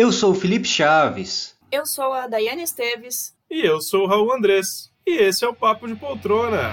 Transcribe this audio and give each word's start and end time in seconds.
Eu 0.00 0.10
sou 0.10 0.30
o 0.30 0.34
Felipe 0.34 0.66
Chaves. 0.66 1.54
Eu 1.70 1.84
sou 1.84 2.10
a 2.14 2.26
Daiane 2.26 2.62
Esteves. 2.62 3.34
E 3.50 3.60
eu 3.60 3.82
sou 3.82 4.04
o 4.04 4.06
Raul 4.06 4.32
Andrés. 4.32 4.90
E 5.06 5.10
esse 5.18 5.44
é 5.44 5.48
o 5.48 5.54
Papo 5.54 5.86
de 5.86 5.94
Poltrona. 5.94 6.70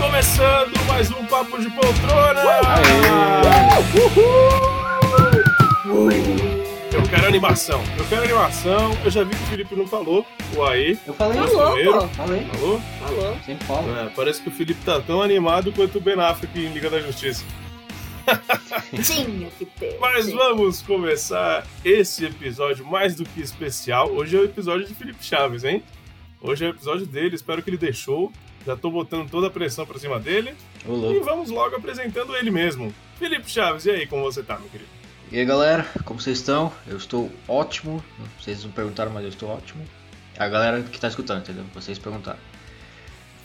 Começando 0.00 0.84
mais 0.88 1.08
um 1.12 1.24
Papo 1.26 1.60
de 1.60 1.70
Poltrona! 1.70 2.42
Eu 5.84 6.45
quero 7.16 7.28
animação, 7.28 7.82
eu 7.98 8.04
quero 8.08 8.24
animação. 8.24 8.92
Eu 9.02 9.10
já 9.10 9.24
vi 9.24 9.34
que 9.34 9.42
o 9.42 9.46
Felipe 9.46 9.74
não 9.74 9.86
falou 9.86 10.26
o 10.54 10.62
aí. 10.64 10.98
Eu 11.06 11.14
falei 11.14 11.38
Falou, 11.38 11.78
isso. 11.78 12.08
Falei. 12.08 12.44
Falou? 12.44 12.80
Falou. 13.00 13.36
Sempre 13.44 13.66
falo. 13.66 13.96
É, 13.96 14.10
parece 14.14 14.42
que 14.42 14.48
o 14.48 14.52
Felipe 14.52 14.84
tá 14.84 15.00
tão 15.00 15.22
animado 15.22 15.72
quanto 15.72 15.96
o 15.96 16.00
Ben 16.00 16.20
Affleck 16.20 16.58
em 16.58 16.72
Liga 16.72 16.90
da 16.90 17.00
Justiça. 17.00 17.42
Tinha 19.02 19.50
que 19.58 19.64
ter. 19.64 19.96
Mas 19.98 20.30
vamos 20.30 20.82
começar 20.82 21.66
esse 21.84 22.26
episódio 22.26 22.84
mais 22.84 23.14
do 23.14 23.24
que 23.24 23.40
especial. 23.40 24.10
Hoje 24.10 24.36
é 24.36 24.40
o 24.40 24.44
episódio 24.44 24.86
de 24.86 24.94
Felipe 24.94 25.24
Chaves, 25.24 25.64
hein? 25.64 25.82
Hoje 26.40 26.64
é 26.64 26.68
o 26.68 26.70
episódio 26.70 27.06
dele, 27.06 27.34
espero 27.34 27.62
que 27.62 27.70
ele 27.70 27.78
deixou. 27.78 28.30
Já 28.66 28.76
tô 28.76 28.90
botando 28.90 29.30
toda 29.30 29.46
a 29.46 29.50
pressão 29.50 29.86
pra 29.86 29.98
cima 29.98 30.18
dele. 30.18 30.52
Ô, 30.86 31.12
E 31.12 31.20
vamos 31.20 31.50
logo 31.50 31.76
apresentando 31.76 32.36
ele 32.36 32.50
mesmo. 32.50 32.92
Felipe 33.18 33.48
Chaves, 33.50 33.86
e 33.86 33.90
aí, 33.90 34.06
como 34.06 34.22
você 34.22 34.42
tá, 34.42 34.58
meu 34.58 34.68
querido? 34.68 34.90
E 35.30 35.40
aí, 35.40 35.44
galera, 35.44 35.84
como 36.04 36.20
vocês 36.20 36.38
estão? 36.38 36.72
Eu 36.86 36.96
estou 36.96 37.30
ótimo. 37.48 38.02
Vocês 38.40 38.62
não 38.62 38.70
perguntaram, 38.70 39.10
mas 39.10 39.24
eu 39.24 39.28
estou 39.30 39.48
ótimo. 39.48 39.84
A 40.38 40.48
galera 40.48 40.82
que 40.82 41.00
tá 41.00 41.08
escutando, 41.08 41.40
entendeu? 41.40 41.64
Vocês 41.74 41.98
perguntaram. 41.98 42.38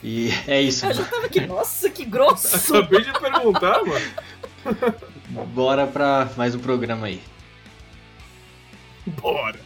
E 0.03 0.29
é 0.47 0.61
isso. 0.61 0.85
Eu 0.85 0.93
já 0.93 1.05
tava 1.05 1.25
aqui, 1.25 1.41
nossa, 1.41 1.89
que 1.89 2.05
grosso. 2.05 2.55
Acabei 2.77 3.03
de 3.03 3.19
perguntar, 3.19 3.83
mano. 3.83 4.05
Bora 5.55 5.87
pra 5.87 6.29
mais 6.37 6.53
um 6.53 6.59
programa 6.59 7.07
aí. 7.07 7.21
Bora! 9.07 9.59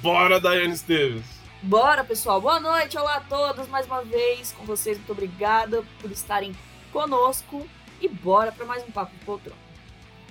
Bora, 0.00 0.40
Daiane 0.40 0.74
Esteves! 0.74 1.24
Bora, 1.60 2.04
pessoal. 2.04 2.40
Boa 2.40 2.60
noite, 2.60 2.96
olá 2.96 3.16
a 3.16 3.20
todos, 3.20 3.66
mais 3.66 3.84
uma 3.84 4.02
vez 4.02 4.52
com 4.52 4.64
vocês. 4.64 4.96
Muito 4.96 5.10
obrigada 5.10 5.82
por 6.00 6.12
estarem 6.12 6.54
conosco. 6.92 7.68
E 8.00 8.06
bora 8.06 8.52
para 8.52 8.64
mais 8.64 8.84
um 8.84 8.92
Papo 8.92 9.12
de 9.18 9.24
Poltrona. 9.24 9.67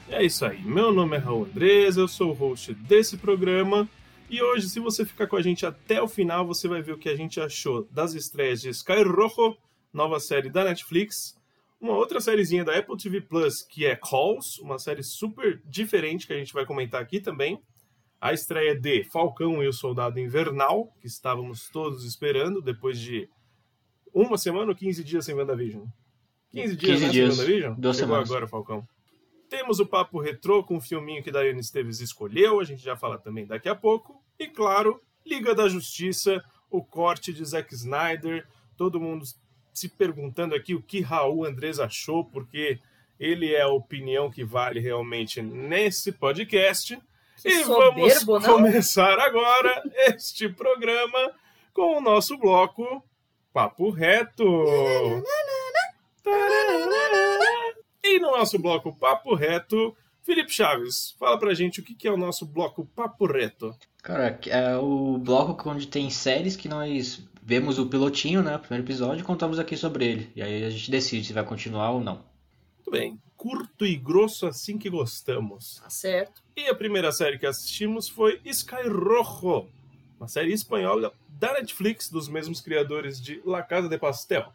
É 0.09 0.23
isso 0.23 0.45
aí, 0.45 0.61
meu 0.63 0.93
nome 0.93 1.17
é 1.17 1.19
Raul 1.19 1.45
Andrés, 1.45 1.97
eu 1.97 2.07
sou 2.07 2.31
o 2.31 2.33
host 2.33 2.73
desse 2.73 3.17
programa 3.17 3.87
e 4.29 4.41
hoje, 4.41 4.69
se 4.69 4.79
você 4.79 5.05
ficar 5.05 5.27
com 5.27 5.35
a 5.35 5.41
gente 5.41 5.65
até 5.65 6.01
o 6.01 6.07
final, 6.07 6.45
você 6.47 6.67
vai 6.67 6.81
ver 6.81 6.93
o 6.93 6.97
que 6.97 7.09
a 7.09 7.15
gente 7.15 7.39
achou 7.41 7.85
das 7.91 8.13
estreias 8.13 8.61
de 8.61 8.69
Sky 8.69 9.03
Rojo, 9.03 9.57
nova 9.93 10.19
série 10.19 10.49
da 10.49 10.63
Netflix, 10.63 11.37
uma 11.79 11.93
outra 11.93 12.21
sériezinha 12.21 12.63
da 12.63 12.77
Apple 12.77 12.97
TV 12.97 13.21
Plus 13.21 13.61
que 13.63 13.85
é 13.85 13.97
Calls, 13.97 14.59
uma 14.59 14.79
série 14.79 15.03
super 15.03 15.61
diferente 15.65 16.25
que 16.25 16.33
a 16.33 16.37
gente 16.37 16.53
vai 16.53 16.65
comentar 16.65 17.01
aqui 17.01 17.19
também, 17.19 17.61
a 18.19 18.33
estreia 18.33 18.79
de 18.79 19.03
Falcão 19.11 19.61
e 19.61 19.67
o 19.67 19.73
Soldado 19.73 20.19
Invernal, 20.19 20.87
que 21.01 21.07
estávamos 21.07 21.69
todos 21.69 22.05
esperando 22.05 22.61
depois 22.61 22.97
de 22.97 23.29
uma 24.13 24.37
semana 24.37 24.71
ou 24.71 24.75
15 24.75 25.03
dias 25.03 25.25
sem 25.25 25.35
WandaVision? 25.35 25.85
15 26.51 26.75
dias, 26.77 26.91
15 26.93 27.05
né, 27.05 27.11
dias, 27.11 27.35
sem 27.35 27.43
WandaVision? 27.43 27.75
duas 27.77 27.97
Chegou 27.97 28.15
semanas. 28.15 28.31
agora, 28.31 28.47
Falcão. 28.47 28.87
Temos 29.49 29.79
o 29.79 29.85
papo 29.85 30.19
retrô 30.19 30.63
com 30.63 30.77
o 30.77 30.81
filminho 30.81 31.23
que 31.23 31.31
Daiane 31.31 31.59
Esteves 31.59 32.01
escolheu, 32.01 32.59
a 32.59 32.63
gente 32.63 32.83
já 32.83 32.97
fala 32.97 33.17
também 33.17 33.45
daqui 33.45 33.69
a 33.69 33.75
pouco. 33.75 34.21
E 34.37 34.47
claro, 34.47 35.01
Liga 35.25 35.55
da 35.55 35.69
Justiça, 35.69 36.43
o 36.69 36.83
corte 36.83 37.33
de 37.33 37.43
Zack 37.45 37.73
Snyder, 37.73 38.45
todo 38.75 38.99
mundo 38.99 39.25
se 39.73 39.87
perguntando 39.89 40.55
aqui 40.55 40.73
o 40.73 40.81
que 40.81 41.01
Raul 41.01 41.45
Andrés 41.45 41.79
achou, 41.79 42.25
porque 42.25 42.79
ele 43.19 43.53
é 43.53 43.61
a 43.61 43.69
opinião 43.69 44.29
que 44.29 44.43
vale 44.43 44.79
realmente 44.79 45.41
nesse 45.41 46.11
podcast. 46.11 46.97
Que 47.41 47.49
e 47.49 47.63
soberbo, 47.63 48.39
vamos 48.39 48.47
não? 48.47 48.55
começar 48.55 49.19
agora 49.19 49.83
este 50.07 50.49
programa 50.49 51.31
com 51.73 51.97
o 51.97 52.01
nosso 52.01 52.37
bloco 52.37 53.03
Papo 53.53 53.89
Reto. 53.91 54.43
E 58.09 58.19
no 58.21 58.31
nosso 58.31 58.57
bloco 58.57 58.95
Papo 58.95 59.35
Reto, 59.35 59.93
Felipe 60.23 60.49
Chaves, 60.49 61.13
fala 61.19 61.37
pra 61.37 61.53
gente 61.53 61.81
o 61.81 61.83
que 61.83 62.07
é 62.07 62.11
o 62.11 62.15
nosso 62.15 62.45
bloco 62.45 62.85
Papo 62.95 63.25
Reto. 63.25 63.75
Cara, 64.01 64.39
é 64.47 64.77
o 64.77 65.17
bloco 65.17 65.69
onde 65.69 65.87
tem 65.87 66.09
séries 66.09 66.55
que 66.55 66.69
nós 66.69 67.21
vemos 67.43 67.77
o 67.77 67.85
pilotinho, 67.85 68.41
né? 68.41 68.55
O 68.55 68.59
primeiro 68.59 68.85
episódio 68.85 69.21
e 69.23 69.25
contamos 69.25 69.59
aqui 69.59 69.75
sobre 69.75 70.05
ele. 70.05 70.31
E 70.37 70.41
aí 70.41 70.63
a 70.63 70.69
gente 70.69 70.89
decide 70.89 71.27
se 71.27 71.33
vai 71.33 71.43
continuar 71.43 71.91
ou 71.91 71.99
não. 71.99 72.23
Muito 72.77 72.91
bem, 72.91 73.21
curto 73.35 73.85
e 73.85 73.97
grosso 73.97 74.47
assim 74.47 74.77
que 74.77 74.89
gostamos. 74.89 75.81
Tá 75.83 75.89
certo. 75.89 76.41
E 76.55 76.69
a 76.69 76.75
primeira 76.75 77.11
série 77.11 77.37
que 77.37 77.45
assistimos 77.45 78.07
foi 78.07 78.39
Sky 78.45 78.87
Rojo, 78.87 79.67
uma 80.17 80.29
série 80.29 80.53
espanhola 80.53 81.11
da 81.27 81.51
Netflix, 81.51 82.09
dos 82.09 82.29
mesmos 82.29 82.61
criadores 82.61 83.21
de 83.21 83.41
La 83.45 83.61
Casa 83.61 83.89
de 83.89 83.97
Pastel. 83.97 84.45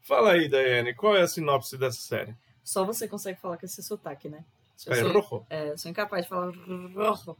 Fala 0.00 0.32
aí, 0.32 0.48
Daiane, 0.48 0.94
qual 0.94 1.16
é 1.16 1.22
a 1.22 1.28
sinopse 1.28 1.78
dessa 1.78 2.00
série? 2.00 2.34
Só 2.68 2.84
você 2.84 3.08
consegue 3.08 3.40
falar 3.40 3.56
com 3.56 3.64
esse 3.64 3.82
sotaque, 3.82 4.28
né? 4.28 4.44
Eu 4.86 4.92
Sky 4.92 5.00
sou, 5.00 5.20
Rojo. 5.20 5.46
é, 5.48 5.74
sou 5.78 5.90
incapaz 5.90 6.24
de 6.24 6.28
falar 6.28 6.52
rojo. 6.94 7.34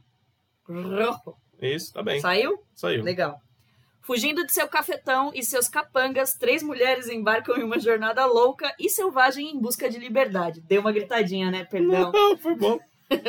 Rojo. 0.67 1.35
Isso, 1.61 1.93
tá 1.93 2.01
bem, 2.01 2.19
Saiu? 2.19 2.59
saiu. 2.73 3.03
Legal. 3.03 3.39
Fugindo 4.01 4.43
de 4.43 4.51
seu 4.51 4.67
cafetão 4.67 5.31
e 5.35 5.43
seus 5.43 5.69
capangas, 5.69 6.33
três 6.33 6.63
mulheres 6.63 7.07
embarcam 7.09 7.57
em 7.57 7.63
uma 7.63 7.77
jornada 7.77 8.25
louca 8.25 8.73
e 8.79 8.89
selvagem 8.89 9.51
em 9.51 9.59
busca 9.59 9.87
de 9.87 9.99
liberdade. 9.99 10.61
Deu 10.61 10.81
uma 10.81 10.91
gritadinha, 10.91 11.51
né? 11.51 11.63
Perdão. 11.63 12.11
Não, 12.11 12.35
foi 12.35 12.55
bom. 12.55 12.79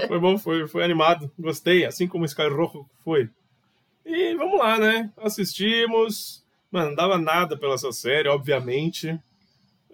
Foi 0.08 0.18
bom, 0.18 0.38
foi, 0.38 0.66
foi 0.66 0.82
animado. 0.82 1.30
Gostei, 1.38 1.84
assim 1.84 2.08
como 2.08 2.24
Sky 2.24 2.48
Rojo 2.48 2.88
foi. 3.04 3.28
E 4.06 4.34
vamos 4.36 4.58
lá, 4.58 4.78
né? 4.78 5.12
Assistimos. 5.18 6.42
Mano, 6.70 6.88
não 6.88 6.94
dava 6.96 7.18
nada 7.18 7.58
pela 7.58 7.74
essa 7.74 7.92
série, 7.92 8.28
obviamente. 8.30 9.20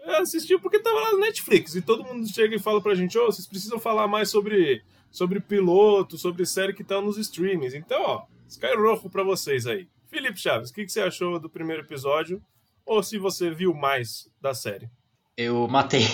Eu 0.07 0.23
assisti 0.23 0.57
porque 0.59 0.79
tava 0.79 1.01
lá 1.01 1.13
no 1.13 1.19
Netflix. 1.19 1.75
E 1.75 1.83
todo 1.83 2.05
mundo 2.05 2.27
chega 2.33 2.55
e 2.55 2.61
fala 2.61 2.81
pra 2.81 2.95
gente: 2.95 3.19
Ô, 3.19 3.27
vocês 3.27 3.47
precisam 3.47 3.79
falar 3.79 4.07
mais 4.07 4.31
sobre, 4.31 4.83
sobre 5.11 5.41
piloto, 5.41 6.17
sobre 6.17 6.47
série 6.47 6.73
que 6.73 6.85
tá 6.85 7.01
nos 7.01 7.19
streamings. 7.19 7.75
Então, 7.75 8.01
ó, 8.01 8.23
Sky 8.49 8.75
Rojo 8.77 9.11
pra 9.11 9.25
vocês 9.25 9.67
aí. 9.67 9.89
Felipe 10.09 10.39
Chaves, 10.39 10.71
o 10.71 10.73
que, 10.73 10.85
que 10.85 10.93
você 10.93 11.01
achou 11.01 11.41
do 11.41 11.51
primeiro 11.51 11.83
episódio? 11.83 12.41
Ou 12.87 13.03
se 13.03 13.19
você 13.19 13.51
viu 13.51 13.75
mais 13.75 14.31
da 14.41 14.55
série? 14.55 14.89
Eu 15.37 15.67
matei. 15.67 16.07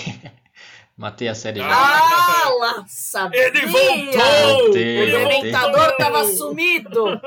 matei 0.97 1.27
a 1.27 1.35
série 1.35 1.59
já. 1.59 1.69
Ah, 1.69 2.49
lá, 2.59 2.85
sabia! 2.87 3.47
Ele 3.47 3.67
voltou! 3.67 4.67
Matei, 4.67 5.01
O 5.03 5.05
dementador 5.05 5.95
tava 5.97 6.25
sumido! 6.25 7.21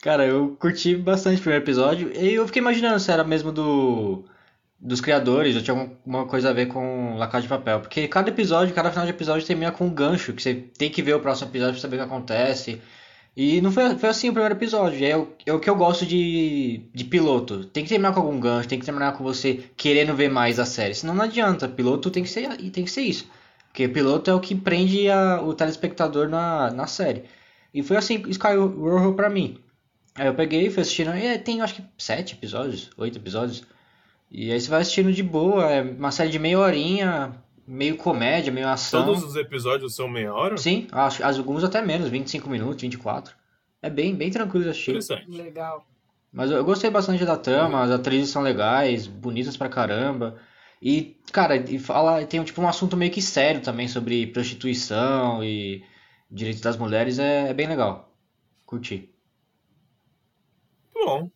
Cara, 0.00 0.24
eu 0.24 0.56
curti 0.58 0.96
bastante 0.96 1.38
o 1.38 1.42
primeiro 1.42 1.62
episódio 1.62 2.10
e 2.16 2.32
eu 2.32 2.46
fiquei 2.46 2.60
imaginando 2.60 2.98
se 2.98 3.12
era 3.12 3.22
mesmo 3.22 3.52
do 3.52 4.24
dos 4.80 5.00
criadores 5.00 5.54
ou 5.56 5.62
tinha 5.62 5.76
alguma 5.78 6.24
coisa 6.26 6.50
a 6.50 6.52
ver 6.52 6.66
com 6.66 7.16
La 7.16 7.26
Casa 7.28 7.42
de 7.42 7.48
Papel, 7.48 7.80
porque 7.80 8.08
cada 8.08 8.30
episódio, 8.30 8.74
cada 8.74 8.90
final 8.90 9.04
de 9.04 9.10
episódio 9.12 9.46
termina 9.46 9.70
com 9.70 9.86
um 9.86 9.90
gancho 9.94 10.32
que 10.32 10.42
você 10.42 10.54
tem 10.54 10.88
que 10.90 11.02
ver 11.02 11.14
o 11.14 11.20
próximo 11.20 11.50
episódio 11.50 11.74
pra 11.74 11.80
saber 11.82 11.96
o 11.96 11.98
que 12.00 12.04
acontece. 12.06 12.80
E 13.36 13.60
não 13.60 13.70
foi, 13.70 13.96
foi 13.96 14.08
assim 14.08 14.28
o 14.28 14.32
primeiro 14.32 14.54
episódio. 14.56 15.04
É 15.06 15.16
o, 15.16 15.28
é 15.46 15.52
o 15.52 15.60
que 15.60 15.70
eu 15.70 15.76
gosto 15.76 16.04
de, 16.04 16.82
de 16.92 17.04
piloto. 17.04 17.64
Tem 17.66 17.84
que 17.84 17.88
terminar 17.88 18.12
com 18.12 18.20
algum 18.20 18.40
gancho, 18.40 18.68
tem 18.68 18.78
que 18.78 18.84
terminar 18.84 19.12
com 19.12 19.22
você 19.22 19.64
querendo 19.76 20.14
ver 20.14 20.28
mais 20.28 20.58
a 20.58 20.64
série. 20.66 20.94
Senão 20.94 21.14
não 21.14 21.24
adianta. 21.24 21.68
Piloto 21.68 22.10
tem 22.10 22.22
que 22.24 22.28
ser, 22.28 22.48
tem 22.70 22.84
que 22.84 22.90
ser 22.90 23.02
isso. 23.02 23.26
Porque 23.68 23.86
piloto 23.88 24.30
é 24.30 24.34
o 24.34 24.40
que 24.40 24.54
prende 24.54 25.08
a- 25.08 25.40
o 25.42 25.54
telespectador 25.54 26.28
na, 26.28 26.70
na 26.72 26.86
série. 26.88 27.22
E 27.72 27.82
foi 27.84 27.96
assim 27.96 28.20
Sky 28.28 28.54
Rojo 28.56 29.14
pra 29.14 29.30
mim. 29.30 29.58
Aí 30.16 30.26
eu 30.26 30.34
peguei 30.34 30.68
fui 30.68 30.82
assistindo. 30.82 31.14
E 31.16 31.38
tem 31.38 31.60
acho 31.62 31.74
que 31.76 31.84
sete 31.96 32.34
episódios, 32.34 32.90
oito 32.98 33.16
episódios. 33.16 33.62
E 34.30 34.52
aí 34.52 34.60
você 34.60 34.70
vai 34.70 34.80
assistindo 34.82 35.12
de 35.12 35.22
boa. 35.22 35.70
É 35.70 35.82
uma 35.82 36.12
série 36.12 36.30
de 36.30 36.38
meia 36.38 36.58
horinha, 36.58 37.32
meio 37.66 37.96
comédia, 37.96 38.52
meio 38.52 38.68
ação. 38.68 39.04
Todos 39.04 39.24
os 39.24 39.36
episódios 39.36 39.94
são 39.94 40.08
meia 40.08 40.32
hora? 40.32 40.56
Sim, 40.56 40.86
acho, 40.92 41.24
alguns 41.24 41.64
até 41.64 41.82
menos, 41.82 42.08
25 42.08 42.48
minutos, 42.48 42.82
24. 42.82 43.34
É 43.82 43.90
bem, 43.90 44.14
bem 44.14 44.30
tranquilo 44.30 44.64
de 44.64 44.70
assistir. 44.70 44.90
Interessante. 44.90 45.30
Legal. 45.30 45.84
Mas 46.32 46.50
eu, 46.50 46.58
eu 46.58 46.64
gostei 46.64 46.90
bastante 46.90 47.24
da 47.24 47.36
trama, 47.36 47.82
as 47.82 47.90
atrizes 47.90 48.30
são 48.30 48.42
legais, 48.42 49.06
bonitas 49.06 49.56
pra 49.56 49.68
caramba. 49.68 50.38
E, 50.80 51.18
cara, 51.32 51.56
e 51.56 51.78
fala, 51.78 52.24
tem 52.24 52.42
tipo 52.44 52.62
um 52.62 52.68
assunto 52.68 52.96
meio 52.96 53.10
que 53.10 53.20
sério 53.20 53.60
também 53.60 53.88
sobre 53.88 54.26
prostituição 54.28 55.42
e 55.42 55.84
direitos 56.30 56.62
das 56.62 56.76
mulheres, 56.76 57.18
é, 57.18 57.48
é 57.48 57.54
bem 57.54 57.66
legal. 57.66 58.14
Curti. 58.64 59.12
Muito 60.94 61.06
bom. 61.06 61.30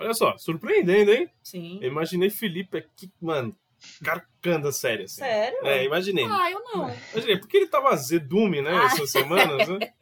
Olha 0.00 0.14
só, 0.14 0.36
surpreendendo, 0.38 1.12
hein? 1.12 1.28
Sim. 1.42 1.78
Eu 1.82 1.88
imaginei 1.90 2.30
Felipe 2.30 2.78
aqui, 2.78 3.10
mano, 3.20 3.54
carcando 4.02 4.68
a 4.68 4.72
série, 4.72 5.04
assim. 5.04 5.16
Sério? 5.20 5.58
É, 5.66 5.84
imaginei. 5.84 6.24
Ah, 6.24 6.50
eu 6.50 6.60
não. 6.64 6.90
Imaginei, 7.12 7.36
porque 7.38 7.56
ele 7.58 7.66
tava 7.66 7.90
azedume, 7.90 8.62
né, 8.62 8.70
Ah. 8.72 8.84
essas 8.86 9.10
semanas, 9.10 9.68
né? 9.68 9.92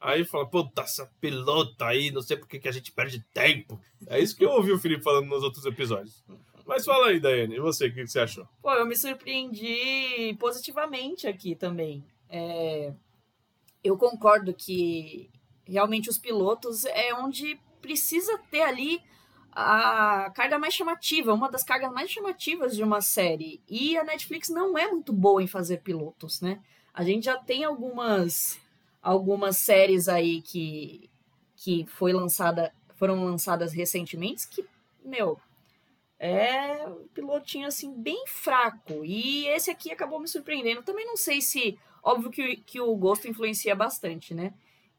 Aí 0.00 0.24
fala, 0.24 0.46
puta, 0.48 0.82
essa 0.82 1.10
pilota 1.20 1.86
aí, 1.86 2.10
não 2.10 2.22
sei 2.22 2.36
por 2.36 2.46
que 2.46 2.58
que 2.58 2.68
a 2.68 2.72
gente 2.72 2.92
perde 2.92 3.24
tempo. 3.32 3.80
É 4.06 4.20
isso 4.20 4.36
que 4.36 4.44
eu 4.44 4.50
ouvi 4.50 4.70
o 4.72 4.78
Felipe 4.78 5.02
falando 5.02 5.26
nos 5.26 5.42
outros 5.42 5.64
episódios. 5.66 6.22
Mas 6.66 6.84
fala 6.84 7.08
aí, 7.08 7.18
Daiane, 7.20 7.56
e 7.56 7.60
você, 7.60 7.86
o 7.86 7.94
que 7.94 8.02
que 8.02 8.06
você 8.08 8.20
achou? 8.20 8.46
Pô, 8.62 8.72
eu 8.72 8.86
me 8.86 8.94
surpreendi 8.96 10.34
positivamente 10.38 11.26
aqui 11.26 11.54
também. 11.54 12.04
É, 12.28 12.92
Eu 13.84 13.96
concordo 13.96 14.52
que 14.52 15.30
realmente 15.64 16.10
os 16.10 16.18
pilotos 16.18 16.84
é 16.86 17.14
onde 17.14 17.58
precisa 17.80 18.36
ter 18.50 18.62
ali 18.62 19.00
a 19.58 20.30
carga 20.34 20.58
mais 20.58 20.74
chamativa, 20.74 21.32
uma 21.32 21.50
das 21.50 21.64
cargas 21.64 21.90
mais 21.90 22.10
chamativas 22.10 22.76
de 22.76 22.82
uma 22.82 23.00
série. 23.00 23.62
E 23.66 23.96
a 23.96 24.04
Netflix 24.04 24.50
não 24.50 24.76
é 24.76 24.86
muito 24.86 25.14
boa 25.14 25.42
em 25.42 25.46
fazer 25.46 25.78
pilotos, 25.78 26.42
né? 26.42 26.60
A 26.92 27.02
gente 27.02 27.24
já 27.24 27.38
tem 27.38 27.64
algumas 27.64 28.60
algumas 29.02 29.56
séries 29.56 30.08
aí 30.08 30.42
que 30.42 31.08
que 31.56 31.86
foi 31.86 32.12
lançada, 32.12 32.70
foram 32.96 33.24
lançadas 33.24 33.72
recentemente 33.72 34.46
que, 34.46 34.62
meu, 35.02 35.40
é 36.18 36.86
um 36.86 37.08
pilotinho 37.08 37.66
assim 37.66 37.90
bem 37.94 38.26
fraco. 38.26 39.04
E 39.06 39.46
esse 39.48 39.70
aqui 39.70 39.90
acabou 39.90 40.20
me 40.20 40.28
surpreendendo. 40.28 40.82
Também 40.82 41.06
não 41.06 41.16
sei 41.16 41.40
se, 41.40 41.78
óbvio 42.02 42.30
que, 42.30 42.56
que 42.58 42.78
o 42.78 42.94
gosto 42.94 43.26
influencia 43.26 43.74
bastante, 43.74 44.34
né? 44.34 44.52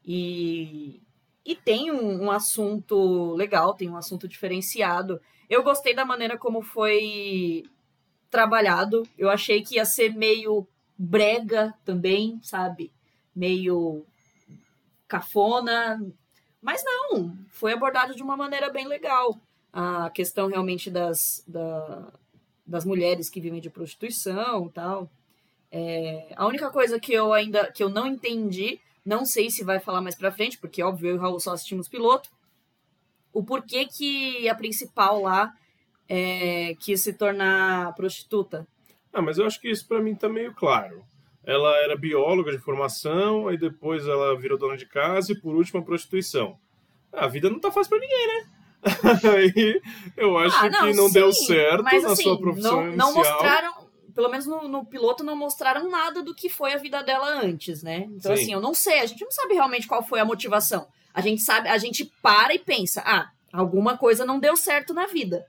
E 0.03 0.99
e 1.47 1.55
tem 1.55 1.89
um, 1.89 2.25
um 2.25 2.29
assunto 2.29 3.33
legal, 3.33 3.73
tem 3.73 3.89
um 3.89 3.95
assunto 3.95 4.27
diferenciado. 4.27 5.21
Eu 5.49 5.63
gostei 5.63 5.95
da 5.95 6.03
maneira 6.03 6.37
como 6.37 6.61
foi 6.61 7.63
trabalhado. 8.29 9.03
Eu 9.17 9.29
achei 9.29 9.63
que 9.63 9.75
ia 9.75 9.85
ser 9.85 10.13
meio 10.13 10.67
brega 10.97 11.73
também, 11.85 12.37
sabe? 12.43 12.91
Meio 13.33 14.05
cafona. 15.07 16.05
Mas 16.61 16.83
não, 16.83 17.37
foi 17.47 17.71
abordado 17.71 18.13
de 18.13 18.21
uma 18.21 18.35
maneira 18.35 18.69
bem 18.69 18.85
legal. 18.85 19.39
A 19.71 20.09
questão 20.09 20.49
realmente 20.49 20.91
das, 20.91 21.45
da, 21.47 22.11
das 22.65 22.83
mulheres 22.83 23.29
que 23.29 23.39
vivem 23.39 23.61
de 23.61 23.69
prostituição 23.69 24.67
tal. 24.67 25.09
É, 25.71 26.33
a 26.35 26.45
única 26.45 26.69
coisa 26.69 26.99
que 26.99 27.13
eu 27.13 27.31
ainda 27.31 27.71
que 27.71 27.81
eu 27.81 27.89
não 27.89 28.05
entendi 28.05 28.81
não 29.07 29.25
sei 29.25 29.49
se 29.49 29.63
vai 29.63 29.79
falar 29.79 30.01
mais 30.01 30.15
pra 30.15 30.31
frente, 30.31 30.57
porque 30.57 30.83
óbvio 30.83 31.09
eu 31.11 31.15
e 31.15 31.17
o 31.17 31.21
Raul 31.21 31.39
só 31.39 31.53
assistimos 31.53 31.87
piloto. 31.87 32.29
O 33.31 33.41
porquê 33.43 33.85
que 33.85 34.49
a 34.49 34.53
principal 34.55 35.21
lá 35.21 35.53
é, 36.09 36.75
quis 36.79 37.01
se 37.01 37.13
tornar 37.13 37.93
prostituta. 37.95 38.67
Ah, 39.13 39.21
mas 39.21 39.37
eu 39.37 39.45
acho 39.45 39.61
que 39.61 39.69
isso 39.69 39.87
pra 39.87 40.01
mim 40.01 40.13
tá 40.13 40.27
meio 40.27 40.53
claro. 40.53 41.03
Ela 41.45 41.73
era 41.77 41.95
bióloga 41.95 42.51
de 42.51 42.57
formação, 42.57 43.47
aí 43.47 43.57
depois 43.57 44.05
ela 44.05 44.37
virou 44.37 44.57
dona 44.57 44.75
de 44.75 44.85
casa 44.85 45.31
e 45.31 45.39
por 45.39 45.55
último 45.55 45.79
a 45.79 45.83
prostituição. 45.83 46.59
Ah, 47.13 47.25
a 47.25 47.27
vida 47.29 47.49
não 47.49 47.59
tá 47.61 47.71
fácil 47.71 47.89
pra 47.89 47.99
ninguém, 47.99 48.27
né? 48.27 48.49
aí 49.37 49.81
eu 50.17 50.37
acho 50.37 50.55
Ah, 50.57 50.69
que 50.69 50.93
não 50.93 51.07
sim, 51.07 51.13
deu 51.13 51.31
certo 51.31 51.83
mas, 51.83 52.03
na 52.03 52.11
assim, 52.11 52.23
sua 52.23 52.39
profissão 52.39 52.75
não, 52.85 52.95
não 52.95 53.11
inicial. 53.13 53.33
mostraram, 53.33 53.86
pelo 54.17 54.29
menos 54.29 54.47
no, 54.47 54.67
no 54.67 54.83
piloto, 54.83 55.23
não 55.23 55.35
mostraram 55.35 55.91
nada 55.91 56.23
do 56.23 56.33
que 56.33 56.49
foi 56.49 56.73
a 56.73 56.77
vida 56.77 57.03
dela 57.03 57.39
antes, 57.39 57.83
né? 57.83 58.07
Então, 58.09 58.35
Sim. 58.35 58.41
assim, 58.41 58.53
eu 58.53 58.59
não 58.59 58.73
sei, 58.73 58.99
a 58.99 59.05
gente 59.05 59.23
não 59.23 59.29
sabe 59.29 59.53
realmente 59.53 59.85
qual 59.85 60.01
foi 60.01 60.19
a 60.19 60.25
motivação. 60.25 60.87
A 61.13 61.21
gente 61.21 61.43
sabe, 61.43 61.69
a 61.69 61.77
gente 61.77 62.03
para 62.19 62.51
e 62.51 62.57
pensa, 62.57 63.03
ah, 63.05 63.29
alguma 63.53 63.95
coisa 63.95 64.25
não 64.25 64.39
deu 64.39 64.57
certo 64.57 64.91
na 64.91 65.05
vida. 65.05 65.45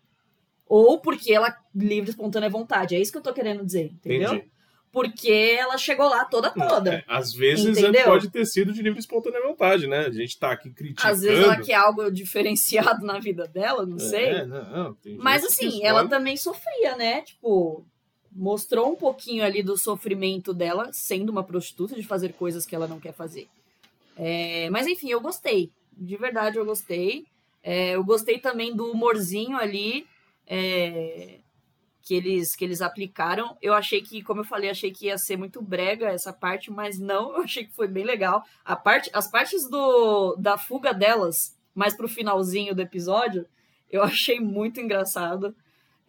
Ou 0.66 1.00
porque 1.00 1.32
ela 1.32 1.56
livre, 1.74 2.10
espontânea 2.10 2.50
vontade. 2.50 2.94
É 2.94 3.00
isso 3.00 3.10
que 3.10 3.16
eu 3.16 3.22
tô 3.22 3.32
querendo 3.32 3.64
dizer, 3.64 3.86
entendeu? 3.86 4.34
Entendi. 4.34 4.50
Porque 4.92 5.56
ela 5.58 5.78
chegou 5.78 6.06
lá 6.06 6.26
toda 6.26 6.50
toda. 6.50 6.96
É, 6.96 7.04
às 7.08 7.32
vezes 7.32 7.78
Entendeu? 7.78 8.04
pode 8.04 8.28
ter 8.28 8.44
sido 8.44 8.70
de 8.70 8.82
livre 8.82 8.98
espontânea 8.98 9.42
vontade, 9.42 9.86
né? 9.86 10.00
A 10.00 10.10
gente 10.10 10.38
tá 10.38 10.52
aqui 10.52 10.68
criticando. 10.70 11.14
Às 11.14 11.22
vezes 11.22 11.42
ela 11.42 11.58
quer 11.58 11.74
algo 11.74 12.10
diferenciado 12.10 13.06
na 13.06 13.18
vida 13.18 13.48
dela, 13.48 13.86
não 13.86 13.98
sei. 13.98 14.26
É, 14.26 14.46
não, 14.46 14.92
tem 14.94 15.16
Mas 15.16 15.42
assim, 15.42 15.82
ela 15.82 16.06
também 16.06 16.36
sofria, 16.36 16.96
né? 16.96 17.22
Tipo, 17.22 17.86
mostrou 18.32 18.92
um 18.92 18.96
pouquinho 18.96 19.44
ali 19.44 19.62
do 19.62 19.76
sofrimento 19.76 20.52
dela, 20.52 20.90
sendo 20.92 21.30
uma 21.30 21.42
prostituta, 21.42 21.94
de 21.94 22.02
fazer 22.02 22.32
coisas 22.34 22.66
que 22.66 22.74
ela 22.74 22.86
não 22.86 23.00
quer 23.00 23.12
fazer. 23.12 23.48
É, 24.16 24.68
mas 24.70 24.86
enfim, 24.86 25.10
eu 25.10 25.20
gostei. 25.20 25.70
De 25.92 26.16
verdade, 26.16 26.58
eu 26.58 26.64
gostei. 26.64 27.26
É, 27.62 27.96
eu 27.96 28.04
gostei 28.04 28.38
também 28.38 28.74
do 28.74 28.90
humorzinho 28.90 29.56
ali 29.56 30.06
é, 30.46 31.38
que, 32.02 32.14
eles, 32.14 32.56
que 32.56 32.64
eles 32.64 32.80
aplicaram. 32.80 33.56
Eu 33.60 33.74
achei 33.74 34.00
que, 34.00 34.22
como 34.22 34.40
eu 34.40 34.44
falei, 34.44 34.70
achei 34.70 34.90
que 34.90 35.06
ia 35.06 35.18
ser 35.18 35.36
muito 35.36 35.60
brega 35.60 36.08
essa 36.08 36.32
parte, 36.32 36.70
mas 36.70 36.98
não, 36.98 37.34
eu 37.36 37.42
achei 37.42 37.64
que 37.64 37.74
foi 37.74 37.86
bem 37.86 38.04
legal. 38.04 38.42
A 38.64 38.74
parte, 38.74 39.10
as 39.12 39.30
partes 39.30 39.68
do, 39.68 40.34
da 40.36 40.56
fuga 40.56 40.92
delas, 40.92 41.56
mais 41.74 41.94
pro 41.94 42.08
finalzinho 42.08 42.74
do 42.74 42.82
episódio, 42.82 43.46
eu 43.90 44.02
achei 44.02 44.40
muito 44.40 44.80
engraçado. 44.80 45.54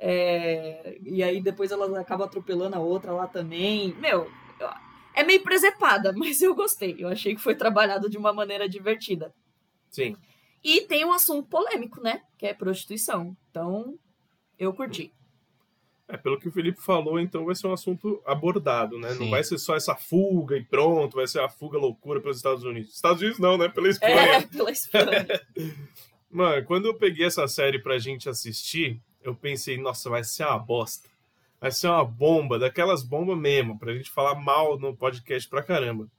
É, 0.01 0.97
e 1.03 1.21
aí 1.21 1.41
depois 1.41 1.71
ela 1.71 1.99
acaba 1.99 2.23
atropelando 2.25 2.75
a 2.75 2.79
outra 2.79 3.11
lá 3.11 3.27
também. 3.27 3.93
Meu, 3.95 4.29
eu- 4.59 4.69
é 5.13 5.23
meio 5.23 5.43
presepada, 5.43 6.13
mas 6.17 6.41
eu 6.41 6.55
gostei. 6.55 6.95
Eu 6.97 7.09
achei 7.09 7.35
que 7.35 7.41
foi 7.41 7.53
trabalhado 7.55 8.09
de 8.09 8.17
uma 8.17 8.31
maneira 8.31 8.67
divertida. 8.69 9.33
Sim. 9.89 10.15
E 10.63 10.81
tem 10.81 11.03
um 11.05 11.11
assunto 11.13 11.47
polêmico, 11.49 12.01
né? 12.01 12.21
Que 12.37 12.47
é 12.47 12.53
prostituição. 12.53 13.35
Então, 13.49 13.97
eu 14.57 14.73
curti. 14.73 15.11
É, 16.07 16.17
pelo 16.17 16.39
que 16.39 16.47
o 16.47 16.51
Felipe 16.51 16.81
falou, 16.81 17.19
então 17.19 17.45
vai 17.45 17.53
ser 17.53 17.67
um 17.67 17.73
assunto 17.73 18.21
abordado, 18.25 18.97
né? 18.97 19.09
Não 19.09 19.25
Sim. 19.25 19.29
vai 19.29 19.43
ser 19.43 19.57
só 19.59 19.75
essa 19.75 19.95
fuga 19.95 20.57
e 20.57 20.63
pronto, 20.65 21.15
vai 21.17 21.27
ser 21.27 21.39
a 21.39 21.47
fuga 21.49 21.77
loucura 21.77 22.19
pelos 22.19 22.37
Estados 22.37 22.63
Unidos. 22.63 22.95
Estados 22.95 23.21
Unidos 23.21 23.39
não, 23.39 23.57
né? 23.57 23.69
Pela 23.69 23.87
Espanha. 23.89 24.15
É, 24.15 24.41
pela 24.47 24.71
Espanha. 24.71 25.27
Mano, 26.31 26.65
quando 26.65 26.85
eu 26.87 26.95
peguei 26.95 27.25
essa 27.25 27.47
série 27.47 27.79
pra 27.79 27.99
gente 27.99 28.27
assistir, 28.27 28.99
eu 29.21 29.35
pensei, 29.35 29.77
nossa, 29.77 30.09
vai 30.09 30.23
ser 30.23 30.45
uma 30.45 30.59
bosta. 30.59 31.09
Vai 31.59 31.71
ser 31.71 31.87
uma 31.87 32.05
bomba, 32.05 32.57
daquelas 32.57 33.03
bombas 33.03 33.37
mesmo, 33.37 33.77
pra 33.77 33.93
gente 33.93 34.09
falar 34.09 34.35
mal 34.35 34.79
no 34.79 34.95
podcast 34.95 35.47
pra 35.49 35.61
caramba. 35.61 36.09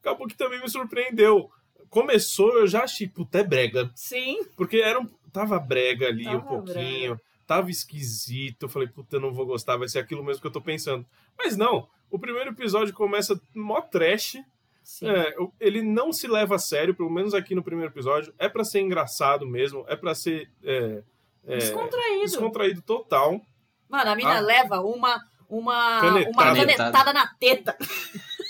Acabou 0.00 0.26
que 0.26 0.36
também 0.36 0.60
me 0.60 0.68
surpreendeu. 0.68 1.50
Começou, 1.90 2.58
eu 2.58 2.66
já 2.66 2.84
achei, 2.84 3.06
puta, 3.06 3.40
é 3.40 3.44
brega. 3.44 3.90
Sim. 3.94 4.44
Porque 4.56 4.78
era 4.78 4.98
um, 4.98 5.06
tava 5.32 5.58
brega 5.58 6.06
ali 6.06 6.26
um 6.26 6.40
Tava 6.40 6.48
pouquinho, 6.48 7.20
tava 7.46 7.70
esquisito. 7.70 8.64
Eu 8.64 8.68
falei, 8.68 8.88
puta, 8.88 9.16
eu 9.16 9.20
não 9.20 9.32
vou 9.32 9.44
gostar, 9.44 9.76
vai 9.76 9.88
ser 9.88 9.98
aquilo 9.98 10.24
mesmo 10.24 10.40
que 10.40 10.46
eu 10.46 10.52
tô 10.52 10.62
pensando. 10.62 11.04
Mas 11.36 11.56
não, 11.56 11.88
o 12.10 12.18
primeiro 12.18 12.50
episódio 12.50 12.94
começa 12.94 13.40
mó 13.54 13.80
trash. 13.82 14.38
Sim. 14.82 15.08
É, 15.08 15.34
ele 15.60 15.82
não 15.82 16.12
se 16.12 16.28
leva 16.28 16.54
a 16.54 16.58
sério, 16.58 16.94
pelo 16.94 17.10
menos 17.10 17.34
aqui 17.34 17.54
no 17.54 17.62
primeiro 17.62 17.92
episódio. 17.92 18.32
É 18.38 18.48
pra 18.48 18.64
ser 18.64 18.80
engraçado 18.80 19.46
mesmo, 19.46 19.84
é 19.88 19.96
pra 19.96 20.14
ser 20.14 20.48
é, 20.62 21.02
é, 21.46 21.56
Descontraído. 21.58 22.20
descontraído 22.22 22.82
total. 22.82 23.40
Mano, 23.88 24.10
a 24.10 24.16
mina 24.16 24.36
Ah. 24.36 24.40
leva 24.40 24.80
uma, 24.80 25.20
uma, 25.48 26.00
Canetada. 26.00 26.30
uma 26.30 26.54
canetada 26.56 27.12
na 27.12 27.26
teta. 27.38 27.76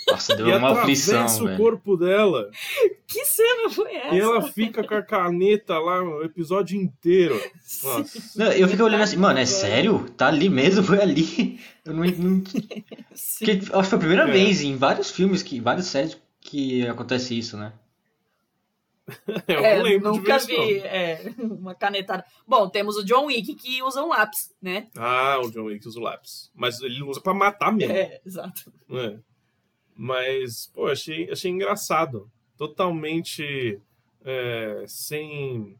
Nossa, 0.09 0.35
deu 0.37 0.47
e 0.47 0.53
uma 0.53 0.71
aflição, 0.71 1.15
atravessa 1.15 1.43
o 1.43 1.47
velho. 1.47 1.57
corpo 1.57 1.97
dela. 1.97 2.49
Que 3.05 3.25
cena 3.25 3.69
foi 3.69 3.93
essa? 3.93 4.15
E 4.15 4.19
ela 4.21 4.41
fica 4.41 4.81
com 4.81 4.95
a 4.95 5.01
caneta 5.03 5.77
lá 5.79 6.01
o 6.01 6.23
episódio 6.23 6.79
inteiro. 6.79 7.35
Nossa. 7.83 8.39
Não, 8.39 8.51
eu 8.53 8.67
fiquei 8.69 8.85
olhando 8.85 9.03
assim, 9.03 9.17
mano, 9.17 9.37
é 9.37 9.45
sério? 9.45 10.09
Tá 10.15 10.27
ali 10.27 10.47
mesmo? 10.49 10.81
Foi 10.83 11.01
ali? 11.01 11.59
Eu 11.83 11.93
não. 11.93 12.05
não... 12.05 12.43
Acho 13.11 13.45
que 13.45 13.61
foi 13.65 13.79
a 13.79 13.99
primeira 13.99 14.23
É. 14.23 14.31
vez 14.31 14.61
em 14.61 14.77
vários 14.77 15.11
filmes, 15.11 15.43
que, 15.43 15.59
várias 15.59 15.87
séries 15.87 16.17
que 16.39 16.87
acontece 16.87 17.37
isso, 17.37 17.57
né? 17.57 17.73
Eu 19.47 19.59
É, 19.63 19.77
não 19.77 19.83
lembro 19.83 20.11
nunca 20.11 20.37
vi 20.39 20.79
é, 20.79 21.31
uma 21.39 21.73
canetada. 21.73 22.25
Bom, 22.45 22.69
temos 22.69 22.97
o 22.97 23.03
John 23.05 23.25
Wick 23.27 23.55
que 23.55 23.81
usa 23.81 24.03
um 24.03 24.09
lápis, 24.09 24.53
né? 24.61 24.87
Ah, 24.97 25.39
o 25.39 25.49
John 25.49 25.63
Wick 25.65 25.87
usa 25.87 25.99
o 25.99 26.03
lápis. 26.03 26.51
Mas 26.53 26.81
ele 26.81 27.01
usa 27.03 27.21
pra 27.21 27.33
matar 27.33 27.71
mesmo. 27.71 27.93
É, 27.93 28.19
exato. 28.25 28.71
né? 28.89 29.19
Mas, 29.95 30.69
pô, 30.73 30.87
achei, 30.87 31.31
achei 31.31 31.49
engraçado. 31.49 32.29
Totalmente 32.57 33.79
é, 34.25 34.83
sem, 34.87 35.77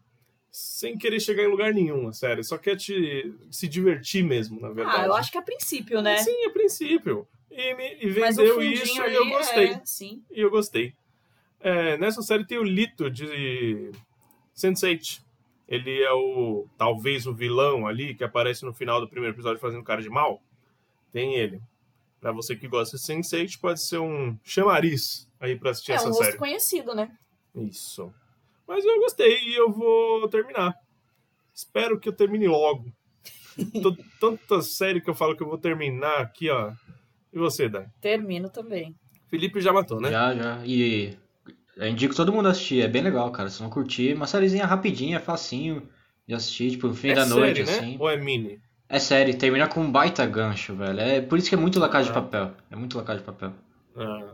sem 0.49 0.97
querer 0.97 1.19
chegar 1.19 1.43
em 1.43 1.47
lugar 1.51 1.73
nenhum, 1.73 2.11
sério. 2.13 2.43
Só 2.43 2.57
quer 2.57 2.77
te, 2.77 3.33
se 3.51 3.67
divertir 3.67 4.23
mesmo, 4.23 4.59
na 4.59 4.69
verdade. 4.69 5.01
Ah, 5.01 5.05
eu 5.05 5.13
acho 5.13 5.31
que 5.31 5.37
a 5.37 5.41
princípio, 5.41 6.01
né? 6.01 6.17
Sim, 6.17 6.45
a 6.45 6.49
princípio. 6.51 7.27
E, 7.51 7.73
me, 7.75 7.97
e 8.01 8.09
vendeu 8.09 8.61
isso 8.61 9.01
e 9.01 9.13
eu 9.13 9.29
gostei. 9.29 9.67
É, 9.69 9.81
sim. 9.83 10.23
E 10.31 10.39
eu 10.39 10.49
gostei. 10.49 10.93
É, 11.59 11.97
nessa 11.97 12.21
série 12.21 12.45
tem 12.45 12.57
o 12.57 12.63
Lito 12.63 13.09
de 13.09 13.91
Sense8. 14.55 15.21
Ele 15.67 16.01
é 16.01 16.11
o 16.13 16.65
talvez 16.77 17.25
o 17.27 17.33
vilão 17.33 17.85
ali 17.87 18.13
que 18.15 18.23
aparece 18.23 18.63
no 18.63 18.73
final 18.73 19.01
do 19.01 19.07
primeiro 19.09 19.35
episódio 19.35 19.59
fazendo 19.59 19.83
cara 19.83 20.01
de 20.01 20.09
mal. 20.09 20.41
Tem 21.11 21.35
ele. 21.35 21.61
Pra 22.19 22.31
você 22.31 22.55
que 22.55 22.67
gosta 22.67 22.97
de 22.97 23.03
Sense8, 23.03 23.59
pode 23.59 23.81
ser 23.81 23.97
um 23.99 24.37
chamariz 24.43 25.27
aí 25.39 25.55
pra 25.57 25.71
assistir 25.71 25.91
É 25.91 25.95
essa 25.95 26.05
um 26.07 26.09
rosto 26.11 26.23
série. 26.25 26.37
conhecido, 26.37 26.95
né? 26.95 27.11
Isso. 27.55 28.13
Mas 28.67 28.83
eu 28.85 28.99
gostei 28.99 29.37
e 29.49 29.55
eu 29.55 29.71
vou 29.71 30.27
terminar. 30.29 30.73
Espero 31.53 31.99
que 31.99 32.07
eu 32.09 32.13
termine 32.13 32.47
logo. 32.47 32.85
Tô- 33.81 33.97
Tanta 34.19 34.61
série 34.61 35.01
que 35.01 35.09
eu 35.09 35.15
falo 35.15 35.35
que 35.35 35.43
eu 35.43 35.47
vou 35.47 35.57
terminar 35.57 36.19
aqui, 36.21 36.49
ó. 36.49 36.71
E 37.33 37.37
você, 37.37 37.67
Dan? 37.67 37.85
Termino 38.01 38.49
também. 38.49 38.95
Felipe 39.27 39.59
já 39.61 39.73
matou, 39.73 39.99
né? 39.99 40.09
Já, 40.11 40.33
já. 40.33 40.65
E 40.65 41.17
Eu 41.77 41.87
indico 41.87 42.15
todo 42.15 42.33
mundo 42.33 42.47
assistir, 42.49 42.81
é 42.81 42.87
bem 42.87 43.01
legal, 43.03 43.31
cara. 43.31 43.49
Vocês 43.49 43.59
vão 43.61 43.69
curtir. 43.69 44.13
Uma 44.15 44.25
sériezinha 44.27 44.65
rapidinha, 44.65 45.19
facinho 45.19 45.87
de 46.27 46.33
assistir, 46.33 46.71
tipo, 46.71 46.87
no 46.87 46.93
fim 46.95 47.09
é 47.09 47.13
da 47.15 47.25
série, 47.25 47.39
noite, 47.39 47.63
né? 47.63 47.71
assim. 47.71 47.97
Ou 47.99 48.09
é 48.09 48.17
mini? 48.17 48.59
É 48.89 48.99
série, 48.99 49.33
termina 49.33 49.67
com 49.67 49.81
um 49.81 49.91
baita 49.91 50.25
gancho, 50.25 50.75
velho. 50.75 50.99
É 50.99 51.21
por 51.21 51.37
isso 51.37 51.49
que 51.49 51.55
é 51.55 51.57
muito 51.57 51.79
La 51.79 51.89
Casa 51.89 52.05
de 52.05 52.11
Ah. 52.11 52.21
Papel. 52.21 52.51
É 52.71 52.75
muito 52.75 52.97
La 52.97 53.03
Casa 53.03 53.19
de 53.19 53.25
Papel. 53.25 53.53
Ah. 53.95 54.33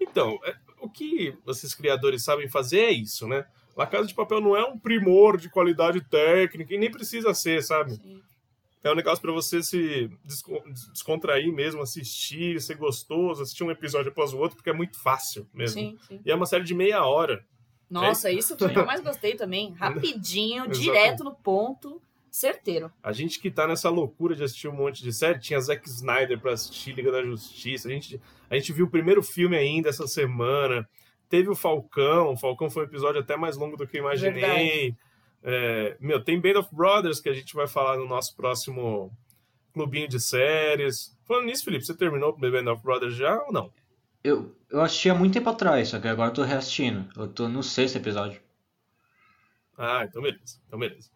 Então, 0.00 0.38
é- 0.44 0.54
o 0.80 0.88
que 0.88 1.34
esses 1.48 1.74
criadores 1.74 2.22
sabem 2.24 2.48
fazer 2.48 2.80
é 2.80 2.90
isso, 2.90 3.28
né? 3.28 3.44
La 3.76 3.86
Casa 3.86 4.06
de 4.08 4.14
Papel 4.14 4.40
não 4.40 4.56
é 4.56 4.64
um 4.64 4.78
primor 4.78 5.36
de 5.36 5.48
qualidade 5.48 6.00
técnica 6.00 6.74
e 6.74 6.78
nem 6.78 6.90
precisa 6.90 7.32
ser, 7.34 7.62
sabe? 7.62 7.92
Sim. 7.92 8.20
É 8.82 8.90
um 8.90 8.94
negócio 8.94 9.20
pra 9.20 9.30
você 9.32 9.62
se 9.62 10.10
desco- 10.24 10.62
descontrair 10.92 11.52
mesmo, 11.52 11.82
assistir, 11.82 12.60
ser 12.60 12.76
gostoso, 12.76 13.42
assistir 13.42 13.62
um 13.62 13.70
episódio 13.70 14.10
após 14.10 14.32
o 14.32 14.38
outro, 14.38 14.56
porque 14.56 14.70
é 14.70 14.72
muito 14.72 14.98
fácil 15.02 15.46
mesmo. 15.52 15.80
Sim, 15.80 15.98
sim. 16.08 16.20
E 16.24 16.30
é 16.30 16.34
uma 16.34 16.46
série 16.46 16.64
de 16.64 16.74
meia 16.74 17.04
hora. 17.04 17.44
Nossa, 17.90 18.30
isso 18.30 18.56
foi 18.56 18.68
o 18.68 18.72
que 18.72 18.78
eu 18.78 18.86
mais 18.86 19.00
gostei 19.00 19.34
também. 19.34 19.72
Rapidinho, 19.78 20.66
direto 20.68 21.22
no 21.24 21.34
ponto, 21.34 22.00
certeiro. 22.30 22.90
A 23.02 23.12
gente 23.12 23.38
que 23.40 23.50
tá 23.50 23.66
nessa 23.66 23.90
loucura 23.90 24.34
de 24.34 24.44
assistir 24.44 24.68
um 24.68 24.72
monte 24.76 25.02
de 25.02 25.12
série, 25.12 25.38
tinha 25.40 25.60
Zack 25.60 25.86
Snyder 25.88 26.40
pra 26.40 26.52
assistir 26.52 26.94
Liga 26.94 27.10
da 27.12 27.22
Justiça. 27.22 27.88
A 27.88 27.90
gente, 27.90 28.20
a 28.48 28.54
gente 28.56 28.72
viu 28.72 28.86
o 28.86 28.90
primeiro 28.90 29.22
filme 29.22 29.56
ainda 29.56 29.88
essa 29.90 30.06
semana. 30.06 30.88
Teve 31.28 31.50
o 31.50 31.54
Falcão. 31.54 32.32
O 32.32 32.36
Falcão 32.36 32.70
foi 32.70 32.84
um 32.84 32.86
episódio 32.86 33.20
até 33.20 33.36
mais 33.36 33.56
longo 33.56 33.76
do 33.76 33.86
que 33.86 33.98
eu 33.98 34.02
imaginei. 34.02 34.94
É, 35.42 35.96
meu, 36.00 36.22
tem 36.22 36.40
Band 36.40 36.58
of 36.60 36.74
Brothers 36.74 37.20
que 37.20 37.28
a 37.28 37.34
gente 37.34 37.54
vai 37.54 37.66
falar 37.66 37.96
no 37.96 38.06
nosso 38.06 38.36
próximo 38.36 39.10
clubinho 39.72 40.08
de 40.08 40.20
séries. 40.20 41.16
Falando 41.24 41.46
nisso, 41.46 41.64
Felipe, 41.64 41.84
você 41.84 41.94
terminou 41.94 42.32
com 42.32 42.40
Band 42.40 42.70
of 42.72 42.82
Brothers 42.82 43.14
já 43.14 43.42
ou 43.44 43.52
não? 43.52 43.72
Eu, 44.22 44.54
eu 44.70 44.80
assisti 44.82 45.08
há 45.08 45.14
muito 45.14 45.32
tempo 45.32 45.48
atrás, 45.48 45.88
só 45.88 45.98
que 45.98 46.08
agora 46.08 46.30
eu 46.30 46.34
tô 46.34 46.42
reassistindo. 46.42 47.08
Eu 47.16 47.28
tô 47.28 47.48
no 47.48 47.62
sexto 47.62 47.96
episódio. 47.96 48.40
Ah, 49.78 50.04
então 50.04 50.20
beleza. 50.20 50.60
Então 50.66 50.78
beleza. 50.78 51.10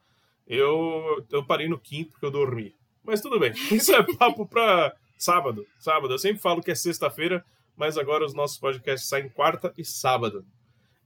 Eu, 0.47 1.25
eu 1.31 1.45
parei 1.45 1.69
no 1.69 1.79
quinto 1.79 2.13
porque 2.13 2.25
eu 2.25 2.31
dormi. 2.31 2.75
Mas 3.03 3.21
tudo 3.21 3.39
bem. 3.39 3.53
Isso 3.71 3.95
é 3.95 4.03
papo 4.17 4.47
pra 4.47 4.95
sábado. 5.19 5.67
Sábado. 5.79 6.15
Eu 6.15 6.19
sempre 6.19 6.41
falo 6.41 6.63
que 6.63 6.71
é 6.71 6.75
sexta-feira, 6.75 7.45
mas 7.77 7.99
agora 7.99 8.25
os 8.25 8.33
nossos 8.33 8.57
podcasts 8.57 9.09
saem 9.09 9.29
quarta 9.29 9.73
e 9.77 9.85
sábado. 9.85 10.45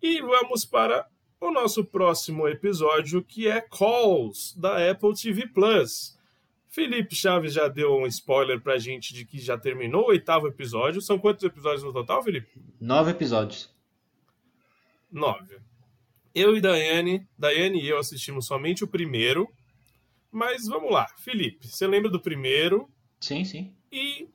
E 0.01 0.21
vamos 0.23 0.65
para 0.65 1.07
o 1.41 1.51
nosso 1.51 1.85
próximo 1.85 2.49
episódio, 2.49 3.23
que 3.23 3.47
é 3.47 3.61
Calls, 3.61 4.55
da 4.57 4.91
Apple 4.91 5.15
TV 5.15 5.47
Plus. 5.47 6.19
Felipe 6.69 7.15
Chaves 7.15 7.55
já 7.55 7.69
deu 7.69 7.97
um 7.97 8.07
spoiler 8.07 8.61
pra 8.61 8.79
gente 8.79 9.15
de 9.15 9.25
que 9.25 9.39
já 9.39 9.57
terminou 9.57 10.03
o 10.03 10.09
oitavo 10.09 10.47
episódio. 10.47 11.01
São 11.01 11.19
quantos 11.19 11.45
episódios 11.45 11.83
no 11.83 11.93
total, 11.93 12.23
Felipe? 12.23 12.61
Nove 12.81 13.13
episódios. 13.13 13.73
Nove. 15.11 15.59
Eu 16.35 16.57
e 16.57 16.61
Daiane, 16.61 17.27
Daiane 17.39 17.81
e 17.81 17.89
eu 17.89 17.99
assistimos 17.99 18.47
somente 18.47 18.85
o 18.85 18.89
primeiro. 18.89 19.49
Mas 20.31 20.67
vamos 20.67 20.93
lá, 20.93 21.07
Felipe, 21.17 21.67
você 21.67 21.87
lembra 21.87 22.11
do 22.11 22.21
primeiro? 22.21 22.89
Sim, 23.19 23.45
sim. 23.45 23.75
E 23.91 24.29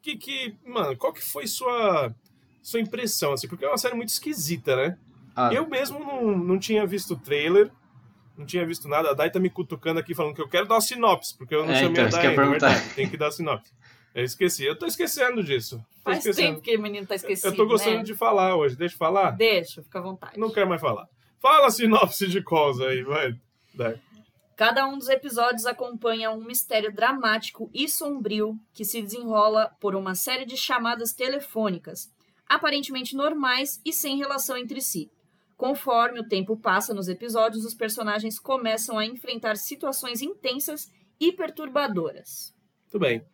que 0.00 0.16
que, 0.16 0.56
mano, 0.64 0.96
qual 0.96 1.12
que 1.12 1.22
foi 1.22 1.46
sua 1.46 2.14
sua 2.62 2.80
impressão 2.80 3.32
assim? 3.34 3.46
Porque 3.46 3.64
é 3.64 3.68
uma 3.68 3.76
série 3.76 3.94
muito 3.94 4.08
esquisita, 4.08 4.74
né? 4.74 4.98
Ah, 5.36 5.52
Eu 5.52 5.68
mesmo 5.68 5.98
não, 5.98 6.36
não 6.38 6.58
tinha 6.58 6.86
visto 6.86 7.14
o 7.14 7.18
trailer, 7.18 7.70
não 8.36 8.44
tinha 8.46 8.64
visto 8.66 8.88
nada. 8.88 9.10
A 9.10 9.14
Dai 9.14 9.30
tá 9.30 9.38
me 9.40 9.50
cutucando 9.50 10.00
aqui 10.00 10.14
falando 10.14 10.34
que 10.34 10.42
eu 10.42 10.48
quero 10.48 10.66
dar 10.66 10.74
uma 10.76 10.80
sinopse, 10.80 11.36
porque 11.36 11.54
eu 11.54 11.64
não 11.64 11.72
É, 11.72 11.76
chamei 11.76 11.90
então, 11.92 12.06
a 12.06 12.08
Dai 12.08 12.26
ainda, 12.28 12.42
é 12.42 12.48
verdade, 12.48 12.94
tem 12.94 13.08
que 13.08 13.16
dar 13.16 13.30
sinopse. 13.30 13.72
Eu 14.14 14.22
esqueci, 14.24 14.64
eu 14.64 14.78
tô 14.78 14.86
esquecendo 14.86 15.42
disso. 15.42 15.78
Tô 15.78 16.10
Faz 16.10 16.18
esquecendo. 16.18 16.48
tempo 16.48 16.60
que 16.60 16.76
o 16.76 16.80
menino 16.80 17.04
tá 17.06 17.16
esquecido, 17.16 17.48
eu 17.48 17.56
tô 17.56 17.66
gostando 17.66 17.96
né? 17.96 18.02
de 18.04 18.14
falar 18.14 18.54
hoje, 18.56 18.76
deixa 18.76 18.94
eu 18.94 18.98
falar. 18.98 19.32
Deixa, 19.32 19.82
fica 19.82 19.98
à 19.98 20.02
vontade. 20.02 20.38
Não 20.38 20.50
quero 20.52 20.68
mais 20.68 20.80
falar. 20.80 21.08
Fala 21.40 21.66
a 21.66 21.70
sinopse 21.70 22.28
de 22.28 22.40
Calls 22.42 22.80
aí, 22.80 23.02
vai. 23.02 23.34
Dai. 23.74 24.00
Cada 24.56 24.86
um 24.86 24.96
dos 24.96 25.08
episódios 25.08 25.66
acompanha 25.66 26.30
um 26.30 26.44
mistério 26.44 26.94
dramático 26.94 27.68
e 27.74 27.88
sombrio 27.88 28.56
que 28.72 28.84
se 28.84 29.02
desenrola 29.02 29.72
por 29.80 29.96
uma 29.96 30.14
série 30.14 30.46
de 30.46 30.56
chamadas 30.56 31.12
telefônicas, 31.12 32.08
aparentemente 32.48 33.16
normais 33.16 33.80
e 33.84 33.92
sem 33.92 34.16
relação 34.16 34.56
entre 34.56 34.80
si. 34.80 35.10
Conforme 35.56 36.20
o 36.20 36.28
tempo 36.28 36.56
passa 36.56 36.92
nos 36.92 37.08
episódios, 37.08 37.64
os 37.64 37.74
personagens 37.74 38.38
começam 38.38 38.98
a 38.98 39.06
enfrentar 39.06 39.56
situações 39.56 40.20
intensas 40.20 40.90
e 41.20 41.32
perturbadoras. 41.32 42.54
Tudo 42.90 43.02
bem. 43.02 43.24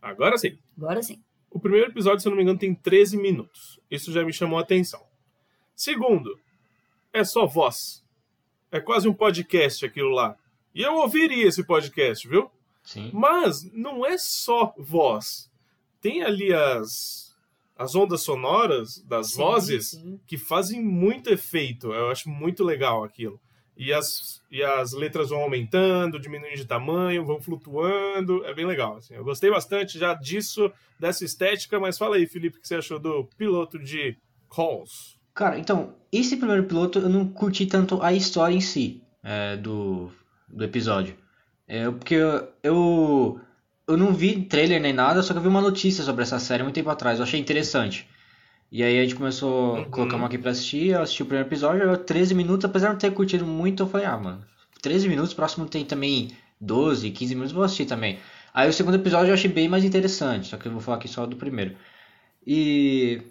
Agora 0.00 0.36
sim. 0.36 0.58
Agora 0.76 1.02
sim. 1.02 1.22
O 1.50 1.58
primeiro 1.58 1.90
episódio, 1.90 2.20
se 2.20 2.28
eu 2.28 2.30
não 2.30 2.36
me 2.36 2.42
engano, 2.42 2.58
tem 2.58 2.74
13 2.74 3.16
minutos. 3.16 3.80
Isso 3.90 4.12
já 4.12 4.24
me 4.24 4.32
chamou 4.32 4.58
a 4.58 4.62
atenção. 4.62 5.00
Segundo, 5.74 6.38
é 7.12 7.24
só 7.24 7.46
voz. 7.46 8.04
É 8.70 8.80
quase 8.80 9.08
um 9.08 9.14
podcast 9.14 9.86
aquilo 9.86 10.10
lá. 10.10 10.36
E 10.74 10.82
eu 10.82 10.94
ouviria 10.94 11.46
esse 11.46 11.64
podcast, 11.64 12.26
viu? 12.28 12.50
sim. 12.82 13.10
Mas 13.14 13.62
não 13.72 14.04
é 14.04 14.18
só 14.18 14.74
voz. 14.76 15.50
Tem 16.00 16.22
ali 16.22 16.52
as, 16.52 17.23
as 17.76 17.94
ondas 17.94 18.22
sonoras 18.22 19.02
das 19.06 19.32
Sim, 19.32 19.36
vozes 19.36 19.90
sim. 19.90 20.20
que 20.26 20.38
fazem 20.38 20.82
muito 20.82 21.30
efeito. 21.30 21.92
Eu 21.92 22.10
acho 22.10 22.28
muito 22.28 22.62
legal 22.62 23.02
aquilo. 23.02 23.40
E 23.76 23.92
as, 23.92 24.40
e 24.50 24.62
as 24.62 24.92
letras 24.92 25.30
vão 25.30 25.40
aumentando, 25.40 26.20
diminuindo 26.20 26.56
de 26.56 26.64
tamanho, 26.64 27.24
vão 27.24 27.40
flutuando. 27.40 28.44
É 28.44 28.54
bem 28.54 28.64
legal. 28.64 28.96
Assim. 28.96 29.14
Eu 29.14 29.24
gostei 29.24 29.50
bastante 29.50 29.98
já 29.98 30.14
disso, 30.14 30.70
dessa 30.98 31.24
estética. 31.24 31.80
Mas 31.80 31.98
fala 31.98 32.16
aí, 32.16 32.26
Felipe, 32.26 32.58
o 32.58 32.60
que 32.60 32.68
você 32.68 32.76
achou 32.76 33.00
do 33.00 33.24
piloto 33.36 33.78
de 33.78 34.16
Calls? 34.48 35.18
Cara, 35.34 35.58
então, 35.58 35.96
esse 36.12 36.36
primeiro 36.36 36.62
piloto 36.64 37.00
eu 37.00 37.08
não 37.08 37.26
curti 37.26 37.66
tanto 37.66 38.00
a 38.00 38.12
história 38.12 38.54
em 38.54 38.60
si 38.60 39.02
é, 39.24 39.56
do, 39.56 40.08
do 40.48 40.62
episódio. 40.62 41.16
É, 41.66 41.90
porque 41.90 42.14
eu, 42.14 42.48
eu, 42.62 43.40
eu 43.86 43.96
não 43.96 44.12
vi 44.14 44.42
trailer 44.44 44.80
nem 44.80 44.92
nada, 44.92 45.22
só 45.22 45.32
que 45.32 45.38
eu 45.38 45.42
vi 45.42 45.48
uma 45.48 45.60
notícia 45.60 46.02
sobre 46.04 46.22
essa 46.22 46.38
série 46.38 46.62
muito 46.62 46.74
tempo 46.74 46.90
atrás. 46.90 47.18
Eu 47.18 47.24
achei 47.24 47.38
interessante. 47.40 48.06
E 48.72 48.82
aí 48.82 48.98
a 48.98 49.02
gente 49.02 49.14
começou 49.14 49.76
a 49.76 49.78
Uhum. 49.80 49.84
colocar 49.90 50.16
uma 50.16 50.26
aqui 50.26 50.38
pra 50.38 50.50
assistir. 50.50 50.88
Eu 50.88 51.02
assisti 51.02 51.22
o 51.22 51.26
primeiro 51.26 51.48
episódio, 51.48 51.82
eu, 51.84 51.96
13 51.96 52.34
minutos, 52.34 52.64
apesar 52.64 52.88
de 52.88 52.92
não 52.94 52.98
ter 53.00 53.12
curtido 53.12 53.46
muito, 53.46 53.82
eu 53.82 53.86
falei, 53.88 54.06
ah, 54.06 54.16
mano, 54.16 54.44
13 54.82 55.08
minutos, 55.08 55.32
o 55.32 55.36
próximo 55.36 55.66
tem 55.66 55.84
também 55.84 56.30
12, 56.60 57.10
15 57.10 57.34
minutos, 57.34 57.52
vou 57.54 57.62
assistir 57.64 57.84
também. 57.86 58.18
Aí 58.52 58.68
o 58.68 58.72
segundo 58.72 58.94
episódio 58.96 59.30
eu 59.30 59.34
achei 59.34 59.50
bem 59.50 59.68
mais 59.68 59.84
interessante, 59.84 60.48
só 60.48 60.56
que 60.56 60.66
eu 60.66 60.72
vou 60.72 60.80
falar 60.80 60.96
aqui 60.96 61.08
só 61.08 61.26
do 61.26 61.36
primeiro. 61.36 61.76
E 62.46 63.22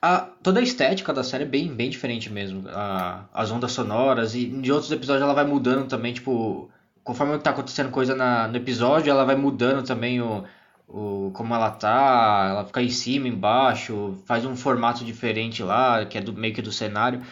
a, 0.00 0.20
toda 0.42 0.60
a 0.60 0.62
estética 0.62 1.12
da 1.12 1.22
série 1.24 1.44
é 1.44 1.46
bem, 1.46 1.68
bem 1.68 1.88
diferente 1.90 2.30
mesmo. 2.30 2.64
A- 2.68 3.24
as 3.32 3.50
ondas 3.50 3.72
sonoras 3.72 4.34
e 4.34 4.46
de 4.46 4.70
outros 4.72 4.90
episódios 4.92 5.22
ela 5.22 5.34
vai 5.34 5.44
mudando 5.46 5.86
também, 5.88 6.12
tipo, 6.12 6.70
conforme 7.04 7.38
tá 7.38 7.50
acontecendo 7.50 7.90
coisa 7.90 8.14
na, 8.14 8.48
no 8.48 8.56
episódio, 8.56 9.10
ela 9.10 9.24
vai 9.24 9.36
mudando 9.36 9.86
também 9.86 10.20
o, 10.20 10.42
o 10.88 11.30
como 11.34 11.54
ela 11.54 11.70
tá, 11.70 12.48
ela 12.50 12.64
fica 12.64 12.82
em 12.82 12.88
cima, 12.88 13.28
embaixo, 13.28 14.16
faz 14.26 14.44
um 14.46 14.56
formato 14.56 15.04
diferente 15.04 15.62
lá, 15.62 16.04
que 16.06 16.18
é 16.18 16.20
do, 16.20 16.32
meio 16.32 16.54
que 16.54 16.62
do 16.62 16.72
cenário. 16.72 17.22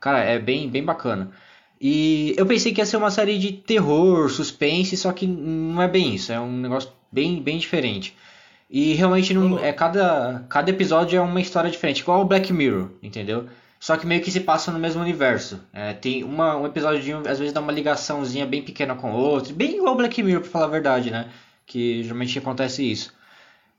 Cara, 0.00 0.18
é 0.18 0.38
bem, 0.38 0.68
bem 0.68 0.84
bacana. 0.84 1.30
E 1.80 2.34
eu 2.36 2.46
pensei 2.46 2.72
que 2.72 2.80
ia 2.80 2.86
ser 2.86 2.96
uma 2.96 3.10
série 3.10 3.38
de 3.38 3.52
terror, 3.52 4.28
suspense, 4.28 4.96
só 4.96 5.12
que 5.12 5.26
não 5.26 5.80
é 5.82 5.88
bem 5.88 6.14
isso, 6.14 6.32
é 6.32 6.40
um 6.40 6.58
negócio 6.58 6.90
bem, 7.10 7.40
bem 7.42 7.58
diferente. 7.58 8.16
E 8.70 8.94
realmente 8.94 9.34
não, 9.34 9.58
é 9.58 9.72
cada, 9.72 10.44
cada 10.48 10.70
episódio 10.70 11.16
é 11.16 11.20
uma 11.20 11.40
história 11.40 11.70
diferente, 11.70 12.00
igual 12.00 12.22
o 12.22 12.24
Black 12.24 12.52
Mirror, 12.52 12.90
entendeu? 13.02 13.46
Só 13.82 13.96
que 13.96 14.06
meio 14.06 14.22
que 14.22 14.30
se 14.30 14.38
passa 14.38 14.70
no 14.70 14.78
mesmo 14.78 15.02
universo. 15.02 15.60
É, 15.72 15.92
tem 15.92 16.22
uma, 16.22 16.56
um 16.56 16.64
episódio, 16.64 17.18
às 17.28 17.40
vezes 17.40 17.52
dá 17.52 17.60
uma 17.60 17.72
ligaçãozinha 17.72 18.46
bem 18.46 18.62
pequena 18.62 18.94
com 18.94 19.10
o 19.10 19.16
outro, 19.16 19.52
bem 19.52 19.74
igual 19.78 19.96
Black 19.96 20.22
Mirror, 20.22 20.42
pra 20.42 20.50
falar 20.50 20.66
a 20.66 20.68
verdade, 20.68 21.10
né? 21.10 21.32
Que 21.66 22.00
geralmente 22.04 22.38
acontece 22.38 22.88
isso. 22.88 23.12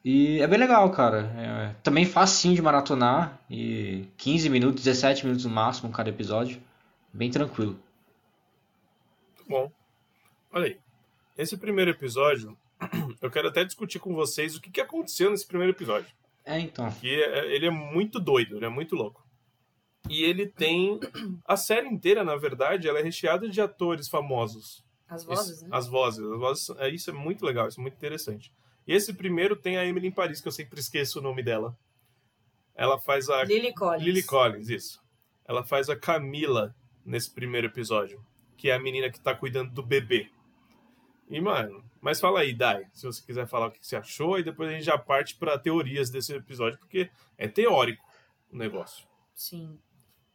E 0.04 0.42
é 0.42 0.48
bem 0.48 0.60
legal, 0.60 0.92
cara. 0.92 1.32
É, 1.38 1.76
também 1.82 2.04
facinho 2.04 2.54
de 2.54 2.62
maratonar, 2.62 3.40
e 3.50 4.04
15 4.18 4.50
minutos, 4.50 4.84
17 4.84 5.24
minutos 5.24 5.46
no 5.46 5.52
máximo 5.52 5.90
cada 5.90 6.10
episódio. 6.10 6.62
Bem 7.14 7.32
tranquilo. 7.32 7.80
Muito 9.38 9.48
bom. 9.48 9.72
Olha 10.52 10.66
aí. 10.66 10.78
Esse 11.38 11.56
primeiro 11.56 11.92
episódio, 11.92 12.58
eu 13.22 13.32
quero 13.32 13.48
até 13.48 13.64
discutir 13.64 14.00
com 14.00 14.14
vocês 14.14 14.58
o 14.58 14.62
que, 14.62 14.70
que 14.70 14.82
aconteceu 14.82 15.32
nesse 15.32 15.48
primeiro 15.48 15.72
episódio. 15.72 16.10
É, 16.46 16.60
então. 16.60 16.92
Que 16.92 17.24
é- 17.24 17.56
ele 17.56 17.68
é 17.68 17.72
muito 17.72 18.20
doido, 18.20 18.58
ele 18.58 18.66
é 18.66 18.70
muito 18.70 18.98
louco. 18.98 19.23
E 20.10 20.24
ele 20.24 20.48
tem. 20.48 21.00
A 21.46 21.56
série 21.56 21.88
inteira, 21.88 22.24
na 22.24 22.36
verdade, 22.36 22.88
ela 22.88 23.00
é 23.00 23.04
recheada 23.04 23.50
de 23.50 23.62
atores 23.62 24.08
famosos. 24.08 24.84
As 25.08 25.24
vozes, 25.24 25.58
Isso, 25.58 25.64
né? 25.64 25.70
As 25.72 25.88
vozes. 25.88 26.26
As 26.26 26.40
vozes 26.40 26.70
é, 26.78 26.90
isso 26.90 27.10
é 27.10 27.14
muito 27.14 27.46
legal, 27.46 27.68
isso 27.68 27.80
é 27.80 27.82
muito 27.82 27.96
interessante. 27.96 28.52
E 28.88 28.94
esse 28.94 29.14
primeiro 29.14 29.56
tem 29.56 29.78
a 29.78 29.86
Emily 29.86 30.08
em 30.08 30.12
Paris, 30.12 30.42
que 30.42 30.48
eu 30.48 30.52
sempre 30.52 30.80
esqueço 30.80 31.20
o 31.20 31.22
nome 31.22 31.42
dela. 31.44 31.78
Ela 32.76 33.00
faz 33.00 33.30
a. 33.30 33.44
Lily 33.44 33.74
Collins. 33.74 34.04
Lily 34.04 34.24
Collins, 34.24 34.70
isso. 34.70 35.04
Ela 35.46 35.64
faz 35.64 35.90
a 35.90 35.96
Camila 35.96 36.76
nesse 37.06 37.30
primeiro 37.32 37.68
episódio, 37.68 38.26
que 38.58 38.70
é 38.70 38.74
a 38.74 38.80
menina 38.80 39.10
que 39.10 39.20
tá 39.20 39.36
cuidando 39.36 39.72
do 39.72 39.84
bebê. 39.84 40.30
E, 41.30 41.40
mano, 41.40 41.84
mas 42.02 42.20
fala 42.20 42.42
aí, 42.42 42.54
Dai, 42.54 42.86
se 42.94 43.06
você 43.06 43.22
quiser 43.26 43.48
falar 43.48 43.68
o 43.68 43.72
que 43.72 43.86
você 43.86 43.96
achou, 43.96 44.38
e 44.38 44.44
depois 44.44 44.70
a 44.70 44.74
gente 44.74 44.86
já 44.86 44.98
parte 44.98 45.36
pra 45.36 45.58
teorias 45.58 46.10
desse 46.10 46.34
episódio, 46.34 46.80
porque 46.80 47.10
é 47.38 47.48
teórico. 47.48 48.04
o 48.52 48.58
negócio. 48.58 49.08
Sim. 49.34 49.80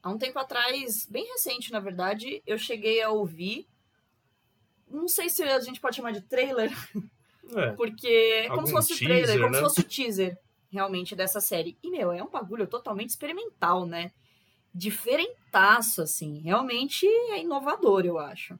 Há 0.08 0.10
um 0.10 0.16
tempo 0.16 0.38
atrás, 0.38 1.04
bem 1.04 1.26
recente, 1.26 1.70
na 1.70 1.80
verdade, 1.80 2.42
eu 2.46 2.56
cheguei 2.56 3.02
a 3.02 3.10
ouvir. 3.10 3.68
Não 4.90 5.06
sei 5.06 5.28
se 5.28 5.42
a 5.42 5.60
gente 5.60 5.80
pode 5.82 5.96
chamar 5.96 6.12
de 6.12 6.22
trailer, 6.22 6.72
É. 7.54 7.72
porque 7.72 8.08
é 8.08 8.48
como 8.48 8.66
se 8.66 8.72
fosse 8.72 8.94
o 8.94 8.96
teaser, 8.96 9.24
trailer, 9.24 9.38
como 9.38 9.50
né? 9.50 9.58
se 9.58 9.64
fosse 9.64 9.80
o 9.80 9.84
teaser, 9.84 10.38
realmente, 10.70 11.14
dessa 11.14 11.42
série. 11.42 11.76
E, 11.82 11.90
meu, 11.90 12.10
é 12.10 12.22
um 12.22 12.30
bagulho 12.30 12.66
totalmente 12.66 13.10
experimental, 13.10 13.84
né? 13.84 14.10
Diferentaço, 14.74 16.00
assim. 16.00 16.38
Realmente 16.38 17.06
é 17.06 17.42
inovador, 17.42 18.06
eu 18.06 18.18
acho. 18.18 18.58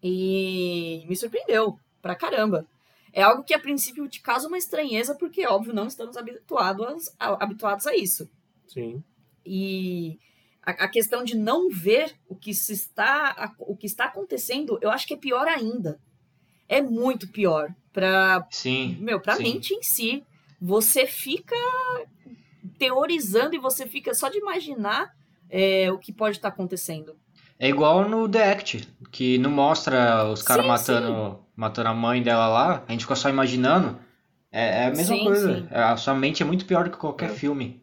E 0.00 1.04
me 1.08 1.16
surpreendeu 1.16 1.76
pra 2.00 2.14
caramba. 2.14 2.64
É 3.12 3.22
algo 3.22 3.42
que 3.42 3.52
a 3.52 3.58
princípio 3.58 4.08
te 4.08 4.20
causa 4.20 4.46
uma 4.46 4.58
estranheza, 4.58 5.12
porque, 5.16 5.44
óbvio, 5.44 5.74
não 5.74 5.88
estamos 5.88 6.16
habituados 6.16 7.12
a, 7.18 7.42
habituados 7.42 7.84
a 7.88 7.96
isso. 7.96 8.30
Sim. 8.68 9.02
E 9.44 10.20
a, 10.64 10.70
a 10.70 10.88
questão 10.88 11.24
de 11.24 11.36
não 11.36 11.68
ver 11.70 12.14
o 12.28 12.34
que, 12.34 12.54
se 12.54 12.72
está, 12.72 13.52
o 13.58 13.76
que 13.76 13.86
está 13.86 14.04
acontecendo, 14.06 14.78
eu 14.80 14.90
acho 14.90 15.06
que 15.06 15.14
é 15.14 15.16
pior 15.16 15.46
ainda. 15.48 15.98
É 16.68 16.80
muito 16.80 17.28
pior. 17.28 17.74
Sim. 18.50 18.96
meu, 19.00 19.20
Sim. 19.36 19.42
mente 19.42 19.74
em 19.74 19.82
si. 19.82 20.24
Você 20.60 21.06
fica 21.06 21.56
teorizando 22.78 23.54
e 23.54 23.58
você 23.58 23.86
fica 23.86 24.14
só 24.14 24.28
de 24.28 24.38
imaginar 24.38 25.14
é, 25.50 25.90
o 25.90 25.98
que 25.98 26.12
pode 26.12 26.36
estar 26.36 26.48
acontecendo. 26.48 27.16
É 27.58 27.68
igual 27.68 28.08
no 28.08 28.28
The 28.28 28.52
Act, 28.52 28.88
que 29.10 29.38
não 29.38 29.50
mostra 29.50 30.24
os 30.24 30.42
caras 30.42 30.64
Sim, 30.64 30.68
matando, 30.68 31.44
matando 31.54 31.88
a 31.90 31.94
mãe 31.94 32.22
dela 32.22 32.48
lá, 32.48 32.84
a 32.88 32.92
gente 32.92 33.02
fica 33.02 33.14
só 33.14 33.28
imaginando. 33.28 33.98
É, 34.50 34.82
é 34.82 34.86
a 34.86 34.90
mesma 34.90 35.16
Sim, 35.16 35.24
coisa. 35.24 35.60
sim. 35.60 35.68
A 35.70 35.96
sua 35.96 36.14
mente 36.14 36.42
é 36.42 36.46
muito 36.46 36.64
pior 36.66 36.84
do 36.84 36.90
que 36.90 36.96
qualquer 36.96 37.30
É. 37.30 37.34
filme 37.34 37.82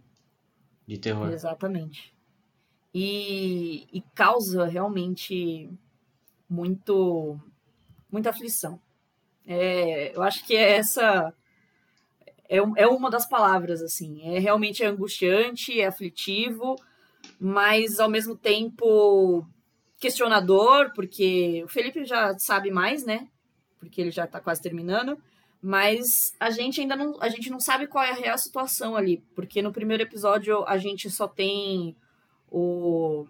de 0.88 0.98
terror. 0.98 1.32
Exatamente. 1.32 2.14
E, 2.94 3.88
e 3.94 4.02
causa 4.16 4.66
realmente 4.66 5.70
muito 6.50 7.40
muita 8.12 8.32
aflição. 8.32 8.82
É, 9.46 10.16
eu 10.16 10.24
acho 10.24 10.46
que 10.46 10.56
é 10.56 10.78
essa 10.78 11.34
é, 12.50 12.58
é 12.58 12.88
uma 12.88 13.10
das 13.12 13.30
palavras 13.30 13.82
assim. 13.82 14.22
É 14.24 14.40
realmente 14.40 14.84
angustiante, 14.84 15.80
é 15.80 15.86
aflitivo, 15.86 16.76
mas 17.40 18.00
ao 18.00 18.10
mesmo 18.10 18.36
tempo 18.36 19.46
questionador, 20.00 20.92
porque 20.96 21.62
o 21.64 21.68
Felipe 21.68 22.06
já 22.06 22.38
sabe 22.40 22.72
mais, 22.72 23.06
né? 23.06 23.28
Porque 23.80 24.02
ele 24.02 24.12
já 24.12 24.26
tá 24.26 24.40
quase 24.40 24.62
terminando. 24.62 25.18
Mas 25.62 26.34
a 26.40 26.50
gente 26.50 26.80
ainda 26.80 26.96
não, 26.96 27.22
a 27.22 27.28
gente 27.28 27.50
não 27.50 27.60
sabe 27.60 27.86
qual 27.86 28.04
é 28.04 28.12
a 28.12 28.16
real 28.16 28.38
situação 28.38 28.96
ali, 28.96 29.22
porque 29.36 29.62
no 29.62 29.74
primeiro 29.74 30.02
episódio 30.04 30.64
a 30.66 30.78
gente 30.78 31.10
só 31.10 31.28
tem 31.28 31.98
o 32.52 33.28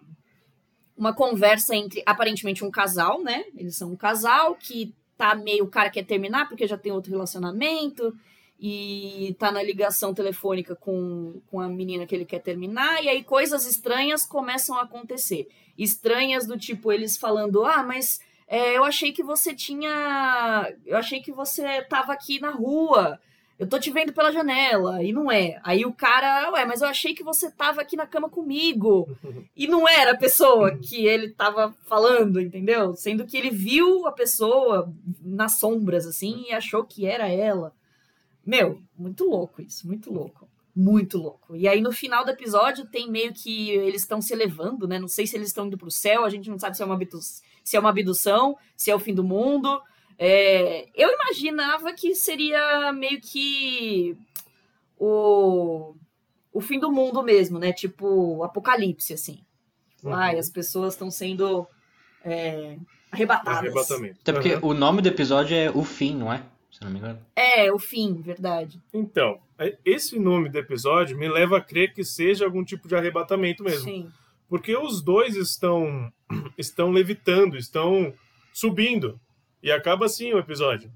uma 0.96 1.14
conversa 1.14 1.74
entre 1.74 2.02
aparentemente 2.04 2.62
um 2.62 2.70
casal, 2.70 3.22
né? 3.22 3.44
Eles 3.56 3.74
são 3.76 3.92
um 3.92 3.96
casal 3.96 4.54
que 4.54 4.94
tá 5.16 5.34
meio 5.34 5.64
o 5.64 5.68
cara 5.68 5.88
quer 5.88 6.04
terminar 6.04 6.46
porque 6.48 6.66
já 6.66 6.76
tem 6.76 6.92
outro 6.92 7.10
relacionamento 7.10 8.14
e 8.58 9.34
tá 9.38 9.50
na 9.50 9.62
ligação 9.62 10.12
telefônica 10.12 10.76
com, 10.76 11.40
com 11.50 11.58
a 11.58 11.68
menina 11.68 12.06
que 12.06 12.14
ele 12.14 12.26
quer 12.26 12.40
terminar 12.40 13.02
e 13.02 13.08
aí 13.08 13.24
coisas 13.24 13.64
estranhas 13.64 14.26
começam 14.26 14.76
a 14.76 14.82
acontecer. 14.82 15.48
Estranhas 15.78 16.46
do 16.46 16.58
tipo 16.58 16.92
eles 16.92 17.16
falando: 17.16 17.64
"Ah, 17.64 17.82
mas 17.82 18.20
é, 18.50 18.76
eu 18.76 18.84
achei 18.84 19.12
que 19.12 19.22
você 19.22 19.54
tinha. 19.54 20.74
Eu 20.84 20.96
achei 20.96 21.22
que 21.22 21.30
você 21.30 21.82
tava 21.82 22.12
aqui 22.12 22.40
na 22.40 22.50
rua. 22.50 23.20
Eu 23.60 23.68
tô 23.68 23.78
te 23.78 23.90
vendo 23.90 24.10
pela 24.10 24.32
janela. 24.32 25.04
E 25.04 25.12
não 25.12 25.30
é. 25.30 25.60
Aí 25.62 25.84
o 25.84 25.92
cara, 25.92 26.50
ué, 26.52 26.64
mas 26.64 26.80
eu 26.80 26.88
achei 26.88 27.14
que 27.14 27.22
você 27.22 27.50
tava 27.50 27.82
aqui 27.82 27.94
na 27.94 28.06
cama 28.06 28.30
comigo. 28.30 29.06
E 29.54 29.66
não 29.66 29.86
era 29.86 30.12
a 30.12 30.16
pessoa 30.16 30.78
que 30.78 31.04
ele 31.04 31.32
tava 31.32 31.76
falando, 31.84 32.40
entendeu? 32.40 32.94
Sendo 32.94 33.26
que 33.26 33.36
ele 33.36 33.50
viu 33.50 34.06
a 34.06 34.12
pessoa 34.12 34.90
nas 35.20 35.58
sombras, 35.58 36.06
assim, 36.06 36.46
e 36.48 36.52
achou 36.52 36.82
que 36.82 37.04
era 37.04 37.28
ela. 37.28 37.74
Meu, 38.46 38.80
muito 38.96 39.28
louco 39.28 39.60
isso, 39.60 39.86
muito 39.86 40.10
louco. 40.10 40.48
Muito 40.74 41.18
louco. 41.18 41.54
E 41.54 41.68
aí 41.68 41.82
no 41.82 41.92
final 41.92 42.24
do 42.24 42.30
episódio 42.30 42.86
tem 42.86 43.10
meio 43.10 43.34
que 43.34 43.70
eles 43.70 44.00
estão 44.00 44.22
se 44.22 44.32
elevando, 44.32 44.88
né? 44.88 44.98
Não 44.98 45.08
sei 45.08 45.26
se 45.26 45.36
eles 45.36 45.48
estão 45.48 45.66
indo 45.66 45.76
pro 45.76 45.90
céu, 45.90 46.24
a 46.24 46.30
gente 46.30 46.48
não 46.48 46.58
sabe 46.58 46.74
se 46.74 46.82
é 46.82 46.86
uma 46.86 46.94
abdução, 46.94 47.42
se 47.62 47.76
é 47.76 47.80
uma 47.80 47.90
abdução, 47.90 48.56
se 48.74 48.90
é 48.90 48.94
o 48.94 49.00
fim 49.00 49.12
do 49.12 49.24
mundo. 49.24 49.78
É, 50.22 50.86
eu 50.94 51.08
imaginava 51.14 51.94
que 51.94 52.14
seria 52.14 52.92
meio 52.92 53.18
que 53.22 54.14
o, 54.98 55.94
o 56.52 56.60
fim 56.60 56.78
do 56.78 56.92
mundo 56.92 57.22
mesmo, 57.22 57.58
né? 57.58 57.72
Tipo, 57.72 58.06
o 58.06 58.44
apocalipse, 58.44 59.14
assim. 59.14 59.40
Uhum. 60.04 60.12
Ai, 60.12 60.38
as 60.38 60.50
pessoas 60.50 60.92
estão 60.92 61.10
sendo 61.10 61.66
é, 62.22 62.76
arrebatadas. 63.10 63.60
Arrebatamento. 63.60 64.18
Até 64.20 64.32
porque 64.34 64.52
Aham. 64.52 64.66
o 64.66 64.74
nome 64.74 65.00
do 65.00 65.08
episódio 65.08 65.56
é 65.56 65.70
O 65.70 65.82
Fim, 65.82 66.16
não 66.16 66.30
é? 66.30 66.42
Se 66.70 66.84
não 66.84 66.90
me 66.90 66.98
engano. 66.98 67.18
É, 67.34 67.72
o 67.72 67.78
fim, 67.78 68.20
verdade. 68.22 68.80
Então, 68.94 69.40
é- 69.58 69.76
esse 69.84 70.18
nome 70.18 70.48
do 70.48 70.58
episódio 70.58 71.18
me 71.18 71.28
leva 71.28 71.58
a 71.58 71.60
crer 71.60 71.92
que 71.92 72.04
seja 72.04 72.44
algum 72.44 72.62
tipo 72.64 72.86
de 72.86 72.94
arrebatamento 72.94 73.64
mesmo. 73.64 73.84
Sim. 73.84 74.12
Porque 74.48 74.76
os 74.76 75.02
dois 75.02 75.34
estão 75.34 76.12
estão 76.56 76.90
levitando, 76.90 77.56
estão 77.56 78.14
subindo. 78.52 79.20
E 79.62 79.70
acaba 79.70 80.06
assim 80.06 80.32
o 80.32 80.38
episódio. 80.38 80.90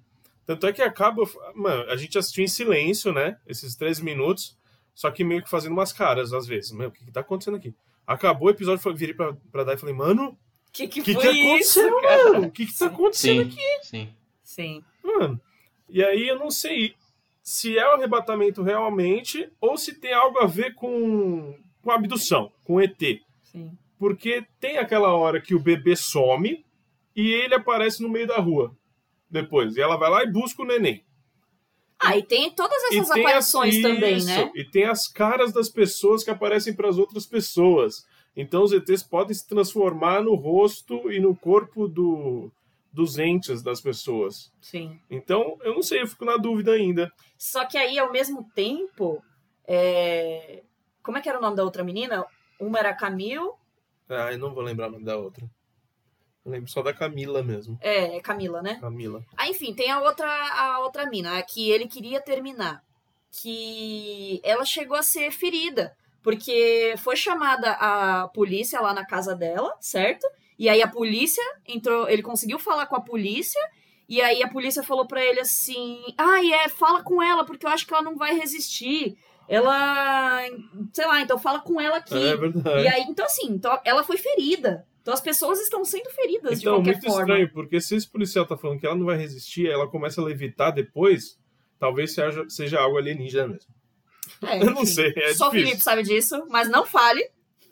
Tanto 0.46 0.66
é 0.66 0.72
que 0.72 0.82
acaba. 0.82 1.22
Mano, 1.54 1.90
a 1.90 1.96
gente 1.96 2.16
assistiu 2.18 2.44
em 2.44 2.48
silêncio, 2.48 3.12
né? 3.12 3.36
Esses 3.46 3.74
três 3.76 4.00
minutos. 4.00 4.56
Só 4.94 5.10
que 5.10 5.24
meio 5.24 5.42
que 5.42 5.50
fazendo 5.50 5.72
umas 5.72 5.92
caras 5.92 6.32
às 6.32 6.46
vezes. 6.46 6.70
Meu, 6.72 6.88
o 6.88 6.92
que, 6.92 7.04
que 7.04 7.10
tá 7.12 7.20
acontecendo 7.20 7.56
aqui? 7.56 7.74
Acabou 8.06 8.48
o 8.48 8.50
episódio, 8.50 8.82
foi- 8.82 8.94
virei 8.94 9.14
pra, 9.14 9.34
pra 9.50 9.64
dar 9.64 9.74
e 9.74 9.78
falei, 9.78 9.94
mano, 9.94 10.28
O 10.28 10.72
que, 10.72 10.86
que, 10.86 11.00
o 11.00 11.04
que, 11.04 11.14
foi 11.14 11.22
que 11.22 11.28
isso? 11.58 11.80
aconteceu, 11.80 12.00
cara? 12.02 12.32
mano? 12.32 12.46
O 12.46 12.50
que, 12.50 12.66
que 12.66 12.78
tá 12.78 12.86
acontecendo 12.86 13.42
Sim, 13.42 13.48
aqui? 13.48 13.86
sim. 13.86 14.14
Sim. 14.42 14.84
Mano. 15.02 15.40
E 15.88 16.02
aí 16.04 16.28
eu 16.28 16.38
não 16.38 16.50
sei 16.50 16.94
se 17.42 17.76
é 17.78 17.86
o 17.88 17.92
arrebatamento 17.94 18.62
realmente 18.62 19.50
ou 19.60 19.76
se 19.76 19.94
tem 19.98 20.12
algo 20.12 20.38
a 20.38 20.46
ver 20.46 20.74
com, 20.74 21.58
com 21.82 21.90
a 21.90 21.94
abdução, 21.94 22.52
com 22.64 22.80
ET. 22.80 22.98
Sim. 23.42 23.70
Porque 23.98 24.44
tem 24.60 24.78
aquela 24.78 25.12
hora 25.14 25.40
que 25.40 25.54
o 25.54 25.60
bebê 25.60 25.96
some 25.96 26.64
e 27.14 27.30
ele 27.32 27.54
aparece 27.54 28.02
no 28.02 28.08
meio 28.08 28.26
da 28.26 28.38
rua 28.38 28.76
depois. 29.30 29.76
E 29.76 29.80
ela 29.80 29.96
vai 29.96 30.10
lá 30.10 30.22
e 30.22 30.30
busca 30.30 30.62
o 30.62 30.66
neném. 30.66 31.04
Ah, 31.98 32.16
e 32.16 32.22
tem 32.22 32.50
todas 32.50 32.82
essas 32.84 33.08
e 33.16 33.20
aparições 33.20 33.76
as, 33.76 33.82
também, 33.82 34.16
isso, 34.16 34.26
né? 34.26 34.50
E 34.54 34.64
tem 34.64 34.84
as 34.84 35.08
caras 35.08 35.52
das 35.52 35.68
pessoas 35.68 36.22
que 36.22 36.30
aparecem 36.30 36.74
para 36.74 36.88
as 36.88 36.98
outras 36.98 37.24
pessoas. 37.24 38.04
Então 38.36 38.62
os 38.62 38.72
ETs 38.72 39.02
podem 39.02 39.34
se 39.34 39.46
transformar 39.48 40.22
no 40.22 40.34
rosto 40.34 41.10
e 41.10 41.20
no 41.20 41.34
corpo 41.34 41.88
do, 41.88 42.50
dos 42.92 43.18
entes 43.18 43.62
das 43.62 43.80
pessoas. 43.80 44.52
Sim. 44.60 45.00
Então, 45.10 45.56
eu 45.62 45.74
não 45.74 45.82
sei, 45.82 46.02
eu 46.02 46.06
fico 46.06 46.24
na 46.24 46.36
dúvida 46.36 46.72
ainda. 46.72 47.10
Só 47.38 47.64
que 47.64 47.78
aí, 47.78 47.98
ao 47.98 48.12
mesmo 48.12 48.48
tempo, 48.54 49.22
é... 49.66 50.62
como 51.02 51.18
é 51.18 51.20
que 51.20 51.28
era 51.28 51.38
o 51.38 51.42
nome 51.42 51.56
da 51.56 51.64
outra 51.64 51.82
menina? 51.82 52.24
Uma 52.60 52.78
era 52.78 52.94
Camille, 52.94 53.50
Ah, 54.08 54.32
eu 54.32 54.38
não 54.38 54.54
vou 54.54 54.62
lembrar 54.62 54.88
o 54.88 54.92
nome 54.92 55.04
da 55.04 55.16
outra. 55.16 55.44
Eu 56.44 56.52
lembro 56.52 56.70
só 56.70 56.82
da 56.82 56.92
Camila 56.92 57.42
mesmo. 57.42 57.78
é, 57.80 58.16
é 58.16 58.20
Camila, 58.20 58.60
né? 58.60 58.78
Camila. 58.80 59.24
Ah, 59.36 59.48
enfim, 59.48 59.74
tem 59.74 59.90
a 59.90 60.00
outra, 60.00 60.28
a 60.28 60.80
outra 60.80 61.06
mina, 61.06 61.38
a 61.38 61.42
que 61.42 61.70
ele 61.70 61.86
queria 61.86 62.20
terminar. 62.20 62.82
Que 63.42 64.40
ela 64.44 64.64
chegou 64.64 64.96
a 64.96 65.02
ser 65.02 65.30
ferida. 65.32 65.96
Porque 66.22 66.94
foi 66.98 67.16
chamada 67.16 67.72
a 67.72 68.28
polícia 68.28 68.80
lá 68.80 68.94
na 68.94 69.04
casa 69.06 69.34
dela, 69.34 69.74
certo? 69.80 70.26
E 70.58 70.68
aí 70.68 70.82
a 70.82 70.88
polícia 70.88 71.42
entrou, 71.66 72.08
ele 72.08 72.22
conseguiu 72.22 72.58
falar 72.58 72.86
com 72.86 72.96
a 72.96 73.00
polícia. 73.00 73.60
E 74.08 74.20
aí 74.22 74.42
a 74.42 74.48
polícia 74.48 74.82
falou 74.82 75.06
pra 75.06 75.22
ele 75.22 75.40
assim: 75.40 76.02
Ah, 76.16 76.44
é, 76.44 76.68
fala 76.68 77.02
com 77.02 77.22
ela, 77.22 77.44
porque 77.44 77.66
eu 77.66 77.70
acho 77.70 77.86
que 77.86 77.92
ela 77.92 78.02
não 78.02 78.16
vai 78.16 78.34
resistir. 78.38 79.16
Ela. 79.46 80.42
Sei 80.92 81.06
lá, 81.06 81.20
então 81.20 81.38
fala 81.38 81.60
com 81.60 81.78
ela 81.80 81.98
aqui. 81.98 82.16
É 82.16 82.36
verdade. 82.36 82.84
E 82.84 82.88
aí, 82.88 83.02
então 83.02 83.26
assim, 83.26 83.48
então, 83.48 83.78
ela 83.84 84.02
foi 84.02 84.16
ferida. 84.16 84.86
Então 85.04 85.12
as 85.12 85.20
pessoas 85.20 85.60
estão 85.60 85.84
sendo 85.84 86.08
feridas 86.08 86.52
de 86.58 86.64
Então, 86.64 86.76
qualquer 86.76 86.92
muito 86.92 87.04
forma. 87.06 87.20
estranho, 87.20 87.50
porque 87.52 87.78
se 87.78 87.94
esse 87.94 88.08
policial 88.10 88.46
tá 88.46 88.56
falando 88.56 88.80
que 88.80 88.86
ela 88.86 88.94
não 88.96 89.04
vai 89.04 89.18
resistir, 89.18 89.68
ela 89.68 89.86
começa 89.86 90.18
a 90.18 90.24
levitar 90.24 90.72
depois, 90.72 91.38
talvez 91.78 92.14
seja, 92.14 92.42
seja 92.48 92.80
algo 92.80 92.96
alienígena 92.96 93.48
mesmo. 93.48 93.68
É, 94.42 94.56
Eu 94.64 94.70
não 94.70 94.86
sei, 94.86 95.12
é 95.14 95.34
Só 95.34 95.48
o. 95.48 95.50
Felipe 95.50 95.78
sabe 95.82 96.02
disso, 96.04 96.46
mas 96.48 96.70
não 96.70 96.86
fale. 96.86 97.22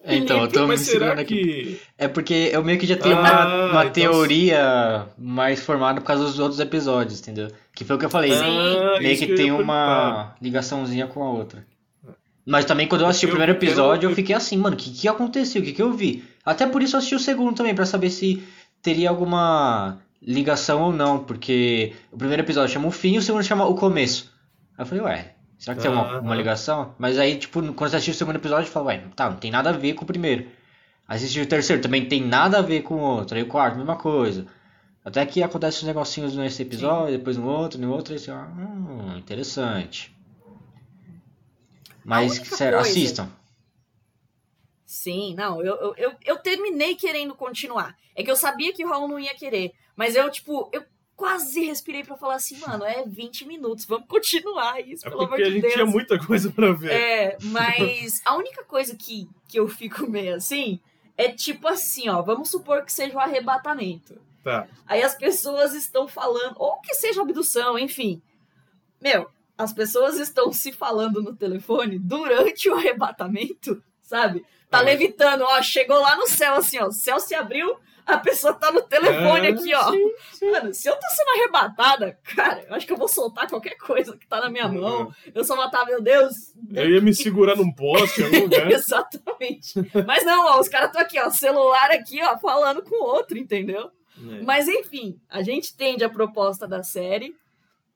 Então, 0.05 0.42
eu 0.42 0.49
tô 0.49 0.66
me 0.66 0.77
será 0.77 0.99
segurando 1.07 1.18
aqui. 1.21 1.35
que. 1.37 1.81
É 1.97 2.07
porque 2.07 2.51
eu 2.53 2.62
meio 2.62 2.79
que 2.79 2.85
já 2.87 2.97
tenho 2.99 3.16
Ah, 3.16 3.21
uma, 3.21 3.64
uma 3.71 3.81
então- 3.87 3.92
teoria 3.92 5.07
mais 5.16 5.62
formada 5.62 6.01
por 6.03 6.07
causa 6.09 6.25
dos 6.25 6.38
outros 6.38 6.61
episódios, 6.61 7.21
entendeu? 7.21 7.49
Que 7.75 7.83
foi 7.85 7.97
o 7.97 7.99
que 7.99 8.05
eu 8.05 8.11
falei. 8.11 8.33
Sim. 8.33 8.42
Ah, 8.45 8.99
meio 9.01 9.16
que 9.16 9.25
eu 9.31 9.37
tem 9.37 9.51
uma 9.53 10.35
ligaçãozinha 10.42 11.07
com 11.07 11.23
a 11.23 11.31
outra. 11.31 11.64
Mas 12.45 12.64
também 12.64 12.88
quando 12.88 13.03
eu 13.03 13.07
assisti 13.07 13.27
o 13.27 13.29
Eu 13.29 13.31
primeiro 13.31 13.55
quero- 13.55 13.64
episódio, 13.64 14.11
eu 14.11 14.14
fiquei 14.14 14.35
assim, 14.35 14.57
mano, 14.57 14.75
o 14.75 14.79
que, 14.79 14.90
que 14.90 15.07
aconteceu? 15.09 15.62
O 15.62 15.64
que, 15.64 15.73
que 15.73 15.81
eu 15.83 15.92
vi? 15.92 16.25
Até 16.44 16.66
por 16.66 16.83
isso 16.83 16.96
eu 16.96 16.98
assisti 16.98 17.14
o 17.14 17.20
segundo 17.20 17.57
também, 17.57 17.74
pra 17.74 17.87
saber 17.87 18.11
se 18.11 18.42
teria 18.81 19.09
alguma 19.09 19.98
ligação 20.20 20.83
ou 20.83 20.92
não, 20.92 21.24
porque 21.24 21.94
o 22.11 22.16
primeiro 22.16 22.42
episódio 22.42 22.72
chama 22.72 22.88
o 22.88 22.92
fim 22.92 23.14
e 23.14 23.18
o 23.18 23.22
segundo 23.22 23.44
chama 23.44 23.66
o 23.66 23.74
começo. 23.74 24.33
Aí 24.76 24.83
eu 24.83 24.87
falei, 24.87 25.05
ué, 25.05 25.35
Será 25.62 25.76
que 25.76 25.83
tem 25.83 25.92
uma, 25.92 26.18
uma 26.18 26.35
ligação? 26.35 26.92
Mas 26.98 27.16
aí, 27.20 27.37
tipo, 27.37 27.61
quando 27.74 27.90
você 27.90 27.96
assiste 27.96 28.11
o 28.11 28.14
segundo 28.14 28.35
episódio, 28.35 28.68
fala, 28.68 28.87
ué, 28.87 29.05
tá, 29.14 29.31
não 29.31 29.37
tem 29.37 29.48
nada 29.48 29.70
a 29.70 29.72
ver 29.72 29.94
com 29.94 30.02
o 30.02 30.07
primeiro. 30.07 30.48
Assiste 31.07 31.40
o 31.40 31.46
terceiro, 31.46 31.81
também 31.81 32.05
tem 32.05 32.20
nada 32.20 32.59
a 32.59 32.62
ver 32.62 32.83
com 32.83 32.96
o 32.96 33.00
outro. 33.00 33.37
Aí 33.37 33.44
o 33.44 33.46
quarto, 33.46 33.76
mesma 33.76 33.94
coisa. 33.94 34.44
Até 35.05 35.24
que 35.24 35.40
acontece 35.40 35.78
os 35.78 35.83
negocinhos 35.85 36.35
nesse 36.35 36.62
episódio, 36.62 37.12
Sim. 37.12 37.18
depois 37.18 37.37
no 37.37 37.46
outro, 37.46 37.81
no 37.81 37.92
outro, 37.92 38.12
e 38.12 38.16
assim, 38.16 38.33
hum, 38.33 39.16
interessante. 39.16 40.12
Mas, 42.05 42.33
sério, 42.33 42.78
coisa... 42.78 42.90
assistam. 42.90 43.28
Sim, 44.92 45.35
não, 45.35 45.64
eu, 45.64 45.94
eu, 45.96 46.14
eu, 46.22 46.37
terminei 46.37 46.94
querendo 46.94 47.35
continuar. 47.35 47.96
É 48.14 48.22
que 48.22 48.31
eu 48.31 48.37
sabia 48.37 48.74
que 48.74 48.85
o 48.85 48.88
Raul 48.90 49.09
não 49.09 49.18
ia 49.18 49.35
querer. 49.35 49.72
Mas 49.96 50.14
eu, 50.14 50.31
tipo, 50.31 50.68
eu 50.70 50.85
quase 51.16 51.64
respirei 51.64 52.05
para 52.05 52.14
falar 52.14 52.35
assim, 52.35 52.59
mano, 52.59 52.85
é 52.85 53.02
20 53.07 53.46
minutos, 53.46 53.87
vamos 53.87 54.07
continuar 54.07 54.87
isso, 54.87 55.07
é 55.07 55.11
pelo 55.11 55.22
amor 55.22 55.38
de 55.38 55.44
Deus. 55.44 55.55
Porque 55.55 55.66
a 55.66 55.70
gente 55.70 55.74
tinha 55.76 55.87
muita 55.87 56.18
coisa 56.18 56.50
para 56.50 56.72
ver. 56.74 56.92
É, 56.92 57.38
mas 57.44 58.20
a 58.22 58.37
única 58.37 58.64
coisa 58.64 58.94
que, 58.94 59.26
que 59.48 59.59
eu 59.59 59.66
fico 59.66 60.07
meio 60.07 60.35
assim 60.35 60.78
é 61.16 61.33
tipo 61.33 61.68
assim, 61.68 62.11
ó, 62.11 62.20
vamos 62.20 62.50
supor 62.50 62.85
que 62.85 62.92
seja 62.92 63.14
o 63.14 63.16
um 63.16 63.20
arrebatamento. 63.20 64.20
Tá. 64.44 64.68
Aí 64.87 65.02
as 65.02 65.14
pessoas 65.14 65.72
estão 65.72 66.07
falando, 66.07 66.57
ou 66.59 66.83
que 66.83 66.92
seja 66.92 67.22
abdução, 67.22 67.78
enfim. 67.78 68.20
Meu, 69.00 69.26
as 69.57 69.72
pessoas 69.72 70.18
estão 70.18 70.52
se 70.52 70.70
falando 70.70 71.22
no 71.22 71.35
telefone 71.35 71.98
durante 71.98 72.68
o 72.68 72.74
arrebatamento, 72.74 73.83
sabe? 74.02 74.44
Tá 74.73 74.81
é. 74.81 74.85
levitando, 74.85 75.43
ó, 75.43 75.61
chegou 75.61 76.01
lá 76.01 76.17
no 76.17 76.27
céu 76.27 76.55
assim, 76.55 76.79
ó, 76.79 76.87
o 76.87 76.93
céu 76.93 77.21
se 77.21 77.35
abriu, 77.35 77.77
a 78.07 78.17
pessoa 78.17 78.55
tá 78.55 78.73
no 78.73 78.81
telefone 78.81 79.49
é, 79.49 79.51
aqui, 79.51 79.75
ó. 79.75 79.91
Sim, 79.91 80.15
sim. 80.33 80.51
Mano, 80.51 80.73
se 80.73 80.89
eu 80.89 80.95
tô 80.95 81.07
sendo 81.11 81.29
arrebatada, 81.29 82.19
cara, 82.35 82.65
eu 82.67 82.75
acho 82.75 82.87
que 82.87 82.93
eu 82.95 82.97
vou 82.97 83.07
soltar 83.07 83.47
qualquer 83.51 83.77
coisa 83.77 84.17
que 84.17 84.27
tá 84.27 84.41
na 84.41 84.49
minha 84.49 84.67
mão. 84.67 85.13
Eu 85.35 85.45
só 85.45 85.57
matar, 85.57 85.85
meu 85.85 86.01
Deus. 86.01 86.55
Eu 86.73 86.89
ia 86.89 87.03
me 87.03 87.15
segurar 87.15 87.55
num 87.55 87.71
poste 87.71 88.23
em 88.23 88.25
algum 88.25 88.41
lugar. 88.49 88.71
Exatamente. 88.73 89.75
Mas 90.07 90.25
não, 90.25 90.47
ó, 90.47 90.59
os 90.59 90.71
caras 90.71 90.87
estão 90.87 91.03
aqui, 91.03 91.21
ó, 91.21 91.29
celular 91.29 91.91
aqui, 91.91 92.23
ó, 92.23 92.39
falando 92.39 92.81
com 92.81 92.97
o 92.97 93.07
outro, 93.07 93.37
entendeu? 93.37 93.91
É. 94.17 94.43
Mas 94.43 94.69
enfim, 94.69 95.21
a 95.29 95.43
gente 95.43 95.75
entende 95.75 96.03
a 96.03 96.09
proposta 96.09 96.67
da 96.67 96.83
série. 96.83 97.37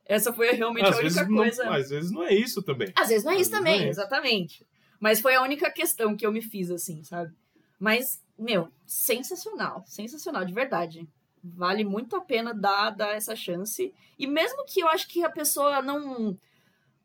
Essa 0.05 0.31
foi 0.31 0.53
realmente 0.53 0.85
às 0.85 0.97
a 0.97 1.01
única 1.01 1.27
coisa. 1.27 1.65
Não, 1.65 1.73
às 1.73 1.89
vezes 1.89 2.12
não 2.12 2.23
é 2.23 2.35
isso 2.35 2.62
também. 2.62 2.93
Às 2.95 3.09
vezes 3.09 3.25
não 3.25 3.33
é 3.33 3.37
isso 3.39 3.51
também, 3.51 3.85
é 3.85 3.89
exatamente. 3.89 4.62
Mas 5.00 5.20
foi 5.20 5.35
a 5.35 5.42
única 5.42 5.70
questão 5.70 6.16
que 6.16 6.26
eu 6.26 6.32
me 6.32 6.42
fiz, 6.42 6.70
assim, 6.70 7.02
sabe? 7.04 7.32
Mas 7.78 8.20
meu, 8.38 8.68
sensacional, 8.87 9.82
sensacional, 9.87 10.44
de 10.44 10.52
verdade. 10.52 11.09
Vale 11.42 11.85
muito 11.85 12.16
a 12.16 12.20
pena 12.20 12.52
dar, 12.52 12.90
dar 12.90 13.14
essa 13.14 13.35
chance. 13.35 13.94
E 14.18 14.26
mesmo 14.26 14.64
que 14.66 14.80
eu 14.80 14.88
acho 14.88 15.09
que 15.09 15.24
a 15.24 15.30
pessoa 15.30 15.80
não, 15.80 16.37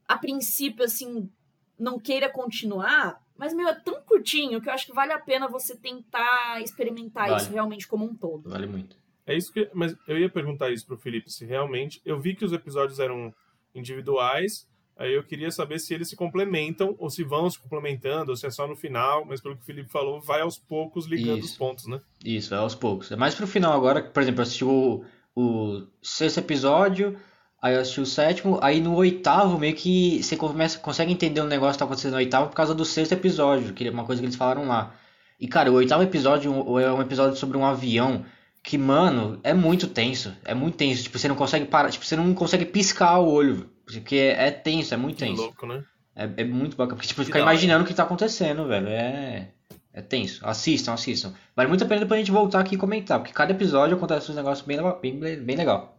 a 0.07 0.17
princípio, 0.17 0.83
assim, 0.83 1.29
não 1.77 1.99
queira 1.99 2.29
continuar, 2.29 3.21
mas, 3.37 3.53
meu, 3.53 3.67
é 3.67 3.73
tão 3.73 4.01
curtinho 4.01 4.61
que 4.61 4.69
eu 4.69 4.73
acho 4.73 4.85
que 4.85 4.93
vale 4.93 5.11
a 5.13 5.19
pena 5.19 5.47
você 5.47 5.75
tentar 5.75 6.61
experimentar 6.61 7.29
vale. 7.29 7.41
isso 7.41 7.51
realmente 7.51 7.87
como 7.87 8.05
um 8.05 8.15
todo. 8.15 8.49
Vale 8.49 8.67
muito. 8.67 8.95
É 9.25 9.35
isso 9.35 9.51
que. 9.51 9.69
Mas 9.73 9.95
eu 10.07 10.17
ia 10.17 10.29
perguntar 10.29 10.69
isso 10.69 10.85
pro 10.85 10.97
Felipe, 10.97 11.31
se 11.31 11.45
realmente. 11.45 12.01
Eu 12.05 12.19
vi 12.19 12.35
que 12.35 12.45
os 12.45 12.53
episódios 12.53 12.99
eram 12.99 13.33
individuais, 13.73 14.69
Aí 15.01 15.15
eu 15.15 15.23
queria 15.23 15.49
saber 15.49 15.79
se 15.79 15.95
eles 15.95 16.09
se 16.09 16.15
complementam 16.15 16.95
ou 16.99 17.09
se 17.09 17.23
vão 17.23 17.49
se 17.49 17.57
complementando, 17.57 18.29
ou 18.29 18.37
se 18.37 18.45
é 18.45 18.51
só 18.51 18.67
no 18.67 18.75
final, 18.75 19.25
mas 19.25 19.41
pelo 19.41 19.55
que 19.55 19.63
o 19.63 19.65
Felipe 19.65 19.89
falou, 19.89 20.21
vai 20.21 20.41
aos 20.41 20.59
poucos 20.59 21.07
ligando 21.07 21.39
Isso. 21.39 21.53
os 21.53 21.57
pontos, 21.57 21.87
né? 21.87 21.99
Isso, 22.23 22.53
é 22.53 22.57
aos 22.57 22.75
poucos. 22.75 23.11
É 23.11 23.15
mais 23.15 23.33
pro 23.33 23.47
final 23.47 23.73
agora, 23.73 24.03
por 24.03 24.21
exemplo, 24.21 24.41
eu 24.41 24.43
assisti 24.43 24.63
o, 24.63 25.03
o 25.35 25.87
sexto 26.03 26.37
episódio, 26.37 27.17
aí 27.59 27.73
eu 27.73 27.81
assisti 27.81 27.99
o 27.99 28.05
sétimo, 28.05 28.59
aí 28.61 28.79
no 28.79 28.93
oitavo 28.93 29.57
meio 29.57 29.73
que 29.73 30.21
você 30.21 30.37
começa, 30.37 30.77
consegue 30.77 31.11
entender 31.11 31.41
o 31.41 31.45
um 31.45 31.47
negócio 31.47 31.73
que 31.73 31.79
tá 31.79 31.85
acontecendo 31.85 32.11
no 32.11 32.17
oitavo 32.17 32.49
por 32.49 32.55
causa 32.55 32.75
do 32.75 32.85
sexto 32.85 33.13
episódio, 33.13 33.73
que 33.73 33.87
é 33.87 33.89
uma 33.89 34.05
coisa 34.05 34.21
que 34.21 34.27
eles 34.27 34.35
falaram 34.35 34.67
lá. 34.67 34.93
E 35.39 35.47
cara, 35.47 35.71
o 35.71 35.75
oitavo 35.75 36.03
episódio 36.03 36.51
é 36.79 36.93
um 36.93 37.01
episódio 37.01 37.37
sobre 37.37 37.57
um 37.57 37.65
avião 37.65 38.23
que, 38.63 38.77
mano, 38.77 39.39
é 39.43 39.53
muito 39.53 39.87
tenso. 39.87 40.35
É 40.45 40.53
muito 40.53 40.77
tenso. 40.77 41.03
Tipo, 41.03 41.17
você 41.17 41.27
não 41.27 41.35
consegue 41.35 41.65
parar. 41.65 41.89
Tipo, 41.89 42.05
você 42.05 42.15
não 42.15 42.33
consegue 42.33 42.65
piscar 42.65 43.19
o 43.19 43.27
olho. 43.27 43.69
Porque 43.85 44.15
é, 44.15 44.47
é 44.47 44.51
tenso, 44.51 44.93
é 44.93 44.97
muito 44.97 45.17
tenso. 45.17 45.35
Que 45.35 45.41
louco, 45.41 45.65
né? 45.65 45.83
É, 46.15 46.23
é 46.23 46.43
muito 46.43 46.75
bacana. 46.75 46.95
Porque, 46.95 47.07
tipo, 47.07 47.23
fica 47.23 47.39
imaginando 47.39 47.83
o 47.83 47.87
que 47.87 47.93
tá 47.93 48.03
acontecendo, 48.03 48.67
velho. 48.67 48.87
É. 48.87 49.51
É 49.93 50.01
tenso. 50.01 50.45
Assistam, 50.47 50.93
assistam. 50.93 51.33
Vale 51.55 51.67
muito 51.67 51.83
a 51.83 51.87
pena 51.87 52.01
depois 52.01 52.17
a 52.17 52.23
gente 52.23 52.31
voltar 52.31 52.61
aqui 52.61 52.75
e 52.75 52.77
comentar. 52.77 53.19
Porque 53.19 53.33
cada 53.33 53.51
episódio 53.51 53.97
acontece 53.97 54.31
um 54.31 54.35
negócio 54.35 54.65
bem, 54.65 54.79
bem, 55.19 55.43
bem 55.43 55.55
legal. 55.55 55.97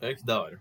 É 0.00 0.14
que 0.14 0.24
da 0.24 0.40
hora. 0.40 0.60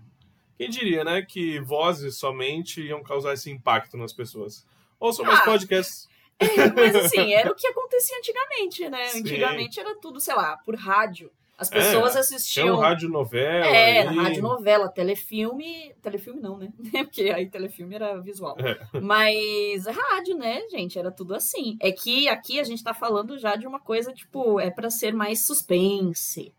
Quem 0.58 0.70
diria, 0.70 1.04
né, 1.04 1.22
que 1.22 1.60
vozes 1.62 2.18
somente 2.18 2.82
iam 2.82 3.02
causar 3.04 3.34
esse 3.34 3.50
impacto 3.50 3.98
nas 3.98 4.14
pessoas. 4.14 4.66
Ouçam 5.00 5.26
ah, 5.26 5.30
mais 5.30 5.44
podcasts. 5.44 6.08
É, 6.38 6.46
mas 6.72 6.96
assim, 6.96 7.34
era 7.34 7.52
o 7.52 7.56
que 7.56 7.68
acontecia 7.68 8.18
antigamente, 8.18 8.90
né? 8.90 9.06
Sim. 9.08 9.20
Antigamente 9.20 9.80
era 9.80 9.96
tudo, 10.00 10.20
sei 10.20 10.36
lá, 10.36 10.58
por 10.58 10.76
rádio. 10.76 11.32
As 11.60 11.70
pessoas 11.70 12.16
é, 12.16 12.20
assistiam. 12.20 12.78
Rádio 12.78 13.10
novela. 13.10 13.66
É, 13.66 14.04
rádio 14.04 14.42
novela, 14.42 14.88
telefilme. 14.88 15.94
Telefilme 16.02 16.40
não, 16.40 16.58
né? 16.58 16.72
Porque 17.04 17.24
aí 17.24 17.50
telefilme 17.50 17.96
era 17.96 18.18
visual. 18.22 18.56
É. 18.60 19.00
Mas 19.02 19.86
rádio, 19.86 20.38
né, 20.38 20.62
gente? 20.70 20.98
Era 20.98 21.12
tudo 21.12 21.36
assim. 21.36 21.78
É 21.82 21.92
que 21.92 22.30
aqui 22.30 22.62
a 22.62 22.64
gente 22.64 22.82
tá 22.82 22.94
falando 22.94 23.38
já 23.38 23.58
de 23.58 23.68
uma 23.68 23.80
coisa, 23.80 24.14
tipo, 24.14 24.58
é 24.58 24.72
para 24.72 24.90
ser 24.90 25.14
mais 25.14 25.46
suspense, 25.46 26.54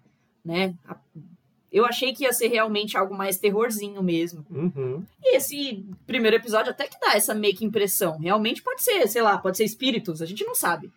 né? 0.44 0.74
Eu 1.72 1.86
achei 1.86 2.12
que 2.12 2.24
ia 2.24 2.32
ser 2.32 2.48
realmente 2.48 2.94
algo 2.94 3.14
mais 3.14 3.38
terrorzinho 3.38 4.02
mesmo. 4.02 4.44
Uhum. 4.50 5.02
E 5.22 5.36
esse 5.36 5.82
primeiro 6.06 6.36
episódio 6.36 6.72
até 6.72 6.86
que 6.86 7.00
dá 7.00 7.14
essa 7.14 7.32
meio 7.32 7.56
que 7.56 7.64
impressão. 7.64 8.18
Realmente 8.18 8.62
pode 8.62 8.82
ser, 8.82 9.08
sei 9.08 9.22
lá, 9.22 9.38
pode 9.38 9.56
ser 9.56 9.64
espíritos, 9.64 10.20
a 10.20 10.26
gente 10.26 10.44
não 10.44 10.54
sabe. 10.54 10.92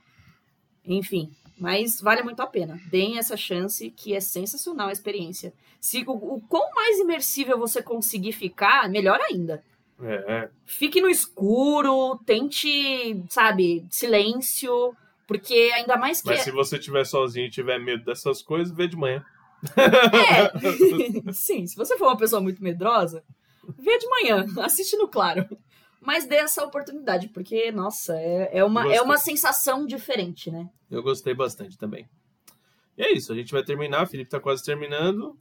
Enfim, 0.84 1.32
mas 1.64 2.02
vale 2.02 2.22
muito 2.24 2.42
a 2.42 2.46
pena. 2.46 2.78
Deem 2.92 3.18
essa 3.18 3.38
chance, 3.38 3.90
que 3.90 4.14
é 4.14 4.20
sensacional 4.20 4.90
a 4.90 4.92
experiência. 4.92 5.54
Se, 5.80 6.04
o, 6.06 6.12
o 6.12 6.42
quão 6.42 6.70
mais 6.76 7.00
imersível 7.00 7.58
você 7.58 7.82
conseguir 7.82 8.34
ficar, 8.34 8.90
melhor 8.90 9.18
ainda. 9.22 9.64
É, 10.02 10.14
é. 10.28 10.50
Fique 10.66 11.00
no 11.00 11.10
escuro, 11.10 12.20
tente, 12.26 13.24
sabe, 13.30 13.86
silêncio, 13.90 14.94
porque 15.26 15.72
ainda 15.74 15.96
mais 15.96 16.22
que. 16.22 16.28
Mas 16.28 16.42
se 16.42 16.52
você 16.52 16.76
estiver 16.76 17.06
sozinho 17.06 17.48
e 17.48 17.50
tiver 17.50 17.80
medo 17.80 18.04
dessas 18.04 18.42
coisas, 18.42 18.76
vê 18.76 18.86
de 18.86 18.98
manhã. 18.98 19.24
É, 19.78 21.32
sim, 21.32 21.66
se 21.66 21.78
você 21.78 21.98
for 21.98 22.08
uma 22.08 22.18
pessoa 22.18 22.42
muito 22.42 22.62
medrosa, 22.62 23.24
vê 23.80 23.98
de 23.98 24.10
manhã, 24.10 24.46
assiste 24.60 24.98
no 24.98 25.08
claro. 25.08 25.48
Mas 26.06 26.26
dê 26.26 26.36
essa 26.36 26.64
oportunidade, 26.64 27.30
porque, 27.30 27.72
nossa, 27.72 28.16
é, 28.18 28.58
é, 28.58 28.64
uma, 28.64 28.94
é 28.94 29.02
uma 29.02 29.18
sensação 29.18 29.86
diferente, 29.86 30.52
né? 30.52 30.70
Eu 30.90 31.02
gostei 31.02 31.34
bastante 31.34 31.78
também. 31.78 32.08
E 32.98 33.04
é 33.04 33.12
isso, 33.12 33.32
a 33.32 33.36
gente 33.36 33.52
vai 33.52 33.64
terminar, 33.64 34.04
o 34.04 34.08
Felipe 34.08 34.30
tá 34.30 34.40
quase 34.40 34.64
terminando. 34.64 35.38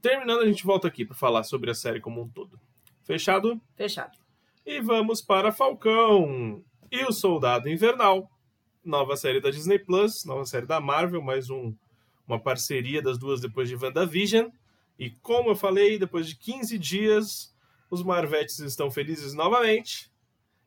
Terminando, 0.00 0.40
a 0.40 0.46
gente 0.46 0.64
volta 0.64 0.88
aqui 0.88 1.04
para 1.04 1.16
falar 1.16 1.42
sobre 1.42 1.70
a 1.70 1.74
série 1.74 2.00
como 2.00 2.22
um 2.22 2.28
todo. 2.28 2.58
Fechado? 3.02 3.60
Fechado. 3.74 4.16
E 4.64 4.80
vamos 4.80 5.20
para 5.20 5.52
Falcão 5.52 6.62
e 6.90 7.04
o 7.04 7.12
Soldado 7.12 7.68
Invernal. 7.68 8.30
Nova 8.84 9.16
série 9.16 9.40
da 9.40 9.50
Disney 9.50 9.78
Plus, 9.78 10.24
nova 10.24 10.44
série 10.46 10.64
da 10.64 10.80
Marvel, 10.80 11.20
mais 11.20 11.50
um 11.50 11.74
uma 12.30 12.38
parceria 12.38 13.02
das 13.02 13.18
duas 13.18 13.40
depois 13.40 13.68
de 13.68 13.74
WandaVision. 13.74 14.48
E 14.98 15.10
como 15.10 15.50
eu 15.50 15.56
falei, 15.56 15.98
depois 15.98 16.28
de 16.28 16.36
15 16.36 16.78
dias, 16.78 17.49
os 17.90 18.02
Marvetes 18.02 18.58
estão 18.60 18.90
felizes 18.90 19.34
novamente. 19.34 20.10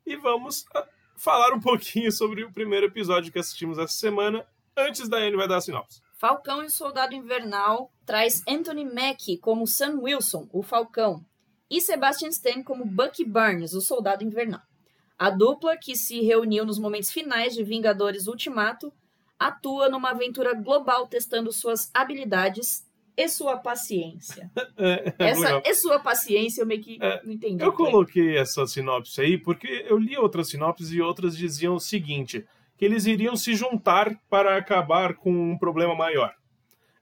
E 0.05 0.15
vamos 0.17 0.65
ah, 0.75 0.85
falar 1.15 1.53
um 1.53 1.59
pouquinho 1.59 2.11
sobre 2.11 2.43
o 2.43 2.51
primeiro 2.51 2.87
episódio 2.87 3.31
que 3.31 3.39
assistimos 3.39 3.77
essa 3.77 3.93
semana, 3.93 4.45
antes 4.75 5.07
da 5.07 5.17
Anne 5.17 5.37
vai 5.37 5.47
dar 5.47 5.57
a 5.57 5.61
sinopse. 5.61 6.01
Falcão 6.13 6.61
e 6.63 6.67
o 6.67 6.69
Soldado 6.69 7.15
Invernal 7.15 7.91
traz 8.05 8.43
Anthony 8.47 8.85
Mackie 8.85 9.37
como 9.37 9.65
Sam 9.65 9.99
Wilson, 10.01 10.47
o 10.51 10.61
Falcão, 10.61 11.25
e 11.69 11.81
Sebastian 11.81 12.29
Stan 12.29 12.61
como 12.63 12.85
Bucky 12.85 13.25
Barnes, 13.25 13.73
o 13.73 13.81
Soldado 13.81 14.23
Invernal. 14.23 14.61
A 15.17 15.29
dupla, 15.29 15.77
que 15.77 15.95
se 15.95 16.21
reuniu 16.21 16.65
nos 16.65 16.77
momentos 16.77 17.11
finais 17.11 17.53
de 17.53 17.63
Vingadores 17.63 18.27
Ultimato, 18.27 18.91
atua 19.39 19.89
numa 19.89 20.11
aventura 20.11 20.53
global 20.53 21.07
testando 21.07 21.51
suas 21.51 21.89
habilidades 21.93 22.85
e 23.15 23.27
sua 23.29 23.57
paciência. 23.57 24.49
É, 24.75 25.13
é 25.19 25.29
essa 25.29 25.61
e 25.65 25.75
sua 25.75 25.99
paciência 25.99 26.61
eu 26.61 26.65
meio 26.65 26.81
que 26.81 26.97
é, 26.99 27.21
não 27.23 27.31
entendi. 27.31 27.63
Eu 27.63 27.71
coloquei 27.71 28.37
essa 28.37 28.65
sinopse 28.65 29.21
aí 29.21 29.37
porque 29.37 29.85
eu 29.87 29.97
li 29.97 30.17
outras 30.17 30.49
sinopses 30.49 30.91
e 30.91 30.99
outras 30.99 31.37
diziam 31.37 31.75
o 31.75 31.79
seguinte: 31.79 32.45
que 32.77 32.83
eles 32.83 33.05
iriam 33.05 33.35
se 33.35 33.53
juntar 33.55 34.19
para 34.29 34.57
acabar 34.57 35.13
com 35.13 35.31
um 35.31 35.57
problema 35.57 35.95
maior. 35.95 36.33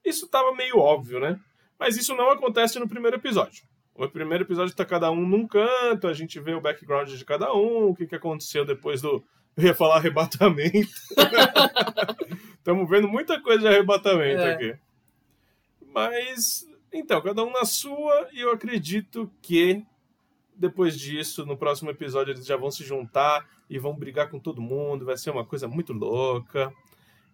Isso 0.03 0.25
estava 0.25 0.53
meio 0.53 0.79
óbvio, 0.79 1.19
né? 1.19 1.39
Mas 1.79 1.95
isso 1.95 2.15
não 2.15 2.29
acontece 2.29 2.77
no 2.77 2.89
primeiro 2.89 3.17
episódio. 3.17 3.63
O 3.95 4.07
primeiro 4.07 4.43
episódio 4.43 4.71
está 4.71 4.85
cada 4.85 5.11
um 5.11 5.25
num 5.25 5.47
canto, 5.47 6.07
a 6.07 6.13
gente 6.13 6.39
vê 6.39 6.53
o 6.53 6.61
background 6.61 7.09
de 7.09 7.25
cada 7.25 7.53
um, 7.53 7.89
o 7.89 7.95
que, 7.95 8.07
que 8.07 8.15
aconteceu 8.15 8.65
depois 8.65 9.01
do, 9.01 9.23
eu 9.57 9.65
ia 9.65 9.73
falar 9.73 9.97
arrebatamento. 9.97 10.89
Estamos 12.57 12.89
vendo 12.89 13.07
muita 13.07 13.39
coisa 13.41 13.59
de 13.59 13.67
arrebatamento 13.67 14.41
é. 14.41 14.53
aqui. 14.53 14.75
Mas, 15.93 16.67
então, 16.91 17.21
cada 17.21 17.43
um 17.43 17.51
na 17.51 17.65
sua, 17.65 18.29
e 18.33 18.41
eu 18.41 18.51
acredito 18.51 19.31
que 19.41 19.85
depois 20.55 20.97
disso, 20.97 21.45
no 21.45 21.57
próximo 21.57 21.89
episódio, 21.89 22.31
eles 22.33 22.45
já 22.45 22.55
vão 22.55 22.69
se 22.69 22.83
juntar 22.83 23.47
e 23.69 23.79
vão 23.79 23.95
brigar 23.95 24.29
com 24.29 24.39
todo 24.39 24.61
mundo. 24.61 25.05
Vai 25.05 25.17
ser 25.17 25.31
uma 25.31 25.43
coisa 25.43 25.67
muito 25.67 25.91
louca. 25.91 26.71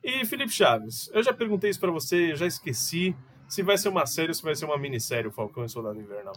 E 0.03 0.25
Felipe 0.25 0.51
Chaves, 0.51 1.09
eu 1.13 1.21
já 1.21 1.33
perguntei 1.33 1.69
isso 1.69 1.79
para 1.79 1.91
você, 1.91 2.31
eu 2.31 2.35
já 2.35 2.47
esqueci 2.47 3.15
se 3.47 3.61
vai 3.61 3.77
ser 3.77 3.89
uma 3.89 4.05
série 4.05 4.29
ou 4.29 4.33
se 4.33 4.43
vai 4.43 4.55
ser 4.55 4.65
uma 4.65 4.77
minissérie 4.77 5.27
o 5.27 5.31
Falcão 5.31 5.65
e 5.65 5.69
Soldado 5.69 5.99
Invernal. 5.99 6.33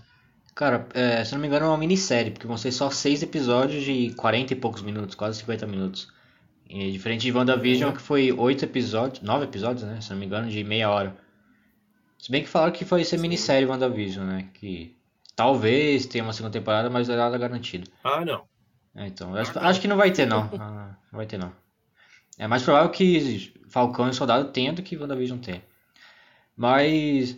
Cara, 0.54 0.88
é, 0.92 1.24
se 1.24 1.32
não 1.32 1.40
me 1.40 1.46
engano 1.46 1.66
é 1.66 1.68
uma 1.68 1.78
minissérie, 1.78 2.32
porque 2.32 2.46
vão 2.46 2.56
ser 2.56 2.72
só 2.72 2.90
seis 2.90 3.22
episódios 3.22 3.84
de 3.84 4.12
40 4.14 4.52
e 4.52 4.56
poucos 4.56 4.82
minutos, 4.82 5.14
quase 5.14 5.38
50 5.38 5.66
minutos. 5.66 6.12
E 6.68 6.90
diferente 6.90 7.22
de 7.22 7.32
WandaVision, 7.32 7.92
que 7.92 8.00
foi 8.00 8.32
oito 8.32 8.64
episódios, 8.64 9.22
nove 9.22 9.44
episódios, 9.44 9.84
né? 9.84 10.00
Se 10.00 10.10
não 10.10 10.18
me 10.18 10.26
engano, 10.26 10.48
de 10.48 10.62
meia 10.64 10.90
hora. 10.90 11.16
Se 12.20 12.30
bem 12.30 12.42
que 12.42 12.48
falaram 12.48 12.72
que 12.72 12.84
foi 12.84 13.02
ser 13.02 13.18
minissérie 13.18 13.66
WandaVision, 13.66 14.26
né? 14.26 14.48
Que 14.52 14.94
talvez 15.34 16.04
tenha 16.04 16.22
uma 16.22 16.34
segunda 16.34 16.52
temporada, 16.52 16.90
mas 16.90 17.08
não 17.08 17.14
é 17.14 17.18
nada 17.18 17.38
garantido. 17.38 17.90
Ah, 18.04 18.22
não. 18.22 18.44
É, 18.94 19.06
então, 19.06 19.34
acho, 19.34 19.58
acho, 19.58 19.80
que 19.80 19.88
não 19.88 19.96
vai 19.96 20.10
ter, 20.10 20.26
não. 20.26 20.50
Ah, 20.58 20.94
não 21.10 21.16
vai 21.16 21.24
ter, 21.24 21.38
não. 21.38 21.50
É 22.36 22.46
mais 22.46 22.62
provável 22.62 22.90
que 22.90 23.54
Falcão 23.68 24.08
e 24.10 24.14
Soldado 24.14 24.50
tenha 24.50 24.70
do 24.70 24.82
que 24.82 24.98
WandaVision 24.98 25.38
tenha. 25.38 25.62
Mas 26.54 27.36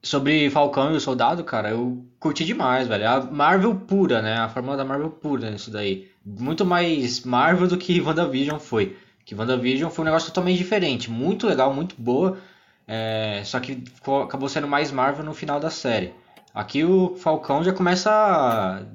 sobre 0.00 0.48
Falcão 0.50 0.92
e 0.92 0.96
o 0.96 1.00
Soldado, 1.00 1.42
cara, 1.42 1.70
eu 1.70 2.06
curti 2.20 2.44
demais, 2.44 2.86
velho. 2.86 3.08
A 3.08 3.22
Marvel 3.22 3.74
pura, 3.74 4.22
né? 4.22 4.36
A 4.36 4.48
fórmula 4.48 4.76
da 4.76 4.84
Marvel 4.84 5.10
pura 5.10 5.50
nisso 5.50 5.72
daí. 5.72 6.08
Muito 6.24 6.64
mais 6.64 7.24
Marvel 7.24 7.66
do 7.66 7.76
que 7.76 7.98
WandaVision 8.00 8.60
foi. 8.60 8.96
Que 9.24 9.34
WandaVision 9.34 9.90
foi 9.90 10.02
um 10.04 10.06
negócio 10.06 10.28
totalmente 10.28 10.58
diferente. 10.58 11.10
Muito 11.10 11.44
legal, 11.48 11.74
muito 11.74 11.96
boa. 11.98 12.38
É, 12.86 13.42
só 13.44 13.60
que 13.60 13.76
ficou, 13.76 14.22
acabou 14.22 14.48
sendo 14.48 14.68
mais 14.68 14.90
Marvel 14.90 15.24
no 15.24 15.34
final 15.34 15.58
da 15.58 15.70
série. 15.70 16.12
Aqui 16.54 16.84
o 16.84 17.16
Falcão 17.16 17.64
já 17.64 17.72
começa 17.72 18.86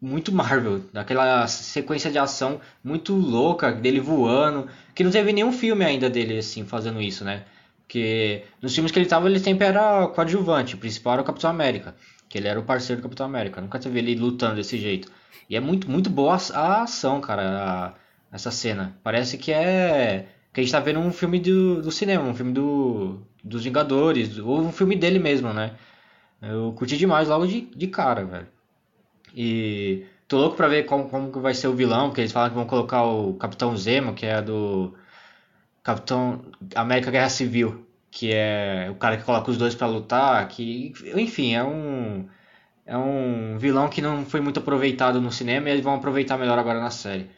muito 0.00 0.32
Marvel, 0.32 0.82
daquela 0.92 1.46
sequência 1.46 2.10
de 2.10 2.18
ação 2.18 2.60
muito 2.84 3.14
louca 3.14 3.72
dele 3.72 4.00
voando, 4.00 4.68
que 4.94 5.02
não 5.02 5.10
teve 5.10 5.32
nenhum 5.32 5.52
filme 5.52 5.84
ainda 5.84 6.10
dele 6.10 6.38
assim 6.38 6.64
fazendo 6.64 7.00
isso, 7.00 7.24
né? 7.24 7.44
Porque 7.86 8.44
nos 8.60 8.74
filmes 8.74 8.92
que 8.92 8.98
ele 8.98 9.06
tava, 9.06 9.28
ele 9.28 9.38
sempre 9.38 9.66
era 9.66 10.06
coadjuvante, 10.08 10.74
o 10.74 10.78
principal 10.78 11.14
era 11.14 11.22
o 11.22 11.24
Capitão 11.24 11.48
América, 11.48 11.94
que 12.28 12.36
ele 12.36 12.48
era 12.48 12.58
o 12.58 12.64
parceiro 12.64 13.00
do 13.00 13.04
Capitão 13.04 13.26
América. 13.26 13.60
Nunca 13.60 13.78
teve 13.78 13.98
ele 13.98 14.14
lutando 14.16 14.56
desse 14.56 14.76
jeito. 14.76 15.10
E 15.48 15.56
é 15.56 15.60
muito, 15.60 15.88
muito 15.90 16.10
boa 16.10 16.36
a 16.52 16.82
ação, 16.82 17.20
cara, 17.20 17.94
a, 18.32 18.34
essa 18.34 18.50
cena. 18.50 18.96
Parece 19.04 19.38
que 19.38 19.52
é 19.52 20.26
que 20.52 20.60
a 20.60 20.62
gente 20.62 20.72
tá 20.72 20.80
vendo 20.80 21.00
um 21.00 21.12
filme 21.12 21.38
do, 21.38 21.82
do 21.82 21.92
cinema, 21.92 22.24
um 22.24 22.34
filme 22.34 22.52
do, 22.52 23.20
dos 23.46 23.64
Vingadores, 23.64 24.38
ou 24.38 24.60
um 24.60 24.72
filme 24.72 24.96
dele 24.96 25.18
mesmo, 25.18 25.52
né? 25.52 25.72
Eu 26.42 26.72
curti 26.76 26.96
demais 26.96 27.28
logo 27.28 27.46
de, 27.46 27.62
de 27.62 27.86
cara, 27.86 28.24
velho. 28.24 28.48
E 29.34 30.04
tô 30.28 30.38
louco 30.38 30.56
pra 30.56 30.68
ver 30.68 30.84
como, 30.84 31.08
como 31.08 31.30
vai 31.40 31.54
ser 31.54 31.68
o 31.68 31.74
vilão, 31.74 32.08
porque 32.08 32.22
eles 32.22 32.32
falam 32.32 32.50
que 32.50 32.56
vão 32.56 32.66
colocar 32.66 33.04
o 33.04 33.34
Capitão 33.34 33.76
Zemo, 33.76 34.14
que 34.14 34.26
é 34.26 34.42
do 34.42 34.94
Capitão 35.82 36.44
América 36.74 37.10
Guerra 37.10 37.28
Civil, 37.28 37.86
que 38.10 38.32
é 38.32 38.88
o 38.90 38.96
cara 38.96 39.16
que 39.16 39.24
coloca 39.24 39.50
os 39.50 39.58
dois 39.58 39.74
para 39.74 39.86
lutar, 39.86 40.48
que 40.48 40.92
enfim, 41.14 41.54
é 41.54 41.62
um 41.64 42.26
é 42.86 42.96
um 42.96 43.58
vilão 43.58 43.88
que 43.88 44.00
não 44.00 44.24
foi 44.24 44.40
muito 44.40 44.60
aproveitado 44.60 45.20
no 45.20 45.32
cinema 45.32 45.68
e 45.68 45.72
eles 45.72 45.84
vão 45.84 45.94
aproveitar 45.96 46.38
melhor 46.38 46.58
agora 46.58 46.80
na 46.80 46.90
série. 46.90 47.30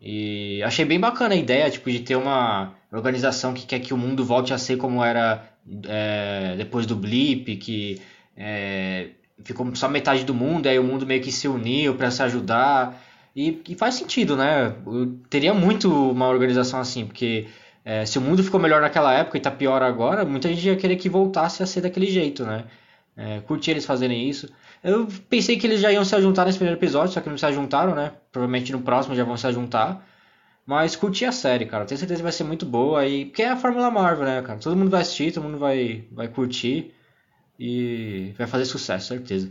E 0.00 0.62
achei 0.62 0.84
bem 0.84 1.00
bacana 1.00 1.34
a 1.34 1.36
ideia, 1.36 1.70
tipo, 1.70 1.90
de 1.90 2.00
ter 2.00 2.16
uma 2.16 2.74
organização 2.96 3.52
que 3.52 3.66
quer 3.66 3.80
que 3.80 3.92
o 3.92 3.96
mundo 3.96 4.24
volte 4.24 4.52
a 4.54 4.58
ser 4.58 4.76
como 4.76 5.04
era 5.04 5.44
é, 5.86 6.54
depois 6.56 6.86
do 6.86 6.96
blip, 6.96 7.56
que 7.56 8.00
é, 8.36 9.08
ficou 9.44 9.74
só 9.74 9.88
metade 9.88 10.24
do 10.24 10.34
mundo, 10.34 10.66
aí 10.66 10.78
o 10.78 10.84
mundo 10.84 11.06
meio 11.06 11.22
que 11.22 11.32
se 11.32 11.48
uniu 11.48 11.94
para 11.94 12.10
se 12.10 12.22
ajudar. 12.22 13.02
E, 13.36 13.62
e, 13.68 13.74
faz 13.74 13.94
sentido, 13.94 14.36
né? 14.36 14.74
Eu 14.86 15.18
teria 15.28 15.54
muito 15.54 16.10
uma 16.10 16.28
organização 16.28 16.80
assim, 16.80 17.06
porque 17.06 17.46
é, 17.84 18.04
se 18.04 18.18
o 18.18 18.20
mundo 18.20 18.42
ficou 18.42 18.58
melhor 18.58 18.80
naquela 18.80 19.12
época 19.12 19.38
e 19.38 19.40
tá 19.40 19.50
pior 19.50 19.82
agora, 19.82 20.24
muita 20.24 20.48
gente 20.48 20.66
ia 20.66 20.76
querer 20.76 20.96
que 20.96 21.08
voltasse 21.08 21.62
a 21.62 21.66
ser 21.66 21.82
daquele 21.82 22.06
jeito, 22.06 22.44
né? 22.44 22.64
É, 23.16 23.40
curti 23.40 23.70
eles 23.70 23.84
fazerem 23.84 24.28
isso. 24.28 24.48
Eu 24.82 25.08
pensei 25.28 25.58
que 25.58 25.66
eles 25.66 25.80
já 25.80 25.92
iam 25.92 26.04
se 26.04 26.20
juntar 26.20 26.46
nesse 26.46 26.58
primeiro 26.58 26.78
episódio, 26.78 27.12
só 27.12 27.20
que 27.20 27.28
não 27.28 27.36
se 27.36 27.52
juntaram, 27.52 27.94
né? 27.94 28.12
Provavelmente 28.32 28.72
no 28.72 28.80
próximo 28.80 29.14
já 29.14 29.24
vão 29.24 29.36
se 29.36 29.50
juntar. 29.52 30.07
Mas 30.68 30.94
curti 30.94 31.24
a 31.24 31.32
série, 31.32 31.64
cara. 31.64 31.86
Tenho 31.86 31.98
certeza 31.98 32.18
que 32.18 32.22
vai 32.22 32.30
ser 32.30 32.44
muito 32.44 32.66
boa. 32.66 33.06
E... 33.06 33.24
Porque 33.24 33.40
é 33.40 33.48
a 33.48 33.56
Fórmula 33.56 33.90
Marvel, 33.90 34.26
né, 34.26 34.42
cara? 34.42 34.58
Todo 34.58 34.76
mundo 34.76 34.90
vai 34.90 35.00
assistir, 35.00 35.32
todo 35.32 35.44
mundo 35.44 35.56
vai, 35.56 36.06
vai 36.12 36.28
curtir. 36.28 36.92
E 37.58 38.34
vai 38.36 38.46
fazer 38.46 38.66
sucesso, 38.66 39.08
certeza. 39.08 39.50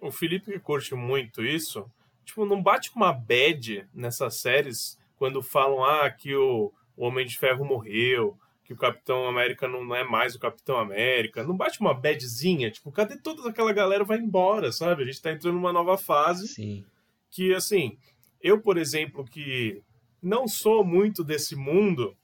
O 0.00 0.10
Felipe 0.10 0.50
que 0.50 0.58
curte 0.58 0.96
muito 0.96 1.44
isso, 1.44 1.88
tipo, 2.24 2.44
não 2.44 2.60
bate 2.60 2.90
uma 2.96 3.12
bad 3.12 3.88
nessas 3.94 4.34
séries 4.34 4.98
quando 5.16 5.44
falam 5.44 5.84
ah, 5.84 6.10
que 6.10 6.34
o, 6.34 6.72
o 6.96 7.06
Homem 7.06 7.24
de 7.24 7.38
Ferro 7.38 7.64
morreu, 7.64 8.36
que 8.64 8.72
o 8.72 8.76
Capitão 8.76 9.28
América 9.28 9.68
não 9.68 9.94
é 9.94 10.02
mais 10.02 10.34
o 10.34 10.40
Capitão 10.40 10.76
América. 10.76 11.44
Não 11.44 11.56
bate 11.56 11.80
uma 11.80 11.94
badzinha? 11.94 12.68
Tipo, 12.68 12.90
cadê 12.90 13.16
toda 13.16 13.48
aquela 13.48 13.72
galera 13.72 14.02
vai 14.02 14.18
embora, 14.18 14.72
sabe? 14.72 15.04
A 15.04 15.06
gente 15.06 15.22
tá 15.22 15.30
entrando 15.30 15.54
numa 15.54 15.72
nova 15.72 15.96
fase. 15.96 16.48
Sim. 16.48 16.84
Que, 17.30 17.54
assim, 17.54 17.96
eu, 18.40 18.60
por 18.60 18.76
exemplo, 18.76 19.24
que 19.24 19.82
não 20.22 20.46
sou 20.48 20.84
muito 20.84 21.22
desse 21.22 21.54
mundo, 21.54 22.16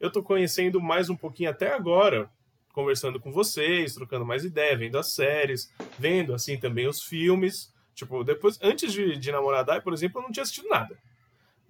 eu 0.00 0.10
tô 0.10 0.22
conhecendo 0.22 0.80
mais 0.80 1.08
um 1.08 1.16
pouquinho 1.16 1.50
até 1.50 1.74
agora, 1.74 2.30
conversando 2.72 3.20
com 3.20 3.30
vocês, 3.30 3.94
trocando 3.94 4.24
mais 4.24 4.44
ideia, 4.44 4.76
vendo 4.76 4.98
as 4.98 5.14
séries, 5.14 5.72
vendo, 5.98 6.34
assim, 6.34 6.58
também 6.58 6.86
os 6.86 7.02
filmes. 7.02 7.72
Tipo, 7.94 8.24
depois, 8.24 8.58
antes 8.62 8.92
de, 8.92 9.16
de 9.16 9.32
namorar 9.32 9.82
por 9.82 9.92
exemplo, 9.92 10.20
eu 10.20 10.24
não 10.24 10.32
tinha 10.32 10.42
assistido 10.42 10.68
nada 10.68 10.96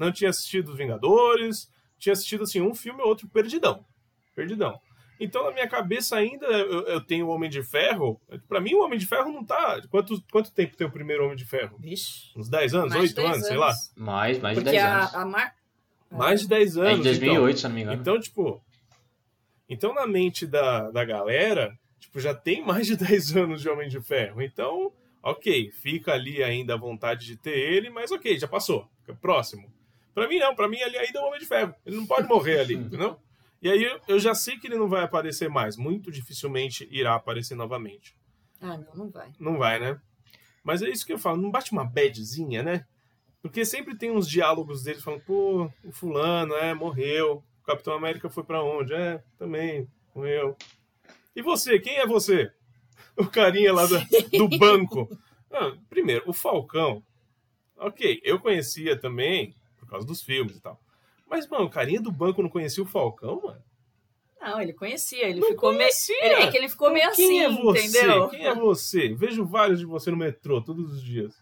não 0.03 0.13
tinha 0.13 0.31
assistido 0.31 0.75
Vingadores, 0.75 1.71
tinha 1.99 2.13
assistido 2.13 2.43
assim 2.43 2.61
um 2.61 2.75
filme 2.75 3.01
ou 3.01 3.09
outro 3.09 3.29
perdidão. 3.29 3.85
Perdidão. 4.35 4.81
Então, 5.19 5.45
na 5.45 5.53
minha 5.53 5.69
cabeça 5.69 6.17
ainda 6.17 6.47
eu, 6.47 6.87
eu 6.87 7.01
tenho 7.01 7.27
o 7.27 7.31
Homem 7.31 7.49
de 7.49 7.63
Ferro. 7.63 8.21
Para 8.49 8.61
mim, 8.61 8.75
o 8.75 8.83
Homem 8.83 8.99
de 8.99 9.07
Ferro 9.07 9.33
não 9.33 9.45
tá. 9.45 9.81
Quanto, 9.89 10.23
quanto 10.31 10.53
tempo 10.53 10.77
tem 10.77 10.87
o 10.87 10.91
primeiro 10.91 11.25
Homem 11.25 11.37
de 11.37 11.45
Ferro? 11.45 11.77
Vixe. 11.79 12.33
Uns 12.37 12.49
10 12.49 12.75
anos? 12.75 12.95
8 12.95 13.21
anos, 13.21 13.33
anos, 13.35 13.47
sei 13.47 13.57
lá. 13.57 13.73
Mais, 13.97 14.39
mais 14.39 14.59
de 14.59 14.65
10 14.65 14.83
anos. 14.83 15.15
A, 15.15 15.25
Mar... 15.25 15.55
Mais 16.11 16.41
de 16.43 16.49
10 16.49 16.77
anos. 16.77 16.93
É 16.93 16.97
de 16.97 17.03
2008, 17.03 17.39
então. 17.39 17.57
se 17.57 17.69
não 17.69 17.75
me 17.75 17.83
engano. 17.83 18.01
Então, 18.01 18.21
tipo. 18.21 18.63
Então, 19.69 19.95
na 19.95 20.07
mente 20.07 20.47
da, 20.47 20.91
da 20.91 21.05
galera, 21.05 21.79
tipo, 21.99 22.21
já 22.21 22.35
tem 22.35 22.65
mais 22.65 22.87
de 22.87 22.97
10 22.97 23.37
anos 23.37 23.63
de 23.63 23.69
Homem 23.69 23.89
de 23.89 24.01
Ferro. 24.01 24.43
Então, 24.43 24.93
ok, 25.23 25.71
fica 25.71 26.13
ali 26.13 26.43
ainda 26.43 26.75
a 26.75 26.79
vontade 26.79 27.27
de 27.27 27.37
ter 27.37 27.57
ele, 27.57 27.91
mas 27.91 28.11
ok, 28.11 28.39
já 28.39 28.49
passou. 28.49 28.89
Próximo. 29.21 29.73
Para 30.15 30.29
mim, 30.29 30.39
não. 30.39 30.55
Para 30.55 30.69
mim, 30.69 30.79
ele 30.79 30.99
ainda 30.99 31.19
é 31.19 31.23
um 31.23 31.27
Homem 31.27 31.41
de 31.41 31.47
Ferro. 31.47 31.75
Ele 31.87 31.97
não 31.97 32.07
pode 32.07 32.29
morrer 32.29 32.61
ali, 32.61 32.75
entendeu? 32.77 33.19
E 33.63 33.71
aí 33.71 34.01
eu 34.09 34.19
já 34.19 34.35
sei 34.35 34.59
que 34.59 34.67
ele 34.67 34.77
não 34.77 34.89
vai 34.89 35.03
aparecer 35.03 35.49
mais. 35.49 35.77
Muito 35.77 36.11
dificilmente 36.11 36.87
irá 36.91 37.15
aparecer 37.15 37.55
novamente. 37.55 38.17
Ah, 38.61 38.77
não, 38.77 38.95
não 38.95 39.11
vai. 39.11 39.33
Não 39.39 39.57
vai, 39.57 39.79
né? 39.79 40.01
Mas 40.63 40.83
é 40.83 40.91
isso 40.91 41.07
que 41.07 41.13
eu 41.13 41.19
falo. 41.19 41.41
Não 41.41 41.51
bate 41.51 41.73
uma 41.73 41.85
badzinha, 41.85 42.63
né? 42.63 42.85
Porque 43.41 43.65
sempre 43.65 43.97
tem 43.97 44.11
uns 44.11 44.29
diálogos 44.29 44.83
deles 44.83 45.03
falando, 45.03 45.23
pô, 45.23 45.71
o 45.85 45.93
fulano, 45.93 46.55
é, 46.55 46.75
morreu. 46.75 47.43
O 47.61 47.65
Capitão 47.65 47.95
América 47.95 48.29
foi 48.29 48.45
para 48.45 48.63
onde? 48.63 48.93
É, 48.93 49.23
também, 49.39 49.89
morreu. 50.15 50.57
E 51.35 51.41
você, 51.43 51.79
quem 51.79 51.97
é 51.99 52.07
você? 52.07 52.51
O 53.15 53.27
carinha 53.27 53.75
lá 53.75 53.85
do, 53.85 53.99
do 54.39 54.49
banco. 54.59 55.07
Ah, 55.51 55.77
primeiro, 55.91 56.25
o 56.27 56.33
Falcão. 56.33 57.05
Ok, 57.77 58.23
eu 58.25 58.39
conhecia 58.41 58.99
também 58.99 59.55
causa 59.93 60.07
dos 60.07 60.23
filmes 60.23 60.57
e 60.57 60.61
tal. 60.61 60.81
Mas, 61.33 61.49
mano, 61.49 61.65
o 61.65 61.71
carinha 61.71 61.99
do 61.99 62.13
banco 62.13 62.43
não 62.43 62.51
conhecia 62.51 62.83
o 62.83 62.87
Falcão, 62.87 63.41
mano? 63.43 63.63
Não, 64.39 64.61
ele 64.61 64.75
conhecia, 64.75 65.27
ele 65.27 65.41
não 65.41 65.49
ficou 65.49 65.73
meio. 65.73 65.89
É 66.21 66.51
que 66.51 66.59
ele 66.59 66.69
ficou 66.69 66.93
meio 66.93 67.11
Quem 67.13 67.41
assim, 67.41 67.41
é 67.41 67.63
você? 67.63 67.87
entendeu? 67.87 68.29
Quem 68.29 68.45
é 68.45 68.55
você? 68.55 69.15
Vejo 69.15 69.43
vários 69.43 69.79
de 69.79 69.87
você 69.87 70.11
no 70.11 70.19
metrô 70.19 70.61
todos 70.61 70.93
os 70.93 71.03
dias. 71.03 71.35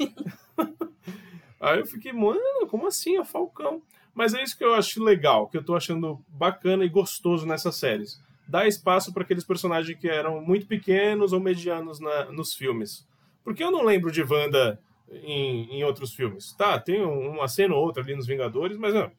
Aí 1.60 1.78
eu 1.78 1.86
fiquei, 1.86 2.12
mano, 2.12 2.66
como 2.68 2.88
assim? 2.88 3.14
É 3.14 3.20
o 3.20 3.24
Falcão. 3.24 3.80
Mas 4.12 4.34
é 4.34 4.42
isso 4.42 4.58
que 4.58 4.64
eu 4.64 4.74
acho 4.74 5.00
legal, 5.00 5.46
que 5.46 5.56
eu 5.56 5.64
tô 5.64 5.76
achando 5.76 6.18
bacana 6.26 6.84
e 6.84 6.88
gostoso 6.88 7.46
nessas 7.46 7.76
séries. 7.76 8.20
Dá 8.48 8.66
espaço 8.66 9.14
para 9.14 9.22
aqueles 9.22 9.44
personagens 9.44 9.96
que 9.96 10.08
eram 10.08 10.40
muito 10.40 10.66
pequenos 10.66 11.32
ou 11.32 11.38
medianos 11.38 12.00
na, 12.00 12.32
nos 12.32 12.52
filmes. 12.52 13.06
Porque 13.44 13.62
eu 13.62 13.70
não 13.70 13.84
lembro 13.84 14.10
de 14.10 14.24
Wanda 14.24 14.80
em, 15.22 15.78
em 15.78 15.84
outros 15.84 16.14
filmes. 16.14 16.54
Tá, 16.56 16.78
tem 16.78 17.02
uma 17.02 17.48
cena 17.48 17.74
ou 17.74 17.82
outra 17.84 18.02
ali 18.02 18.14
nos 18.14 18.26
Vingadores, 18.26 18.76
mas 18.76 18.94
não, 18.94 19.10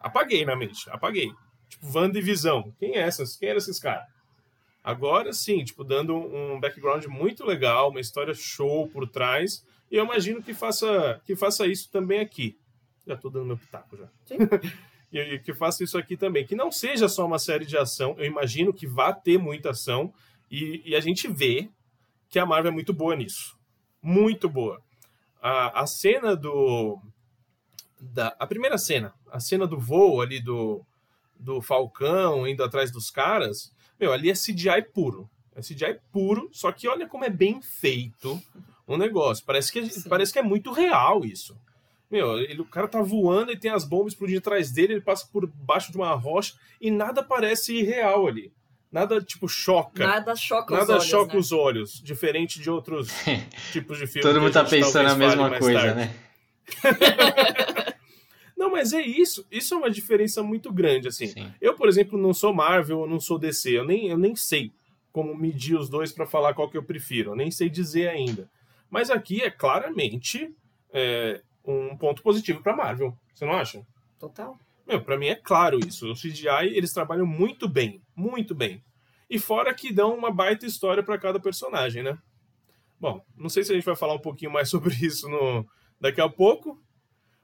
apaguei 0.00 0.44
na 0.44 0.56
mente, 0.56 0.88
apaguei. 0.90 1.30
Tipo, 1.68 1.98
Wanda 1.98 2.18
e 2.18 2.22
Visão. 2.22 2.72
Quem 2.78 2.96
é 2.96 3.00
essas? 3.00 3.36
Quem 3.36 3.48
eram 3.48 3.58
esses 3.58 3.78
caras? 3.78 4.06
Agora 4.82 5.32
sim, 5.32 5.64
tipo, 5.64 5.82
dando 5.82 6.14
um 6.14 6.60
background 6.60 7.04
muito 7.06 7.44
legal, 7.44 7.90
uma 7.90 8.00
história 8.00 8.32
show 8.32 8.88
por 8.88 9.08
trás. 9.08 9.64
E 9.90 9.96
eu 9.96 10.04
imagino 10.04 10.42
que 10.42 10.54
faça, 10.54 11.20
que 11.24 11.34
faça 11.34 11.66
isso 11.66 11.90
também 11.90 12.20
aqui. 12.20 12.56
Já 13.06 13.16
tô 13.16 13.28
dando 13.28 13.46
meu 13.46 13.56
pitaco 13.56 13.96
já. 13.96 14.08
e 15.12 15.38
que 15.40 15.52
faça 15.54 15.82
isso 15.82 15.98
aqui 15.98 16.16
também. 16.16 16.46
Que 16.46 16.54
não 16.54 16.70
seja 16.70 17.08
só 17.08 17.26
uma 17.26 17.38
série 17.38 17.64
de 17.64 17.76
ação. 17.76 18.14
Eu 18.18 18.26
imagino 18.26 18.72
que 18.72 18.86
vá 18.86 19.12
ter 19.12 19.38
muita 19.38 19.70
ação. 19.70 20.12
E, 20.50 20.82
e 20.84 20.94
a 20.94 21.00
gente 21.00 21.26
vê 21.28 21.68
que 22.28 22.38
a 22.38 22.46
Marvel 22.46 22.70
é 22.70 22.74
muito 22.74 22.92
boa 22.92 23.16
nisso. 23.16 23.56
Muito 24.00 24.48
boa. 24.48 24.80
A, 25.40 25.82
a 25.82 25.86
cena 25.86 26.34
do. 26.36 26.98
Da, 28.00 28.36
a 28.38 28.46
primeira 28.46 28.76
cena, 28.76 29.14
a 29.30 29.40
cena 29.40 29.66
do 29.66 29.78
voo 29.78 30.20
ali 30.20 30.40
do, 30.40 30.84
do 31.38 31.62
Falcão 31.62 32.46
indo 32.46 32.62
atrás 32.62 32.90
dos 32.90 33.10
caras, 33.10 33.72
meu, 33.98 34.12
ali 34.12 34.30
é 34.30 34.34
CGI 34.34 34.82
puro. 34.92 35.28
É 35.54 35.60
CGI 35.60 35.98
puro, 36.12 36.50
só 36.52 36.70
que 36.70 36.86
olha 36.86 37.08
como 37.08 37.24
é 37.24 37.30
bem 37.30 37.62
feito 37.62 38.40
o 38.86 38.96
negócio. 38.96 39.44
Parece 39.44 39.72
que, 39.72 40.08
parece 40.08 40.32
que 40.32 40.38
é 40.38 40.42
muito 40.42 40.70
real 40.70 41.24
isso. 41.24 41.58
Meu, 42.10 42.38
ele, 42.38 42.60
o 42.60 42.66
cara 42.66 42.86
tá 42.86 43.02
voando 43.02 43.50
e 43.50 43.58
tem 43.58 43.70
as 43.70 43.84
bombas 43.84 44.12
explodindo 44.12 44.38
atrás 44.38 44.70
dele, 44.70 44.94
ele 44.94 45.00
passa 45.00 45.26
por 45.32 45.46
baixo 45.46 45.90
de 45.90 45.96
uma 45.96 46.14
rocha 46.14 46.54
e 46.80 46.90
nada 46.90 47.22
parece 47.22 47.74
irreal 47.74 48.26
ali. 48.26 48.52
Nada, 48.96 49.20
tipo, 49.20 49.46
choca. 49.46 50.06
Nada 50.06 50.34
choca 50.34 50.74
nada 50.74 50.84
os 50.84 50.90
olhos. 50.90 51.04
choca 51.04 51.32
né? 51.34 51.38
os 51.38 51.52
olhos, 51.52 52.00
diferente 52.02 52.58
de 52.58 52.70
outros 52.70 53.10
tipos 53.70 53.98
de 53.98 54.06
filmes. 54.06 54.22
Todo 54.22 54.36
que 54.36 54.40
mundo 54.40 54.52
tá 54.54 54.64
pensando 54.64 55.10
a 55.10 55.14
mesma 55.14 55.58
coisa, 55.58 55.94
tarde. 55.94 56.00
né? 56.00 56.14
Não, 58.56 58.70
mas 58.70 58.94
é 58.94 59.02
isso. 59.02 59.46
Isso 59.50 59.74
é 59.74 59.76
uma 59.76 59.90
diferença 59.90 60.42
muito 60.42 60.72
grande, 60.72 61.08
assim. 61.08 61.26
Sim. 61.26 61.52
Eu, 61.60 61.74
por 61.74 61.90
exemplo, 61.90 62.18
não 62.18 62.32
sou 62.32 62.54
Marvel, 62.54 63.06
não 63.06 63.20
sou 63.20 63.38
DC. 63.38 63.70
Eu 63.70 63.84
nem, 63.84 64.08
eu 64.08 64.16
nem 64.16 64.34
sei 64.34 64.72
como 65.12 65.36
medir 65.36 65.76
os 65.76 65.90
dois 65.90 66.10
pra 66.10 66.26
falar 66.26 66.54
qual 66.54 66.70
que 66.70 66.78
eu 66.78 66.82
prefiro. 66.82 67.32
Eu 67.32 67.36
nem 67.36 67.50
sei 67.50 67.68
dizer 67.68 68.08
ainda. 68.08 68.48
Mas 68.88 69.10
aqui 69.10 69.42
é 69.42 69.50
claramente 69.50 70.50
é, 70.90 71.42
um 71.62 71.94
ponto 71.98 72.22
positivo 72.22 72.62
pra 72.62 72.74
Marvel. 72.74 73.14
Você 73.34 73.44
não 73.44 73.52
acha? 73.52 73.86
Total. 74.18 74.58
Meu, 74.86 75.02
pra 75.02 75.18
mim 75.18 75.26
é 75.26 75.34
claro 75.34 75.78
isso. 75.86 76.10
O 76.10 76.14
CGI, 76.14 76.74
eles 76.74 76.94
trabalham 76.94 77.26
muito 77.26 77.68
bem. 77.68 78.00
Muito 78.16 78.54
bem. 78.54 78.82
E 79.28 79.38
fora 79.38 79.74
que 79.74 79.92
dão 79.92 80.14
uma 80.14 80.30
baita 80.30 80.66
história 80.66 81.02
pra 81.02 81.18
cada 81.18 81.40
personagem, 81.40 82.02
né? 82.02 82.16
Bom, 82.98 83.22
não 83.36 83.48
sei 83.48 83.64
se 83.64 83.72
a 83.72 83.74
gente 83.74 83.84
vai 83.84 83.96
falar 83.96 84.14
um 84.14 84.20
pouquinho 84.20 84.50
mais 84.50 84.68
sobre 84.70 84.94
isso 84.94 85.28
no, 85.28 85.66
daqui 86.00 86.20
a 86.20 86.28
pouco. 86.28 86.80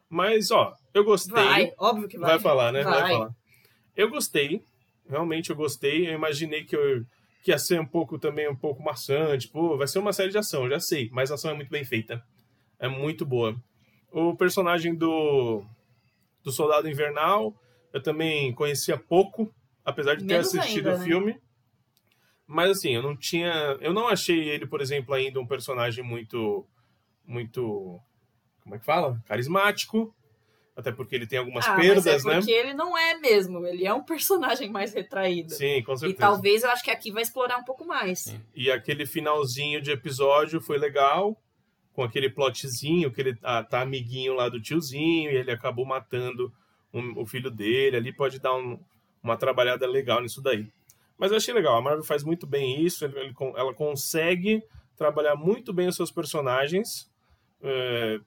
Mas, 0.08 0.50
ó, 0.50 0.74
eu 0.92 1.04
gostei. 1.04 1.34
Vai, 1.34 1.72
óbvio 1.78 2.08
que 2.08 2.18
vai. 2.18 2.30
Vai 2.30 2.38
falar, 2.38 2.72
né? 2.72 2.82
Vai. 2.82 3.00
Vai. 3.00 3.12
falar. 3.12 3.30
Eu 3.96 4.10
gostei. 4.10 4.62
Realmente 5.08 5.50
eu 5.50 5.56
gostei. 5.56 6.08
Eu 6.08 6.12
imaginei 6.12 6.64
que, 6.64 6.76
eu, 6.76 7.04
que 7.42 7.50
ia 7.50 7.58
ser 7.58 7.80
um 7.80 7.86
pouco 7.86 8.18
também 8.18 8.48
um 8.48 8.56
pouco 8.56 8.82
maçante. 8.82 9.48
Pô, 9.48 9.76
vai 9.76 9.86
ser 9.86 9.98
uma 9.98 10.12
série 10.12 10.30
de 10.30 10.38
ação, 10.38 10.68
já 10.68 10.78
sei. 10.78 11.08
Mas 11.12 11.30
a 11.30 11.34
ação 11.34 11.50
é 11.50 11.54
muito 11.54 11.70
bem 11.70 11.84
feita. 11.84 12.22
É 12.78 12.88
muito 12.88 13.24
boa. 13.24 13.56
O 14.10 14.36
personagem 14.36 14.94
do, 14.94 15.64
do 16.44 16.52
Soldado 16.52 16.88
Invernal, 16.88 17.54
eu 17.92 18.02
também 18.02 18.52
conhecia 18.52 18.98
pouco, 18.98 19.52
apesar 19.84 20.14
de 20.14 20.26
ter 20.26 20.34
Menos 20.34 20.54
assistido 20.54 20.88
ainda, 20.88 20.96
o 20.96 20.98
né? 20.98 21.04
filme. 21.04 21.40
Mas 22.52 22.70
assim, 22.72 22.94
eu 22.94 23.02
não 23.02 23.16
tinha. 23.16 23.76
Eu 23.80 23.92
não 23.94 24.08
achei 24.08 24.48
ele, 24.48 24.66
por 24.66 24.80
exemplo, 24.80 25.14
ainda 25.14 25.40
um 25.40 25.46
personagem 25.46 26.04
muito. 26.04 26.66
Muito. 27.26 27.98
Como 28.62 28.74
é 28.74 28.78
que 28.78 28.84
fala? 28.84 29.20
Carismático. 29.26 30.14
Até 30.74 30.90
porque 30.90 31.14
ele 31.14 31.26
tem 31.26 31.38
algumas 31.38 31.66
ah, 31.68 31.76
perdas, 31.76 32.24
mas 32.24 32.24
é 32.24 32.28
né? 32.28 32.36
porque 32.36 32.50
ele 32.50 32.72
não 32.74 32.96
é 32.96 33.18
mesmo. 33.18 33.66
Ele 33.66 33.84
é 33.86 33.92
um 33.92 34.02
personagem 34.02 34.70
mais 34.70 34.94
retraído. 34.94 35.52
Sim, 35.52 35.82
com 35.82 35.92
E 35.92 35.98
certeza. 35.98 36.18
talvez 36.20 36.62
eu 36.62 36.70
acho 36.70 36.82
que 36.82 36.90
aqui 36.90 37.10
vai 37.12 37.22
explorar 37.22 37.58
um 37.58 37.64
pouco 37.64 37.84
mais. 37.86 38.20
Sim. 38.20 38.40
E 38.54 38.70
aquele 38.70 39.04
finalzinho 39.04 39.82
de 39.82 39.90
episódio 39.90 40.62
foi 40.62 40.78
legal, 40.78 41.36
com 41.92 42.02
aquele 42.02 42.30
plotzinho 42.30 43.10
que 43.12 43.20
ele 43.20 43.38
ah, 43.42 43.62
tá 43.62 43.82
amiguinho 43.82 44.32
lá 44.34 44.48
do 44.48 44.60
tiozinho 44.62 45.30
e 45.30 45.36
ele 45.36 45.50
acabou 45.50 45.84
matando 45.84 46.50
um- 46.92 47.20
o 47.20 47.26
filho 47.26 47.50
dele. 47.50 47.96
Ali 47.98 48.10
pode 48.12 48.38
dar 48.40 48.54
um- 48.54 48.78
uma 49.22 49.36
trabalhada 49.36 49.86
legal 49.86 50.22
nisso 50.22 50.40
daí. 50.40 50.66
Mas 51.22 51.30
eu 51.30 51.36
achei 51.36 51.54
legal, 51.54 51.76
a 51.76 51.80
Marvel 51.80 52.02
faz 52.02 52.24
muito 52.24 52.48
bem 52.48 52.84
isso, 52.84 53.04
ele- 53.04 53.16
ele 53.16 53.34
ela 53.54 53.72
consegue 53.72 54.60
trabalhar 54.96 55.36
muito 55.36 55.72
bem 55.72 55.86
os 55.86 55.94
seus 55.94 56.10
personagens 56.10 57.08
é, 57.62 58.18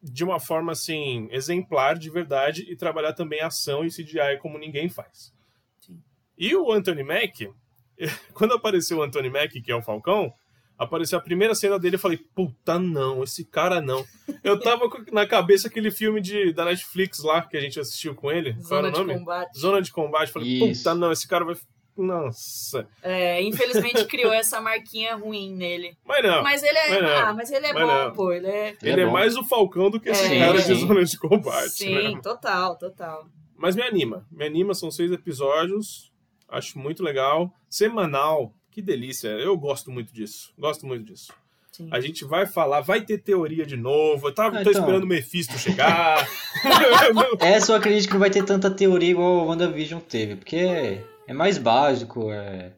de 0.00 0.22
uma 0.22 0.38
forma 0.38 0.70
assim 0.70 1.26
exemplar 1.32 1.98
de 1.98 2.08
verdade 2.10 2.64
e 2.70 2.76
trabalhar 2.76 3.12
também 3.12 3.40
ação 3.40 3.84
e 3.84 3.90
CGI 3.90 4.38
como 4.40 4.56
ninguém 4.56 4.88
faz. 4.88 5.32
Sim. 5.80 5.98
E 6.38 6.54
o 6.54 6.70
Anthony 6.70 7.02
Mack, 7.02 7.50
quando 8.32 8.54
apareceu 8.54 8.98
o 8.98 9.02
Anthony 9.02 9.30
Mack, 9.30 9.60
que 9.60 9.72
é 9.72 9.74
o 9.74 9.82
Falcão, 9.82 10.32
apareceu 10.78 11.18
a 11.18 11.22
primeira 11.22 11.56
cena 11.56 11.76
dele, 11.76 11.96
eu 11.96 12.00
falei, 12.00 12.18
puta 12.36 12.78
não, 12.78 13.24
esse 13.24 13.44
cara 13.44 13.80
não. 13.80 14.04
Eu 14.44 14.60
tava 14.60 14.88
com- 14.88 15.04
na 15.12 15.26
cabeça 15.26 15.66
aquele 15.66 15.90
filme 15.90 16.20
de, 16.20 16.52
da 16.52 16.64
Netflix 16.66 17.18
lá, 17.24 17.42
que 17.42 17.56
a 17.56 17.60
gente 17.60 17.80
assistiu 17.80 18.14
com 18.14 18.30
ele, 18.30 18.54
qual 18.68 18.78
era 18.78 18.88
Zona 18.88 18.92
de 18.92 18.98
nome? 19.00 19.14
combate. 19.18 19.58
Zona 19.58 19.82
de 19.82 19.90
Combate. 19.92 20.30
Falei, 20.32 20.48
Isso. 20.70 20.84
puta 20.84 20.94
não, 20.94 21.10
esse 21.10 21.26
cara 21.26 21.44
vai... 21.44 21.56
Nossa. 21.96 22.86
É, 23.02 23.42
infelizmente 23.42 24.04
criou 24.06 24.32
essa 24.32 24.60
marquinha 24.60 25.14
ruim 25.14 25.54
nele. 25.54 25.96
Mas 26.04 26.22
não, 26.24 26.42
Mas 26.42 26.62
ele 26.62 26.78
é. 26.78 26.88
Mas 26.90 27.02
não. 27.02 27.08
ah, 27.28 27.32
mas 27.34 27.50
ele 27.52 27.66
é 27.66 27.72
Mas 27.72 27.82
bom, 27.86 28.04
não. 28.04 28.12
pô. 28.12 28.32
Ele 28.32 28.46
é. 28.48 28.76
ele 28.82 29.00
é 29.00 29.06
bom. 29.06 29.12
mais 29.12 29.36
o 29.36 29.44
Falcão 29.44 29.90
do 29.90 30.00
que 30.00 30.08
esse 30.10 30.24
É. 30.34 30.38
cara 30.46 30.60
de. 30.60 30.74
Zona 30.74 31.04
de 31.04 31.18
Combate, 31.18 31.70
Sim, 31.70 32.14
né? 32.14 32.20
total, 32.22 32.76
total. 32.76 33.26
Mas 33.56 33.76
me 33.76 33.82
anima. 33.82 34.26
Me 34.30 34.44
anima, 34.44 34.74
são 34.74 34.90
seis 34.90 35.10
episódios. 35.12 36.12
Acho 36.48 36.78
muito 36.78 37.02
legal. 37.02 37.50
Semanal. 37.70 38.52
Que 38.70 38.82
delícia. 38.82 39.28
Eu 39.28 39.56
gosto 39.56 39.90
muito 39.90 40.12
disso. 40.12 40.52
Gosto 40.58 40.86
muito 40.86 41.04
disso. 41.04 41.32
Sim. 41.70 41.88
A 41.90 41.98
gente 42.00 42.24
vai 42.24 42.46
falar, 42.46 42.80
vai 42.82 43.00
ter 43.00 43.18
teoria 43.18 43.64
de 43.66 43.76
novo. 43.76 44.28
Eu 44.28 44.34
tava, 44.34 44.58
Ah, 44.60 44.62
tô 44.64 44.70
então. 44.70 44.82
esperando 44.82 45.04
o 45.04 45.06
Mephisto 45.08 45.58
chegar. 45.58 46.24
Essa 47.40 47.72
eu 47.72 47.76
acredito 47.76 48.06
que 48.06 48.12
não 48.12 48.20
vai 48.20 48.30
ter 48.30 48.44
tanta 48.44 48.70
teoria 48.70 49.10
igual 49.10 49.38
o 49.38 49.46
WandaVision 49.46 50.00
teve, 50.00 50.36
porque 50.36 51.00
é 51.26 51.32
mais 51.32 51.58
básico, 51.58 52.30
é 52.30 52.72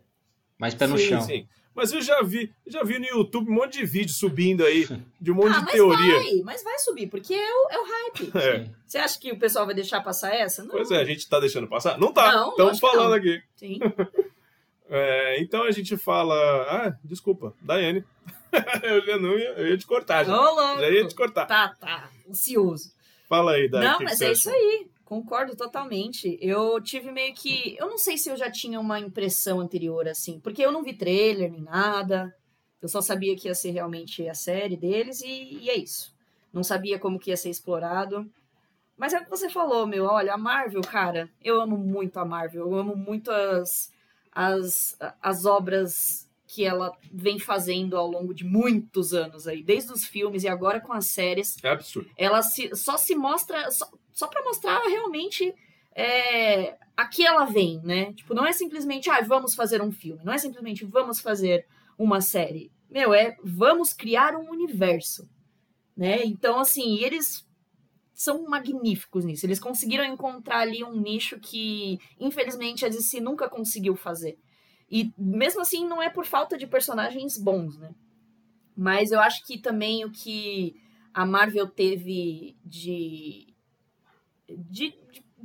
mais 0.58 0.74
pé 0.74 0.86
no 0.86 0.98
sim, 0.98 1.08
chão. 1.08 1.20
sim. 1.20 1.46
Mas 1.74 1.92
eu 1.92 2.00
já 2.00 2.22
vi, 2.22 2.50
já 2.66 2.82
vi 2.82 2.98
no 2.98 3.04
YouTube 3.04 3.50
um 3.50 3.54
monte 3.54 3.78
de 3.78 3.84
vídeo 3.84 4.12
subindo 4.12 4.64
aí, 4.64 4.88
de 5.20 5.30
um 5.30 5.34
monte 5.34 5.54
ah, 5.54 5.58
de 5.58 5.64
mas 5.66 5.72
teoria. 5.72 6.14
vai, 6.14 6.40
mas 6.42 6.64
vai 6.64 6.78
subir, 6.78 7.06
porque 7.08 7.34
é 7.34 7.52
o, 7.52 7.68
é 7.70 7.78
o 7.78 7.84
hype. 7.84 8.32
É. 8.38 8.64
Sim. 8.64 8.70
Você 8.86 8.98
acha 8.98 9.20
que 9.20 9.32
o 9.32 9.38
pessoal 9.38 9.66
vai 9.66 9.74
deixar 9.74 10.00
passar 10.00 10.34
essa? 10.34 10.62
Não. 10.62 10.70
Pois 10.70 10.90
é, 10.90 11.00
a 11.00 11.04
gente 11.04 11.28
tá 11.28 11.38
deixando 11.38 11.68
passar? 11.68 11.98
Não 11.98 12.12
tá. 12.12 12.32
Não, 12.32 12.50
Estamos 12.50 12.80
falando 12.80 13.10
não. 13.10 13.16
aqui. 13.16 13.42
Sim. 13.56 13.78
É, 14.88 15.42
então 15.42 15.64
a 15.64 15.72
gente 15.72 15.96
fala. 15.96 16.32
Ah, 16.62 16.96
desculpa, 17.02 17.52
Daiane. 17.60 18.04
eu 18.84 19.04
já 19.04 19.18
não 19.18 19.36
ia, 19.36 19.48
eu 19.56 19.66
ia 19.66 19.76
te 19.76 19.84
cortar. 19.84 20.22
Ô, 20.22 20.28
Já, 20.28 20.36
louco. 20.36 20.80
já 20.80 20.90
ia 20.90 21.08
te 21.08 21.14
cortar. 21.16 21.44
Tá, 21.44 21.74
tá. 21.80 22.08
Ansioso. 22.30 22.92
Fala 23.28 23.54
aí, 23.54 23.68
Daiane. 23.68 23.98
Não, 23.98 24.04
mas 24.04 24.20
é 24.20 24.30
isso 24.30 24.48
aí. 24.48 24.86
Concordo 25.06 25.54
totalmente. 25.54 26.36
Eu 26.42 26.80
tive 26.82 27.12
meio 27.12 27.32
que. 27.32 27.76
Eu 27.78 27.88
não 27.88 27.96
sei 27.96 28.18
se 28.18 28.28
eu 28.28 28.36
já 28.36 28.50
tinha 28.50 28.80
uma 28.80 28.98
impressão 28.98 29.60
anterior, 29.60 30.08
assim, 30.08 30.40
porque 30.40 30.60
eu 30.60 30.72
não 30.72 30.82
vi 30.82 30.94
trailer 30.94 31.48
nem 31.48 31.62
nada. 31.62 32.34
Eu 32.82 32.88
só 32.88 33.00
sabia 33.00 33.36
que 33.36 33.46
ia 33.46 33.54
ser 33.54 33.70
realmente 33.70 34.28
a 34.28 34.34
série 34.34 34.76
deles 34.76 35.22
e, 35.22 35.60
e 35.62 35.70
é 35.70 35.76
isso. 35.76 36.12
Não 36.52 36.64
sabia 36.64 36.98
como 36.98 37.20
que 37.20 37.30
ia 37.30 37.36
ser 37.36 37.50
explorado. 37.50 38.28
Mas 38.96 39.12
é 39.12 39.18
o 39.18 39.24
que 39.24 39.30
você 39.30 39.48
falou, 39.48 39.86
meu. 39.86 40.06
Olha, 40.06 40.34
a 40.34 40.38
Marvel, 40.38 40.82
cara, 40.82 41.30
eu 41.40 41.60
amo 41.60 41.78
muito 41.78 42.18
a 42.18 42.24
Marvel. 42.24 42.62
Eu 42.66 42.74
amo 42.74 42.96
muito 42.96 43.30
as, 43.30 43.92
as, 44.32 44.96
as 45.22 45.44
obras 45.44 46.25
que 46.56 46.64
ela 46.64 46.90
vem 47.12 47.38
fazendo 47.38 47.98
ao 47.98 48.06
longo 48.10 48.32
de 48.32 48.42
muitos 48.44 49.12
anos 49.12 49.46
aí, 49.46 49.62
desde 49.62 49.92
os 49.92 50.06
filmes 50.06 50.42
e 50.42 50.48
agora 50.48 50.80
com 50.80 50.92
as 50.94 51.04
séries 51.06 51.56
É 51.62 51.68
absurdo. 51.68 52.08
ela 52.16 52.40
se- 52.42 52.74
só 52.74 52.96
se 52.96 53.14
mostra 53.14 53.70
só, 53.70 53.86
só 54.10 54.26
para 54.26 54.42
mostrar 54.42 54.78
realmente 54.88 55.54
é, 55.94 56.76
a 56.96 57.06
que 57.06 57.26
ela 57.26 57.44
vem, 57.44 57.80
né? 57.82 58.12
Tipo, 58.14 58.32
não 58.34 58.46
é 58.46 58.52
simplesmente, 58.52 59.10
ah, 59.10 59.20
vamos 59.20 59.54
fazer 59.54 59.82
um 59.82 59.92
filme, 59.92 60.20
não 60.24 60.32
é 60.32 60.38
simplesmente 60.38 60.84
vamos 60.84 61.20
fazer 61.20 61.66
uma 61.98 62.20
série. 62.22 62.70
Meu, 62.90 63.12
é 63.12 63.36
vamos 63.44 63.92
criar 63.92 64.34
um 64.34 64.48
universo, 64.50 65.28
né? 65.96 66.24
Então, 66.24 66.58
assim, 66.60 66.98
eles 67.02 67.46
são 68.14 68.44
magníficos 68.48 69.24
nisso. 69.26 69.44
Eles 69.44 69.60
conseguiram 69.60 70.04
encontrar 70.04 70.60
ali 70.60 70.82
um 70.82 70.98
nicho 71.00 71.38
que, 71.38 71.98
infelizmente, 72.18 72.84
a 72.84 72.88
DC 72.88 73.20
nunca 73.20 73.46
conseguiu 73.48 73.94
fazer. 73.94 74.38
E 74.90 75.12
mesmo 75.18 75.60
assim, 75.60 75.86
não 75.86 76.02
é 76.02 76.08
por 76.08 76.24
falta 76.24 76.56
de 76.56 76.66
personagens 76.66 77.36
bons, 77.36 77.76
né? 77.76 77.94
Mas 78.76 79.10
eu 79.10 79.20
acho 79.20 79.44
que 79.44 79.58
também 79.58 80.04
o 80.04 80.10
que 80.10 80.80
a 81.12 81.24
Marvel 81.24 81.66
teve 81.66 82.56
de, 82.64 83.54
de, 84.48 84.94
de 84.94 84.94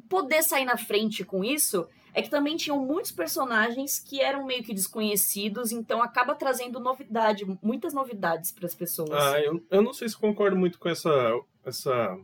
poder 0.09 0.43
sair 0.43 0.65
na 0.65 0.77
frente 0.77 1.23
com 1.23 1.43
isso 1.43 1.87
é 2.13 2.21
que 2.21 2.29
também 2.29 2.57
tinham 2.57 2.85
muitos 2.85 3.11
personagens 3.11 3.97
que 3.97 4.19
eram 4.19 4.45
meio 4.45 4.63
que 4.63 4.73
desconhecidos, 4.73 5.71
então 5.71 6.01
acaba 6.01 6.35
trazendo 6.35 6.79
novidade, 6.79 7.45
muitas 7.61 7.93
novidades 7.93 8.51
para 8.51 8.65
as 8.65 8.75
pessoas. 8.75 9.11
Ah, 9.11 9.39
eu, 9.39 9.63
eu 9.69 9.81
não 9.81 9.93
sei 9.93 10.09
se 10.09 10.17
concordo 10.17 10.57
muito 10.57 10.77
com 10.77 10.89
essa, 10.89 11.39
essa 11.63 12.19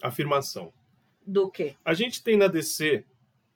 afirmação. 0.00 0.72
Do 1.26 1.50
que? 1.50 1.74
A 1.84 1.94
gente 1.94 2.22
tem 2.22 2.36
na 2.36 2.46
DC 2.46 3.04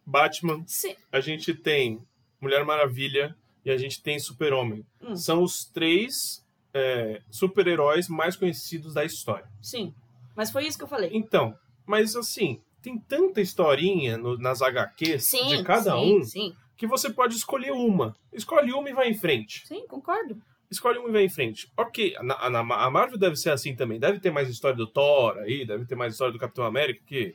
Batman, 0.05 0.65
Sim. 0.67 0.97
a 1.11 1.21
gente 1.21 1.55
tem 1.55 2.01
Mulher 2.41 2.65
Maravilha 2.65 3.35
e 3.65 3.71
a 3.71 3.77
gente 3.77 4.03
tem 4.03 4.19
Super-Homem. 4.19 4.85
Hum. 5.03 5.17
São 5.17 5.43
os 5.43 5.65
três 5.65 6.45
é, 6.75 7.21
super-heróis 7.31 8.09
mais 8.09 8.37
conhecidos 8.37 8.95
da 8.95 9.05
história. 9.05 9.47
Sim. 9.63 9.95
Mas 10.37 10.51
foi 10.51 10.67
isso 10.67 10.77
que 10.79 10.85
eu 10.85 10.89
falei. 10.89 11.11
Então, 11.13 11.55
mas 11.87 12.15
assim, 12.15 12.61
tem 12.83 12.99
tanta 12.99 13.41
historinha 13.41 14.17
no- 14.19 14.37
nas 14.39 14.61
HQs 14.63 15.25
Sim. 15.25 15.47
de 15.49 15.63
cada 15.65 15.93
sim, 15.93 16.19
um 16.19 16.23
Sim, 16.23 16.55
que 16.77 16.87
você 16.87 17.09
pode 17.11 17.35
escolher 17.35 17.73
uma. 17.73 18.15
Escolhe 18.33 18.73
uma 18.73 18.89
e 18.91 18.93
vai 18.93 19.09
em 19.09 19.15
frente. 19.15 19.67
sim, 19.67 19.87
concordo. 19.87 20.37
escolhe 20.71 20.99
um 20.99 21.09
e 21.09 21.13
vai 21.13 21.25
em 21.25 21.29
frente. 21.29 21.73
Ok, 21.77 22.15
na, 22.23 22.51
na, 22.51 22.59
a 22.61 22.91
Marvel 22.91 23.17
deve 23.19 23.37
ser 23.37 23.51
assim 23.51 23.75
também. 23.75 23.99
Deve 23.99 24.19
ter 24.21 24.31
mais 24.31 24.49
história 24.51 24.77
do 24.77 24.87
Thor 24.87 25.39
aí, 25.39 25.65
deve 25.65 25.87
ter 25.87 25.95
mais 25.95 26.13
história 26.13 26.33
do 26.33 26.39
Capitão 26.39 26.65
América 26.67 27.01
que. 27.07 27.35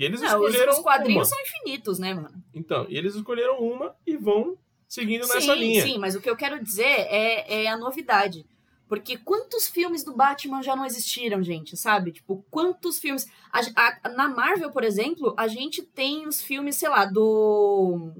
E 0.00 0.04
eles 0.04 0.20
Não, 0.22 0.28
escolheram 0.28 0.72
os, 0.72 0.78
os 0.78 0.82
quadrinhos 0.82 1.28
uma. 1.28 1.36
são 1.36 1.38
infinitos, 1.42 1.98
né, 1.98 2.14
mano? 2.14 2.42
Então, 2.54 2.86
e 2.88 2.96
eles 2.96 3.14
escolheram 3.14 3.58
uma 3.60 3.94
e 4.06 4.16
vão 4.16 4.56
seguindo 4.88 5.20
nessa 5.28 5.40
sim, 5.42 5.54
linha. 5.54 5.82
sim, 5.82 5.98
mas 5.98 6.14
o 6.14 6.22
que 6.22 6.30
eu 6.30 6.36
quero 6.36 6.62
dizer 6.64 6.86
é, 6.86 7.64
é 7.64 7.68
a 7.68 7.76
novidade. 7.76 8.46
Porque 8.88 9.18
quantos 9.18 9.68
filmes 9.68 10.02
do 10.02 10.16
Batman 10.16 10.62
já 10.62 10.74
não 10.74 10.86
existiram, 10.86 11.42
gente, 11.42 11.76
sabe? 11.76 12.12
Tipo, 12.12 12.42
quantos 12.50 12.98
filmes. 12.98 13.26
A- 13.52 13.98
a- 14.02 14.08
na 14.08 14.26
Marvel, 14.28 14.70
por 14.70 14.82
exemplo, 14.84 15.34
a 15.36 15.46
gente 15.46 15.82
tem 15.82 16.26
os 16.26 16.40
filmes, 16.40 16.76
sei 16.76 16.88
lá, 16.88 17.04
do. 17.04 18.10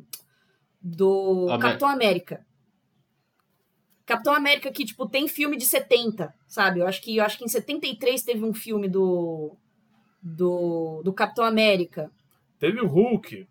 Do 0.83 1.47
Homem- 1.47 1.61
Capitão 1.61 1.89
América. 1.89 2.47
Capitão 4.07 4.35
América 4.35 4.71
que, 4.71 4.85
tipo, 4.85 5.09
tem 5.09 5.29
filme 5.29 5.57
de 5.57 5.65
70, 5.65 6.35
sabe? 6.47 6.81
Eu 6.81 6.87
acho 6.87 7.01
que, 7.01 7.17
eu 7.17 7.25
acho 7.25 7.39
que 7.39 7.45
em 7.45 7.49
73 7.49 8.23
teve 8.23 8.45
um 8.45 8.53
filme 8.53 8.89
do. 8.89 9.57
Do, 10.23 11.01
do 11.03 11.13
Capitão 11.13 11.45
América. 11.45 12.11
Teve 12.59 12.81
o 12.81 12.87
Hulk. 12.87 13.47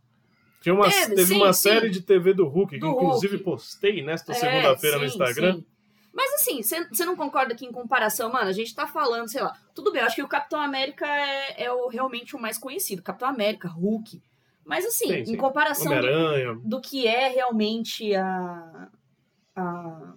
Tinha 0.62 0.76
uma, 0.76 0.90
Teve, 0.90 1.16
teve 1.16 1.26
sim, 1.28 1.36
uma 1.38 1.54
sim. 1.54 1.62
série 1.70 1.90
de 1.90 2.02
TV 2.02 2.34
do 2.34 2.46
Hulk, 2.48 2.74
que 2.76 2.80
Do 2.80 2.88
inclusive 2.90 3.36
Hulk. 3.38 3.44
postei 3.46 4.04
nesta 4.04 4.34
É, 4.34 4.36
segunda-feira 4.36 5.00
no 5.00 5.06
Instagram. 5.06 5.56
sim. 5.56 5.66
Mas 6.12 6.34
assim, 6.34 6.62
você 6.62 7.06
não 7.06 7.16
concorda 7.16 7.56
que 7.56 7.66
em 7.66 7.72
comparação, 7.72 8.32
mano, 8.32 8.50
a 8.50 8.52
gente 8.52 8.74
tá 8.76 8.86
falando, 8.86 9.30
sei 9.30 9.42
lá, 9.42 9.56
tudo 9.74 9.92
bem, 9.92 10.02
eu 10.02 10.08
acho 10.08 10.16
que 10.16 10.24
o 10.24 10.28
Capitão 10.28 10.60
América 10.60 11.06
é, 11.08 11.64
é 11.64 11.72
o, 11.72 11.88
realmente 11.88 12.36
o 12.36 12.40
mais 12.42 12.58
conhecido. 12.58 13.02
Capitão 13.02 13.30
América, 13.30 13.68
Hulk. 13.70 14.22
Mas 14.66 14.86
assim, 14.86 15.08
Sim, 15.08 15.26
sim. 15.26 15.34
em 15.34 15.38
comparação 15.38 15.94
do, 16.02 16.60
do 16.62 16.82
que 16.82 17.08
é 17.08 17.30
realmente 17.30 18.14
a, 18.16 18.90
a- 19.56 20.14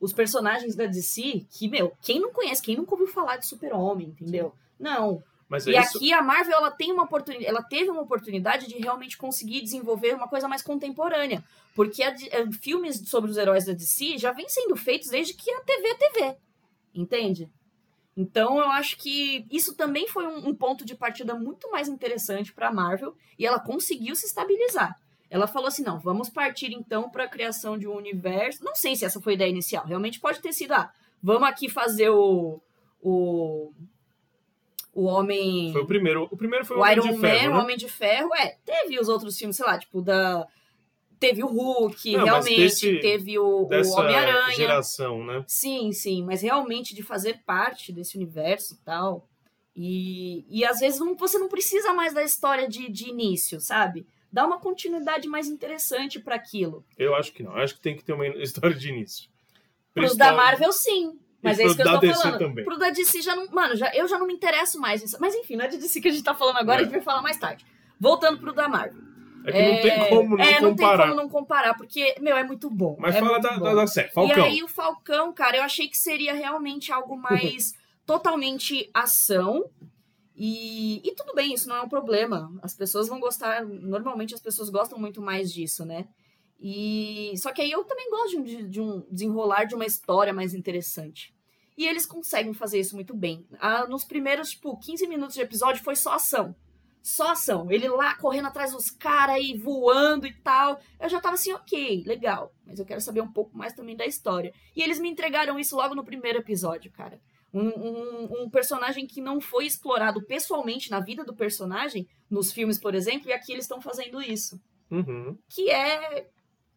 os 0.00 0.12
personagens 0.12 0.74
da 0.74 0.86
DC, 0.86 1.44
que, 1.50 1.68
meu, 1.68 1.92
quem 2.00 2.18
não 2.18 2.32
conhece, 2.32 2.62
quem 2.62 2.76
nunca 2.76 2.92
ouviu 2.92 3.06
falar 3.08 3.36
de 3.36 3.46
Super-Homem, 3.46 4.08
entendeu? 4.08 4.54
Não. 4.78 5.22
Mas 5.50 5.66
é 5.66 5.72
E 5.72 5.76
isso. 5.78 5.98
aqui 5.98 6.12
a 6.12 6.22
Marvel 6.22 6.56
ela 6.56 6.70
tem 6.70 6.92
uma 6.92 7.02
oportunidade, 7.02 7.46
ela 7.50 7.62
teve 7.62 7.90
uma 7.90 8.00
oportunidade 8.02 8.68
de 8.68 8.76
realmente 8.78 9.18
conseguir 9.18 9.60
desenvolver 9.60 10.14
uma 10.14 10.28
coisa 10.28 10.46
mais 10.48 10.62
contemporânea, 10.62 11.44
porque 11.74 12.02
a 12.04 12.10
de- 12.10 12.28
eh, 12.30 12.46
filmes 12.62 13.02
sobre 13.06 13.30
os 13.30 13.36
heróis 13.36 13.66
da 13.66 13.72
DC 13.72 14.16
já 14.16 14.30
vêm 14.32 14.48
sendo 14.48 14.76
feitos 14.76 15.08
desde 15.10 15.34
que 15.34 15.50
a 15.50 15.60
TV 15.62 15.88
é 15.88 15.94
TV, 15.94 16.36
entende? 16.94 17.50
Então 18.16 18.58
eu 18.58 18.68
acho 18.70 18.96
que 18.96 19.44
isso 19.50 19.74
também 19.74 20.06
foi 20.06 20.26
um, 20.26 20.48
um 20.48 20.54
ponto 20.54 20.84
de 20.84 20.94
partida 20.94 21.34
muito 21.34 21.70
mais 21.70 21.88
interessante 21.88 22.52
para 22.52 22.68
a 22.68 22.72
Marvel 22.72 23.16
e 23.38 23.44
ela 23.46 23.58
conseguiu 23.58 24.14
se 24.14 24.26
estabilizar. 24.26 24.96
Ela 25.28 25.46
falou 25.46 25.68
assim: 25.68 25.82
não, 25.82 25.98
vamos 25.98 26.28
partir 26.28 26.72
então 26.72 27.08
para 27.08 27.24
a 27.24 27.28
criação 27.28 27.78
de 27.78 27.86
um 27.88 27.94
universo. 27.96 28.64
Não 28.64 28.74
sei 28.74 28.94
se 28.96 29.04
essa 29.04 29.20
foi 29.20 29.32
a 29.32 29.36
ideia 29.36 29.50
inicial, 29.50 29.84
realmente 29.86 30.20
pode 30.20 30.40
ter 30.40 30.52
sido, 30.52 30.72
ah, 30.74 30.92
vamos 31.22 31.48
aqui 31.48 31.68
fazer 31.68 32.10
o. 32.10 32.60
o 33.00 33.72
o 34.92 35.04
Homem. 35.04 35.72
Foi 35.72 35.82
o 35.82 35.86
primeiro. 35.86 36.28
O 36.30 36.36
primeiro 36.36 36.64
foi 36.64 36.76
o, 36.76 36.80
o 36.80 36.82
Homem 36.82 36.92
Iron 36.96 37.02
de 37.08 37.12
Man, 37.12 37.20
Ferro, 37.20 37.50
o 37.50 37.56
né? 37.56 37.62
Homem 37.62 37.76
de 37.76 37.88
Ferro, 37.88 38.34
é. 38.34 38.56
Teve 38.64 38.98
os 38.98 39.08
outros 39.08 39.36
filmes, 39.38 39.56
sei 39.56 39.66
lá, 39.66 39.78
tipo, 39.78 40.00
da. 40.02 40.46
Teve 41.18 41.44
o 41.44 41.48
Hulk, 41.48 42.12
Não, 42.16 42.24
realmente, 42.24 42.56
desse- 42.56 42.98
teve 43.00 43.38
o, 43.38 43.44
o 43.44 43.90
Homem-Aranha. 43.98 44.54
geração, 44.56 45.22
né? 45.24 45.44
Sim, 45.46 45.92
sim, 45.92 46.24
mas 46.24 46.40
realmente 46.40 46.94
de 46.94 47.02
fazer 47.02 47.42
parte 47.44 47.92
desse 47.92 48.16
universo 48.16 48.72
e 48.72 48.78
tal. 48.78 49.28
E, 49.76 50.46
e 50.48 50.64
às 50.64 50.80
vezes 50.80 50.98
não, 50.98 51.14
você 51.14 51.38
não 51.38 51.48
precisa 51.48 51.92
mais 51.92 52.14
da 52.14 52.22
história 52.24 52.66
de, 52.66 52.88
de 52.90 53.08
início, 53.10 53.60
sabe? 53.60 54.06
Dá 54.32 54.46
uma 54.46 54.58
continuidade 54.58 55.28
mais 55.28 55.46
interessante 55.46 56.18
para 56.18 56.36
aquilo. 56.36 56.84
Eu 56.98 57.14
acho 57.14 57.32
que 57.32 57.42
não. 57.42 57.52
Eu 57.56 57.62
acho 57.62 57.74
que 57.74 57.80
tem 57.82 57.96
que 57.96 58.02
ter 58.04 58.14
uma 58.14 58.26
história 58.42 58.74
de 58.76 58.88
início. 58.88 59.28
Pros 59.92 60.16
da 60.16 60.32
Marvel, 60.32 60.72
sim. 60.72 61.18
Mas 61.42 61.58
E 61.58 61.62
é 61.62 61.66
isso 61.66 61.76
que 61.76 61.82
eu 61.82 61.86
tô 61.92 61.98
DC 61.98 62.22
falando. 62.22 62.38
também. 62.38 62.64
Pro 62.64 62.78
da 62.78 62.90
DC 62.90 63.22
já 63.22 63.34
não. 63.34 63.46
Mano, 63.50 63.74
já, 63.76 63.90
eu 63.94 64.06
já 64.06 64.18
não 64.18 64.26
me 64.26 64.34
interesso 64.34 64.78
mais 64.78 65.00
nisso. 65.02 65.16
Mas 65.20 65.34
enfim, 65.34 65.56
não 65.56 65.64
é 65.64 65.68
de 65.68 65.78
DC 65.78 66.00
que 66.00 66.08
a 66.08 66.10
gente 66.12 66.22
tá 66.24 66.34
falando 66.34 66.58
agora, 66.58 66.78
É. 66.78 66.80
a 66.82 66.84
gente 66.84 66.92
vai 66.92 67.00
falar 67.02 67.22
mais 67.22 67.36
tarde. 67.38 67.64
Voltando 67.98 68.38
pro 68.38 68.52
da 68.52 68.68
Marvel. 68.68 69.02
É 69.46 69.52
que 69.52 69.62
não 69.72 69.80
tem 69.80 70.08
como 70.10 70.36
não 70.36 70.44
é, 70.44 70.60
não 70.60 70.74
tem 70.76 70.86
comparar. 70.86 71.02
como 71.08 71.14
não 71.22 71.28
comparar, 71.30 71.74
porque, 71.74 72.14
meu, 72.20 72.36
é 72.36 72.44
muito 72.44 72.68
bom. 72.68 72.96
Mas 72.98 73.16
é 73.16 73.20
fala 73.20 73.38
da, 73.40 73.52
bom. 73.56 73.64
da, 73.64 73.74
da 73.74 73.86
série. 73.86 74.10
Falcão. 74.10 74.36
E 74.36 74.40
aí 74.40 74.62
o 74.62 74.68
Falcão, 74.68 75.32
cara, 75.32 75.56
eu 75.56 75.62
achei 75.62 75.88
que 75.88 75.96
seria 75.96 76.34
realmente 76.34 76.92
algo 76.92 77.16
mais 77.20 77.72
totalmente 78.04 78.90
ação. 78.92 79.64
E, 80.36 81.00
e 81.06 81.14
tudo 81.14 81.34
bem, 81.34 81.54
isso 81.54 81.68
não 81.68 81.76
é 81.76 81.80
um 81.82 81.88
problema. 81.88 82.50
As 82.62 82.74
pessoas 82.74 83.08
vão 83.08 83.18
gostar, 83.20 83.64
normalmente 83.64 84.34
as 84.34 84.40
pessoas 84.40 84.68
gostam 84.70 84.98
muito 84.98 85.20
mais 85.22 85.52
disso, 85.52 85.84
né? 85.84 86.06
E 86.60 87.32
só 87.38 87.52
que 87.52 87.62
aí 87.62 87.70
eu 87.70 87.84
também 87.84 88.10
gosto 88.10 88.42
de 88.42 88.56
um, 88.56 88.68
de 88.68 88.80
um 88.80 89.06
desenrolar 89.10 89.64
de 89.64 89.74
uma 89.74 89.86
história 89.86 90.32
mais 90.32 90.52
interessante. 90.52 91.34
E 91.76 91.86
eles 91.86 92.04
conseguem 92.04 92.52
fazer 92.52 92.78
isso 92.78 92.94
muito 92.94 93.16
bem. 93.16 93.46
Ah, 93.58 93.86
nos 93.86 94.04
primeiros, 94.04 94.50
tipo, 94.50 94.78
15 94.78 95.06
minutos 95.06 95.34
de 95.34 95.40
episódio 95.40 95.82
foi 95.82 95.96
só 95.96 96.14
ação. 96.14 96.54
Só 97.02 97.30
ação. 97.30 97.70
Ele 97.70 97.88
lá 97.88 98.14
correndo 98.16 98.48
atrás 98.48 98.72
dos 98.72 98.90
caras 98.90 99.38
e 99.40 99.56
voando 99.56 100.26
e 100.26 100.34
tal. 100.42 100.78
Eu 101.00 101.08
já 101.08 101.18
tava 101.18 101.36
assim, 101.36 101.52
ok, 101.54 102.04
legal. 102.06 102.52
Mas 102.66 102.78
eu 102.78 102.84
quero 102.84 103.00
saber 103.00 103.22
um 103.22 103.32
pouco 103.32 103.56
mais 103.56 103.72
também 103.72 103.96
da 103.96 104.04
história. 104.04 104.52
E 104.76 104.82
eles 104.82 105.00
me 105.00 105.08
entregaram 105.08 105.58
isso 105.58 105.74
logo 105.74 105.94
no 105.94 106.04
primeiro 106.04 106.40
episódio, 106.40 106.92
cara. 106.92 107.18
Um, 107.52 107.68
um, 107.68 108.42
um 108.42 108.50
personagem 108.50 109.06
que 109.06 109.22
não 109.22 109.40
foi 109.40 109.64
explorado 109.64 110.22
pessoalmente 110.26 110.90
na 110.90 111.00
vida 111.00 111.24
do 111.24 111.34
personagem, 111.34 112.06
nos 112.28 112.52
filmes, 112.52 112.78
por 112.78 112.94
exemplo, 112.94 113.30
e 113.30 113.32
aqui 113.32 113.52
eles 113.52 113.64
estão 113.64 113.80
fazendo 113.80 114.20
isso. 114.20 114.60
Uhum. 114.90 115.38
Que 115.48 115.70
é. 115.70 116.28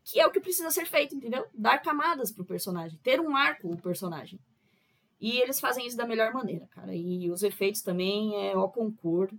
Que 0.03 0.19
é 0.19 0.27
o 0.27 0.31
que 0.31 0.39
precisa 0.39 0.69
ser 0.69 0.85
feito, 0.85 1.15
entendeu? 1.15 1.45
Dar 1.53 1.79
camadas 1.79 2.31
pro 2.31 2.45
personagem. 2.45 2.99
Ter 3.01 3.19
um 3.19 3.35
arco 3.35 3.71
o 3.71 3.81
personagem. 3.81 4.39
E 5.19 5.39
eles 5.39 5.59
fazem 5.59 5.87
isso 5.87 5.95
da 5.95 6.05
melhor 6.05 6.33
maneira, 6.33 6.67
cara. 6.67 6.93
E 6.93 7.31
os 7.31 7.43
efeitos 7.43 7.81
também 7.81 8.35
é 8.35 8.53
ao 8.53 8.69
concurso. 8.69 9.37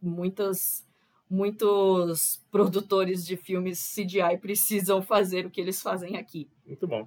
Muitas, 0.00 0.86
muitos 1.28 2.42
produtores 2.50 3.26
de 3.26 3.36
filmes 3.36 3.94
CGI 3.94 4.38
precisam 4.40 5.02
fazer 5.02 5.44
o 5.44 5.50
que 5.50 5.60
eles 5.60 5.82
fazem 5.82 6.16
aqui. 6.16 6.48
Muito 6.66 6.86
bom. 6.86 7.06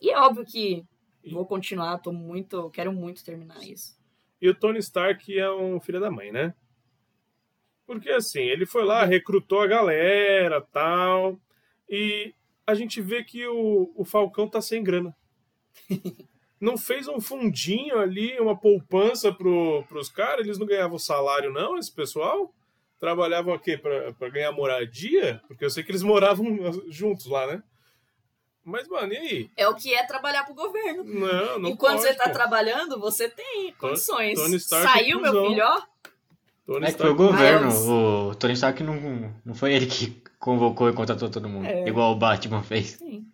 E 0.00 0.10
é 0.10 0.18
óbvio 0.18 0.44
que 0.44 0.84
vou 1.30 1.46
continuar, 1.46 1.98
tô 1.98 2.12
muito, 2.12 2.70
quero 2.70 2.92
muito 2.92 3.24
terminar 3.24 3.62
isso. 3.62 3.98
E 4.40 4.48
o 4.48 4.54
Tony 4.54 4.78
Stark 4.78 5.36
é 5.36 5.50
um 5.50 5.80
filho 5.80 6.00
da 6.00 6.10
mãe, 6.10 6.30
né? 6.30 6.54
Porque 7.86 8.10
assim, 8.10 8.42
ele 8.42 8.66
foi 8.66 8.84
lá, 8.84 9.04
recrutou 9.04 9.62
a 9.62 9.66
galera 9.66 10.60
tal. 10.60 11.38
E 11.88 12.34
a 12.66 12.74
gente 12.74 13.00
vê 13.00 13.22
que 13.24 13.46
o, 13.46 13.92
o 13.96 14.04
Falcão 14.04 14.48
tá 14.48 14.60
sem 14.60 14.82
grana. 14.82 15.14
Não 16.60 16.76
fez 16.76 17.06
um 17.06 17.20
fundinho 17.20 17.98
ali, 18.00 18.36
uma 18.40 18.56
poupança 18.58 19.32
pro, 19.32 19.84
pros 19.88 20.08
caras? 20.08 20.44
Eles 20.44 20.58
não 20.58 20.66
ganhavam 20.66 20.98
salário, 20.98 21.52
não, 21.52 21.78
esse 21.78 21.92
pessoal? 21.94 22.52
Trabalhavam 22.98 23.54
aqui 23.54 23.78
pra, 23.78 24.12
pra 24.14 24.28
ganhar 24.28 24.50
moradia? 24.50 25.40
Porque 25.46 25.64
eu 25.64 25.70
sei 25.70 25.84
que 25.84 25.92
eles 25.92 26.02
moravam 26.02 26.44
juntos 26.90 27.26
lá, 27.26 27.46
né? 27.46 27.62
Mas, 28.64 28.88
mano, 28.88 29.12
e 29.12 29.16
aí? 29.16 29.50
É 29.56 29.68
o 29.68 29.74
que 29.76 29.94
é 29.94 30.04
trabalhar 30.04 30.42
pro 30.44 30.52
governo. 30.54 31.04
Não, 31.04 31.60
não 31.60 31.70
Enquanto 31.70 31.98
pode, 32.00 32.08
você 32.08 32.14
tá 32.14 32.24
pô. 32.24 32.32
trabalhando, 32.32 32.98
você 32.98 33.28
tem 33.28 33.72
condições. 33.74 34.34
Tony 34.36 34.56
Stark 34.56 34.84
é 34.84 34.90
Saiu, 34.92 35.20
meu 35.20 35.46
filho, 35.48 35.64
ó. 35.64 35.82
Tony 36.66 36.86
É 36.86 36.92
que 36.92 36.98
foi 36.98 37.10
o 37.10 37.12
Stark- 37.12 37.16
governo. 37.16 37.66
Mas- 37.66 37.88
O 37.88 38.34
Tony 38.34 38.52
Stark 38.54 38.82
não, 38.82 39.32
não 39.44 39.54
foi 39.54 39.74
ele 39.74 39.86
que 39.86 40.20
convocou 40.38 40.88
e 40.88 40.92
contratou 40.92 41.28
todo 41.30 41.48
mundo. 41.48 41.66
É. 41.66 41.88
Igual 41.88 42.12
o 42.12 42.16
Batman 42.18 42.62
fez. 42.62 42.90
Sim. 42.92 43.26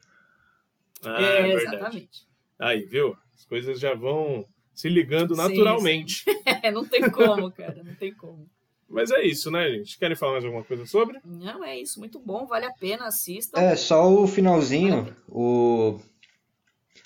Ah, 1.04 1.20
é, 1.22 1.50
é 1.50 1.52
exatamente. 1.54 2.26
Aí, 2.58 2.84
viu? 2.86 3.16
As 3.34 3.44
coisas 3.44 3.78
já 3.78 3.94
vão 3.94 4.44
se 4.74 4.88
ligando 4.88 5.34
Sim, 5.34 5.42
naturalmente. 5.42 6.24
É, 6.62 6.70
não 6.70 6.84
tem 6.86 7.10
como, 7.10 7.50
cara, 7.52 7.82
não 7.84 7.94
tem 7.94 8.12
como. 8.14 8.48
Mas 8.88 9.10
é 9.10 9.22
isso, 9.22 9.50
né, 9.50 9.68
gente? 9.70 9.98
Querem 9.98 10.16
falar 10.16 10.32
mais 10.32 10.44
alguma 10.44 10.62
coisa 10.64 10.86
sobre? 10.86 11.18
Não, 11.24 11.62
é 11.64 11.78
isso, 11.78 11.98
muito 11.98 12.18
bom, 12.18 12.46
vale 12.46 12.64
a 12.66 12.72
pena, 12.72 13.06
assistam. 13.06 13.58
É, 13.60 13.76
só 13.76 14.08
o 14.10 14.26
finalzinho, 14.26 15.14
o. 15.28 15.98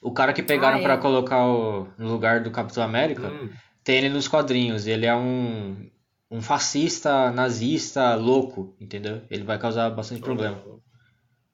O 0.00 0.12
cara 0.12 0.32
que 0.32 0.42
pegaram 0.44 0.76
Ah, 0.76 0.80
é. 0.80 0.82
pra 0.82 0.98
colocar 0.98 1.44
o- 1.48 1.88
no 1.98 2.08
lugar 2.12 2.40
do 2.40 2.50
Capitão 2.52 2.84
América, 2.84 3.28
Hum, 3.30 3.50
tem 3.82 3.96
ele 3.96 4.08
nos 4.10 4.28
quadrinhos. 4.28 4.86
Ele 4.86 5.06
é 5.06 5.14
um, 5.16 5.90
um 6.30 6.42
fascista, 6.42 7.30
nazista, 7.30 8.14
louco, 8.14 8.74
entendeu? 8.80 9.22
Ele 9.30 9.44
vai 9.44 9.58
causar 9.58 9.88
bastante 9.90 10.20
problema. 10.20 10.56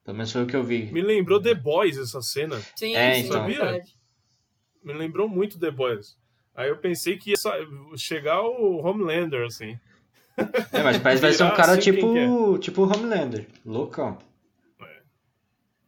Pelo 0.04 0.16
menos 0.16 0.32
foi 0.32 0.42
o 0.42 0.46
que 0.46 0.56
eu 0.56 0.62
vi. 0.64 0.92
Me 0.92 1.00
lembrou 1.00 1.40
The 1.40 1.54
Boys 1.54 1.96
essa 1.96 2.20
cena. 2.20 2.60
Sim, 2.76 2.94
É, 2.94 3.14
sim, 3.14 3.26
então. 3.26 3.44
é 3.44 3.46
verdade. 3.46 3.96
Me 4.82 4.92
lembrou 4.92 5.28
muito 5.28 5.58
The 5.58 5.70
Boys. 5.70 6.18
Aí 6.54 6.68
eu 6.68 6.76
pensei 6.76 7.16
que 7.16 7.30
ia 7.30 7.36
chegar 7.96 8.42
o 8.42 8.76
Homelander, 8.84 9.46
assim. 9.46 9.78
É, 10.72 10.82
mas 10.82 10.98
parece 10.98 11.20
que 11.20 11.26
vai 11.26 11.32
ser 11.32 11.42
um 11.44 11.46
Virar 11.46 11.56
cara 11.56 11.72
assim, 11.72 11.80
tipo, 11.92 12.58
tipo 12.58 12.82
o 12.82 12.84
Homelander, 12.86 13.48
loucão. 13.64 14.18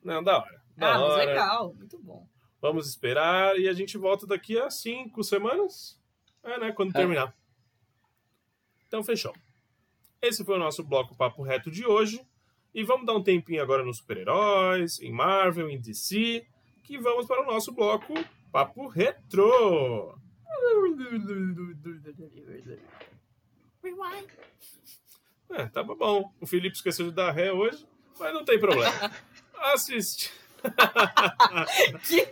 Não, 0.02 0.22
da 0.22 0.38
hora. 0.38 0.60
Da 0.76 0.94
Ah, 0.94 0.98
mas 0.98 1.02
hora. 1.12 1.24
legal, 1.24 1.74
muito 1.74 1.98
bom. 1.98 2.26
Vamos 2.60 2.88
esperar 2.88 3.58
e 3.58 3.68
a 3.68 3.72
gente 3.72 3.98
volta 3.98 4.26
daqui 4.26 4.58
a 4.58 4.70
cinco 4.70 5.22
semanas. 5.22 6.00
É, 6.44 6.58
né? 6.58 6.72
Quando 6.72 6.90
É. 6.90 6.92
terminar. 6.98 7.34
Então, 8.86 9.02
fechou. 9.02 9.34
Esse 10.20 10.44
foi 10.44 10.56
o 10.56 10.58
nosso 10.58 10.82
bloco 10.82 11.16
Papo 11.16 11.42
Reto 11.42 11.70
de 11.70 11.86
hoje. 11.86 12.20
E 12.74 12.82
vamos 12.84 13.06
dar 13.06 13.14
um 13.14 13.22
tempinho 13.22 13.62
agora 13.62 13.82
nos 13.82 13.98
super-heróis, 13.98 15.00
em 15.00 15.10
Marvel, 15.10 15.70
em 15.70 15.80
DC. 15.80 16.46
que 16.82 16.98
vamos 16.98 17.26
para 17.26 17.42
o 17.42 17.46
nosso 17.46 17.72
bloco 17.72 18.12
Papo 18.52 18.86
Retro. 18.86 20.18
É, 25.50 25.66
tava 25.66 25.94
bom. 25.94 26.32
O 26.40 26.46
Felipe 26.46 26.76
esqueceu 26.76 27.06
de 27.06 27.12
dar 27.12 27.30
ré 27.30 27.52
hoje, 27.52 27.86
mas 28.18 28.34
não 28.34 28.44
tem 28.44 28.58
problema. 28.58 29.10
Assiste. 29.72 30.32
que 32.06 32.26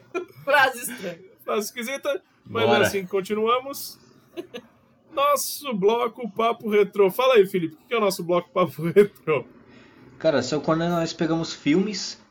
frase 0.45 0.91
estranha. 0.91 1.19
Frase 1.45 1.67
esquisita, 1.69 2.23
mas 2.45 2.67
Bora. 2.67 2.87
assim, 2.87 3.07
continuamos. 3.07 3.99
Nosso 5.15 5.73
bloco 5.75 6.31
Papo 6.31 6.69
Retro. 6.71 7.11
Fala 7.11 7.35
aí, 7.35 7.47
Felipe, 7.47 7.77
o 7.77 7.87
que 7.87 7.95
é 7.95 7.97
o 7.97 8.01
nosso 8.01 8.23
bloco 8.23 8.51
Papo 8.51 8.83
Retro? 8.91 9.47
Cara, 10.19 10.43
são 10.43 10.61
quando 10.61 10.81
nós 10.89 11.13
pegamos 11.13 11.53
filmes 11.53 12.23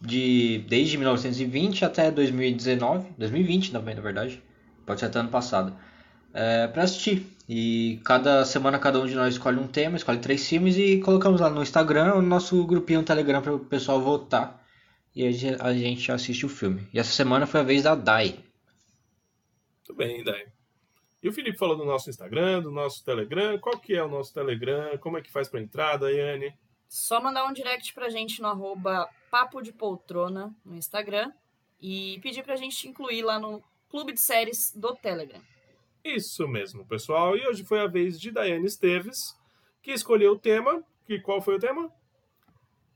de 0.00 0.64
desde 0.68 0.98
1920 0.98 1.84
até 1.84 2.10
2019, 2.10 3.10
2020 3.16 3.72
também, 3.72 3.94
na 3.94 4.00
verdade, 4.00 4.42
pode 4.84 5.00
ser 5.00 5.06
até 5.06 5.20
ano 5.20 5.28
passado, 5.28 5.76
é, 6.34 6.66
para 6.66 6.82
assistir. 6.82 7.26
E 7.48 8.00
cada 8.04 8.44
semana 8.44 8.78
cada 8.78 9.00
um 9.00 9.06
de 9.06 9.14
nós 9.14 9.34
escolhe 9.34 9.58
um 9.58 9.66
tema, 9.66 9.96
escolhe 9.96 10.18
três 10.18 10.48
filmes 10.48 10.76
e 10.76 10.98
colocamos 10.98 11.40
lá 11.40 11.50
no 11.50 11.62
Instagram, 11.62 12.14
no 12.14 12.22
nosso 12.22 12.64
grupinho 12.64 13.00
no 13.00 13.04
Telegram 13.04 13.42
para 13.42 13.54
o 13.54 13.58
pessoal 13.58 14.00
votar 14.00 14.62
e 15.14 15.26
aí 15.26 15.56
a 15.60 15.72
gente 15.74 16.10
assiste 16.10 16.46
o 16.46 16.48
filme. 16.48 16.88
E 16.92 16.98
essa 16.98 17.12
semana 17.12 17.46
foi 17.46 17.60
a 17.60 17.64
vez 17.64 17.82
da 17.82 17.94
Dai. 17.94 18.38
Tudo 19.84 19.96
bem, 19.96 20.24
daí. 20.24 20.46
E 21.22 21.28
o 21.28 21.32
Felipe 21.32 21.56
falou 21.56 21.76
do 21.76 21.84
nosso 21.84 22.10
Instagram, 22.10 22.62
do 22.62 22.70
nosso 22.72 23.04
Telegram. 23.04 23.56
Qual 23.58 23.78
que 23.78 23.94
é 23.94 24.02
o 24.02 24.08
nosso 24.08 24.34
Telegram? 24.34 24.98
Como 24.98 25.16
é 25.16 25.22
que 25.22 25.30
faz 25.30 25.48
para 25.48 25.60
entrar, 25.60 25.96
Daiane? 25.96 26.52
Só 26.88 27.20
mandar 27.22 27.46
um 27.46 27.52
direct 27.52 27.94
pra 27.94 28.10
gente 28.10 28.42
no 28.42 28.48
arroba 28.48 29.08
Papo 29.30 29.62
de 29.62 29.72
Poltrona 29.72 30.52
no 30.64 30.74
Instagram 30.74 31.32
e 31.80 32.18
pedir 32.22 32.42
pra 32.42 32.56
gente 32.56 32.76
te 32.76 32.88
incluir 32.88 33.22
lá 33.22 33.38
no 33.38 33.62
clube 33.88 34.12
de 34.12 34.20
séries 34.20 34.72
do 34.74 34.96
Telegram. 34.96 35.40
Isso 36.04 36.48
mesmo, 36.48 36.84
pessoal. 36.84 37.36
E 37.36 37.46
hoje 37.46 37.62
foi 37.62 37.78
a 37.78 37.86
vez 37.86 38.20
de 38.20 38.32
Daiane 38.32 38.66
Esteves, 38.66 39.38
que 39.80 39.92
escolheu 39.92 40.32
o 40.32 40.38
tema. 40.38 40.82
Que 41.06 41.20
qual 41.20 41.40
foi 41.40 41.54
o 41.54 41.60
tema? 41.60 41.88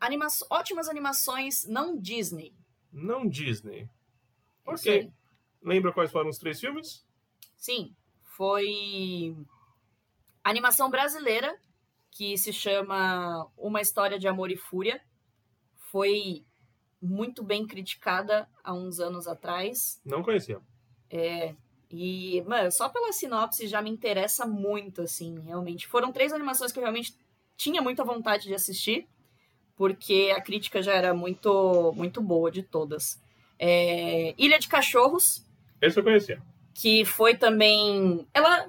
Anima 0.01 0.27
ótimas 0.51 0.89
animações 0.89 1.64
não 1.64 1.97
Disney. 1.97 2.53
Não 2.93 3.27
Disney. 3.27 3.89
É 4.66 4.70
Ok. 4.70 5.12
Lembra 5.62 5.93
quais 5.93 6.11
foram 6.11 6.29
os 6.29 6.39
três 6.39 6.61
filmes? 6.61 7.05
Sim, 7.57 7.95
foi 8.37 9.34
animação 10.45 10.91
brasileira 10.91 11.57
que 12.11 12.37
se 12.37 12.53
chama 12.53 13.49
Uma 13.57 13.80
História 13.80 14.18
de 14.18 14.28
Amor 14.28 14.51
e 14.51 14.57
Fúria. 14.57 15.01
Foi 15.91 16.45
muito 17.01 17.43
bem 17.43 17.66
criticada 17.66 18.49
há 18.62 18.72
uns 18.72 19.01
anos 19.01 19.26
atrás. 19.26 20.01
Não 20.05 20.22
conhecia. 20.22 20.61
E, 21.91 22.43
mano, 22.47 22.70
só 22.70 22.89
pela 22.89 23.12
sinopse 23.12 23.66
já 23.66 23.80
me 23.80 23.91
interessa 23.91 24.47
muito, 24.47 25.03
assim, 25.03 25.39
realmente. 25.41 25.87
Foram 25.87 26.12
três 26.12 26.32
animações 26.32 26.72
que 26.72 26.78
eu 26.78 26.82
realmente 26.82 27.16
tinha 27.57 27.80
muita 27.80 28.05
vontade 28.05 28.45
de 28.45 28.55
assistir, 28.55 29.09
porque 29.76 30.32
a 30.37 30.43
crítica 30.43 30.82
já 30.82 30.93
era 30.93 31.14
muito, 31.14 31.93
muito 31.97 32.20
boa 32.20 32.51
de 32.51 32.62
todas. 32.62 33.22
É, 33.59 34.34
Ilha 34.37 34.59
de 34.59 34.68
Cachorros, 34.68 35.47
Esse 35.80 35.99
eu 35.99 36.05
conhecia. 36.05 36.43
Que 36.81 37.05
foi 37.05 37.35
também. 37.37 38.27
Ela. 38.35 38.66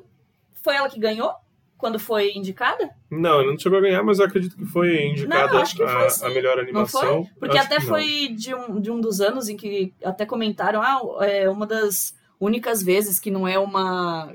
Foi 0.63 0.75
ela 0.75 0.89
que 0.89 0.99
ganhou 0.99 1.31
quando 1.77 1.99
foi 1.99 2.33
indicada? 2.33 2.89
Não, 3.09 3.45
não 3.45 3.57
chegou 3.57 3.77
a 3.77 3.81
ganhar, 3.81 4.01
mas 4.03 4.19
eu 4.19 4.25
acredito 4.25 4.57
que 4.57 4.65
foi 4.65 5.05
indicada 5.05 5.53
Não, 5.53 5.63
que 5.63 5.75
foi 5.77 5.85
a, 5.85 6.07
a 6.23 6.29
melhor 6.29 6.55
Não 6.57 6.63
animação. 6.63 7.23
foi? 7.23 7.33
Porque 7.39 7.57
Acho 7.57 7.67
até 7.67 7.79
não. 7.79 7.85
foi 7.87 8.27
de 8.29 8.53
um, 8.55 8.81
de 8.81 8.91
um 8.91 8.99
dos 8.99 9.21
anos 9.21 9.47
em 9.47 9.55
que 9.55 9.93
até 10.03 10.25
comentaram, 10.25 10.81
ah, 10.81 11.25
é 11.25 11.47
uma 11.49 11.65
das 11.67 12.15
únicas 12.39 12.81
vezes 12.81 13.19
que 13.19 13.29
não 13.29 13.47
é 13.47 13.57
uma, 13.59 14.33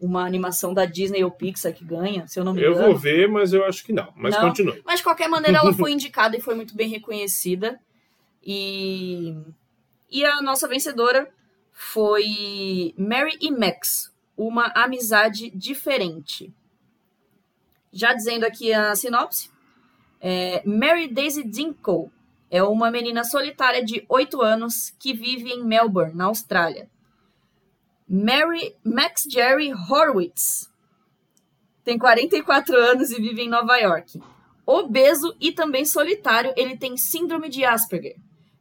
uma 0.00 0.24
animação 0.26 0.74
da 0.74 0.84
Disney 0.84 1.24
ou 1.24 1.30
Pixar 1.30 1.72
que 1.72 1.84
ganha, 1.84 2.26
se 2.28 2.38
eu 2.38 2.44
não 2.44 2.52
me 2.52 2.62
Eu 2.62 2.72
engano. 2.72 2.88
vou 2.88 2.96
ver, 2.96 3.26
mas 3.28 3.52
eu 3.52 3.64
acho 3.64 3.82
que 3.84 3.92
não. 3.92 4.12
Mas 4.14 4.34
Não? 4.34 4.42
continue. 4.42 4.82
Mas 4.84 4.98
de 4.98 5.04
qualquer 5.04 5.28
maneira 5.28 5.58
ela 5.58 5.72
foi 5.72 5.90
indicada 5.92 6.36
e 6.36 6.40
foi 6.40 6.54
muito 6.54 6.76
bem 6.76 6.88
reconhecida. 6.88 7.80
E, 8.44 9.34
e 10.10 10.24
a 10.24 10.40
nossa 10.42 10.68
vencedora 10.68 11.28
foi 11.78 12.94
Mary 12.96 13.36
e 13.38 13.50
Max, 13.50 14.10
uma 14.34 14.72
amizade 14.74 15.50
diferente. 15.50 16.50
Já 17.92 18.14
dizendo 18.14 18.44
aqui 18.44 18.72
a 18.72 18.96
sinopse, 18.96 19.50
é, 20.18 20.62
Mary 20.66 21.06
Daisy 21.06 21.44
Dinkle 21.44 22.10
é 22.50 22.62
uma 22.62 22.90
menina 22.90 23.24
solitária 23.24 23.84
de 23.84 24.06
8 24.08 24.40
anos 24.40 24.88
que 24.98 25.12
vive 25.12 25.50
em 25.50 25.62
Melbourne, 25.62 26.14
na 26.14 26.24
Austrália. 26.24 26.88
Mary 28.08 28.74
Max 28.82 29.26
Jerry 29.30 29.70
Horowitz 29.74 30.72
tem 31.84 31.98
44 31.98 32.74
anos 32.74 33.10
e 33.10 33.20
vive 33.20 33.42
em 33.42 33.50
Nova 33.50 33.76
York. 33.76 34.18
Obeso 34.64 35.36
e 35.38 35.52
também 35.52 35.84
solitário, 35.84 36.54
ele 36.56 36.78
tem 36.78 36.96
síndrome 36.96 37.50
de 37.50 37.66
Asperger. 37.66 38.16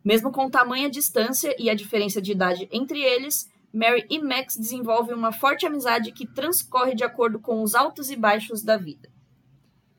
Mesmo 0.06 0.32
com 0.32 0.47
tamanha 0.49 0.88
distância 0.89 1.56
e 1.58 1.68
a 1.68 1.74
diferença 1.74 2.22
de 2.22 2.32
idade 2.32 2.70
entre 2.72 3.01
eles, 3.01 3.49
Mary 3.74 4.06
e 4.10 4.20
Max 4.20 4.56
desenvolvem 4.56 5.16
uma 5.16 5.32
forte 5.32 5.66
amizade 5.66 6.12
que 6.12 6.28
transcorre 6.28 6.93
de 6.93 7.03
acordo 7.03 7.39
com 7.39 7.64
os 7.64 7.74
altos 7.74 8.12
e 8.12 8.16
baixos 8.16 8.62
da 8.64 8.78
vida. 8.78 9.10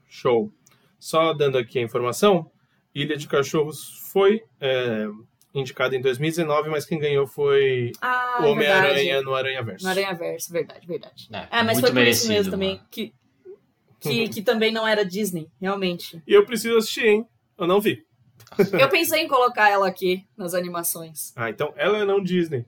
Show. 0.06 0.52
Só 0.98 1.34
dando 1.34 1.58
aqui 1.58 1.78
a 1.78 1.82
informação, 1.82 2.50
Ilha 2.94 3.16
de 3.16 3.26
Cachorros 3.28 3.98
foi 4.12 4.40
é, 4.60 5.06
indicada 5.52 5.94
em 5.96 6.00
2019, 6.00 6.70
mas 6.70 6.86
quem 6.86 6.98
ganhou 6.98 7.26
foi 7.26 7.92
Ah, 8.00 8.38
o 8.40 8.44
é 8.44 8.48
Homem-Aranha 8.48 8.94
verdade. 9.04 9.24
no 9.24 9.34
Aranha 9.34 9.62
Verso. 9.62 9.84
No 9.84 9.90
Aranha 9.90 10.14
Verso, 10.14 10.52
verdade, 10.52 10.86
verdade. 10.86 11.28
É, 11.32 11.48
Ah, 11.50 11.64
mas 11.64 11.74
muito 11.80 11.92
foi 11.92 12.02
por 12.02 12.08
isso 12.08 12.28
mesmo 12.28 12.52
também 12.52 12.80
que, 12.90 13.12
que, 14.00 14.28
que 14.28 14.40
também 14.42 14.72
não 14.72 14.86
era 14.86 15.04
Disney, 15.04 15.48
realmente. 15.60 16.22
E 16.26 16.32
eu 16.32 16.46
preciso 16.46 16.78
assistir, 16.78 17.06
hein? 17.06 17.26
Eu 17.58 17.66
não 17.66 17.80
vi. 17.80 18.05
Eu 18.78 18.88
pensei 18.88 19.22
em 19.22 19.28
colocar 19.28 19.68
ela 19.68 19.86
aqui 19.86 20.26
nas 20.36 20.54
animações. 20.54 21.32
Ah, 21.36 21.50
então 21.50 21.72
ela 21.76 21.98
é 21.98 22.04
não 22.04 22.22
Disney. 22.22 22.64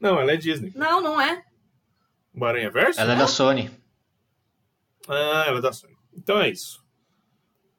Não, 0.00 0.18
ela 0.18 0.32
é 0.32 0.36
Disney. 0.36 0.72
Não, 0.74 1.00
não 1.00 1.20
é. 1.20 1.44
O 2.34 2.44
Aranha 2.44 2.70
Verso? 2.70 3.00
Ela 3.00 3.12
é 3.12 3.16
da 3.16 3.26
Sony. 3.26 3.70
Ah, 5.08 5.44
ela 5.46 5.58
é 5.58 5.60
da 5.60 5.72
Sony. 5.72 5.96
Então 6.14 6.40
é 6.40 6.50
isso. 6.50 6.82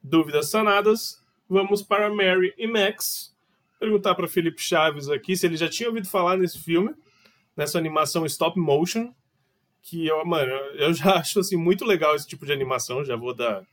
Dúvidas 0.01 0.49
sanadas. 0.49 1.21
Vamos 1.49 1.81
para 1.83 2.09
Mary 2.13 2.53
e 2.57 2.67
Max. 2.67 3.35
Perguntar 3.79 4.15
para 4.15 4.27
Felipe 4.27 4.61
Chaves 4.61 5.09
aqui 5.09 5.35
se 5.35 5.45
ele 5.45 5.57
já 5.57 5.69
tinha 5.69 5.89
ouvido 5.89 6.07
falar 6.07 6.37
nesse 6.37 6.57
filme, 6.59 6.93
nessa 7.55 7.77
animação 7.77 8.25
stop 8.25 8.57
motion. 8.59 9.13
Que 9.81 10.07
eu, 10.07 10.25
mano, 10.25 10.51
eu 10.75 10.93
já 10.93 11.15
acho 11.19 11.39
assim 11.39 11.57
muito 11.57 11.83
legal 11.83 12.15
esse 12.15 12.27
tipo 12.27 12.45
de 12.45 12.53
animação. 12.53 13.03
Já 13.03 13.15
vou 13.15 13.33
dar 13.33 13.65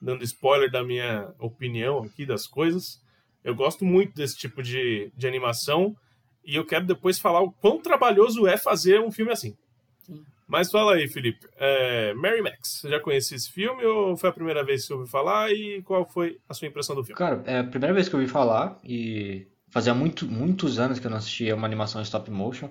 dando 0.00 0.24
spoiler 0.24 0.70
da 0.70 0.82
minha 0.82 1.34
opinião 1.38 2.02
aqui 2.02 2.24
das 2.24 2.46
coisas. 2.46 3.02
Eu 3.44 3.54
gosto 3.54 3.84
muito 3.84 4.14
desse 4.14 4.36
tipo 4.36 4.62
de, 4.62 5.10
de 5.16 5.26
animação 5.26 5.96
e 6.44 6.56
eu 6.56 6.64
quero 6.64 6.86
depois 6.86 7.18
falar 7.18 7.40
o 7.40 7.52
quão 7.52 7.80
trabalhoso 7.80 8.46
é 8.46 8.56
fazer 8.56 9.00
um 9.00 9.10
filme 9.10 9.32
assim. 9.32 9.56
Sim. 10.02 10.22
Mas 10.46 10.70
fala 10.70 10.94
aí, 10.94 11.06
Felipe. 11.08 11.46
É, 11.58 12.14
Mary 12.14 12.40
Max, 12.40 12.80
você 12.80 12.88
já 12.88 12.98
conhecia 13.00 13.36
esse 13.36 13.50
filme 13.52 13.84
ou 13.84 14.16
foi 14.16 14.30
a 14.30 14.32
primeira 14.32 14.64
vez 14.64 14.80
que 14.82 14.86
você 14.88 14.92
ouviu 14.94 15.06
falar? 15.08 15.50
E 15.52 15.82
qual 15.82 16.06
foi 16.08 16.38
a 16.48 16.54
sua 16.54 16.66
impressão 16.68 16.96
do 16.96 17.04
filme? 17.04 17.18
Cara, 17.18 17.42
é 17.46 17.58
a 17.58 17.64
primeira 17.64 17.94
vez 17.94 18.08
que 18.08 18.14
eu 18.14 18.20
ouvi 18.20 18.30
falar 18.30 18.78
e 18.82 19.46
fazia 19.70 19.92
muito, 19.94 20.26
muitos 20.26 20.78
anos 20.78 20.98
que 20.98 21.06
eu 21.06 21.10
não 21.10 21.18
assistia 21.18 21.54
uma 21.54 21.66
animação 21.66 22.00
stop 22.02 22.30
motion. 22.30 22.70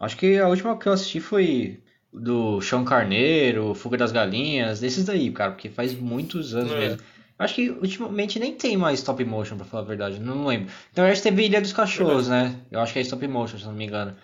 Acho 0.00 0.16
que 0.16 0.38
a 0.38 0.48
última 0.48 0.78
que 0.78 0.88
eu 0.88 0.92
assisti 0.92 1.20
foi 1.20 1.82
do 2.10 2.60
Chão 2.62 2.84
Carneiro, 2.84 3.74
Fuga 3.74 3.98
das 3.98 4.10
Galinhas, 4.12 4.80
desses 4.80 5.04
daí, 5.04 5.30
cara, 5.30 5.52
porque 5.52 5.68
faz 5.68 5.94
muitos 5.94 6.54
anos 6.54 6.72
É. 6.72 6.78
mesmo. 6.78 7.02
Acho 7.38 7.54
que 7.54 7.70
ultimamente 7.70 8.38
nem 8.38 8.54
tem 8.54 8.76
mais 8.76 8.98
stop 8.98 9.24
motion, 9.24 9.56
pra 9.56 9.64
falar 9.64 9.84
a 9.84 9.86
verdade, 9.86 10.18
não 10.18 10.44
lembro. 10.44 10.72
Então 10.92 11.04
eu 11.04 11.12
acho 11.12 11.22
que 11.22 11.28
teve 11.28 11.44
Ilha 11.44 11.60
dos 11.60 11.72
Cachorros, 11.72 12.26
né? 12.26 12.56
Eu 12.70 12.80
acho 12.80 12.92
que 12.92 12.98
é 12.98 13.02
stop 13.02 13.26
motion, 13.28 13.58
se 13.58 13.64
eu 13.64 13.68
não 13.70 13.76
me 13.76 13.86
engano. 13.86 14.16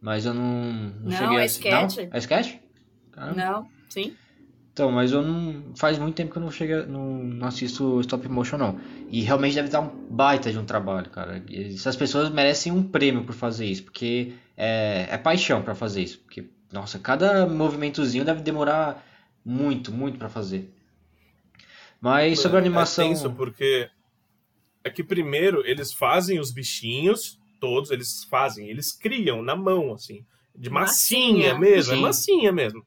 Mas 0.00 0.26
eu 0.26 0.34
não, 0.34 0.44
não, 0.44 0.92
Não, 1.04 1.10
cheguei 1.10 1.38
é 1.38 1.40
a 1.40 1.46
sketch. 1.46 1.96
Não? 1.96 2.08
É 2.12 2.18
sketch? 2.18 2.54
Caramba. 3.10 3.36
Não, 3.36 3.66
sim. 3.88 4.14
Então, 4.72 4.92
mas 4.92 5.10
eu 5.10 5.22
não. 5.22 5.74
Faz 5.74 5.98
muito 5.98 6.14
tempo 6.14 6.30
que 6.30 6.38
eu 6.38 6.42
não 6.42 6.52
chego, 6.52 6.88
não, 6.88 7.14
não 7.24 7.48
assisto 7.48 7.98
stop 8.00 8.28
motion, 8.28 8.58
não. 8.58 8.78
E 9.08 9.22
realmente 9.22 9.56
deve 9.56 9.68
dar 9.70 9.80
um 9.80 9.88
baita 10.08 10.52
de 10.52 10.58
um 10.58 10.64
trabalho, 10.64 11.10
cara. 11.10 11.42
Essas 11.50 11.96
pessoas 11.96 12.30
merecem 12.30 12.70
um 12.70 12.82
prêmio 12.82 13.24
por 13.24 13.34
fazer 13.34 13.66
isso, 13.66 13.82
porque 13.82 14.34
é, 14.56 15.08
é 15.10 15.18
paixão 15.18 15.62
pra 15.62 15.74
fazer 15.74 16.02
isso. 16.02 16.18
Porque, 16.20 16.44
nossa, 16.72 16.98
cada 16.98 17.44
movimentozinho 17.44 18.24
deve 18.24 18.40
demorar 18.40 19.04
muito, 19.44 19.90
muito 19.90 20.16
pra 20.16 20.28
fazer. 20.28 20.72
Mas 22.00 22.40
sobre 22.40 22.58
a 22.58 22.60
animação. 22.60 23.04
É 23.04 23.08
tenso 23.08 23.30
porque 23.32 23.88
é 24.84 24.90
que 24.90 25.02
primeiro 25.02 25.66
eles 25.66 25.92
fazem 25.92 26.38
os 26.38 26.52
bichinhos, 26.52 27.38
todos 27.60 27.90
eles 27.90 28.24
fazem, 28.24 28.68
eles 28.68 28.92
criam 28.92 29.42
na 29.42 29.56
mão, 29.56 29.92
assim, 29.92 30.24
de 30.54 30.70
massinha, 30.70 31.54
Massinha. 31.54 31.58
mesmo, 31.58 31.94
é 31.94 31.96
massinha 31.96 32.52
mesmo. 32.52 32.86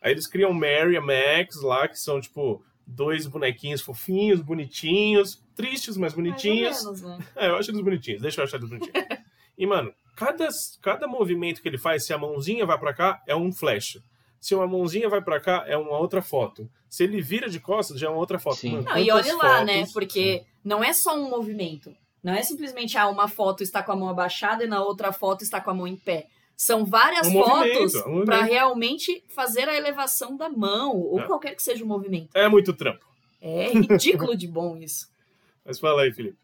Aí 0.00 0.12
eles 0.12 0.26
criam 0.26 0.52
Mary 0.52 0.94
e 0.94 1.00
Max 1.00 1.60
lá, 1.62 1.88
que 1.88 1.98
são 1.98 2.20
tipo 2.20 2.64
dois 2.86 3.26
bonequinhos 3.26 3.82
fofinhos, 3.82 4.40
bonitinhos, 4.40 5.42
tristes, 5.54 5.96
mas 5.96 6.14
bonitinhos. 6.14 6.82
Menos, 6.82 7.02
né? 7.02 7.18
É, 7.36 7.48
eu 7.48 7.56
acho 7.56 7.70
eles 7.70 7.80
bonitinhos, 7.82 8.22
deixa 8.22 8.40
eu 8.40 8.44
achar 8.44 8.56
eles 8.56 8.68
bonitinhos. 8.70 8.94
E, 9.60 9.66
mano, 9.66 9.92
cada, 10.14 10.48
cada 10.80 11.08
movimento 11.08 11.60
que 11.60 11.66
ele 11.66 11.78
faz, 11.78 12.06
se 12.06 12.12
a 12.12 12.18
mãozinha 12.18 12.64
vai 12.64 12.78
para 12.78 12.94
cá, 12.94 13.20
é 13.26 13.34
um 13.34 13.52
flash. 13.52 13.98
Se 14.40 14.54
uma 14.54 14.66
mãozinha 14.66 15.08
vai 15.08 15.20
para 15.20 15.40
cá, 15.40 15.64
é 15.66 15.76
uma 15.76 15.98
outra 15.98 16.22
foto. 16.22 16.68
Se 16.88 17.04
ele 17.04 17.20
vira 17.20 17.48
de 17.48 17.58
costas, 17.60 17.98
já 17.98 18.06
é 18.06 18.10
uma 18.10 18.18
outra 18.18 18.38
foto. 18.38 18.56
Sim. 18.56 18.80
Não, 18.82 18.96
e 18.96 19.10
olha 19.10 19.36
lá, 19.36 19.64
né? 19.64 19.86
Porque 19.92 20.44
não 20.64 20.82
é 20.82 20.92
só 20.92 21.16
um 21.16 21.28
movimento. 21.28 21.94
Não 22.22 22.32
é 22.32 22.42
simplesmente, 22.42 22.96
ah, 22.98 23.08
uma 23.08 23.28
foto 23.28 23.62
está 23.62 23.82
com 23.82 23.92
a 23.92 23.96
mão 23.96 24.08
abaixada 24.08 24.64
e 24.64 24.66
na 24.66 24.82
outra 24.82 25.12
foto 25.12 25.42
está 25.42 25.60
com 25.60 25.70
a 25.70 25.74
mão 25.74 25.86
em 25.86 25.96
pé. 25.96 26.26
São 26.56 26.84
várias 26.84 27.28
Um 27.28 27.32
fotos 27.32 27.94
é 27.94 28.08
um 28.08 28.24
para 28.24 28.42
realmente 28.42 29.22
fazer 29.28 29.68
a 29.68 29.76
elevação 29.76 30.36
da 30.36 30.48
mão, 30.48 30.96
ou 30.96 31.20
É. 31.20 31.22
qualquer 31.24 31.54
que 31.54 31.62
seja 31.62 31.84
o 31.84 31.86
movimento. 31.86 32.30
É 32.34 32.48
muito 32.48 32.72
trampo. 32.72 33.06
É 33.40 33.70
ridículo 33.70 34.36
de 34.36 34.48
bom 34.48 34.76
isso. 34.76 35.08
Mas 35.64 35.78
fala 35.78 36.02
aí, 36.02 36.12
Felipe. 36.12 36.36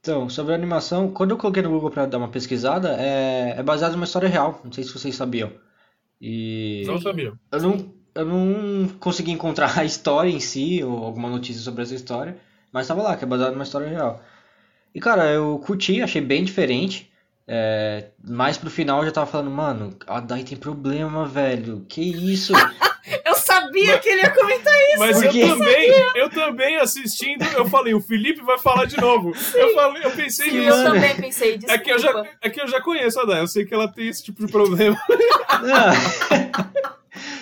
Então, 0.00 0.28
sobre 0.28 0.52
a 0.52 0.56
animação, 0.56 1.10
quando 1.10 1.30
eu 1.30 1.36
coloquei 1.38 1.62
no 1.62 1.70
Google 1.70 1.90
pra 1.90 2.06
dar 2.06 2.18
uma 2.18 2.28
pesquisada, 2.28 2.96
é, 3.00 3.54
é 3.58 3.62
baseado 3.62 3.92
numa 3.92 4.04
história 4.04 4.28
real. 4.28 4.60
Não 4.64 4.72
sei 4.72 4.84
se 4.84 4.92
vocês 4.92 5.14
sabiam. 5.14 5.52
E 6.20 6.82
Não 6.86 7.00
sabia. 7.00 7.32
eu 7.50 7.60
não, 7.62 7.94
eu 8.14 8.24
não 8.26 8.88
consegui 9.00 9.30
encontrar 9.30 9.78
a 9.78 9.84
história 9.84 10.28
em 10.30 10.40
si, 10.40 10.82
ou 10.82 11.04
alguma 11.04 11.28
notícia 11.30 11.62
sobre 11.62 11.82
essa 11.82 11.94
história, 11.94 12.36
mas 12.72 12.86
tava 12.86 13.02
lá, 13.02 13.16
que 13.16 13.24
é 13.24 13.26
baseado 13.26 13.52
numa 13.52 13.64
história 13.64 13.88
real. 13.88 14.22
E 14.94 15.00
cara, 15.00 15.30
eu 15.30 15.58
curti, 15.64 16.02
achei 16.02 16.20
bem 16.20 16.44
diferente. 16.44 17.10
É, 17.46 18.10
mais 18.22 18.56
pro 18.56 18.70
final 18.70 19.00
eu 19.00 19.06
já 19.06 19.12
tava 19.12 19.26
falando, 19.30 19.50
mano, 19.50 19.96
a 20.06 20.20
Dai 20.20 20.44
tem 20.44 20.56
problema, 20.56 21.26
velho. 21.26 21.84
Que 21.88 22.00
isso? 22.00 22.52
Eu 23.24 23.34
sabia 23.52 23.98
que 23.98 24.08
ele 24.08 24.22
ia 24.22 24.30
comentar 24.30 24.74
Mas 24.98 25.16
Por 25.16 25.36
eu 25.36 25.48
também, 25.48 25.90
eu 26.14 26.30
também 26.30 26.76
assistindo, 26.76 27.44
eu 27.56 27.66
falei, 27.66 27.94
o 27.94 28.00
Felipe 28.00 28.42
vai 28.42 28.58
falar 28.58 28.84
de 28.84 29.00
novo. 29.00 29.32
Eu 29.54 29.74
falei, 29.74 30.04
eu 30.04 30.10
pensei 30.10 30.50
Que 30.50 30.58
isso. 30.58 30.66
nisso. 30.66 30.78
Eu 30.78 30.92
também 30.92 31.16
pensei, 31.16 31.58
desculpa. 31.58 31.74
É 31.74 31.78
que, 31.78 31.90
eu 31.90 31.98
já, 31.98 32.24
é 32.40 32.50
que 32.50 32.60
eu 32.60 32.68
já 32.68 32.80
conheço 32.80 33.20
a 33.20 33.24
Dai, 33.24 33.40
eu 33.40 33.46
sei 33.46 33.64
que 33.64 33.74
ela 33.74 33.88
tem 33.88 34.08
esse 34.08 34.22
tipo 34.22 34.44
de 34.44 34.52
problema. 34.52 34.96
Ah. 35.08 36.90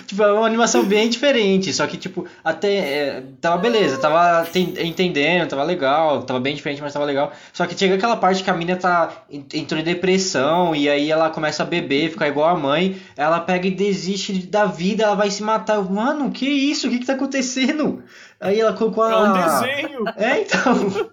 Tipo, 0.08 0.22
é 0.22 0.32
uma 0.32 0.46
animação 0.46 0.82
bem 0.86 1.06
diferente, 1.10 1.70
só 1.70 1.86
que, 1.86 1.98
tipo, 1.98 2.26
até 2.42 2.76
é, 2.76 3.22
tava 3.42 3.58
beleza, 3.58 3.98
tava 3.98 4.42
ten- 4.46 4.72
entendendo, 4.78 5.46
tava 5.50 5.62
legal, 5.62 6.22
tava 6.22 6.40
bem 6.40 6.54
diferente, 6.54 6.80
mas 6.80 6.94
tava 6.94 7.04
legal. 7.04 7.30
Só 7.52 7.66
que 7.66 7.78
chega 7.78 7.94
aquela 7.96 8.16
parte 8.16 8.42
que 8.42 8.48
a 8.48 8.54
mina 8.54 8.74
tá 8.74 9.24
en- 9.30 9.44
entrou 9.52 9.78
em 9.78 9.84
depressão 9.84 10.74
e 10.74 10.88
aí 10.88 11.10
ela 11.10 11.28
começa 11.28 11.62
a 11.62 11.66
beber, 11.66 12.10
ficar 12.10 12.26
igual 12.26 12.48
a 12.48 12.58
mãe, 12.58 12.96
ela 13.18 13.38
pega 13.38 13.66
e 13.68 13.70
desiste 13.70 14.32
da 14.46 14.64
vida, 14.64 15.04
ela 15.04 15.14
vai 15.14 15.30
se 15.30 15.42
matar. 15.42 15.78
Mano, 15.82 16.30
que 16.30 16.46
isso? 16.48 16.86
O 16.88 16.90
que 16.90 17.00
que 17.00 17.06
tá 17.06 17.12
acontecendo? 17.12 18.02
Aí 18.40 18.58
ela 18.58 18.72
colocou 18.72 19.04
É 19.06 19.14
um 19.14 19.24
a. 19.26 19.60
desenho. 19.60 20.04
É, 20.16 20.40
então. 20.40 21.10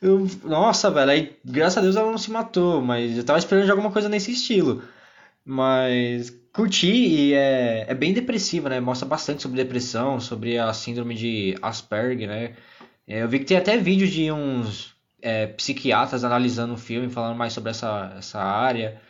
Eu- 0.00 0.28
nossa, 0.44 0.88
velho, 0.88 1.10
aí 1.10 1.36
graças 1.44 1.78
a 1.78 1.80
Deus 1.80 1.96
ela 1.96 2.08
não 2.12 2.18
se 2.18 2.30
matou, 2.30 2.80
mas 2.80 3.16
eu 3.18 3.24
tava 3.24 3.40
esperando 3.40 3.64
de 3.64 3.70
alguma 3.72 3.90
coisa 3.90 4.08
nesse 4.08 4.30
estilo. 4.30 4.84
Mas 5.44 6.30
curti 6.52 6.86
e 6.90 7.34
é, 7.34 7.86
é 7.88 7.94
bem 7.94 8.12
depressiva, 8.12 8.68
né? 8.68 8.80
Mostra 8.80 9.06
bastante 9.08 9.42
sobre 9.42 9.62
depressão, 9.62 10.20
sobre 10.20 10.58
a 10.58 10.72
síndrome 10.72 11.14
de 11.14 11.56
Asperger, 11.62 12.28
né? 12.28 12.54
É, 13.06 13.22
Eu 13.22 13.28
vi 13.28 13.38
que 13.40 13.44
tem 13.46 13.56
até 13.56 13.76
vídeo 13.76 14.06
de 14.08 14.30
uns 14.32 14.94
é, 15.22 15.46
psiquiatras 15.46 16.24
analisando 16.24 16.74
o 16.74 16.78
filme, 16.78 17.08
falando 17.08 17.36
mais 17.36 17.52
sobre 17.52 17.70
essa, 17.70 18.14
essa 18.18 18.38
área. 18.40 19.00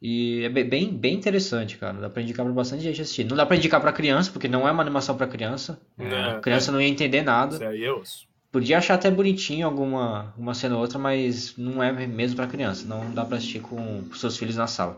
E 0.00 0.42
é 0.44 0.48
be- 0.48 0.64
bem, 0.64 0.92
bem 0.94 1.14
interessante, 1.14 1.78
cara. 1.78 1.94
Dá 1.98 2.10
pra 2.10 2.22
indicar 2.22 2.44
pra 2.44 2.54
bastante 2.54 2.82
gente 2.82 3.00
assistir. 3.00 3.24
Não 3.24 3.36
dá 3.36 3.46
pra 3.46 3.56
indicar 3.56 3.80
pra 3.80 3.92
criança, 3.92 4.30
porque 4.30 4.46
não 4.48 4.68
é 4.68 4.70
uma 4.72 4.82
animação 4.82 5.16
pra 5.16 5.26
criança. 5.26 5.80
Não, 5.96 6.06
a 6.36 6.40
criança 6.40 6.70
não 6.72 6.80
ia 6.80 6.88
entender 6.88 7.22
nada. 7.22 7.54
Isso 8.02 8.22
é. 8.22 8.28
Podia 8.52 8.78
achar 8.78 8.94
até 8.94 9.10
bonitinho 9.10 9.66
alguma 9.66 10.34
uma 10.36 10.54
cena 10.54 10.74
ou 10.76 10.80
outra, 10.82 10.98
mas 10.98 11.54
não 11.56 11.82
é 11.82 11.92
mesmo 12.06 12.36
pra 12.36 12.46
criança. 12.46 12.86
Não 12.86 13.10
dá 13.12 13.24
pra 13.24 13.38
assistir 13.38 13.60
com 13.60 14.00
os 14.10 14.20
seus 14.20 14.36
filhos 14.36 14.56
na 14.56 14.66
sala. 14.66 14.96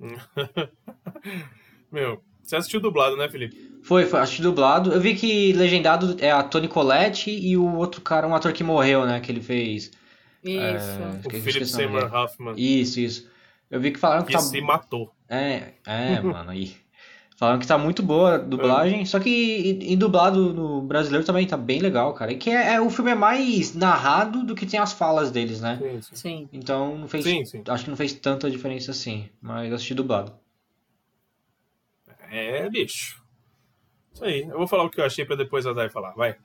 Meu, 1.90 2.22
você 2.42 2.56
assistiu 2.56 2.80
dublado, 2.80 3.16
né, 3.16 3.28
Felipe? 3.28 3.72
Foi, 3.82 4.06
foi, 4.06 4.20
assisti 4.20 4.42
dublado. 4.42 4.92
Eu 4.92 5.00
vi 5.00 5.14
que 5.14 5.52
legendado 5.52 6.16
é 6.20 6.30
a 6.30 6.42
Toni 6.42 6.68
Collette 6.68 7.30
e 7.30 7.56
o 7.56 7.76
outro 7.76 8.00
cara, 8.00 8.26
um 8.26 8.34
ator 8.34 8.52
que 8.52 8.64
morreu, 8.64 9.06
né? 9.06 9.20
Que 9.20 9.32
ele 9.32 9.40
fez. 9.40 9.90
Isso. 10.42 10.60
É, 10.60 11.20
O 11.24 11.30
Philip 11.30 11.66
Seymour. 11.66 12.14
Hoffman. 12.14 12.54
Isso, 12.56 13.00
isso. 13.00 13.30
Eu 13.70 13.80
vi 13.80 13.90
que 13.92 13.98
falaram 13.98 14.22
que 14.22 14.28
Que 14.28 14.34
tá. 14.34 14.40
se 14.40 14.60
matou. 14.60 15.14
É, 15.28 15.72
é, 15.86 16.20
mano, 16.22 16.50
aí. 16.50 16.76
Falaram 17.36 17.58
que 17.58 17.66
tá 17.66 17.76
muito 17.76 18.00
boa 18.00 18.36
a 18.36 18.38
dublagem, 18.38 19.04
só 19.04 19.18
que 19.18 19.78
em 19.82 19.98
dublado 19.98 20.52
no 20.54 20.80
brasileiro 20.82 21.26
também 21.26 21.46
tá 21.46 21.56
bem 21.56 21.80
legal, 21.80 22.14
cara. 22.14 22.32
E 22.32 22.36
que 22.36 22.48
é, 22.48 22.74
é- 22.74 22.80
o 22.80 22.88
filme 22.88 23.10
é 23.10 23.14
mais 23.14 23.74
narrado 23.74 24.44
do 24.44 24.54
que 24.54 24.64
tem 24.64 24.78
as 24.78 24.92
falas 24.92 25.32
deles, 25.32 25.60
né? 25.60 25.78
Sim, 25.82 26.00
sim. 26.02 26.16
Sim. 26.16 26.48
Então 26.52 26.96
não 26.96 27.08
fez. 27.08 27.24
Sim, 27.24 27.44
sim. 27.44 27.62
Acho 27.66 27.84
que 27.84 27.90
não 27.90 27.96
fez 27.96 28.12
tanta 28.12 28.48
diferença 28.48 28.92
assim. 28.92 29.28
Mas 29.42 29.72
assisti 29.72 29.94
dublado. 29.94 30.32
É, 32.30 32.68
bicho. 32.70 33.22
Isso 34.12 34.24
aí. 34.24 34.42
Eu 34.42 34.58
vou 34.58 34.66
falar 34.68 34.84
o 34.84 34.90
que 34.90 35.00
eu 35.00 35.04
achei 35.04 35.24
pra 35.24 35.36
depois 35.36 35.66
a 35.66 35.72
Dai 35.72 35.88
falar. 35.90 36.12
Vai. 36.12 36.36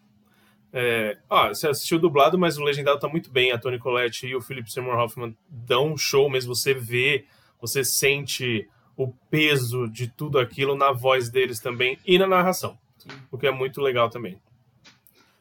É, 0.74 1.18
ó, 1.30 1.50
você 1.50 1.68
assistiu 1.68 2.00
dublado, 2.00 2.38
mas 2.38 2.58
o 2.58 2.64
legendado 2.64 3.00
tá 3.00 3.08
muito 3.08 3.32
bem. 3.32 3.52
A 3.52 3.58
Toni 3.60 3.80
Collette 3.80 4.26
e 4.28 4.36
o 4.36 4.42
Philip 4.42 4.72
Seymour 4.72 4.98
Hoffman 4.98 5.36
dão 5.48 5.94
um 5.94 5.98
show 5.98 6.30
mesmo. 6.30 6.54
Você 6.56 6.74
vê, 6.74 7.26
você 7.62 7.84
sente 7.84 8.68
o 9.00 9.14
peso 9.32 9.88
de 9.88 10.10
tudo 10.10 10.38
aquilo 10.38 10.76
na 10.76 10.92
voz 10.92 11.30
deles 11.30 11.62
também 11.62 11.98
e 12.06 12.20
na 12.20 12.28
narração. 12.28 12.78
Sim. 12.98 13.08
O 13.32 13.38
que 13.38 13.48
é 13.48 13.52
muito 13.52 13.80
legal 13.80 14.10
também. 14.10 14.38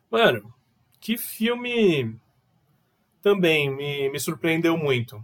Mano, 0.09 0.55
que 1.01 1.19
filme 1.19 2.15
também 3.21 3.69
me, 3.69 4.11
me 4.11 4.21
surpreendeu 4.21 4.77
muito. 4.77 5.23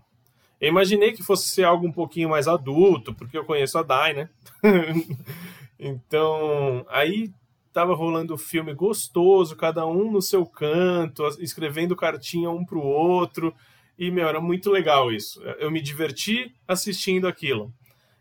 Eu 0.61 0.69
imaginei 0.69 1.13
que 1.13 1.23
fosse 1.23 1.49
ser 1.49 1.63
algo 1.63 1.87
um 1.87 1.93
pouquinho 1.93 2.29
mais 2.29 2.49
adulto, 2.49 3.15
porque 3.15 3.39
eu 3.39 3.45
conheço 3.45 3.79
a 3.79 3.85
Dai, 3.85 4.13
né? 4.13 4.29
então, 5.79 6.85
aí 6.89 7.31
tava 7.73 7.95
rolando 7.95 8.35
o 8.35 8.39
filme 8.39 8.75
gostoso, 8.75 9.55
cada 9.55 9.87
um 9.87 10.11
no 10.11 10.21
seu 10.21 10.45
canto, 10.45 11.25
escrevendo 11.39 11.95
cartinha 11.95 12.51
um 12.51 12.65
pro 12.65 12.81
outro. 12.81 13.55
E, 13.97 14.11
meu, 14.11 14.27
era 14.27 14.41
muito 14.41 14.73
legal 14.73 15.13
isso. 15.13 15.41
Eu 15.61 15.71
me 15.71 15.81
diverti 15.81 16.53
assistindo 16.67 17.29
aquilo. 17.29 17.73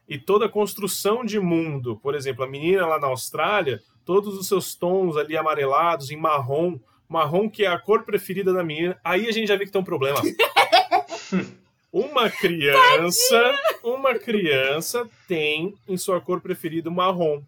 E 0.08 0.18
toda 0.18 0.46
a 0.46 0.50
construção 0.50 1.24
de 1.24 1.40
mundo, 1.40 1.98
por 1.98 2.16
exemplo, 2.16 2.44
a 2.44 2.48
menina 2.48 2.86
lá 2.86 3.00
na 3.00 3.08
Austrália, 3.08 3.82
todos 4.06 4.38
os 4.38 4.48
seus 4.48 4.76
tons 4.76 5.16
ali 5.16 5.38
amarelados, 5.38 6.12
em 6.12 6.18
marrom, 6.18 6.78
marrom 7.08 7.50
que 7.50 7.64
é 7.64 7.68
a 7.68 7.80
cor 7.80 8.04
preferida 8.04 8.52
da 8.52 8.64
menina, 8.64 9.00
aí 9.04 9.28
a 9.28 9.32
gente 9.32 9.48
já 9.48 9.56
vê 9.56 9.66
que 9.66 9.72
tem 9.72 9.82
um 9.82 9.86
problema. 9.86 10.20
Uma 11.94 12.28
criança, 12.28 13.54
uma 13.84 14.16
criança 14.18 15.08
tem 15.28 15.76
em 15.88 15.96
sua 15.96 16.20
cor 16.20 16.42
preferida 16.42 16.90
o 16.90 16.92
marrom. 16.92 17.44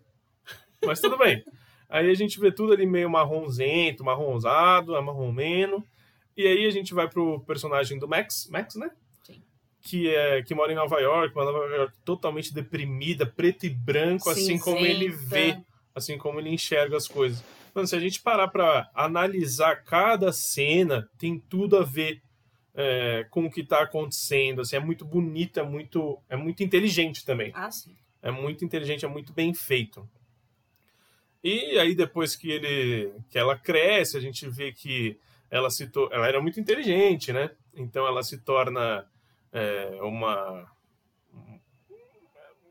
Mas 0.86 1.02
tudo 1.02 1.18
bem. 1.18 1.44
Aí 1.90 2.12
a 2.12 2.14
gente 2.14 2.40
vê 2.40 2.52
tudo 2.52 2.72
ali 2.72 2.86
meio 2.86 3.10
marronzento, 3.10 4.04
marronzado, 4.04 4.96
amarromeno. 4.96 5.84
E 6.38 6.46
aí 6.46 6.68
a 6.68 6.70
gente 6.70 6.94
vai 6.94 7.10
pro 7.10 7.40
personagem 7.40 7.98
do 7.98 8.08
Max, 8.08 8.48
Max, 8.52 8.76
né? 8.76 8.92
Que, 9.88 10.10
é, 10.10 10.42
que 10.42 10.56
mora 10.56 10.72
em 10.72 10.76
Nova 10.76 11.00
York, 11.00 11.36
uma 11.36 11.46
Nova 11.46 11.76
York 11.76 11.94
totalmente 12.04 12.52
deprimida, 12.52 13.24
preto 13.24 13.68
e 13.68 13.70
branco, 13.70 14.32
assim 14.32 14.58
como 14.58 14.80
ele 14.84 15.12
Cinzenta. 15.12 15.30
vê, 15.30 15.58
assim 15.94 16.18
como 16.18 16.40
ele 16.40 16.50
enxerga 16.50 16.98
as 16.98 17.08
coisas. 17.08 17.44
Mano, 17.74 17.88
se 17.88 17.96
a 17.96 18.00
gente 18.00 18.20
parar 18.20 18.48
pra 18.48 18.90
analisar 18.96 19.84
cada 19.84 20.34
cena, 20.34 21.08
tem 21.20 21.38
tudo 21.38 21.78
a 21.78 21.84
ver 21.84 22.20
é, 22.74 23.28
com 23.30 23.46
o 23.46 23.52
que 23.52 23.64
tá 23.64 23.84
acontecendo. 23.84 24.62
Assim, 24.62 24.76
é 24.76 24.80
muito 24.80 25.06
bonito, 25.06 25.60
é 25.60 25.64
muito, 25.64 26.20
é 26.28 26.36
muito 26.36 26.64
inteligente 26.64 27.24
também. 27.24 27.52
Ah, 27.54 27.70
sim. 27.70 27.96
É 28.24 28.32
muito 28.32 28.66
inteligente, 28.66 29.06
é 29.06 29.08
muito 29.08 29.34
bem 29.34 29.54
feito. 29.54 30.10
E 31.44 31.78
aí 31.78 31.94
depois 31.94 32.36
que 32.36 32.50
ele, 32.50 33.14
que 33.30 33.38
ela 33.38 33.56
cresce, 33.56 34.18
a 34.18 34.20
gente 34.20 34.50
vê 34.50 34.72
que 34.72 35.16
ela 35.52 35.70
se 35.70 35.88
ela 36.12 36.28
era 36.28 36.42
muito 36.42 36.60
inteligente, 36.60 37.32
né? 37.32 37.52
Então 37.76 38.08
ela 38.08 38.24
se 38.24 38.40
torna 38.40 39.06
é, 39.58 40.00
uma 40.02 40.70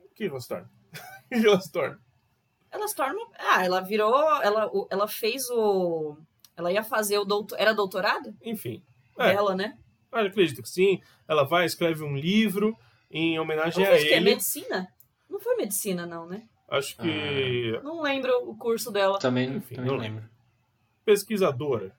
o 0.05 0.14
que 0.14 0.24
ela 0.26 0.41
se 0.41 0.49
torna? 0.49 0.70
O 0.93 1.28
que 1.41 1.47
ela 1.47 1.61
se 1.61 1.72
torna? 1.72 2.01
Ela 2.70 2.89
se 2.89 2.95
torna. 2.97 3.20
Ah, 3.39 3.64
ela 3.64 3.80
virou. 3.80 4.14
Ela, 4.43 4.70
ela 4.91 5.09
fez 5.09 5.49
o. 5.51 6.16
Ela 6.57 6.72
ia 6.72 6.82
fazer 6.82 7.18
o 7.18 7.24
doutor. 7.24 7.57
Era 7.59 7.72
doutorado? 7.72 8.35
Enfim, 8.43 8.82
É. 9.18 9.32
Dela, 9.32 9.55
né? 9.55 9.76
ah, 10.12 10.22
acredito 10.22 10.62
que 10.62 10.68
sim. 10.68 11.01
Ela 11.28 11.45
vai 11.45 11.66
escreve 11.66 12.03
um 12.05 12.16
livro 12.16 12.76
em 13.11 13.39
homenagem 13.39 13.85
Eu 13.85 13.93
a 13.93 13.95
fiz 13.97 14.05
que 14.05 14.12
é 14.14 14.16
ele. 14.16 14.24
medicina? 14.30 14.89
Não 15.28 15.41
foi 15.41 15.57
medicina, 15.57 16.07
não, 16.07 16.26
né? 16.26 16.47
Acho 16.68 16.97
que 16.97 17.80
Não 17.82 18.01
lembro 18.01 18.32
o 18.49 18.57
curso 18.57 18.91
dela. 18.91 19.18
Também, 19.18 19.57
Enfim, 19.57 19.74
também 19.76 19.91
não 19.91 19.97
lembro. 19.99 20.24
pesquisadora. 21.05 21.95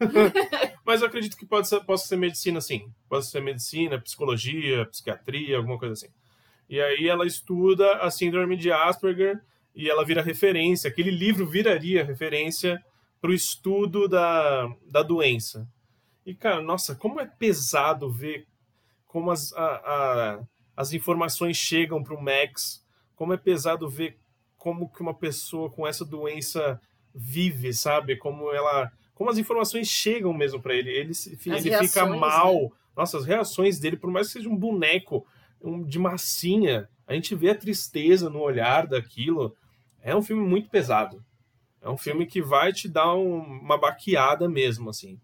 Mas 0.84 1.00
eu 1.00 1.06
acredito 1.06 1.36
que 1.36 1.46
pode 1.46 1.68
ser, 1.68 1.80
possa 1.80 2.06
ser 2.06 2.16
medicina, 2.16 2.60
sim. 2.60 2.92
Pode 3.08 3.26
ser 3.26 3.40
medicina, 3.40 4.00
psicologia, 4.00 4.86
psiquiatria, 4.86 5.56
alguma 5.56 5.78
coisa 5.78 5.94
assim. 5.94 6.12
E 6.68 6.80
aí 6.80 7.08
ela 7.08 7.26
estuda 7.26 7.96
a 7.98 8.10
síndrome 8.10 8.56
de 8.56 8.70
Asperger 8.72 9.40
e 9.74 9.88
ela 9.88 10.04
vira 10.04 10.22
referência. 10.22 10.88
Aquele 10.88 11.10
livro 11.10 11.46
viraria 11.46 12.04
referência 12.04 12.82
para 13.20 13.30
o 13.30 13.34
estudo 13.34 14.08
da, 14.08 14.68
da 14.90 15.02
doença. 15.02 15.66
E, 16.26 16.34
cara, 16.34 16.60
nossa, 16.62 16.94
como 16.94 17.20
é 17.20 17.26
pesado 17.26 18.10
ver 18.10 18.46
como 19.06 19.30
as, 19.30 19.52
a, 19.52 19.64
a, 19.64 20.40
as 20.76 20.92
informações 20.92 21.56
chegam 21.56 22.02
para 22.02 22.14
o 22.14 22.20
Max, 22.20 22.84
como 23.14 23.32
é 23.32 23.36
pesado 23.36 23.88
ver 23.88 24.18
como 24.58 24.90
que 24.90 25.02
uma 25.02 25.14
pessoa 25.14 25.70
com 25.70 25.86
essa 25.86 26.04
doença 26.04 26.80
vive, 27.14 27.72
sabe? 27.72 28.16
Como 28.16 28.50
ela, 28.52 28.90
como 29.14 29.30
as 29.30 29.38
informações 29.38 29.88
chegam 29.88 30.32
mesmo 30.32 30.60
para 30.60 30.74
ele. 30.74 30.90
Ele, 30.90 31.12
ele 31.46 31.70
reações, 31.70 31.90
fica 31.90 32.06
mal. 32.06 32.62
Né? 32.62 32.70
Nossa, 32.96 33.18
as 33.18 33.24
reações 33.24 33.78
dele, 33.78 33.96
por 33.96 34.10
mais 34.10 34.26
que 34.26 34.34
seja 34.34 34.48
um 34.48 34.56
boneco 34.56 35.26
um, 35.62 35.82
de 35.82 35.98
massinha, 35.98 36.88
a 37.06 37.14
gente 37.14 37.34
vê 37.34 37.50
a 37.50 37.54
tristeza 37.54 38.28
no 38.28 38.40
olhar 38.40 38.86
daquilo. 38.86 39.56
É 40.02 40.14
um 40.14 40.22
filme 40.22 40.46
muito 40.46 40.68
pesado. 40.68 41.24
É 41.80 41.88
um 41.88 41.96
filme 41.96 42.26
que 42.26 42.40
vai 42.42 42.72
te 42.72 42.88
dar 42.88 43.14
um, 43.14 43.38
uma 43.38 43.78
baqueada 43.78 44.48
mesmo, 44.48 44.90
assim. 44.90 45.18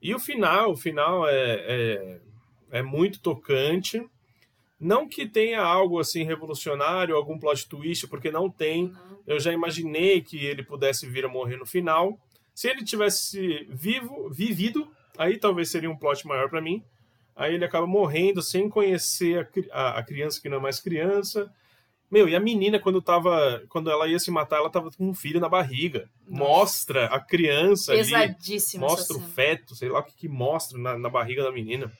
E 0.00 0.14
o 0.14 0.18
final, 0.18 0.72
o 0.72 0.76
final 0.76 1.26
é, 1.26 1.54
é, 1.66 2.20
é, 2.70 2.82
muito 2.82 3.20
tocante. 3.20 4.06
Não 4.78 5.08
que 5.08 5.26
tenha 5.26 5.60
algo 5.60 5.98
assim 5.98 6.22
revolucionário, 6.22 7.16
algum 7.16 7.38
plot 7.38 7.68
twist, 7.68 8.06
porque 8.06 8.30
não 8.30 8.48
tem. 8.48 8.92
Eu 9.26 9.40
já 9.40 9.52
imaginei 9.52 10.20
que 10.20 10.44
ele 10.44 10.62
pudesse 10.62 11.06
vir 11.06 11.24
a 11.24 11.28
morrer 11.28 11.56
no 11.56 11.66
final. 11.66 12.18
Se 12.58 12.68
ele 12.68 12.82
tivesse 12.82 13.66
vivo, 13.70 14.30
vivido, 14.30 14.90
aí 15.16 15.38
talvez 15.38 15.70
seria 15.70 15.90
um 15.90 15.96
plot 15.96 16.26
maior 16.26 16.48
para 16.48 16.60
mim. 16.60 16.82
Aí 17.36 17.54
ele 17.54 17.64
acaba 17.64 17.86
morrendo 17.86 18.42
sem 18.42 18.68
conhecer 18.68 19.48
a, 19.72 19.80
a, 19.80 19.98
a 19.98 20.02
criança 20.02 20.40
que 20.40 20.48
não 20.48 20.56
é 20.56 20.60
mais 20.60 20.80
criança 20.80 21.52
meu, 22.10 22.26
e 22.26 22.34
a 22.34 22.40
menina, 22.40 22.80
quando 22.80 23.02
tava. 23.02 23.62
Quando 23.68 23.90
ela 23.90 24.08
ia 24.08 24.18
se 24.18 24.30
matar, 24.30 24.56
ela 24.56 24.70
tava 24.70 24.90
com 24.90 25.08
um 25.08 25.14
filho 25.14 25.40
na 25.40 25.48
barriga. 25.48 26.08
Nossa. 26.26 26.44
Mostra 26.44 27.06
a 27.06 27.20
criança 27.20 27.92
Pesadíssimo 27.92 28.84
ali. 28.84 28.92
Mostra 28.92 29.16
o 29.18 29.20
feto, 29.20 29.74
sei 29.74 29.90
lá 29.90 29.98
o 29.98 30.02
que, 30.02 30.16
que 30.16 30.28
mostra 30.28 30.78
na, 30.78 30.98
na 30.98 31.10
barriga 31.10 31.42
da 31.42 31.52
menina. 31.52 31.92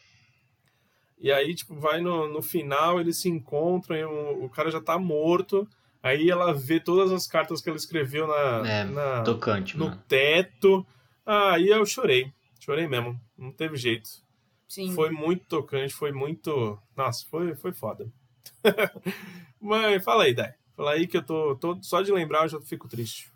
E 1.20 1.30
aí, 1.30 1.54
tipo, 1.54 1.74
vai 1.74 2.00
no, 2.00 2.26
no 2.26 2.40
final, 2.40 2.98
eles 2.98 3.18
se 3.18 3.28
encontram 3.28 3.96
e 3.96 4.04
o, 4.04 4.44
o 4.44 4.48
cara 4.48 4.70
já 4.70 4.80
tá 4.80 4.98
morto. 4.98 5.68
Aí 6.02 6.30
ela 6.30 6.52
vê 6.52 6.78
todas 6.78 7.10
as 7.12 7.26
cartas 7.26 7.60
que 7.60 7.68
ela 7.68 7.76
escreveu 7.76 8.26
na, 8.26 8.68
é, 8.68 8.84
na 8.84 9.22
tocante, 9.22 9.76
no 9.76 9.86
mano. 9.86 10.02
teto. 10.08 10.86
Ah, 11.26 11.54
aí 11.54 11.68
eu 11.68 11.84
chorei. 11.84 12.32
Chorei 12.60 12.86
mesmo. 12.86 13.20
Não 13.36 13.50
teve 13.52 13.76
jeito. 13.76 14.08
Sim. 14.68 14.94
Foi 14.94 15.10
muito 15.10 15.46
tocante, 15.46 15.94
foi 15.94 16.12
muito. 16.12 16.78
Nossa, 16.96 17.26
foi, 17.28 17.54
foi 17.54 17.72
foda. 17.72 18.06
Mas 19.60 20.04
fala 20.04 20.24
aí, 20.24 20.34
Dai. 20.34 20.54
Fala 20.76 20.92
aí 20.92 21.06
que 21.06 21.16
eu 21.16 21.22
tô, 21.22 21.56
tô. 21.56 21.78
Só 21.82 22.02
de 22.02 22.12
lembrar 22.12 22.44
eu 22.44 22.48
já 22.48 22.60
fico 22.60 22.86
triste. 22.86 23.32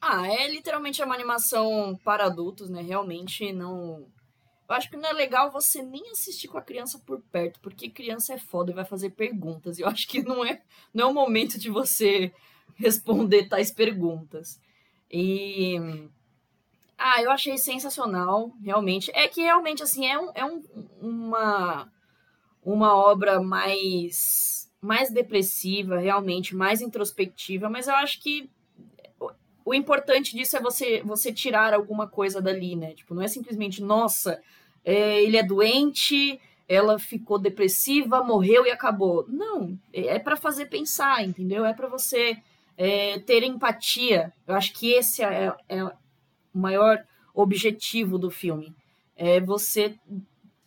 Ah, 0.00 0.26
é 0.26 0.48
literalmente 0.48 1.02
uma 1.02 1.14
animação 1.14 1.98
para 2.02 2.26
adultos, 2.26 2.70
né? 2.70 2.82
Realmente 2.82 3.52
não. 3.52 4.06
Eu 4.72 4.76
acho 4.76 4.88
que 4.88 4.96
não 4.96 5.10
é 5.10 5.12
legal 5.12 5.50
você 5.50 5.82
nem 5.82 6.10
assistir 6.10 6.48
com 6.48 6.56
a 6.56 6.62
criança 6.62 6.98
por 6.98 7.20
perto, 7.30 7.60
porque 7.60 7.90
criança 7.90 8.32
é 8.32 8.38
foda 8.38 8.70
e 8.70 8.74
vai 8.74 8.86
fazer 8.86 9.10
perguntas. 9.10 9.78
Eu 9.78 9.86
acho 9.86 10.08
que 10.08 10.22
não 10.22 10.42
é, 10.42 10.62
não 10.94 11.08
é 11.08 11.10
o 11.10 11.14
momento 11.14 11.58
de 11.58 11.68
você 11.68 12.32
responder 12.76 13.48
tais 13.48 13.70
perguntas. 13.70 14.58
E. 15.10 15.76
Ah, 16.96 17.20
eu 17.20 17.30
achei 17.30 17.58
sensacional, 17.58 18.50
realmente. 18.62 19.10
É 19.14 19.28
que 19.28 19.42
realmente, 19.42 19.82
assim, 19.82 20.06
é, 20.06 20.18
um, 20.18 20.30
é 20.34 20.44
um, 20.44 20.62
uma, 21.00 21.92
uma 22.64 22.96
obra 22.96 23.42
mais 23.42 24.70
mais 24.80 25.10
depressiva, 25.10 25.98
realmente, 25.98 26.56
mais 26.56 26.80
introspectiva, 26.80 27.70
mas 27.70 27.86
eu 27.86 27.94
acho 27.94 28.20
que 28.20 28.50
o 29.64 29.72
importante 29.72 30.36
disso 30.36 30.56
é 30.56 30.60
você, 30.60 31.02
você 31.02 31.32
tirar 31.32 31.72
alguma 31.72 32.08
coisa 32.08 32.40
dali, 32.42 32.74
né? 32.74 32.94
Tipo, 32.94 33.14
não 33.14 33.22
é 33.22 33.28
simplesmente, 33.28 33.80
nossa, 33.80 34.42
é, 34.84 35.22
ele 35.22 35.36
é 35.36 35.42
doente, 35.42 36.40
ela 36.68 36.98
ficou 36.98 37.38
depressiva, 37.38 38.22
morreu 38.22 38.66
e 38.66 38.70
acabou. 38.70 39.26
Não, 39.28 39.78
é 39.92 40.18
para 40.18 40.36
fazer 40.36 40.66
pensar, 40.66 41.22
entendeu? 41.24 41.64
É 41.64 41.72
para 41.72 41.88
você 41.88 42.38
é, 42.76 43.18
ter 43.20 43.42
empatia. 43.42 44.32
Eu 44.46 44.54
acho 44.54 44.72
que 44.72 44.92
esse 44.92 45.22
é, 45.22 45.54
é, 45.68 45.84
o 45.84 45.92
maior 46.54 47.04
objetivo 47.34 48.18
do 48.18 48.30
filme. 48.30 48.74
É 49.16 49.40
você 49.40 49.94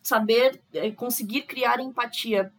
saber 0.02 0.60
é, 0.72 0.90
conseguir 0.90 1.42
criar 1.42 1.80
empatia 1.80 2.52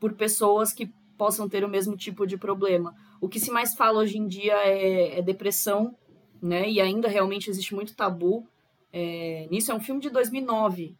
por 0.00 0.14
pessoas 0.14 0.72
que 0.72 0.90
possam 1.16 1.48
ter 1.48 1.64
o 1.64 1.68
mesmo 1.68 1.96
tipo 1.96 2.26
de 2.26 2.36
problema. 2.36 2.94
O 3.20 3.28
que 3.28 3.40
se 3.40 3.50
mais 3.50 3.74
fala 3.74 4.00
hoje 4.00 4.18
em 4.18 4.26
dia 4.26 4.54
é, 4.54 5.18
é 5.18 5.22
depressão, 5.22 5.94
né? 6.42 6.68
E 6.68 6.80
ainda 6.80 7.08
realmente 7.08 7.50
existe 7.50 7.74
muito 7.74 7.94
tabu 7.94 8.46
é, 8.92 9.46
nisso. 9.50 9.72
É 9.72 9.74
um 9.74 9.80
filme 9.80 10.00
de 10.00 10.10
2009. 10.10 10.94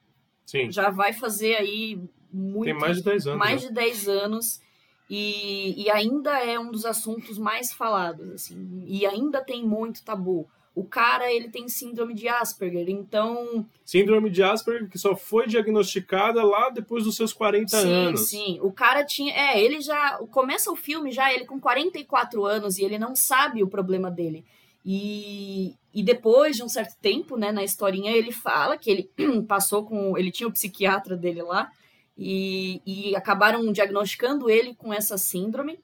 Sim. 0.45 0.71
Já 0.71 0.91
vai 0.91 1.13
fazer 1.13 1.57
aí 1.57 2.01
muito. 2.33 2.65
Tem 2.65 2.75
mais 2.75 2.99
de 2.99 3.05
10 3.05 3.27
anos. 3.27 3.39
Mais 3.39 3.63
né? 3.63 3.69
de 3.69 3.75
10 3.75 4.09
anos. 4.09 4.61
E, 5.09 5.85
e 5.85 5.91
ainda 5.91 6.39
é 6.45 6.59
um 6.59 6.71
dos 6.71 6.85
assuntos 6.85 7.39
mais 7.39 7.73
falados, 7.73 8.29
assim. 8.31 8.83
E 8.87 9.07
ainda 9.07 9.41
tem 9.41 9.65
muito 9.65 10.05
tabu 10.05 10.49
o 10.77 10.85
cara 10.85 11.33
ele 11.33 11.49
tem 11.49 11.71
síndrome 11.71 12.13
de 12.13 12.29
Asperger, 12.29 12.91
então. 12.91 13.67
Síndrome 13.83 14.29
de 14.29 14.43
Asperger 14.43 14.91
que 14.91 14.99
só 14.99 15.17
foi 15.17 15.47
diagnosticada 15.47 16.45
lá 16.45 16.69
depois 16.69 17.05
dos 17.05 17.17
seus 17.17 17.33
40 17.33 17.81
sim, 17.81 17.91
anos. 17.91 18.29
Sim, 18.29 18.37
sim. 18.37 18.59
O 18.61 18.71
cara 18.71 19.03
tinha. 19.03 19.33
É, 19.33 19.59
ele 19.59 19.81
já. 19.81 20.19
Começa 20.31 20.71
o 20.71 20.77
filme 20.77 21.11
já, 21.11 21.33
ele 21.33 21.47
com 21.47 21.59
44 21.59 22.45
anos 22.45 22.77
e 22.77 22.85
ele 22.85 22.99
não 22.99 23.17
sabe 23.17 23.63
o 23.63 23.69
problema 23.69 24.11
dele. 24.11 24.45
E, 24.85 25.75
e 25.97 26.03
depois 26.03 26.57
de 26.57 26.63
um 26.63 26.69
certo 26.69 26.97
tempo, 27.01 27.37
né, 27.37 27.51
na 27.51 27.65
historinha, 27.65 28.13
ele 28.13 28.31
fala 28.31 28.77
que 28.77 28.91
ele 28.91 29.11
passou 29.49 29.85
com. 29.85 30.17
Ele 30.17 30.31
tinha 30.31 30.49
o 30.49 30.53
psiquiatra 30.53 31.17
dele 31.17 31.43
lá 31.43 31.73
e, 32.17 32.81
e 32.87 33.17
acabaram 33.17 33.73
diagnosticando 33.73 34.49
ele 34.49 34.75
com 34.75 34.93
essa 34.93 35.19
síndrome 35.19 35.79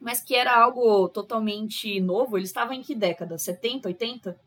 mas 0.00 0.22
que 0.22 0.34
era 0.34 0.56
algo 0.56 1.08
totalmente 1.10 2.00
novo. 2.00 2.38
Ele 2.38 2.46
estava 2.46 2.74
em 2.74 2.80
que 2.80 2.94
década? 2.94 3.36
70, 3.36 3.86
80? 3.88 4.40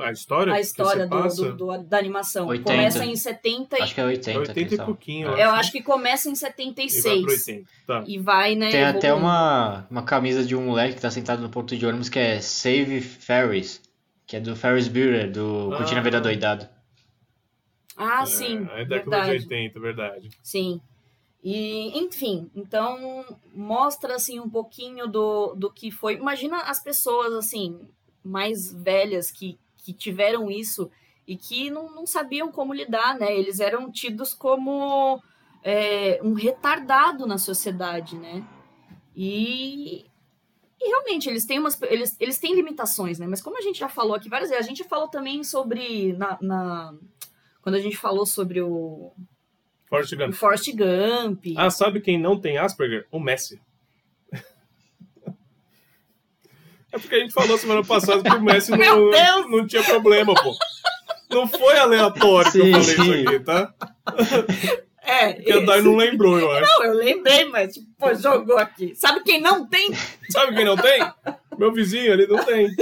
A 0.00 0.10
história? 0.10 0.52
A 0.52 0.60
história 0.60 1.06
do, 1.06 1.28
do, 1.28 1.56
do, 1.56 1.78
da 1.84 1.98
animação. 1.98 2.48
80. 2.48 2.70
Começa 2.70 3.04
em 3.04 3.14
70 3.14 3.78
e... 3.78 3.82
Acho 3.82 3.94
que 3.94 4.00
é 4.00 4.04
80. 4.04 4.38
80 4.40 4.74
e 4.74 4.78
pouquinho. 4.78 5.28
Eu, 5.28 5.36
eu 5.36 5.50
acho 5.50 5.70
que 5.70 5.80
começa 5.80 6.28
em 6.28 6.34
76. 6.34 7.04
E 7.04 7.08
vai 7.08 7.22
pro 7.22 7.30
80. 7.30 7.70
Tá. 7.86 8.04
E 8.06 8.18
vai, 8.18 8.54
né? 8.56 8.70
Tem 8.70 8.84
até 8.84 9.14
uma, 9.14 9.86
uma 9.88 10.02
camisa 10.02 10.44
de 10.44 10.56
um 10.56 10.66
moleque 10.66 10.96
que 10.96 11.00
tá 11.00 11.10
sentado 11.10 11.40
no 11.40 11.48
ponto 11.48 11.76
de 11.76 11.86
ônibus 11.86 12.08
que 12.08 12.18
é 12.18 12.40
Save 12.40 13.00
Ferris. 13.00 13.80
Que 14.26 14.36
é 14.36 14.40
do 14.40 14.56
Ferris 14.56 14.88
Bueller, 14.88 15.30
do 15.30 15.70
ah. 15.72 15.76
Curtindo 15.76 16.00
a 16.00 16.02
Vida 16.02 16.20
Doidado. 16.20 16.68
Ah, 17.96 18.22
é, 18.22 18.26
sim. 18.26 18.68
É 18.72 18.84
década 18.84 19.22
de 19.22 19.30
80, 19.30 19.80
verdade. 19.80 20.30
Sim. 20.42 20.80
E, 21.42 21.96
enfim, 21.96 22.50
então 22.56 23.24
mostra 23.54 24.16
assim 24.16 24.40
um 24.40 24.50
pouquinho 24.50 25.06
do, 25.06 25.54
do 25.54 25.72
que 25.72 25.92
foi. 25.92 26.14
Imagina 26.14 26.62
as 26.62 26.82
pessoas 26.82 27.32
assim 27.32 27.88
mais 28.24 28.72
velhas 28.72 29.30
que, 29.30 29.56
que 29.86 29.92
tiveram 29.92 30.50
isso 30.50 30.90
e 31.26 31.36
que 31.36 31.70
não, 31.70 31.94
não 31.94 32.06
sabiam 32.06 32.50
como 32.50 32.74
lidar, 32.74 33.16
né? 33.16 33.36
Eles 33.36 33.60
eram 33.60 33.90
tidos 33.90 34.34
como 34.34 35.22
é, 35.62 36.20
um 36.22 36.34
retardado 36.34 37.24
na 37.26 37.38
sociedade, 37.38 38.16
né? 38.16 38.44
E, 39.14 40.06
e 40.80 40.88
realmente 40.88 41.28
eles 41.28 41.46
têm 41.46 41.60
umas 41.60 41.80
eles, 41.82 42.16
eles 42.18 42.38
têm 42.38 42.54
limitações, 42.54 43.20
né? 43.20 43.26
Mas 43.28 43.40
como 43.40 43.56
a 43.56 43.62
gente 43.62 43.78
já 43.78 43.88
falou 43.88 44.16
aqui 44.16 44.28
várias 44.28 44.50
vezes, 44.50 44.64
a 44.64 44.68
gente 44.68 44.84
falou 44.84 45.06
também 45.06 45.44
sobre 45.44 46.12
na, 46.14 46.36
na 46.40 46.94
quando 47.62 47.76
a 47.76 47.80
gente 47.80 47.96
falou 47.96 48.26
sobre 48.26 48.60
o 48.60 49.12
Forrest 49.88 50.16
Gump. 50.16 50.32
Forrest 50.32 50.72
Gump. 50.72 51.44
Ah, 51.56 51.70
sabe 51.70 52.00
quem 52.00 52.20
não 52.20 52.40
tem 52.40 52.58
Asperger? 52.58 53.06
O 53.10 53.20
Messi. 53.20 53.60
É 56.96 56.98
porque 56.98 57.14
a 57.14 57.18
gente 57.18 57.32
falou 57.32 57.58
semana 57.58 57.84
passada 57.84 58.22
que 58.22 58.34
o 58.34 58.40
Messi 58.40 58.70
não, 58.70 59.50
não 59.50 59.66
tinha 59.66 59.82
problema, 59.84 60.34
pô. 60.34 60.56
Não 61.30 61.46
foi 61.46 61.76
aleatório 61.76 62.50
sim, 62.50 62.60
que 62.60 62.68
eu 62.70 62.82
falei 62.82 62.94
sim. 62.94 63.20
isso 63.20 63.28
aqui, 63.28 63.40
tá? 63.40 63.74
É. 65.02 65.34
Porque 65.36 65.52
a 65.52 65.60
Dai 65.60 65.82
não 65.82 65.94
lembrou, 65.94 66.38
eu 66.38 66.50
acho. 66.50 66.62
Não, 66.62 66.84
eu 66.84 66.94
lembrei, 66.94 67.44
mas 67.44 67.78
pô, 67.98 68.14
jogou 68.14 68.56
aqui. 68.56 68.94
Sabe 68.94 69.22
quem 69.22 69.40
não 69.42 69.66
tem? 69.66 69.92
Sabe 70.30 70.54
quem 70.54 70.64
não 70.64 70.76
tem? 70.76 71.06
Meu 71.58 71.70
vizinho, 71.70 72.12
ele 72.12 72.26
não 72.26 72.42
tem. 72.42 72.74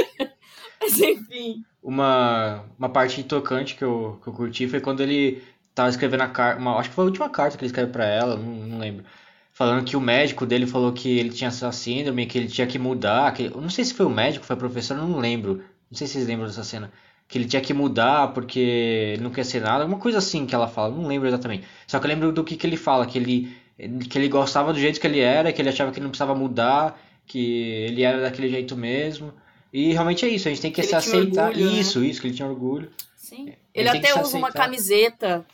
Mas 0.80 1.00
enfim. 1.00 1.64
Uma, 1.82 2.64
uma 2.78 2.88
parte 2.88 3.22
tocante 3.24 3.74
que 3.74 3.82
eu, 3.82 4.20
que 4.22 4.28
eu 4.28 4.32
curti 4.32 4.68
foi 4.68 4.80
quando 4.80 5.02
ele 5.02 5.42
tava 5.74 5.88
escrevendo 5.88 6.22
a 6.22 6.28
carta, 6.28 6.62
acho 6.62 6.88
que 6.88 6.94
foi 6.94 7.04
a 7.04 7.08
última 7.08 7.28
carta 7.28 7.58
que 7.58 7.64
ele 7.64 7.70
escreveu 7.70 7.92
para 7.92 8.06
ela, 8.06 8.36
não, 8.36 8.52
não, 8.52 8.78
lembro. 8.78 9.04
Falando 9.54 9.84
que 9.84 9.96
o 9.96 10.00
médico 10.00 10.44
dele 10.44 10.66
falou 10.66 10.92
que 10.92 11.16
ele 11.16 11.30
tinha 11.30 11.46
essa 11.46 11.70
síndrome, 11.70 12.26
que 12.26 12.36
ele 12.36 12.48
tinha 12.48 12.66
que 12.66 12.76
mudar. 12.76 13.32
Que, 13.32 13.48
não 13.48 13.70
sei 13.70 13.84
se 13.84 13.94
foi 13.94 14.04
o 14.04 14.10
médico, 14.10 14.44
foi 14.44 14.54
a 14.54 14.58
professora, 14.58 15.00
não 15.00 15.16
lembro. 15.18 15.62
Não 15.88 15.96
sei 15.96 16.08
se 16.08 16.14
vocês 16.14 16.26
lembram 16.26 16.48
dessa 16.48 16.64
cena. 16.64 16.92
Que 17.28 17.38
ele 17.38 17.46
tinha 17.46 17.62
que 17.62 17.72
mudar 17.72 18.32
porque 18.34 18.58
ele 18.58 19.22
não 19.22 19.30
quer 19.30 19.44
ser 19.44 19.60
nada. 19.60 19.84
Alguma 19.84 20.00
coisa 20.00 20.18
assim 20.18 20.44
que 20.44 20.56
ela 20.56 20.66
fala, 20.66 20.92
não 20.92 21.06
lembro 21.06 21.28
exatamente. 21.28 21.64
Só 21.86 22.00
que 22.00 22.06
eu 22.06 22.08
lembro 22.08 22.32
do 22.32 22.42
que, 22.42 22.56
que 22.56 22.66
ele 22.66 22.76
fala, 22.76 23.06
que 23.06 23.16
ele, 23.16 23.56
que 24.10 24.18
ele 24.18 24.28
gostava 24.28 24.72
do 24.72 24.78
jeito 24.78 25.00
que 25.00 25.06
ele 25.06 25.20
era, 25.20 25.52
que 25.52 25.62
ele 25.62 25.68
achava 25.68 25.92
que 25.92 25.98
ele 25.98 26.04
não 26.04 26.10
precisava 26.10 26.34
mudar, 26.34 27.00
que 27.24 27.84
ele 27.88 28.02
era 28.02 28.20
daquele 28.20 28.48
jeito 28.48 28.76
mesmo. 28.76 29.32
E 29.72 29.92
realmente 29.92 30.24
é 30.24 30.28
isso, 30.28 30.48
a 30.48 30.50
gente 30.50 30.62
tem 30.62 30.72
que, 30.72 30.80
que 30.80 30.86
se 30.86 30.96
aceitar. 30.96 31.50
Orgulho, 31.50 31.70
né? 31.70 31.78
isso, 31.78 32.00
né? 32.00 32.06
isso, 32.06 32.20
que 32.20 32.26
ele 32.26 32.34
tinha 32.34 32.48
orgulho. 32.48 32.90
Sim. 33.16 33.52
Ele 33.72 33.88
Ele, 33.88 33.88
até 33.88 34.20
usa 34.20 34.36
uma 34.36 34.48
aceitar. 34.48 34.64
camiseta. 34.64 35.46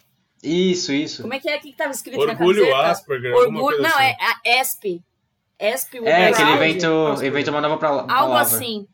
Isso, 0.43 0.93
isso. 0.93 1.23
Como 1.23 1.35
é 1.35 1.41
que 1.41 1.49
é 1.49 1.59
que 1.59 1.73
tava 1.75 1.91
escrito 1.91 2.25
na 2.25 2.33
Orgulho 2.33 2.63
camiseta? 2.63 2.91
Asperger, 2.91 3.35
Orgulho. 3.35 3.79
Não, 3.83 3.89
assim. 3.91 4.03
é 4.03 4.17
a 4.21 4.61
ESP. 4.63 5.03
ESP 5.59 5.99
É, 5.99 6.33
que 6.33 6.41
ele 6.41 6.51
Proud. 6.51 6.53
inventou, 6.55 7.09
Nossa, 7.09 7.27
inventou 7.27 7.55
uma 7.55 7.61
nova 7.61 7.77
pra- 7.77 7.89
palavra. 7.89 8.15
Algo 8.15 8.35
assim. 8.35 8.87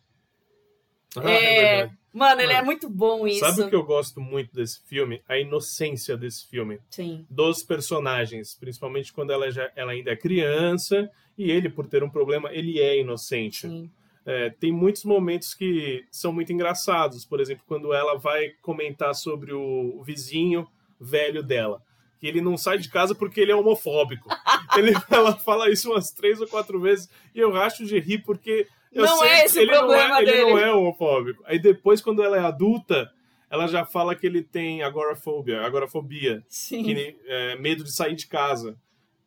Ah, 1.16 1.30
É, 1.30 1.76
verdade. 1.76 1.96
Mano, 2.12 2.40
ele 2.40 2.52
Mano, 2.54 2.58
é 2.58 2.64
muito 2.64 2.88
bom 2.88 3.26
isso. 3.28 3.40
Sabe 3.40 3.60
o 3.62 3.68
que 3.68 3.74
eu 3.76 3.84
gosto 3.84 4.20
muito 4.20 4.52
desse 4.54 4.80
filme? 4.86 5.22
A 5.28 5.38
inocência 5.38 6.16
desse 6.16 6.46
filme. 6.48 6.78
Sim. 6.90 7.26
Dos 7.28 7.62
personagens, 7.62 8.54
principalmente 8.58 9.12
quando 9.12 9.32
ela, 9.32 9.50
já, 9.50 9.70
ela 9.76 9.92
ainda 9.92 10.10
é 10.12 10.16
criança 10.16 11.10
e 11.36 11.50
ele, 11.50 11.68
por 11.68 11.86
ter 11.86 12.02
um 12.02 12.08
problema, 12.08 12.50
ele 12.52 12.80
é 12.80 12.98
inocente. 12.98 13.68
Sim. 13.68 13.90
É, 14.24 14.48
tem 14.50 14.72
muitos 14.72 15.04
momentos 15.04 15.54
que 15.54 16.04
são 16.10 16.32
muito 16.32 16.52
engraçados. 16.52 17.24
Por 17.26 17.38
exemplo, 17.38 17.62
quando 17.68 17.92
ela 17.92 18.16
vai 18.18 18.48
comentar 18.62 19.14
sobre 19.14 19.52
o 19.52 20.02
vizinho 20.02 20.66
velho 21.00 21.42
dela. 21.42 21.82
Que 22.18 22.26
ele 22.26 22.40
não 22.40 22.56
sai 22.56 22.78
de 22.78 22.88
casa 22.88 23.14
porque 23.14 23.40
ele 23.40 23.52
é 23.52 23.56
homofóbico. 23.56 24.28
ele, 24.76 24.92
ela 25.10 25.36
fala 25.36 25.70
isso 25.70 25.90
umas 25.90 26.10
três 26.10 26.40
ou 26.40 26.46
quatro 26.46 26.80
vezes 26.80 27.08
e 27.34 27.40
eu 27.40 27.52
racho 27.52 27.84
de 27.84 27.98
rir 27.98 28.22
porque 28.24 28.66
eu 28.92 29.04
Não 29.04 29.18
sei 29.18 29.28
é 29.28 29.44
esse 29.44 29.58
ele 29.60 29.70
o 29.72 29.78
problema 29.78 30.08
não 30.08 30.16
é, 30.16 30.22
Ele 30.22 30.32
dele. 30.32 30.50
não 30.50 30.58
é 30.58 30.72
homofóbico. 30.72 31.42
Aí 31.46 31.58
depois, 31.58 32.00
quando 32.00 32.22
ela 32.22 32.36
é 32.38 32.40
adulta, 32.40 33.10
ela 33.50 33.66
já 33.66 33.84
fala 33.84 34.14
que 34.14 34.26
ele 34.26 34.42
tem 34.42 34.82
agorafobia, 34.82 35.60
agorafobia 35.60 36.42
Sim. 36.48 36.82
que 36.82 37.16
é, 37.26 37.56
medo 37.56 37.84
de 37.84 37.94
sair 37.94 38.14
de 38.14 38.26
casa. 38.26 38.78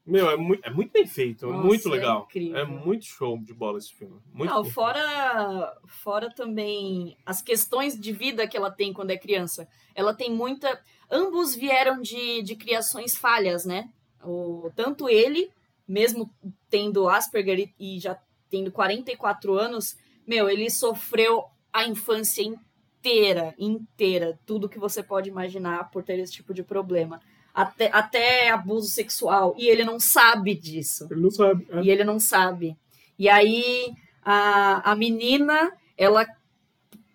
Meu, 0.05 0.27
é 0.27 0.35
muito, 0.35 0.65
é 0.65 0.71
muito 0.71 0.91
bem 0.91 1.05
feito, 1.05 1.45
é 1.45 1.49
Nossa, 1.51 1.67
muito 1.67 1.87
é 1.87 1.91
legal. 1.91 2.25
incrível. 2.27 2.57
É 2.57 2.65
muito 2.65 3.05
show 3.05 3.37
de 3.37 3.53
bola 3.53 3.77
esse 3.77 3.93
filme. 3.93 4.19
Muito 4.33 4.51
Não, 4.51 4.65
fora, 4.65 5.71
fora 5.85 6.33
também 6.33 7.15
as 7.23 7.43
questões 7.43 7.99
de 7.99 8.11
vida 8.11 8.47
que 8.47 8.57
ela 8.57 8.71
tem 8.71 8.91
quando 8.91 9.11
é 9.11 9.17
criança. 9.17 9.67
Ela 9.93 10.11
tem 10.15 10.31
muita. 10.31 10.81
Ambos 11.09 11.55
vieram 11.55 12.01
de, 12.01 12.41
de 12.41 12.55
criações 12.55 13.15
falhas, 13.15 13.65
né? 13.65 13.89
O, 14.23 14.69
tanto 14.75 15.09
ele, 15.09 15.49
mesmo 15.87 16.29
tendo 16.69 17.09
Asperger 17.09 17.59
e, 17.79 17.95
e 17.95 17.99
já 17.99 18.17
tendo 18.49 18.71
44 18.71 19.57
anos, 19.57 19.97
meu, 20.27 20.49
ele 20.49 20.69
sofreu 20.69 21.45
a 21.71 21.85
infância 21.85 22.43
inteira, 22.43 23.53
inteira. 23.57 24.39
Tudo 24.45 24.69
que 24.69 24.79
você 24.79 25.01
pode 25.01 25.29
imaginar 25.29 25.89
por 25.91 26.03
ter 26.03 26.19
esse 26.19 26.33
tipo 26.33 26.53
de 26.53 26.63
problema. 26.63 27.21
Até, 27.53 27.89
até 27.91 28.49
abuso 28.49 28.87
sexual. 28.87 29.55
E 29.57 29.67
ele 29.67 29.83
não 29.83 29.99
sabe 29.99 30.53
disso. 30.53 31.07
Ele 31.09 31.21
não 31.21 31.31
sabe. 31.31 31.67
é. 31.71 31.81
E 31.81 31.89
ele 31.89 32.03
não 32.03 32.19
sabe. 32.19 32.77
E 33.17 33.27
aí 33.27 33.93
a, 34.23 34.91
a 34.91 34.95
menina, 34.95 35.71
ela 35.97 36.25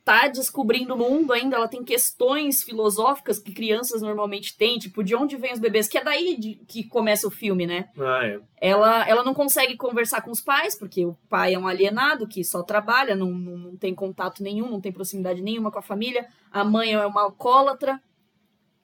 tá 0.05 0.29
descobrindo 0.29 0.93
o 0.95 0.99
mundo 0.99 1.33
ainda, 1.33 1.57
ela 1.57 1.67
tem 1.67 1.83
questões 1.83 2.63
filosóficas 2.63 3.39
que 3.39 3.53
crianças 3.53 4.03
normalmente 4.03 4.55
têm, 4.55 4.79
tipo, 4.79 5.03
de 5.03 5.15
onde 5.15 5.35
vêm 5.37 5.55
os 5.55 5.59
bebês, 5.59 5.89
que 5.89 5.97
é 5.97 6.05
daí 6.05 6.37
de- 6.37 6.57
que 6.69 6.85
começa 6.85 7.27
o 7.27 7.31
filme, 7.31 7.67
né? 7.67 7.89
Ah, 7.99 8.21
é. 8.27 8.39
Ela, 8.61 9.09
ela 9.09 9.25
não 9.25 9.33
consegue 9.33 9.77
conversar 9.79 10.21
com 10.21 10.31
os 10.31 10.43
pais, 10.43 10.75
porque 10.75 11.07
o 11.07 11.17
pai 11.29 11.55
é 11.55 11.59
um 11.59 11.67
alienado 11.67 12.29
que 12.29 12.45
só 12.45 12.63
trabalha, 12.63 13.17
não, 13.17 13.31
não, 13.31 13.57
não 13.57 13.77
tem 13.77 13.95
contato 13.95 14.43
nenhum, 14.43 14.71
não 14.71 14.81
tem 14.81 14.93
proximidade 14.93 15.41
nenhuma 15.41 15.71
com 15.71 15.79
a 15.79 15.83
família. 15.83 16.27
A 16.53 16.63
mãe 16.63 16.93
é 16.93 17.07
uma 17.07 17.23
alcoólatra 17.23 17.99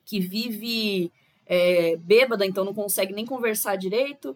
que 0.06 0.20
vive 0.20 1.12
é, 1.46 1.96
bêbada, 1.96 2.46
então 2.46 2.64
não 2.64 2.72
consegue 2.74 3.12
nem 3.12 3.26
conversar 3.26 3.76
direito. 3.76 4.34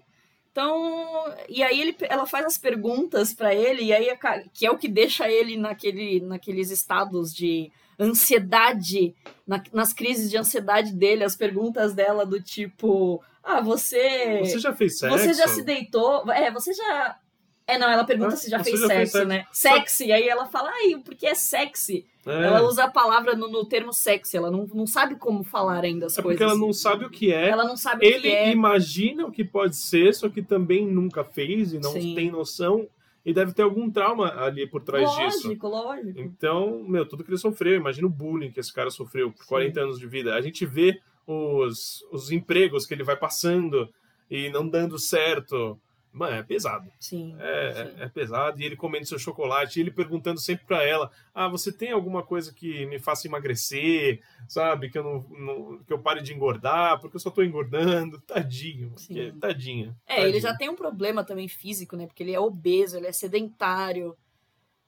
Então, 0.55 1.35
e 1.49 1.65
aí 1.65 1.81
ele, 1.81 1.97
ela 2.03 2.27
faz 2.27 2.47
as 2.47 2.57
perguntas 2.57 3.35
pra 3.35 3.53
ele, 3.53 3.83
e 3.87 3.93
aí 3.93 4.07
que 4.53 4.65
é 4.65 4.71
o 4.71 4.79
que 4.79 4.87
deixa 4.87 5.29
ele 5.29 5.57
naquele, 5.57 6.21
naqueles 6.21 6.71
estados 6.71 7.35
de 7.35 7.73
ansiedade, 7.99 9.17
na- 9.45 9.61
nas 9.73 9.93
crises 9.93 10.31
de 10.31 10.37
ansiedade 10.37 10.93
dele, 10.93 11.25
as 11.25 11.35
perguntas 11.35 11.93
dela 11.93 12.25
do 12.25 12.41
tipo, 12.41 13.21
ah, 13.43 13.61
você 13.61 14.39
Você 14.45 14.61
já 14.61 14.73
fez 14.73 14.97
sexo? 14.97 15.19
você 15.19 15.35
já 15.35 15.49
se 15.49 15.63
deitou? 15.65 16.31
É, 16.31 16.53
você 16.53 16.73
já. 16.73 17.19
É, 17.67 17.79
não, 17.79 17.89
ela 17.89 18.05
pergunta 18.05 18.35
Ah, 18.35 18.37
se 18.37 18.51
já 18.51 18.63
fez 18.63 18.79
já 18.81 18.87
fez 18.89 18.99
sexo, 19.11 19.13
sexo. 19.13 19.29
né? 19.29 19.47
Sexy. 19.51 20.13
Aí 20.13 20.29
ela 20.29 20.45
fala, 20.47 20.71
ai, 20.71 21.01
porque 21.05 21.27
é 21.27 21.35
sexy. 21.35 22.05
É. 22.27 22.45
Ela 22.47 22.63
usa 22.63 22.85
a 22.85 22.91
palavra 22.91 23.35
no, 23.35 23.49
no 23.49 23.65
termo 23.67 23.93
sexy, 23.93 24.37
ela 24.37 24.51
não, 24.51 24.67
não 24.75 24.87
sabe 24.87 25.17
como 25.17 25.43
falar 25.45 25.85
ainda 25.85 26.07
as 26.07 26.17
É 26.19 26.23
coisas. 26.23 26.39
porque 26.39 26.43
ela 26.51 26.59
não 26.59 26.73
sabe 26.73 27.05
o 27.05 27.11
que 27.11 27.33
é. 27.33 27.49
Ela 27.49 27.65
não 27.65 27.77
sabe 27.77 28.05
o 28.07 28.09
Ele 28.09 28.21
que 28.21 28.29
é. 28.29 28.51
imagina 28.53 29.27
o 29.27 29.31
que 29.33 29.45
pode 29.45 29.77
ser, 29.77 30.13
só 30.15 30.29
que 30.29 30.43
também 30.43 30.87
nunca 30.87 31.23
fez 31.25 31.73
e 31.73 31.79
não 31.79 31.93
Sim. 31.93 32.15
tem 32.15 32.31
noção. 32.31 32.87
E 33.27 33.33
deve 33.33 33.55
ter 33.55 33.63
algum 33.63 33.91
trauma 33.91 34.29
ali 34.43 34.67
por 34.67 34.83
trás 34.83 35.09
disso. 35.17 35.47
Lógico, 35.49 35.69
lógico. 35.69 36.21
Então, 36.21 36.83
meu, 36.87 37.07
tudo 37.07 37.25
que 37.25 37.31
ele 37.31 37.39
sofreu, 37.39 37.75
imagina 37.75 38.07
o 38.07 38.11
bullying 38.11 38.51
que 38.51 38.61
esse 38.61 38.73
cara 38.73 38.91
sofreu 38.91 39.31
por 39.33 39.43
Sim. 39.45 39.49
40 39.49 39.81
anos 39.81 39.99
de 39.99 40.07
vida. 40.07 40.35
A 40.35 40.41
gente 40.43 40.67
vê 40.67 41.01
os, 41.27 42.05
os 42.13 42.31
empregos 42.31 42.85
que 42.85 42.93
ele 42.93 43.03
vai 43.03 43.17
passando 43.17 43.89
e 44.31 44.51
não 44.51 44.69
dando 44.69 44.99
certo. 44.99 45.79
Mano, 46.17 46.37
é 46.37 46.43
pesado. 46.45 46.89
Sim. 47.01 47.35
É, 47.41 47.73
sim. 47.75 47.95
é, 47.99 48.05
é 48.05 48.09
pesado. 48.09 48.61
E 48.61 48.65
ele 48.65 48.77
comendo 48.77 49.05
seu 49.05 49.19
chocolate, 49.19 49.79
e 49.79 49.83
ele 49.83 49.91
perguntando 49.91 50.39
sempre 50.41 50.65
pra 50.65 50.85
ela: 50.85 51.11
Ah, 51.35 51.49
você 51.49 51.73
tem 51.73 51.91
alguma 51.91 52.23
coisa 52.23 52.55
que 52.55 52.87
me 52.87 53.01
faça 53.01 53.27
emagrecer? 53.27 54.23
Sabe? 54.47 54.89
Que 54.91 54.97
eu 54.99 55.03
não, 55.03 55.27
não- 55.37 55.79
que 55.85 55.93
eu 55.93 55.99
pare 55.99 56.23
de 56.23 56.33
engordar, 56.33 57.01
porque 57.01 57.17
eu 57.17 57.21
só 57.21 57.31
tô 57.31 57.43
engordando. 57.43 58.21
Tadinho. 58.27 58.93
Sim. 58.97 59.15
que- 59.15 59.33
Tadinha. 59.41 59.97
É, 60.07 60.23
ele 60.23 60.39
já 60.41 60.57
tem 60.57 60.69
um 60.69 60.77
problema 60.77 61.25
também 61.25 61.49
físico, 61.49 61.97
né? 61.97 62.07
Porque 62.07 62.23
ele 62.23 62.33
é 62.33 62.39
obeso, 62.39 62.97
ele 62.97 63.09
é 63.09 63.13
sedentário. 63.13 64.17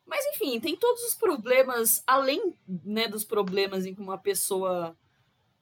Mas 0.07 0.25
enfim, 0.27 0.61
tem 0.61 0.77
todos 0.77 1.03
os 1.03 1.17
problemas, 1.17 2.05
além 2.07 2.55
né, 2.85 3.09
dos 3.09 3.25
problemas 3.25 3.85
em 3.85 3.93
que 3.97 4.01
uma 4.01 4.17
pessoa 4.17 4.97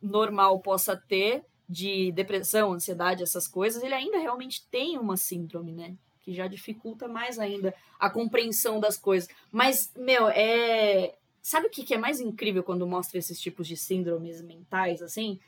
normal 0.02 0.60
possa 0.60 0.94
ter, 0.94 1.42
de 1.68 2.12
depressão, 2.12 2.72
ansiedade, 2.72 3.22
essas 3.22 3.48
coisas, 3.48 3.82
ele 3.82 3.94
ainda 3.94 4.18
realmente 4.18 4.66
tem 4.70 4.98
uma 4.98 5.16
síndrome, 5.16 5.72
né? 5.72 5.96
Que 6.22 6.34
já 6.34 6.46
dificulta 6.46 7.08
mais 7.08 7.38
ainda 7.38 7.74
a 7.98 8.10
compreensão 8.10 8.80
das 8.80 8.96
coisas. 8.96 9.28
Mas, 9.50 9.92
meu, 9.96 10.28
é. 10.28 11.14
Sabe 11.42 11.66
o 11.66 11.70
que 11.70 11.92
é 11.92 11.98
mais 11.98 12.20
incrível 12.20 12.62
quando 12.62 12.86
mostra 12.86 13.18
esses 13.18 13.38
tipos 13.38 13.68
de 13.68 13.76
síndromes 13.76 14.40
mentais, 14.40 15.02
assim? 15.02 15.38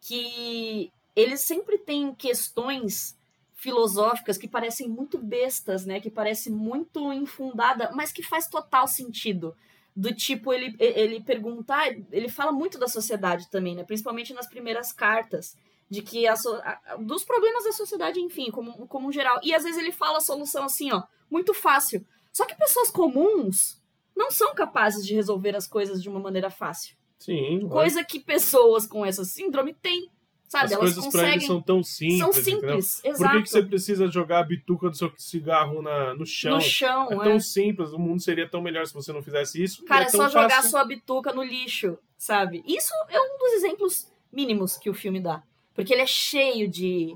Que 0.00 0.90
eles 1.14 1.40
sempre 1.40 1.78
têm 1.78 2.12
questões 2.12 3.16
filosóficas 3.54 4.36
que 4.36 4.48
parecem 4.48 4.88
muito 4.88 5.18
bestas, 5.18 5.86
né? 5.86 6.00
Que 6.00 6.10
parece 6.10 6.50
muito 6.50 7.12
infundada, 7.12 7.90
mas 7.94 8.12
que 8.12 8.22
faz 8.22 8.48
total 8.48 8.88
sentido. 8.88 9.56
Do 9.98 10.14
tipo, 10.14 10.52
ele, 10.52 10.76
ele 10.78 11.22
perguntar, 11.22 11.88
ele 12.12 12.28
fala 12.28 12.52
muito 12.52 12.78
da 12.78 12.86
sociedade 12.86 13.48
também, 13.50 13.74
né? 13.74 13.82
Principalmente 13.82 14.34
nas 14.34 14.46
primeiras 14.46 14.92
cartas, 14.92 15.56
de 15.88 16.02
que 16.02 16.26
a, 16.26 16.34
a- 16.34 16.96
dos 16.98 17.24
problemas 17.24 17.64
da 17.64 17.72
sociedade, 17.72 18.20
enfim, 18.20 18.50
como, 18.50 18.86
como 18.88 19.08
um 19.08 19.12
geral. 19.12 19.40
E 19.42 19.54
às 19.54 19.62
vezes 19.64 19.78
ele 19.78 19.92
fala 19.92 20.18
a 20.18 20.20
solução 20.20 20.64
assim, 20.64 20.92
ó, 20.92 21.02
muito 21.30 21.54
fácil. 21.54 22.04
Só 22.30 22.44
que 22.44 22.54
pessoas 22.54 22.90
comuns 22.90 23.80
não 24.14 24.30
são 24.30 24.54
capazes 24.54 25.06
de 25.06 25.14
resolver 25.14 25.56
as 25.56 25.66
coisas 25.66 26.02
de 26.02 26.08
uma 26.10 26.20
maneira 26.20 26.50
fácil. 26.50 26.94
Sim. 27.18 27.66
Coisa 27.68 28.04
que 28.04 28.20
pessoas 28.20 28.86
com 28.86 29.04
essa 29.04 29.24
síndrome 29.24 29.72
têm, 29.72 30.10
sabe? 30.48 30.74
As 30.74 30.78
coisas 30.80 31.06
pra 31.08 31.22
eles 31.22 31.32
conseguem. 31.34 31.46
são 31.46 31.60
tão 31.62 31.82
simples. 31.82 32.18
São 32.18 32.30
entendeu? 32.30 32.82
simples, 32.82 33.00
Por 33.02 33.08
exato. 33.10 33.36
que, 33.36 33.42
que 33.42 33.48
você 33.50 33.62
precisa 33.62 34.08
jogar 34.08 34.40
a 34.40 34.44
bituca 34.44 34.88
do 34.90 34.96
seu 34.96 35.12
cigarro 35.16 35.82
na, 35.82 36.14
no 36.14 36.24
chão? 36.26 36.54
No 36.56 36.60
chão, 36.60 37.08
É 37.10 37.14
é. 37.14 37.18
tão 37.18 37.40
simples, 37.40 37.92
o 37.92 37.98
mundo 37.98 38.20
seria 38.22 38.48
tão 38.48 38.60
melhor 38.62 38.86
se 38.86 38.94
você 38.94 39.12
não 39.12 39.22
fizesse 39.22 39.62
isso. 39.62 39.84
Cara, 39.84 40.04
é 40.04 40.06
é 40.06 40.10
só 40.10 40.28
jogar 40.28 40.50
fácil. 40.50 40.70
sua 40.70 40.84
bituca 40.84 41.32
no 41.32 41.42
lixo, 41.42 41.98
sabe? 42.16 42.62
Isso 42.66 42.92
é 43.08 43.20
um 43.20 43.38
dos 43.38 43.52
exemplos 43.54 44.10
mínimos 44.32 44.76
que 44.76 44.90
o 44.90 44.94
filme 44.94 45.20
dá. 45.20 45.42
Porque 45.74 45.92
ele 45.92 46.02
é 46.02 46.06
cheio 46.06 46.68
de, 46.68 47.14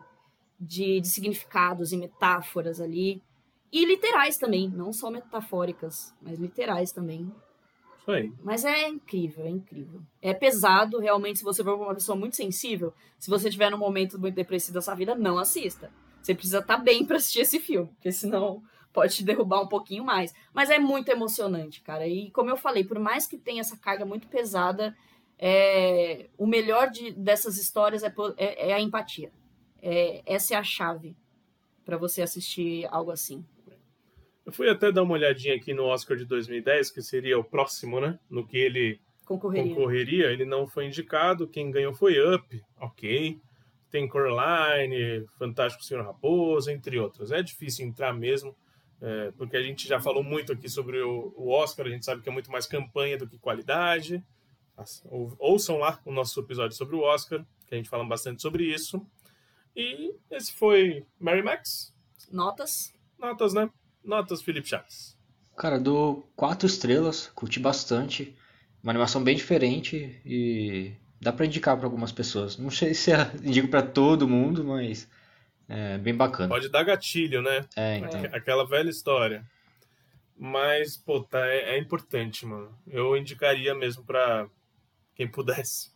de, 0.59 1.01
de 1.01 1.09
significados 1.09 1.93
e 1.93 1.97
metáforas 1.97 2.81
ali. 2.81 3.23
E 3.73 3.85
literais 3.87 4.37
também, 4.37 4.69
não 4.69 4.93
só 4.93 5.11
metafóricas, 5.11 6.13
mas 6.21 6.39
literais 6.39 6.91
também. 6.93 7.33
Aí. 8.07 8.33
Mas 8.43 8.65
é 8.65 8.89
incrível, 8.89 9.45
é 9.45 9.49
incrível. 9.51 10.01
É 10.21 10.35
pesado, 10.35 10.99
realmente, 10.99 11.39
se 11.39 11.45
você 11.45 11.63
for 11.63 11.75
uma 11.77 11.95
pessoa 11.95 12.17
muito 12.17 12.37
sensível, 12.37 12.93
se 13.19 13.31
você 13.31 13.49
tiver 13.51 13.71
num 13.71 13.79
momento 13.79 14.19
muito 14.19 14.35
depressivo 14.35 14.75
da 14.75 14.83
sua 14.83 14.95
vida, 14.95 15.15
não 15.15 15.39
assista. 15.39 15.91
Você 16.23 16.35
precisa 16.35 16.59
estar 16.59 16.77
bem 16.79 17.05
pra 17.05 17.17
assistir 17.17 17.41
esse 17.41 17.59
filme, 17.61 17.89
porque 17.89 18.11
senão 18.13 18.63
pode 18.93 19.15
te 19.15 19.25
derrubar 19.25 19.63
um 19.63 19.69
pouquinho 19.69 20.05
mais. 20.05 20.35
Mas 20.53 20.69
é 20.71 20.79
muito 20.79 21.09
emocionante, 21.09 21.81
cara. 21.83 22.07
E 22.07 22.31
como 22.33 22.51
eu 22.51 22.57
falei, 22.57 22.83
por 22.85 22.99
mais 22.99 23.27
que 23.27 23.39
tenha 23.39 23.61
essa 23.61 23.77
carga 23.77 24.05
muito 24.05 24.27
pesada, 24.29 24.95
é, 25.39 26.29
o 26.37 26.47
melhor 26.47 26.91
de- 26.91 27.13
dessas 27.13 27.57
histórias 27.59 28.03
é, 28.03 28.13
é- 28.37 28.71
é 28.71 28.73
a 28.75 28.81
empatia. 28.81 29.33
É, 29.83 30.23
essa 30.27 30.55
é 30.55 30.57
a 30.57 30.63
chave 30.63 31.17
pra 31.85 31.97
você 31.97 32.21
assistir 32.23 32.87
algo 32.91 33.11
assim. 33.11 33.45
Eu 34.45 34.53
fui 34.53 34.69
até 34.69 34.91
dar 34.91 35.03
uma 35.03 35.15
olhadinha 35.15 35.55
aqui 35.55 35.75
no 35.75 35.85
Oscar 35.85 36.17
de 36.17 36.25
2010, 36.25 36.91
que 36.91 37.03
seria 37.03 37.39
o 37.39 37.45
próximo, 37.45 38.01
né? 38.01 38.19
No 38.29 38.47
que 38.47 38.57
ele 38.57 39.01
Concorreria. 39.25 39.75
concorreria. 39.75 40.27
Ele 40.33 40.45
não 40.45 40.67
foi 40.67 40.87
indicado. 40.87 41.47
Quem 41.47 41.71
ganhou 41.71 41.95
foi 41.95 42.19
Up, 42.35 42.63
ok. 42.79 43.41
Tem 43.91 44.09
Coraline, 44.09 45.27
Fantástico 45.39 45.85
Senhor 45.85 46.05
Raposo, 46.05 46.71
entre 46.71 46.99
outros. 46.99 47.31
É 47.31 47.43
difícil 47.43 47.87
entrar 47.87 48.13
mesmo, 48.13 48.57
é, 49.01 49.33
porque 49.37 49.57
a 49.57 49.63
gente 49.63 49.87
já 49.87 50.01
falou 50.01 50.23
muito 50.23 50.53
aqui 50.53 50.69
sobre 50.69 51.01
o, 51.01 51.33
o 51.37 51.51
Oscar. 51.51 51.87
A 51.87 51.91
gente 51.91 52.05
sabe 52.05 52.23
que 52.23 52.29
é 52.29 52.33
muito 52.33 52.51
mais 52.51 52.67
campanha 52.67 53.19
do 53.19 53.29
que 53.29 53.39
qualidade. 53.39 54.25
ouçam 55.39 55.79
lá 55.79 56.01
o 56.05 56.13
nosso 56.13 56.41
episódio 56.41 56.77
sobre 56.77 56.97
o 56.97 57.01
Oscar, 57.03 57.45
que 57.67 57.75
a 57.75 57.77
gente 57.77 57.91
fala 57.91 58.05
bastante 58.05 58.41
sobre 58.41 58.65
isso. 58.65 59.05
E 59.77 60.15
esse 60.31 60.53
foi 60.53 61.05
Mary 61.19 61.43
Max. 61.43 61.95
Notas? 62.31 62.93
Notas, 63.19 63.55
né? 63.55 63.71
Notas, 64.05 64.43
Felipe 64.43 64.69
Chaves. 64.69 65.19
Cara, 65.57 65.79
dou 65.79 66.31
quatro 66.35 66.67
estrelas, 66.67 67.29
curti 67.35 67.61
bastante. 67.61 68.35
Uma 68.83 68.93
animação 68.93 69.23
bem 69.23 69.37
diferente 69.37 70.21
e 70.25 70.93
dá 71.21 71.33
pra 71.33 71.45
indicar 71.45 71.77
pra 71.77 71.87
algumas 71.87 72.11
pessoas. 72.11 72.57
Não 72.57 72.71
sei 72.71 72.95
se 72.95 73.13
é, 73.13 73.31
indico 73.45 73.69
pra 73.69 73.83
todo 73.83 74.27
mundo, 74.29 74.65
mas 74.65 75.07
é 75.69 75.99
bem 75.99 76.15
bacana. 76.15 76.49
Pode 76.49 76.69
dar 76.71 76.83
gatilho, 76.83 77.43
né? 77.43 77.67
É, 77.77 77.99
então. 77.99 78.23
Aquela 78.33 78.67
velha 78.67 78.89
história. 78.89 79.45
Mas, 80.37 80.97
pô, 80.97 81.23
tá, 81.23 81.47
é, 81.47 81.77
é 81.77 81.79
importante, 81.79 82.47
mano. 82.47 82.75
Eu 82.87 83.15
indicaria 83.15 83.75
mesmo 83.75 84.03
pra 84.03 84.49
quem 85.15 85.29
pudesse. 85.29 85.93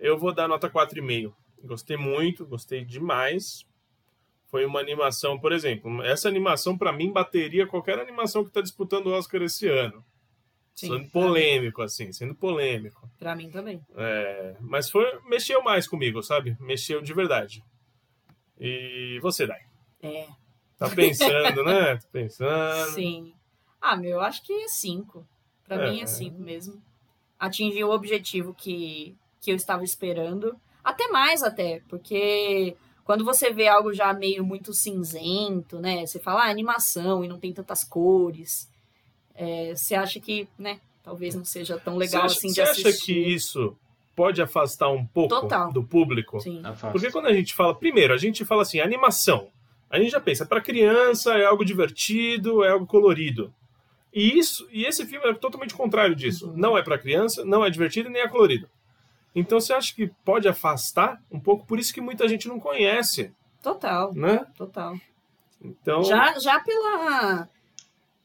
Eu 0.00 0.16
vou 0.16 0.34
dar 0.34 0.48
nota 0.48 0.70
4,5. 0.70 1.34
Gostei 1.62 1.98
muito, 1.98 2.46
gostei 2.46 2.84
demais. 2.84 3.66
Foi 4.50 4.64
uma 4.64 4.80
animação, 4.80 5.38
por 5.38 5.52
exemplo, 5.52 6.02
essa 6.02 6.28
animação 6.28 6.76
para 6.76 6.92
mim 6.92 7.12
bateria 7.12 7.66
qualquer 7.66 7.98
animação 7.98 8.44
que 8.44 8.50
tá 8.50 8.60
disputando 8.62 9.06
o 9.08 9.12
Oscar 9.12 9.42
esse 9.42 9.68
ano. 9.68 10.02
Sim, 10.74 10.88
sendo 10.88 11.10
polêmico, 11.10 11.82
assim, 11.82 12.12
sendo 12.12 12.34
polêmico. 12.34 13.10
Pra 13.18 13.34
mim 13.34 13.50
também. 13.50 13.84
É, 13.96 14.56
mas 14.60 14.88
foi, 14.90 15.04
mexeu 15.28 15.62
mais 15.62 15.86
comigo, 15.88 16.22
sabe? 16.22 16.56
Mexeu 16.60 17.02
de 17.02 17.12
verdade. 17.12 17.62
E 18.60 19.18
você, 19.20 19.46
Dai? 19.46 19.60
É. 20.02 20.26
Tá 20.78 20.88
pensando, 20.88 21.64
né? 21.64 21.96
Tá 21.98 22.08
pensando. 22.12 22.90
Sim. 22.94 23.34
Ah, 23.80 23.96
meu, 23.96 24.12
eu 24.12 24.20
acho 24.20 24.42
que 24.42 24.52
é 24.52 24.68
cinco. 24.68 25.26
Pra 25.64 25.76
É. 25.76 25.90
mim 25.90 26.00
é 26.00 26.06
cinco 26.06 26.40
mesmo. 26.40 26.80
Atingiu 27.38 27.88
o 27.88 27.92
objetivo 27.94 28.54
que, 28.54 29.16
que 29.40 29.50
eu 29.50 29.56
estava 29.56 29.84
esperando. 29.84 30.56
Até 30.82 31.08
mais, 31.08 31.42
até. 31.42 31.82
Porque 31.88 32.76
quando 33.08 33.24
você 33.24 33.50
vê 33.50 33.66
algo 33.66 33.90
já 33.90 34.12
meio 34.12 34.44
muito 34.44 34.74
cinzento, 34.74 35.80
né? 35.80 36.04
Você 36.04 36.18
fala, 36.18 36.42
ah, 36.42 36.50
animação 36.50 37.24
e 37.24 37.28
não 37.28 37.38
tem 37.38 37.54
tantas 37.54 37.82
cores. 37.82 38.68
é, 39.34 39.74
você 39.74 39.94
acha 39.94 40.20
que, 40.20 40.46
né? 40.58 40.78
Talvez 41.02 41.34
não 41.34 41.42
seja 41.42 41.78
tão 41.78 41.96
legal 41.96 42.24
você 42.24 42.26
acha, 42.26 42.36
assim 42.36 42.48
de 42.48 42.54
você 42.56 42.60
assistir. 42.60 42.88
acha 42.88 43.04
que 43.06 43.12
isso 43.12 43.74
pode 44.14 44.42
afastar 44.42 44.90
um 44.90 45.06
pouco 45.06 45.40
Total. 45.40 45.72
do 45.72 45.82
público? 45.82 46.38
Sim. 46.38 46.60
Afasta. 46.62 46.90
Porque 46.90 47.10
quando 47.10 47.28
a 47.28 47.32
gente 47.32 47.54
fala, 47.54 47.74
primeiro, 47.74 48.12
a 48.12 48.18
gente 48.18 48.44
fala 48.44 48.60
assim, 48.60 48.78
animação. 48.78 49.48
A 49.88 49.98
gente 49.98 50.10
já 50.10 50.20
pensa, 50.20 50.44
para 50.44 50.60
criança 50.60 51.32
é 51.32 51.46
algo 51.46 51.64
divertido, 51.64 52.62
é 52.62 52.72
algo 52.72 52.84
colorido. 52.84 53.54
E 54.12 54.38
isso, 54.38 54.68
e 54.70 54.84
esse 54.84 55.06
filme 55.06 55.26
é 55.26 55.32
totalmente 55.32 55.72
contrário 55.72 56.14
disso. 56.14 56.50
Uhum. 56.50 56.58
Não 56.58 56.76
é 56.76 56.82
para 56.82 56.98
criança, 56.98 57.42
não 57.42 57.64
é 57.64 57.70
divertido 57.70 58.10
e 58.10 58.12
nem 58.12 58.20
é 58.20 58.28
colorido. 58.28 58.68
Então 59.38 59.60
você 59.60 59.72
acha 59.72 59.94
que 59.94 60.08
pode 60.24 60.48
afastar 60.48 61.22
um 61.30 61.38
pouco? 61.38 61.64
Por 61.66 61.78
isso 61.78 61.92
que 61.94 62.00
muita 62.00 62.26
gente 62.28 62.48
não 62.48 62.58
conhece, 62.58 63.32
Total, 63.62 64.12
né? 64.14 64.46
total. 64.56 64.96
Então, 65.62 66.02
Já, 66.04 66.38
já 66.38 66.60
pela, 66.60 67.48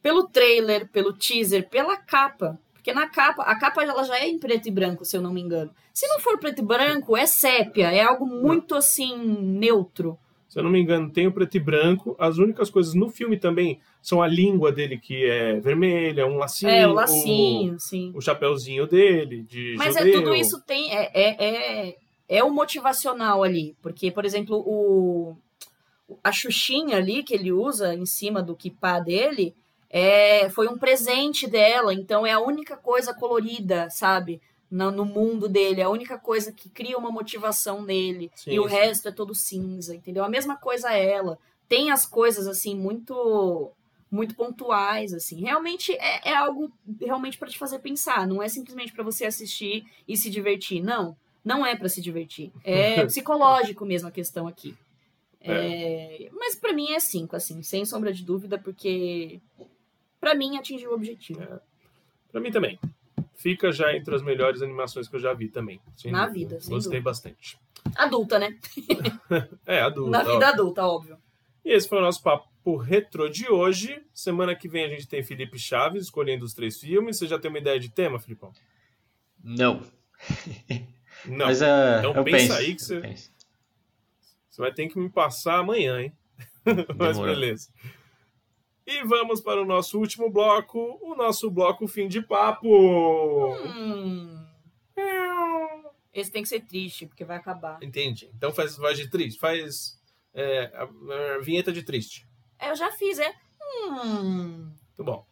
pelo 0.01 0.27
trailer, 0.27 0.87
pelo 0.89 1.13
teaser, 1.13 1.67
pela 1.67 1.97
capa. 1.97 2.59
Porque 2.73 2.93
na 2.93 3.07
capa, 3.07 3.43
a 3.43 3.55
capa 3.57 3.83
ela 3.83 4.03
já 4.03 4.17
é 4.17 4.27
em 4.27 4.37
preto 4.37 4.67
e 4.67 4.71
branco, 4.71 5.05
se 5.05 5.15
eu 5.15 5.21
não 5.21 5.33
me 5.33 5.41
engano. 5.41 5.71
Se 5.93 6.07
não 6.07 6.19
for 6.19 6.37
preto 6.37 6.59
e 6.59 6.65
branco, 6.65 7.15
é 7.15 7.25
sépia, 7.25 7.91
é 7.91 8.01
algo 8.01 8.25
muito 8.25 8.75
assim, 8.75 9.15
neutro. 9.15 10.17
Se 10.53 10.59
eu 10.59 10.63
não 10.63 10.69
me 10.69 10.79
engano, 10.79 11.09
tem 11.09 11.25
o 11.25 11.31
preto 11.31 11.57
e 11.57 11.59
branco. 11.59 12.15
As 12.19 12.37
únicas 12.37 12.69
coisas 12.69 12.93
no 12.93 13.09
filme 13.09 13.37
também 13.37 13.79
são 13.99 14.21
a 14.21 14.27
língua 14.27 14.71
dele 14.71 14.99
que 14.99 15.25
é 15.25 15.59
vermelha, 15.59 16.27
um 16.27 16.37
lacinho, 16.37 16.69
é, 16.69 16.87
o 16.87 16.93
lacinho, 16.93 17.79
sim. 17.79 18.11
o, 18.13 18.19
o 18.19 18.21
chapéuzinho 18.21 18.85
dele 18.85 19.41
de 19.41 19.73
Mas 19.79 19.95
é 19.95 20.03
judeu. 20.03 20.21
tudo 20.21 20.35
isso 20.35 20.61
tem. 20.61 20.95
É, 20.95 21.09
é, 21.11 21.45
é, 21.89 21.95
é 22.29 22.43
o 22.43 22.51
motivacional 22.51 23.41
ali. 23.41 23.75
Porque, 23.81 24.11
por 24.11 24.25
exemplo, 24.25 24.57
o, 24.57 25.35
a 26.23 26.31
xuxinha 26.31 26.97
ali 26.97 27.23
que 27.23 27.33
ele 27.33 27.51
usa 27.51 27.95
em 27.95 28.05
cima 28.05 28.43
do 28.43 28.55
kipá 28.55 28.99
dele 28.99 29.55
é, 29.89 30.51
foi 30.51 30.67
um 30.67 30.77
presente 30.77 31.49
dela. 31.49 31.95
Então 31.95 32.27
é 32.27 32.31
a 32.31 32.39
única 32.39 32.77
coisa 32.77 33.11
colorida, 33.11 33.89
sabe? 33.89 34.39
No, 34.73 34.89
no 34.89 35.05
mundo 35.05 35.47
dele. 35.47 35.81
É 35.81 35.83
a 35.83 35.89
única 35.89 36.17
coisa 36.17 36.51
que 36.51 36.67
cria 36.67 36.97
uma 36.97 37.11
motivação 37.11 37.83
nele. 37.83 38.31
Sim, 38.33 38.53
e 38.53 38.59
o 38.59 38.67
sim. 38.67 38.75
resto 38.75 39.07
é 39.07 39.11
todo 39.11 39.35
cinza, 39.35 39.95
entendeu? 39.95 40.23
A 40.23 40.29
mesma 40.29 40.57
coisa 40.57 40.91
é 40.91 41.11
ela. 41.11 41.37
Tem 41.69 41.91
as 41.91 42.07
coisas, 42.07 42.47
assim, 42.47 42.75
muito 42.75 43.71
muito 44.09 44.35
pontuais, 44.35 45.11
assim. 45.11 45.41
Realmente 45.41 45.91
é, 45.93 46.29
é 46.29 46.35
algo 46.35 46.71
realmente 47.01 47.37
para 47.37 47.49
te 47.49 47.57
fazer 47.57 47.79
pensar. 47.79 48.27
Não 48.27 48.41
é 48.41 48.47
simplesmente 48.47 48.93
para 48.93 49.03
você 49.03 49.25
assistir 49.25 49.85
e 50.07 50.17
se 50.17 50.29
divertir. 50.29 50.83
Não, 50.83 51.15
não 51.43 51.65
é 51.65 51.75
para 51.75 51.89
se 51.89 52.01
divertir. 52.01 52.51
É 52.63 53.05
psicológico 53.07 53.85
mesmo 53.85 54.07
a 54.07 54.11
questão 54.11 54.47
aqui. 54.47 54.75
É, 55.39 56.29
mas 56.31 56.55
para 56.55 56.73
mim 56.73 56.93
é 56.93 56.99
cinco, 56.99 57.35
assim, 57.35 57.61
sem 57.61 57.85
sombra 57.85 58.13
de 58.13 58.23
dúvida, 58.23 58.57
porque 58.57 59.41
para 60.19 60.33
mim 60.33 60.57
atingiu 60.57 60.91
o 60.91 60.95
objetivo. 60.95 61.41
Pra 62.31 62.39
mim 62.39 62.51
também. 62.51 62.79
Fica 63.43 63.73
já 63.73 63.93
entre 63.93 64.15
as 64.15 64.21
melhores 64.23 64.61
animações 64.61 65.07
que 65.09 65.15
eu 65.17 65.19
já 65.19 65.33
vi 65.33 65.49
também. 65.49 65.81
sem 65.97 66.11
Na 66.13 66.25
dúvida. 66.27 66.49
vida, 66.55 66.61
sem 66.61 66.73
Gostei 66.73 66.91
dúvida. 66.91 67.03
bastante. 67.09 67.59
Adulta, 67.97 68.39
né? 68.39 68.57
É, 69.67 69.81
adulto. 69.81 70.09
Na 70.09 70.23
vida 70.23 70.47
adulta, 70.47 70.83
óbvio. 70.85 71.17
E 71.65 71.71
esse 71.73 71.89
foi 71.89 71.97
o 71.97 72.01
nosso 72.01 72.23
papo 72.23 72.77
retro 72.77 73.29
de 73.29 73.51
hoje. 73.51 74.01
Semana 74.13 74.55
que 74.55 74.69
vem 74.69 74.85
a 74.85 74.87
gente 74.87 75.07
tem 75.09 75.21
Felipe 75.21 75.59
Chaves 75.59 76.03
escolhendo 76.05 76.45
os 76.45 76.53
três 76.53 76.79
filmes. 76.79 77.17
Você 77.17 77.27
já 77.27 77.37
tem 77.37 77.49
uma 77.49 77.57
ideia 77.59 77.77
de 77.77 77.89
tema, 77.89 78.17
Filipão? 78.17 78.53
Não. 79.43 79.81
Não. 81.25 81.45
Mas 81.47 81.61
é, 81.61 81.99
Então 81.99 82.13
eu 82.15 82.23
pensa 82.23 82.37
penso. 82.37 82.53
aí 82.53 82.75
que 82.75 82.81
você-. 82.81 83.01
Você 84.49 84.61
vai 84.61 84.73
ter 84.73 84.87
que 84.87 84.97
me 84.97 85.09
passar 85.09 85.59
amanhã, 85.59 86.01
hein? 86.01 86.13
Mas 86.97 87.17
beleza. 87.19 87.69
E 88.85 89.03
vamos 89.05 89.39
para 89.41 89.61
o 89.61 89.65
nosso 89.65 89.97
último 89.99 90.29
bloco, 90.29 90.99
o 91.01 91.15
nosso 91.15 91.49
bloco 91.49 91.87
fim 91.87 92.07
de 92.07 92.21
papo. 92.21 92.67
Hum, 93.55 94.43
esse 96.13 96.31
tem 96.31 96.43
que 96.43 96.49
ser 96.49 96.61
triste, 96.61 97.05
porque 97.07 97.25
vai 97.25 97.37
acabar. 97.37 97.81
Entendi. 97.81 98.29
Então 98.35 98.51
faz 98.53 98.77
voz 98.77 98.97
de 98.97 99.09
triste, 99.09 99.39
faz 99.39 99.97
é, 100.33 100.71
a, 100.75 100.83
a 101.35 101.39
vinheta 101.41 101.71
de 101.71 101.81
triste. 101.83 102.27
É, 102.59 102.69
eu 102.69 102.75
já 102.75 102.91
fiz, 102.91 103.17
é. 103.19 103.33
Hum. 103.89 104.71
Muito 104.97 105.03
bom. 105.03 105.25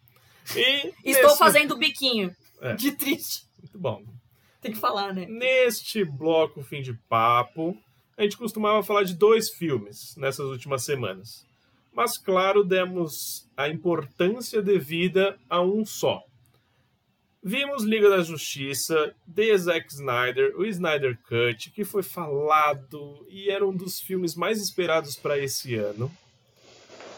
E 0.56 0.94
Estou 1.06 1.28
nesse- 1.30 1.38
fazendo 1.38 1.74
o 1.74 1.78
biquinho 1.78 2.36
É. 2.62 2.74
de 2.74 2.92
triste. 2.94 3.46
Muito 3.60 3.78
bom. 3.78 4.04
Tem 4.60 4.72
que 4.72 4.80
falar, 4.80 5.14
né? 5.14 5.26
Neste 5.28 6.04
bloco 6.06 6.62
fim 6.64 6.82
de 6.82 6.94
papo, 7.10 7.76
a 8.18 8.24
gente 8.24 8.38
costumava 8.38 8.82
falar 8.84 9.04
de 9.04 9.14
dois 9.16 9.50
filmes 9.50 10.16
nessas 10.18 10.46
últimas 10.48 10.84
semanas. 10.84 11.46
Mas, 11.92 12.18
claro, 12.18 12.64
demos 12.64 13.50
a 13.56 13.68
importância 13.68 14.62
devida 14.62 15.38
a 15.50 15.62
um 15.62 15.86
só. 15.86 16.24
Vimos 17.44 17.84
Liga 17.84 18.08
da 18.08 18.22
Justiça, 18.22 19.16
The 19.34 19.58
Zack 19.58 19.92
Snyder, 19.92 20.56
o 20.56 20.64
Snyder 20.66 21.18
Cut, 21.24 21.72
que 21.72 21.84
foi 21.84 22.04
falado 22.04 23.26
e 23.28 23.50
era 23.50 23.68
um 23.68 23.76
dos 23.76 24.00
filmes 24.00 24.36
mais 24.36 24.62
esperados 24.62 25.16
para 25.16 25.40
esse 25.40 25.74
ano. 25.74 26.12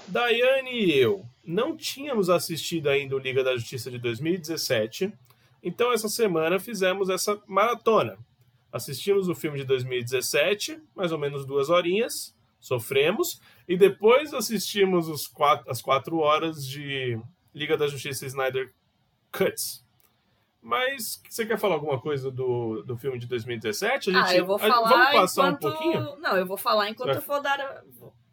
Daiane 0.07 0.71
e 0.71 0.97
eu 0.97 1.25
não 1.43 1.75
tínhamos 1.75 2.29
assistido 2.29 2.87
ainda 2.87 3.15
o 3.15 3.19
Liga 3.19 3.43
da 3.43 3.55
Justiça 3.55 3.91
de 3.91 3.97
2017, 3.99 5.11
então 5.61 5.91
essa 5.91 6.07
semana 6.07 6.57
fizemos 6.57 7.09
essa 7.09 7.41
maratona. 7.45 8.17
Assistimos 8.71 9.27
o 9.27 9.35
filme 9.35 9.59
de 9.59 9.65
2017, 9.65 10.79
mais 10.95 11.11
ou 11.11 11.17
menos 11.17 11.45
duas 11.45 11.69
horinhas, 11.69 12.33
sofremos, 12.59 13.41
e 13.67 13.77
depois 13.77 14.33
assistimos 14.33 15.07
os 15.07 15.27
quatro, 15.27 15.69
as 15.69 15.81
quatro 15.81 16.17
horas 16.17 16.65
de 16.65 17.19
Liga 17.53 17.77
da 17.77 17.87
Justiça 17.87 18.25
Snyder 18.25 18.73
Cuts. 19.31 19.83
Mas 20.61 21.21
você 21.29 21.45
quer 21.45 21.59
falar 21.59 21.75
alguma 21.75 21.99
coisa 21.99 22.31
do, 22.31 22.83
do 22.83 22.97
filme 22.97 23.19
de 23.19 23.27
2017? 23.27 24.15
A 24.15 24.25
ah, 24.25 24.35
eu 24.35 24.45
vou 24.45 24.55
a- 24.55 24.59
falar 24.59 24.89
vamos 24.89 25.11
passar 25.11 25.51
enquanto... 25.51 25.67
um 25.67 25.71
pouquinho? 25.71 26.15
Não, 26.19 26.37
eu 26.37 26.45
vou 26.45 26.57
falar 26.57 26.89
enquanto 26.89 27.07
Vai. 27.09 27.17
eu 27.17 27.21
for 27.21 27.41
dar... 27.41 27.59
a- 27.59 27.83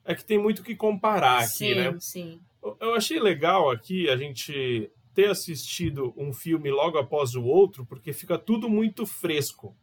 É 0.04 0.14
que 0.14 0.24
tem 0.24 0.38
muito 0.38 0.60
o 0.60 0.62
que 0.62 0.76
comparar 0.76 1.40
aqui, 1.40 1.48
sim, 1.48 1.74
né? 1.74 1.96
sim. 1.98 2.40
Eu 2.78 2.94
achei 2.94 3.18
legal 3.18 3.70
aqui 3.70 4.08
a 4.08 4.16
gente 4.16 4.90
ter 5.12 5.28
assistido 5.30 6.14
um 6.16 6.32
filme 6.32 6.70
logo 6.70 6.98
após 6.98 7.34
o 7.34 7.42
outro, 7.42 7.84
porque 7.84 8.12
fica 8.12 8.38
tudo 8.38 8.68
muito 8.68 9.04
fresco 9.04 9.74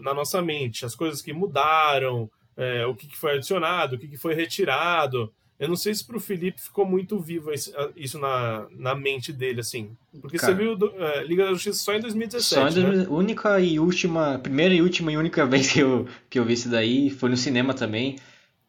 na 0.00 0.14
nossa 0.14 0.40
mente. 0.40 0.84
As 0.84 0.94
coisas 0.94 1.20
que 1.20 1.32
mudaram, 1.32 2.30
é, 2.56 2.86
o 2.86 2.94
que, 2.94 3.06
que 3.06 3.16
foi 3.16 3.34
adicionado, 3.34 3.96
o 3.96 3.98
que, 3.98 4.08
que 4.08 4.16
foi 4.16 4.34
retirado. 4.34 5.32
Eu 5.58 5.68
não 5.68 5.76
sei 5.76 5.94
se 5.94 6.04
pro 6.04 6.18
Felipe 6.18 6.60
ficou 6.60 6.84
muito 6.84 7.20
vivo 7.20 7.52
isso 7.94 8.18
na, 8.18 8.66
na 8.72 8.94
mente 8.96 9.32
dele, 9.32 9.60
assim. 9.60 9.96
Porque 10.20 10.36
Cara. 10.36 10.52
você 10.52 10.58
viu 10.58 10.76
é, 10.98 11.22
Liga 11.24 11.44
da 11.44 11.52
Justiça 11.52 11.84
só 11.84 11.94
em 11.94 12.00
2017, 12.00 12.44
Só 12.44 12.68
em 12.80 12.82
né? 12.82 12.90
2000 12.90 13.12
única 13.12 13.60
e 13.60 13.78
última, 13.78 14.38
primeira 14.40 14.74
e 14.74 14.82
última 14.82 15.12
e 15.12 15.16
única 15.16 15.46
vez 15.46 15.70
que 15.70 15.78
eu, 15.80 16.08
que 16.28 16.38
eu 16.38 16.44
vi 16.44 16.54
isso 16.54 16.68
daí, 16.68 17.10
foi 17.10 17.30
no 17.30 17.36
cinema 17.36 17.74
também. 17.74 18.16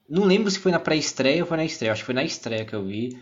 Não 0.07 0.25
lembro 0.25 0.51
se 0.51 0.59
foi 0.59 0.71
na 0.71 0.79
pré-estreia 0.79 1.41
ou 1.41 1.47
foi 1.47 1.57
na 1.57 1.65
estreia, 1.65 1.91
acho 1.93 2.01
que 2.03 2.05
foi 2.05 2.13
na 2.15 2.23
estreia 2.23 2.65
que 2.65 2.75
eu 2.75 2.85
vi. 2.85 3.17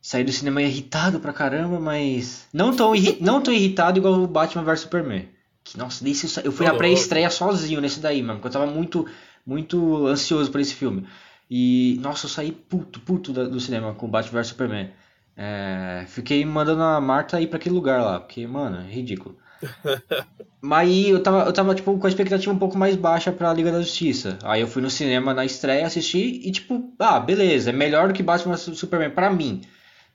Saí 0.00 0.24
do 0.24 0.32
cinema 0.32 0.62
irritado 0.62 1.20
pra 1.20 1.32
caramba, 1.32 1.78
mas 1.78 2.46
não 2.52 2.74
tão, 2.74 2.94
irri- 2.96 3.18
não 3.20 3.40
tão 3.40 3.52
irritado 3.52 3.98
igual 3.98 4.14
o 4.14 4.26
Batman 4.26 4.64
vs 4.64 4.80
Superman. 4.80 5.28
Que, 5.62 5.76
nossa, 5.76 6.02
desse, 6.02 6.40
eu 6.44 6.50
fui 6.50 6.64
na 6.66 6.74
pré-estreia 6.74 7.28
sozinho 7.30 7.80
nesse 7.80 8.00
daí, 8.00 8.22
mano. 8.22 8.40
Porque 8.40 8.48
eu 8.48 8.52
tava 8.60 8.66
muito, 8.72 9.06
muito 9.48 10.06
ansioso 10.06 10.50
por 10.50 10.60
esse 10.60 10.74
filme. 10.74 11.06
E, 11.50 11.98
nossa, 12.02 12.26
eu 12.26 12.30
saí 12.30 12.52
puto, 12.52 13.00
puto 13.00 13.32
do 13.32 13.58
cinema 13.58 13.94
com 13.94 14.06
Batman 14.06 14.40
vs 14.40 14.48
Superman. 14.48 14.90
É, 15.34 16.04
fiquei 16.06 16.44
mandando 16.44 16.82
a 16.82 17.00
Marta 17.00 17.40
ir 17.40 17.46
pra 17.46 17.56
aquele 17.56 17.74
lugar 17.74 18.02
lá, 18.02 18.20
porque, 18.20 18.46
mano, 18.46 18.78
é 18.86 18.92
ridículo. 18.92 19.38
Mas 20.60 20.80
aí 20.80 21.08
eu 21.08 21.22
tava, 21.22 21.44
eu 21.44 21.52
tava, 21.52 21.74
tipo, 21.74 21.96
com 21.96 22.06
a 22.06 22.10
expectativa 22.10 22.52
um 22.52 22.58
pouco 22.58 22.76
mais 22.76 22.94
baixa 22.94 23.32
pra 23.32 23.54
Liga 23.54 23.72
da 23.72 23.80
Justiça. 23.80 24.38
Aí 24.42 24.60
eu 24.60 24.66
fui 24.66 24.82
no 24.82 24.90
cinema 24.90 25.32
na 25.32 25.44
estreia, 25.44 25.86
assisti 25.86 26.42
e, 26.44 26.50
tipo, 26.50 26.92
ah, 26.98 27.18
beleza, 27.18 27.70
é 27.70 27.72
melhor 27.72 28.08
do 28.08 28.14
que 28.14 28.22
Batman 28.22 28.54
vs 28.54 28.78
Superman 28.78 29.10
pra 29.10 29.30
mim. 29.30 29.62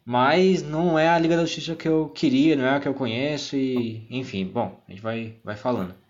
Mas 0.06 0.62
não 0.62 1.00
é 1.00 1.10
a 1.10 1.18
Liga 1.18 1.38
da 1.38 1.46
Justiça 1.46 1.76
que 1.76 1.88
eu 1.88 2.10
queria, 2.10 2.56
não 2.56 2.66
é 2.66 2.76
a 2.76 2.80
que 2.80 2.88
eu 2.88 2.94
conheço 2.94 3.56
e, 3.56 4.06
enfim, 4.12 4.46
bom, 4.46 4.80
a 4.88 4.92
gente 4.92 5.02
vai, 5.02 5.38
vai 5.44 5.56
falando. 5.56 6.03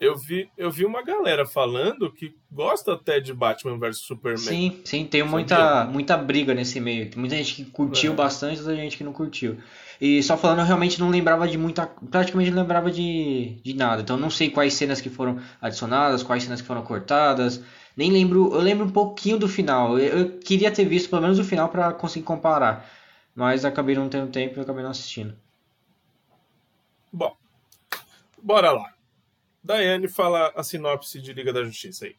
Eu 0.00 0.16
vi, 0.16 0.50
eu 0.56 0.70
vi 0.70 0.86
uma 0.86 1.02
galera 1.02 1.44
falando 1.44 2.10
que 2.10 2.34
gosta 2.50 2.94
até 2.94 3.20
de 3.20 3.34
Batman 3.34 3.78
vs 3.78 3.98
Superman. 3.98 4.38
Sim, 4.38 4.80
sim, 4.82 5.04
tem 5.04 5.22
muita, 5.22 5.84
muita 5.84 6.16
briga 6.16 6.54
nesse 6.54 6.80
meio. 6.80 7.10
Tem 7.10 7.18
muita 7.18 7.36
gente 7.36 7.54
que 7.54 7.66
curtiu 7.66 8.12
É. 8.12 8.16
bastante, 8.16 8.60
outra 8.60 8.74
gente 8.74 8.96
que 8.96 9.04
não 9.04 9.12
curtiu. 9.12 9.58
E 10.00 10.22
só 10.22 10.38
falando, 10.38 10.60
eu 10.60 10.64
realmente 10.64 10.98
não 10.98 11.10
lembrava 11.10 11.46
de 11.46 11.58
muita. 11.58 11.86
Praticamente 12.10 12.50
não 12.50 12.62
lembrava 12.62 12.90
de, 12.90 13.60
de 13.62 13.74
nada. 13.74 14.00
Então 14.00 14.16
não 14.16 14.30
sei 14.30 14.48
quais 14.48 14.72
cenas 14.72 15.02
que 15.02 15.10
foram 15.10 15.38
adicionadas, 15.60 16.22
quais 16.22 16.44
cenas 16.44 16.62
que 16.62 16.66
foram 16.66 16.82
cortadas. 16.82 17.62
Nem 17.94 18.10
lembro. 18.10 18.54
Eu 18.54 18.60
lembro 18.62 18.86
um 18.86 18.90
pouquinho 18.90 19.36
do 19.36 19.46
final. 19.46 19.98
Eu, 19.98 20.18
eu 20.18 20.38
queria 20.38 20.70
ter 20.70 20.86
visto 20.86 21.10
pelo 21.10 21.20
menos 21.20 21.38
o 21.38 21.44
final 21.44 21.68
pra 21.68 21.92
conseguir 21.92 22.24
comparar. 22.24 22.90
Mas 23.34 23.66
acabei 23.66 23.94
não 23.94 24.08
tendo 24.08 24.32
tempo 24.32 24.58
e 24.58 24.62
acabei 24.62 24.82
não 24.82 24.90
assistindo. 24.90 25.36
Bom, 27.12 27.36
bora 28.42 28.70
lá. 28.72 28.94
Daiane 29.62 30.08
fala 30.08 30.52
a 30.56 30.62
sinopse 30.62 31.20
de 31.20 31.32
Liga 31.32 31.52
da 31.52 31.62
Justiça 31.62 32.06
aí. 32.06 32.16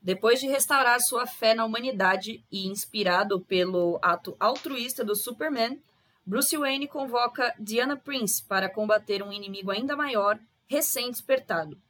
Depois 0.00 0.40
de 0.40 0.48
restaurar 0.48 1.00
sua 1.00 1.26
fé 1.26 1.54
na 1.54 1.64
humanidade 1.64 2.44
e 2.50 2.66
inspirado 2.66 3.40
pelo 3.40 4.00
ato 4.02 4.36
altruísta 4.40 5.04
do 5.04 5.14
Superman, 5.14 5.80
Bruce 6.26 6.56
Wayne 6.56 6.88
convoca 6.88 7.54
Diana 7.58 7.96
Prince 7.96 8.42
para 8.42 8.68
combater 8.68 9.22
um 9.22 9.32
inimigo 9.32 9.70
ainda 9.70 9.94
maior, 9.94 10.38
recém-despertado. 10.66 11.80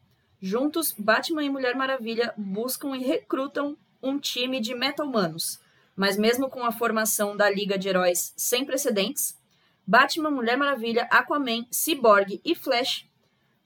Juntos, 0.40 0.94
Batman 0.98 1.44
e 1.44 1.50
Mulher 1.50 1.74
Maravilha 1.74 2.34
buscam 2.36 2.94
e 2.96 3.03
recrutam 3.03 3.78
um 4.03 4.18
time 4.18 4.61
de 4.61 4.74
meta-humanos. 4.74 5.59
Mas 5.96 6.18
mesmo 6.18 6.50
com 6.50 6.64
a 6.64 6.72
formação 6.72 7.36
da 7.36 7.48
Liga 7.48 7.78
de 7.78 7.88
Heróis 7.88 8.34
sem 8.36 8.64
precedentes, 8.64 9.38
Batman, 9.86 10.30
Mulher 10.30 10.57
Maravilha, 10.59 11.05
Aquaman, 11.11 11.66
Cyborg 11.70 12.40
e 12.44 12.55
Flash 12.55 13.07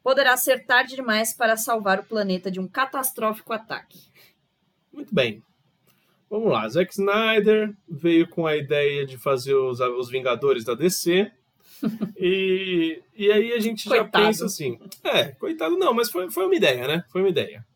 poderá 0.07 0.37
ser 0.37 0.65
tarde 0.65 0.95
demais 0.95 1.35
para 1.35 1.57
salvar 1.57 1.99
o 1.99 2.05
planeta 2.05 2.49
de 2.49 2.61
um 2.61 2.69
catastrófico 2.69 3.53
ataque. 3.53 3.99
Muito 4.93 5.13
bem. 5.13 5.43
Vamos 6.31 6.53
lá. 6.53 6.69
Zack 6.69 6.93
Snyder 6.93 7.75
veio 7.89 8.29
com 8.29 8.47
a 8.47 8.57
ideia 8.57 9.05
de 9.05 9.19
fazer 9.19 9.55
os, 9.55 9.81
os 9.81 10.09
Vingadores 10.09 10.63
da 10.63 10.75
DC. 10.75 11.29
e, 12.17 13.03
e 13.17 13.33
aí 13.33 13.53
a 13.53 13.59
gente 13.59 13.83
já 13.89 13.97
Coitado. 13.97 14.25
pensa 14.27 14.47
assim. 14.47 14.79
É, 15.03 15.33
coitado 15.33 15.77
não, 15.77 15.93
mas 15.93 16.09
foi, 16.09 16.31
foi 16.31 16.45
uma 16.47 16.55
ideia, 16.55 16.87
né? 16.87 17.05
Foi 17.09 17.21
uma 17.23 17.29
ideia. 17.31 17.67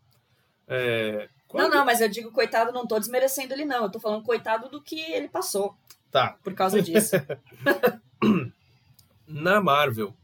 É, 0.69 1.23
Não, 1.23 1.29
quando- 1.49 1.75
não, 1.75 1.85
mas 1.85 2.01
eu 2.01 2.09
digo 2.09 2.31
coitado, 2.31 2.71
não 2.71 2.87
tô 2.87 2.97
desmerecendo 3.01 3.55
ele, 3.55 3.65
não. 3.65 3.83
Eu 3.87 3.91
tô 3.91 3.99
falando 3.99 4.23
coitado 4.23 4.69
do 4.69 4.81
que 4.81 5.01
ele 5.01 5.27
passou 5.29 5.75
Tá. 6.13 6.37
por 6.45 6.55
causa 6.55 6.81
disso. 6.81 7.17
Na 9.27 9.61
Marvel, 9.61 10.15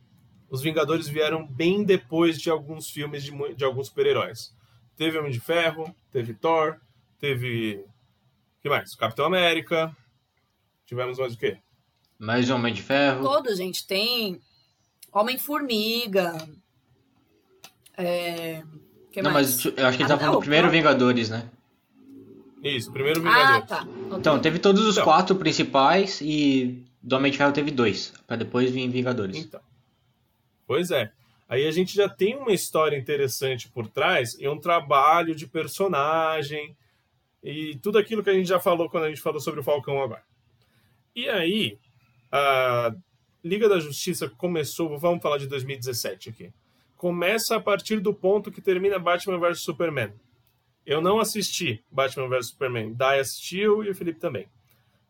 os 0.50 0.62
Vingadores 0.62 1.08
vieram 1.08 1.46
bem 1.46 1.82
depois 1.84 2.38
de 2.40 2.50
alguns 2.50 2.88
filmes 2.90 3.22
de, 3.24 3.32
de 3.54 3.64
alguns 3.64 3.88
super-heróis. 3.88 4.54
Teve 4.96 5.18
Homem 5.18 5.30
de 5.32 5.40
Ferro, 5.40 5.94
teve 6.10 6.32
Thor, 6.34 6.76
teve. 7.18 7.76
O 8.58 8.62
que 8.62 8.68
mais? 8.68 8.94
Capitão 8.94 9.26
América. 9.26 9.94
Tivemos 10.86 11.18
mais 11.18 11.34
o 11.34 11.38
quê? 11.38 11.58
Mais 12.18 12.48
Homem 12.48 12.72
de 12.72 12.82
Ferro. 12.82 13.22
Todos, 13.22 13.58
gente, 13.58 13.86
tem 13.86 14.40
Homem-Formiga. 15.12 16.32
É... 17.96 18.62
que 19.10 19.22
Não, 19.22 19.30
mais? 19.32 19.64
mas 19.64 19.76
eu 19.76 19.86
acho 19.86 19.96
que 19.96 20.02
ele 20.04 20.12
Ah, 20.12 20.16
tá 20.16 20.18
falando 20.18 20.34
não, 20.34 20.40
primeiro 20.40 20.66
não. 20.66 20.72
Vingadores, 20.72 21.28
né? 21.30 21.48
Isso, 22.62 22.90
primeiro 22.92 23.20
Ah, 23.26 23.58
Vingadores. 23.58 23.68
tá. 23.68 23.86
Então, 24.18 24.38
teve 24.40 24.58
todos 24.58 24.84
os 24.84 24.94
Então. 24.94 25.04
quatro 25.04 25.36
principais 25.36 26.20
e 26.20 26.84
do 27.02 27.16
Homem 27.16 27.30
de 27.32 27.38
Ferro 27.38 27.52
teve 27.52 27.70
dois, 27.70 28.12
Pra 28.26 28.36
depois 28.36 28.70
vir 28.70 28.88
Vingadores. 28.88 29.36
Então. 29.36 29.60
Pois 30.66 30.90
é. 30.90 31.10
Aí 31.48 31.66
a 31.66 31.70
gente 31.70 31.94
já 31.94 32.08
tem 32.08 32.36
uma 32.36 32.52
história 32.52 32.96
interessante 32.96 33.68
por 33.68 33.88
trás 33.88 34.34
e 34.38 34.48
um 34.48 34.58
trabalho 34.58 35.34
de 35.34 35.46
personagem 35.46 36.76
e 37.42 37.76
tudo 37.76 37.98
aquilo 37.98 38.22
que 38.22 38.30
a 38.30 38.34
gente 38.34 38.48
já 38.48 38.58
falou 38.58 38.90
quando 38.90 39.04
a 39.04 39.08
gente 39.08 39.20
falou 39.20 39.40
sobre 39.40 39.60
o 39.60 39.62
Falcão 39.64 40.02
agora. 40.02 40.24
E 41.14 41.28
aí, 41.28 41.78
a 42.32 42.92
Liga 43.44 43.68
da 43.68 43.78
Justiça 43.78 44.28
começou, 44.28 44.98
vamos 44.98 45.22
falar 45.22 45.38
de 45.38 45.46
2017 45.46 46.30
aqui. 46.30 46.52
Começa 46.96 47.54
a 47.56 47.60
partir 47.60 48.00
do 48.00 48.12
ponto 48.12 48.50
que 48.50 48.60
termina 48.60 48.98
Batman 48.98 49.38
vs 49.38 49.62
Superman. 49.62 50.12
Eu 50.84 51.00
não 51.00 51.20
assisti 51.20 51.82
Batman 51.90 52.28
vs 52.28 52.48
Superman. 52.48 52.92
Dai 52.92 53.20
assistiu 53.20 53.84
e 53.84 53.90
o 53.90 53.94
Felipe 53.94 54.18
também. 54.18 54.48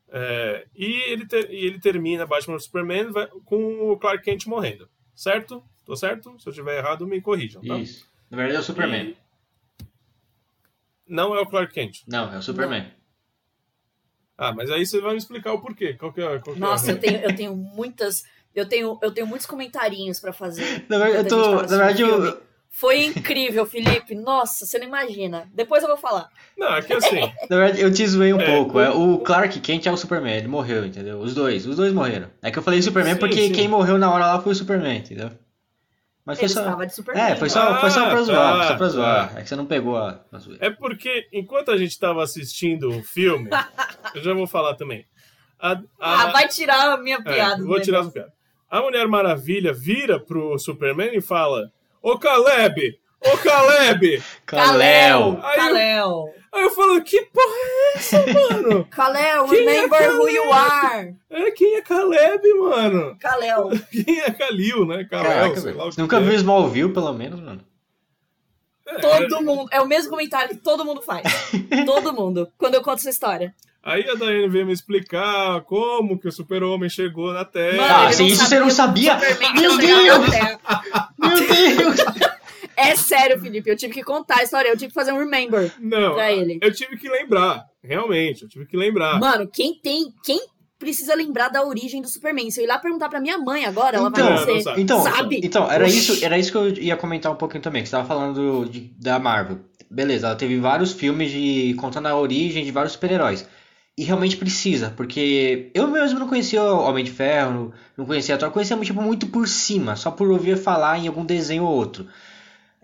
É, 0.09 0.67
e, 0.75 0.87
ele 1.11 1.27
ter- 1.27 1.51
e 1.51 1.65
ele 1.65 1.79
termina 1.81 2.27
Batman 2.27 2.57
vs 2.57 2.65
Superman 2.65 3.07
com 3.47 3.91
o 3.91 3.97
Clark 3.97 4.23
Kent 4.23 4.47
morrendo. 4.47 4.89
Certo? 5.17 5.65
Tô 5.85 5.97
certo? 5.97 6.39
Se 6.39 6.47
eu 6.49 6.51
estiver 6.51 6.79
errado, 6.79 7.07
me 7.07 7.21
corrijam. 7.21 7.63
Tá? 7.63 7.77
Isso. 7.79 8.07
Na 8.31 8.37
verdade 8.37 8.57
é 8.57 8.61
o 8.61 8.63
Superman. 8.63 9.07
E- 9.09 9.17
Não 11.09 11.35
é 11.35 11.41
o 11.41 11.47
Clark 11.47 11.73
Kent. 11.73 12.03
Não, 12.07 12.33
é 12.33 12.39
o 12.39 12.43
Superman. 12.43 12.93
Ah, 14.37 14.53
mas 14.53 14.71
aí 14.71 14.85
você 14.85 15.01
vai 15.01 15.13
me 15.13 15.19
explicar 15.19 15.53
o 15.55 15.61
porquê. 15.61 15.95
Qual 15.95 16.13
que 16.13 16.21
é, 16.21 16.39
qual 16.39 16.55
que 16.55 16.61
é 16.61 16.65
a- 16.65 16.69
Nossa, 16.69 16.91
eu 16.93 17.01
tenho, 17.01 17.19
eu 17.21 17.35
tenho 17.35 17.57
muitas. 17.57 18.25
Eu 18.55 18.69
tenho, 18.69 18.99
eu 19.03 19.11
tenho 19.13 19.27
muitos 19.27 19.47
comentarinhos 19.47 20.21
pra 20.21 20.33
fazer. 20.33 20.85
Na 20.89 20.99
verdade, 20.99 21.29
eu 21.29 21.43
tô. 21.43 21.53
Na 21.53 21.67
verdade, 21.67 22.03
eu. 22.03 22.43
Foi 22.79 23.05
incrível, 23.07 23.65
Felipe. 23.65 24.15
Nossa, 24.15 24.67
você 24.67 24.79
não 24.79 24.87
imagina. 24.87 25.49
Depois 25.55 25.83
eu 25.83 25.89
vou 25.89 25.97
falar. 25.97 26.29
Não, 26.59 26.75
é 26.75 26.83
que 26.83 26.93
assim. 26.93 27.21
Na 27.49 27.57
verdade, 27.57 27.81
eu 27.81 27.91
te 27.93 28.07
zoei 28.07 28.33
um 28.35 28.41
É, 28.41 28.45
pouco. 28.55 28.77
o- 28.77 28.81
É, 28.81 28.91
o 28.91 29.19
Clark 29.19 29.59
Kent 29.61 29.87
é 29.87 29.91
o 29.93 29.97
Superman, 29.97 30.37
ele 30.37 30.49
morreu, 30.49 30.85
entendeu? 30.85 31.19
Os 31.19 31.35
dois, 31.35 31.67
os 31.67 31.77
dois 31.77 31.93
morreram. 31.93 32.29
É 32.43 32.51
que 32.51 32.59
eu 32.59 32.63
falei 32.63 32.83
Superman 32.83 33.15
Sim, 33.15 33.21
porque 33.21 33.47
sim. 33.47 33.53
quem 33.53 33.67
morreu 33.67 33.97
na 33.97 34.13
hora 34.13 34.27
lá 34.27 34.41
foi 34.43 34.53
o 34.53 34.55
Superman, 34.55 34.99
entendeu? 34.99 35.31
Mas 36.25 36.39
foi 36.39 36.47
Ele 36.49 36.53
só. 36.55 36.61
estava 36.61 36.87
de 36.87 36.95
Superman. 36.95 37.25
É, 37.33 37.37
foi 37.37 37.49
só, 37.49 37.81
foi 37.81 37.89
só 37.91 38.05
Ah, 38.05 38.11
pra 38.11 38.23
zoar, 38.23 38.59
tá, 38.59 38.69
só 38.69 38.77
pra 38.77 38.89
zoar. 38.89 39.33
tá. 39.33 39.39
É 39.39 39.43
que 39.43 39.49
você 39.49 39.57
não 39.57 39.65
pegou 39.65 39.97
a, 39.97 40.21
a 40.31 40.39
zoeira. 40.39 40.67
É 40.67 40.69
porque 40.71 41.29
enquanto 41.33 41.71
a 41.71 41.77
gente 41.79 41.93
estava 41.93 42.23
assistindo 42.23 42.91
o 42.91 43.03
filme, 43.03 43.49
eu 44.15 44.23
já 44.23 44.35
vou 44.35 44.47
falar 44.47 44.75
também. 44.75 45.07
A, 45.59 45.73
a- 45.73 45.83
Ah, 45.99 46.27
vai 46.27 46.47
tirar 46.49 46.93
a 46.93 46.97
minha 46.99 47.17
é, 47.17 47.23
piada. 47.23 47.65
vou 47.65 47.77
do 47.79 47.83
tirar 47.83 48.01
as 48.01 48.07
negócio. 48.07 48.13
piadas. 48.13 48.33
A 48.69 48.81
Mulher 48.83 49.07
Maravilha 49.07 49.73
vira 49.73 50.19
pro 50.21 50.59
Superman 50.59 51.17
e 51.17 51.21
fala: 51.23 51.71
Ô 52.03 52.19
Caleb! 52.19 52.99
Ô 53.21 53.37
Caleb! 53.39 54.23
Kaléo! 54.45 55.41
Aí 55.43 55.57
Kalel. 55.57 56.35
Aí 56.53 56.63
eu 56.63 56.71
falo: 56.71 57.03
Que 57.03 57.23
porra 57.23 57.55
é 57.55 57.97
essa, 57.99 58.25
mano? 58.27 58.85
Kalel, 58.91 59.45
Quem 59.47 59.67
é 59.67 59.73
remember 59.73 60.11
who 60.13 60.19
Kal-El? 60.27 60.35
you 60.35 60.53
are. 60.53 61.15
É, 61.31 61.51
quem 61.51 61.75
é 61.77 61.83
Caleb, 61.83 62.55
mano? 62.55 63.17
Kalel. 63.19 63.71
Quem 63.91 64.21
é 64.21 64.31
Kalil, 64.31 64.87
né? 64.87 65.05
Kalel, 65.05 65.33
Caraca, 65.33 65.61
sei 65.61 65.73
lá 65.73 65.91
que 65.91 65.99
Nunca 65.99 66.17
é. 66.17 66.21
viu 66.21 66.35
Smallville, 66.35 66.93
pelo 66.93 67.13
menos, 67.13 67.41
mano. 67.41 67.61
É, 68.87 68.95
Todo 69.01 69.43
mundo. 69.43 69.69
É 69.73 69.81
o 69.81 69.87
mesmo 69.87 70.11
comentário 70.11 70.51
que 70.51 70.63
todo 70.63 70.85
mundo 70.85 71.03
faz. 71.03 71.25
todo 71.85 72.13
mundo. 72.13 72.49
Quando 72.57 72.75
eu 72.75 72.83
conto 72.83 72.99
essa 73.01 73.11
história. 73.11 73.53
Aí 73.83 74.09
a 74.09 74.15
Daiane 74.15 74.49
veio 74.49 74.67
me 74.67 74.73
explicar 74.73 75.61
como 75.63 76.19
que 76.19 76.27
o 76.27 76.33
super-homem 76.33 76.89
chegou 76.89 77.33
na 77.33 77.45
Terra. 77.45 78.03
Ah, 78.03 78.05
ele 78.07 78.15
se 78.15 78.27
isso 78.27 78.45
você 78.45 78.59
não 78.59 78.69
sabia? 78.71 79.17
Meu 79.61 79.77
Deus! 79.79 80.27
Meu 81.29 81.47
Deus! 81.47 81.97
É 82.79 82.95
sério, 82.95 83.41
Felipe. 83.41 83.71
Eu 83.71 83.77
tive 83.77 83.95
que 83.95 84.03
contar 84.03 84.41
a 84.41 84.43
história. 84.43 84.69
Eu 84.69 84.75
tive 84.77 84.89
que 84.89 84.95
fazer 84.95 85.11
um 85.11 85.17
remember 85.19 85.73
Não, 85.81 86.13
pra 86.13 86.31
ele. 86.31 86.59
eu 86.61 86.71
tive 86.71 86.99
que 86.99 87.09
lembrar. 87.09 87.65
Realmente, 87.83 88.43
eu 88.43 88.49
tive 88.51 88.67
que 88.67 88.77
lembrar. 88.77 89.19
Mano, 89.19 89.49
quem 89.51 89.81
tem. 89.81 90.13
Quem 90.23 90.39
precisa 90.79 91.15
lembrar 91.15 91.49
da 91.49 91.65
origem 91.65 92.03
do 92.03 92.09
Superman? 92.09 92.51
Se 92.51 92.61
eu 92.61 92.65
ir 92.65 92.67
lá 92.67 92.79
perguntar 92.79 93.09
pra 93.09 93.19
minha 93.19 93.39
mãe 93.39 93.65
agora, 93.65 93.97
ela 93.97 94.09
Então, 94.11 94.23
vai 94.27 94.35
não 94.37 94.45
dizer. 94.47 94.61
sabe. 94.63 94.83
Então, 94.83 95.01
Sabe? 95.03 95.41
então 95.43 95.71
era, 95.73 95.89
isso, 95.89 96.23
era 96.23 96.39
isso 96.39 96.53
que 96.53 96.59
eu 96.59 96.69
ia 96.69 96.99
comentar 96.99 97.33
um 97.33 97.37
pouquinho 97.37 97.63
também, 97.63 97.83
que 97.83 97.89
você 97.89 97.97
tava 97.97 98.07
falando 98.07 98.67
de- 98.69 98.93
da 99.01 99.19
Marvel. 99.19 99.61
Beleza, 99.91 100.27
ela 100.27 100.37
teve 100.37 100.59
vários 100.59 100.93
filmes 100.93 101.31
de 101.31 101.73
contando 101.79 102.09
a 102.09 102.17
origem 102.19 102.63
de 102.63 102.71
vários 102.71 102.93
super-heróis. 102.93 103.49
E 103.99 104.05
realmente 104.05 104.37
precisa, 104.37 104.93
porque 104.95 105.71
eu 105.73 105.89
mesmo 105.89 106.19
não 106.19 106.29
conhecia 106.29 106.63
o 106.63 106.83
Homem 106.83 107.03
de 107.03 107.11
Ferro, 107.11 107.73
não 107.97 108.05
conhecia 108.05 108.35
a 108.35 108.39
Thor, 108.39 108.51
conhecia 108.51 108.77
tipo, 108.79 109.01
muito 109.01 109.27
por 109.29 109.49
cima, 109.49 109.97
só 109.97 110.11
por 110.11 110.31
ouvir 110.31 110.59
falar 110.59 110.99
em 110.99 111.09
algum 111.09 111.25
desenho 111.25 111.65
ou 111.65 111.75
outro. 111.75 112.07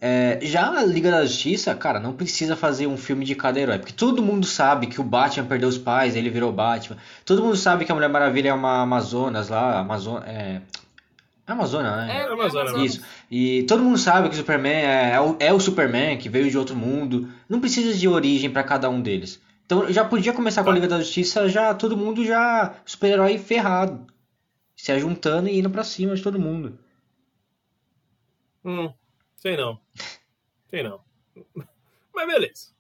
É, 0.01 0.39
já 0.43 0.71
a 0.71 0.83
Liga 0.83 1.11
da 1.11 1.25
Justiça, 1.25 1.75
cara, 1.75 2.01
não 2.01 2.15
precisa 2.15 2.57
fazer 2.57 2.87
um 2.87 2.97
filme 2.97 3.27
de 3.27 3.35
cada 3.35 3.61
herói, 3.61 3.79
porque 3.79 3.93
todo 3.93 4.23
mundo 4.23 4.47
sabe 4.47 4.87
que 4.87 5.01
o 5.01 5.05
Batman 5.05 5.47
perdeu 5.47 5.69
os 5.69 5.77
pais, 5.77 6.17
ele 6.17 6.31
virou 6.31 6.51
Batman. 6.51 6.97
Todo 7.27 7.43
mundo 7.43 7.57
sabe 7.57 7.85
que 7.85 7.93
a 7.93 7.95
Mulher 7.95 8.09
Maravilha 8.09 8.49
é 8.49 8.55
uma 8.55 8.81
Amazonas 8.83 9.51
lá, 9.51 9.81
Amazon, 9.81 10.23
é, 10.27 10.63
Amazônia, 11.47 11.95
né? 11.95 12.21
É, 12.21 12.23
Amazônia. 12.25 12.71
Amazonas. 12.71 12.91
Isso. 12.91 13.03
E 13.31 13.65
todo 13.65 13.83
mundo 13.83 13.99
sabe 13.99 14.29
que 14.29 14.35
o 14.35 14.39
Superman 14.39 14.73
é, 14.73 15.13
é 15.13 15.21
o, 15.21 15.37
é 15.39 15.53
o 15.53 15.61
Superman 15.61 16.17
que 16.17 16.29
veio 16.29 16.51
de 16.51 16.57
outro 16.57 16.75
mundo. 16.75 17.29
Não 17.49 17.61
precisa 17.61 17.93
de 17.97 18.09
origem 18.09 18.51
pra 18.51 18.63
cada 18.63 18.89
um 18.89 19.01
deles. 19.01 19.41
Então 19.73 19.91
já 19.93 20.05
podia 20.05 20.33
começar 20.33 20.63
com 20.63 20.71
a 20.71 20.73
Liga 20.75 20.87
da 20.89 20.99
Justiça, 20.99 21.49
já 21.49 21.75
todo 21.75 21.97
mundo 21.97 22.25
já 22.25 22.75
super-herói 22.85 23.39
ferrado. 23.39 24.07
Se 24.77 24.91
ajuntando 24.93 25.49
e 25.49 25.59
indo 25.59 25.71
pra 25.71 25.85
cima 25.85 26.15
de 26.15 26.23
todo 26.23 26.39
mundo. 26.39 26.79
Hum, 28.65 28.93
sei 29.37 29.57
não. 29.57 29.79
Sei 30.69 30.83
não. 30.83 31.01
Mas 32.15 32.27
beleza. 32.27 32.73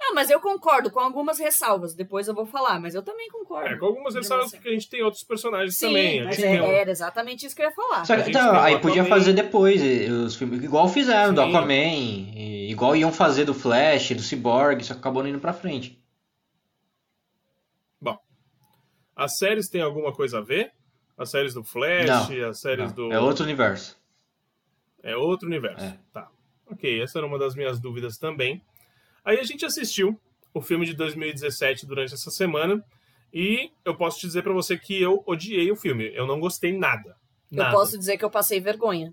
Não, 0.00 0.14
mas 0.14 0.30
eu 0.30 0.38
concordo 0.40 0.92
com 0.92 1.00
algumas 1.00 1.40
ressalvas. 1.40 1.92
Depois 1.92 2.28
eu 2.28 2.34
vou 2.34 2.46
falar, 2.46 2.78
mas 2.80 2.94
eu 2.94 3.02
também 3.02 3.28
concordo. 3.30 3.68
É, 3.68 3.76
com 3.76 3.86
algumas 3.86 4.14
ressalvas 4.14 4.50
você. 4.52 4.58
que 4.58 4.68
a 4.68 4.72
gente 4.72 4.88
tem 4.88 5.02
outros 5.02 5.24
personagens 5.24 5.76
Sim, 5.76 5.88
também. 5.88 6.24
Mas 6.24 6.38
é- 6.38 6.62
um- 6.62 6.66
era 6.70 6.88
exatamente 6.90 7.44
isso 7.44 7.54
que 7.54 7.62
eu 7.62 7.66
ia 7.66 7.74
falar. 7.74 8.04
Só 8.06 8.16
que, 8.16 8.30
então, 8.30 8.54
aí 8.60 8.78
podia 8.78 9.02
Aquaman. 9.02 9.08
fazer 9.18 9.32
depois, 9.32 9.82
e- 9.82 10.08
os 10.08 10.36
filmes, 10.36 10.62
igual 10.62 10.88
fizeram 10.88 11.34
do 11.34 11.42
Sim. 11.42 11.48
Aquaman, 11.48 11.74
e- 11.74 12.70
igual 12.70 12.94
iam 12.94 13.10
fazer 13.12 13.44
do 13.44 13.52
Flash, 13.52 14.10
do 14.12 14.22
Cyborg, 14.22 14.84
só 14.84 14.94
que 14.94 15.00
acabou 15.00 15.20
não 15.22 15.30
indo 15.30 15.40
pra 15.40 15.52
frente. 15.52 16.00
As 19.18 19.36
séries 19.36 19.68
têm 19.68 19.82
alguma 19.82 20.12
coisa 20.12 20.38
a 20.38 20.40
ver? 20.40 20.72
As 21.16 21.30
séries 21.30 21.52
do 21.54 21.64
Flash, 21.64 22.06
Não, 22.06 22.48
as 22.48 22.60
séries 22.60 22.94
Não, 22.94 23.08
do. 23.08 23.12
É 23.12 23.18
outro 23.18 23.44
universo. 23.44 23.98
É 25.02 25.16
outro 25.16 25.48
universo. 25.48 25.84
É. 25.84 25.98
Tá. 26.12 26.30
Ok, 26.70 27.02
essa 27.02 27.18
era 27.18 27.26
uma 27.26 27.38
das 27.38 27.54
minhas 27.56 27.80
dúvidas 27.80 28.16
também. 28.18 28.62
Aí 29.24 29.38
a 29.40 29.42
gente 29.42 29.64
assistiu 29.64 30.18
o 30.54 30.60
filme 30.62 30.86
de 30.86 30.94
2017 30.94 31.84
durante 31.86 32.14
essa 32.14 32.30
semana. 32.30 32.82
E 33.32 33.70
eu 33.84 33.94
posso 33.96 34.20
te 34.20 34.26
dizer 34.26 34.42
pra 34.42 34.52
você 34.52 34.78
que 34.78 35.00
eu 35.02 35.22
odiei 35.26 35.70
o 35.70 35.76
filme. 35.76 36.10
Eu 36.14 36.26
não 36.26 36.38
gostei 36.40 36.76
nada. 36.76 37.16
Eu 37.50 37.58
Nada. 37.58 37.72
posso 37.74 37.98
dizer 37.98 38.16
que 38.18 38.24
eu 38.24 38.30
passei 38.30 38.60
vergonha. 38.60 39.12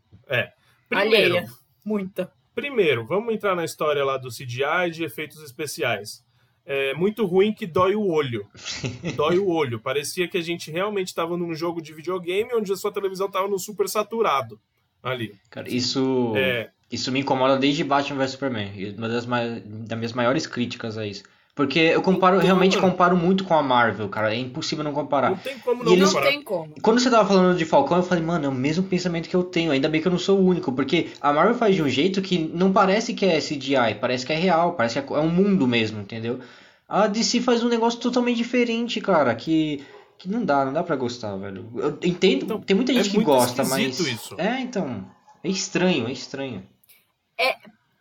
Primeiro, 0.89 1.35
Alheia. 1.37 1.45
Muita. 1.83 2.31
primeiro, 2.53 3.05
vamos 3.05 3.33
entrar 3.33 3.55
na 3.55 3.63
história 3.65 4.03
lá 4.03 4.17
do 4.17 4.29
CGI 4.29 4.87
e 4.87 4.91
de 4.91 5.03
efeitos 5.03 5.41
especiais. 5.41 6.24
É 6.65 6.93
muito 6.95 7.25
ruim 7.25 7.53
que 7.53 7.67
dói 7.67 7.95
o 7.95 8.07
olho. 8.07 8.45
Dói 9.15 9.37
o 9.37 9.47
olho. 9.47 9.79
Parecia 9.79 10.27
que 10.27 10.37
a 10.37 10.41
gente 10.41 10.71
realmente 10.71 11.07
estava 11.09 11.37
num 11.37 11.53
jogo 11.53 11.79
de 11.81 11.93
videogame 11.93 12.49
onde 12.55 12.71
a 12.73 12.75
sua 12.75 12.91
televisão 12.91 13.27
estava 13.27 13.47
no 13.47 13.59
super 13.59 13.87
saturado 13.87 14.59
ali. 15.03 15.35
Cara, 15.51 15.69
isso, 15.69 16.33
É, 16.35 16.71
isso 16.91 17.11
me 17.11 17.19
incomoda 17.19 17.57
desde 17.57 17.83
Batman 17.83 18.17
vs 18.17 18.31
Superman. 18.31 18.95
Uma 18.97 19.07
das, 19.07 19.25
mai- 19.27 19.61
das 19.63 19.97
minhas 19.97 20.13
maiores 20.13 20.47
críticas 20.47 20.97
a 20.97 21.05
isso. 21.05 21.23
Porque 21.55 21.79
eu 21.79 22.01
comparo, 22.01 22.35
Então, 22.35 22.45
realmente 22.47 22.75
mano. 22.75 22.91
comparo 22.91 23.15
muito 23.15 23.45
com 23.45 23.53
a 23.53 23.63
Marvel, 23.63 24.09
cara. 24.09 24.35
É 24.35 24.37
impossível 24.37 24.83
não 24.83 24.91
comparar. 24.91 25.29
não 25.31 25.37
tem 25.37 25.57
como 25.59 25.83
E 25.83 25.85
não 25.85 25.93
eles- 25.93 26.13
Não 26.13 26.21
tem 26.21 26.43
como. 26.43 26.73
Quando 26.81 26.99
você 26.99 27.09
tava 27.09 27.25
falando 27.25 27.57
de 27.57 27.63
Falcão, 27.63 27.95
eu 27.95 28.03
falei, 28.03 28.21
mano, 28.21 28.45
é 28.45 28.49
o 28.49 28.51
mesmo 28.53 28.83
pensamento 28.83 29.29
que 29.29 29.35
eu 29.35 29.41
tenho. 29.43 29.71
Ainda 29.71 29.87
bem 29.87 30.01
que 30.01 30.07
eu 30.07 30.11
não 30.11 30.19
sou 30.19 30.37
o 30.37 30.45
único, 30.45 30.73
porque 30.73 31.11
a 31.21 31.31
Marvel 31.31 31.55
faz 31.55 31.73
de 31.73 31.81
um 31.81 31.87
jeito 31.87 32.21
que 32.21 32.37
não 32.37 32.73
parece 32.73 33.13
que 33.13 33.25
é 33.25 33.39
CGI, 33.39 33.95
parece 34.01 34.25
que 34.25 34.33
é 34.33 34.35
real, 34.35 34.73
parece 34.73 35.01
que 35.01 35.13
é 35.13 35.17
um 35.19 35.29
mundo 35.29 35.65
mesmo, 35.65 36.01
entendeu? 36.01 36.41
A 36.89 37.07
DC 37.07 37.39
faz 37.39 37.63
um 37.63 37.69
negócio 37.69 38.01
totalmente 38.01 38.35
diferente, 38.35 38.99
cara, 38.99 39.33
que, 39.33 39.81
que 40.17 40.29
não 40.29 40.43
dá, 40.43 40.65
não 40.65 40.73
dá 40.73 40.83
pra 40.83 40.97
gostar, 40.97 41.37
velho. 41.37 41.71
Eu 41.77 41.97
entendo, 42.03 42.43
Então, 42.43 42.59
tem 42.59 42.75
muita 42.75 42.91
é 42.91 42.95
gente 42.95 43.11
que 43.11 43.15
muito 43.15 43.27
gosta, 43.27 43.63
mas. 43.63 43.97
isso. 43.97 44.35
É, 44.37 44.59
então. 44.59 45.05
É 45.41 45.47
estranho, 45.47 46.05
é 46.05 46.11
estranho. 46.11 46.63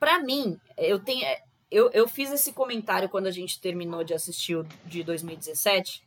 Pra 0.00 0.18
mim, 0.22 0.56
eu 0.76 0.98
tenho. 0.98 1.24
Eu, 1.74 1.90
eu 1.92 2.06
fiz 2.06 2.30
esse 2.30 2.52
comentário 2.52 3.08
quando 3.08 3.26
a 3.26 3.30
gente 3.30 3.60
terminou 3.60 4.04
de 4.04 4.14
assistir 4.14 4.54
o 4.56 4.64
de 4.86 5.02
2017. 5.02 6.02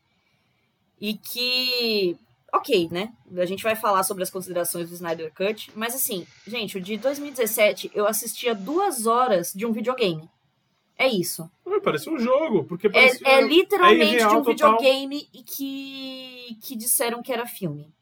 E 1.02 1.14
que. 1.16 2.16
Ok, 2.54 2.88
né? 2.90 3.12
A 3.36 3.46
gente 3.46 3.62
vai 3.62 3.76
falar 3.76 4.04
sobre 4.04 4.24
as 4.24 4.30
considerações 4.30 4.88
do 4.90 4.96
Snyder 4.96 5.32
Cut. 5.34 5.70
Mas 5.76 5.94
assim, 5.94 6.26
gente, 6.48 6.78
o 6.78 6.82
de 6.82 6.96
2017 6.98 7.92
eu 7.94 8.08
assistia 8.08 8.56
duas 8.56 9.06
horas 9.06 9.52
de 9.54 9.66
um 9.66 9.74
videogame. 9.74 10.30
É 10.98 11.08
isso. 11.08 11.50
Ah, 11.66 11.80
Parecia 11.84 12.12
um 12.12 12.18
jogo, 12.18 12.64
porque 12.64 12.90
parecia... 12.90 13.28
É, 13.28 13.34
é 13.40 13.42
literalmente 13.42 14.14
irreal 14.16 14.30
de 14.32 14.36
um 14.38 14.44
total. 14.44 14.72
videogame 14.78 15.28
e 15.32 15.44
que, 15.44 16.58
que 16.64 16.76
disseram 16.76 17.22
que 17.22 17.32
era 17.32 17.46
filme. 17.46 17.94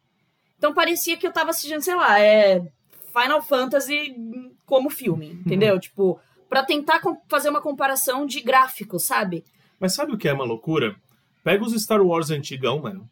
Então 0.58 0.74
parecia 0.74 1.18
que 1.18 1.28
eu 1.28 1.34
tava 1.34 1.50
assistindo, 1.50 1.82
sei 1.82 1.96
lá, 1.96 2.18
é 2.22 2.62
Final 3.12 3.42
Fantasy 3.42 4.16
como 4.66 4.90
filme, 4.90 5.32
Uhum. 5.32 5.42
entendeu? 5.46 5.78
Tipo, 5.80 6.20
pra 6.56 6.64
tentar 6.64 7.02
fazer 7.28 7.50
uma 7.50 7.60
comparação 7.60 8.26
de 8.26 8.40
gráfico, 8.40 8.98
sabe? 8.98 9.44
Mas 9.78 9.94
sabe 9.94 10.14
o 10.14 10.18
que 10.18 10.26
é 10.26 10.32
uma 10.32 10.46
loucura? 10.46 10.96
Pega 11.44 11.62
os 11.62 11.74
Star 11.74 12.02
Wars 12.02 12.32
antigão, 12.32 12.80
mano. 12.80 13.10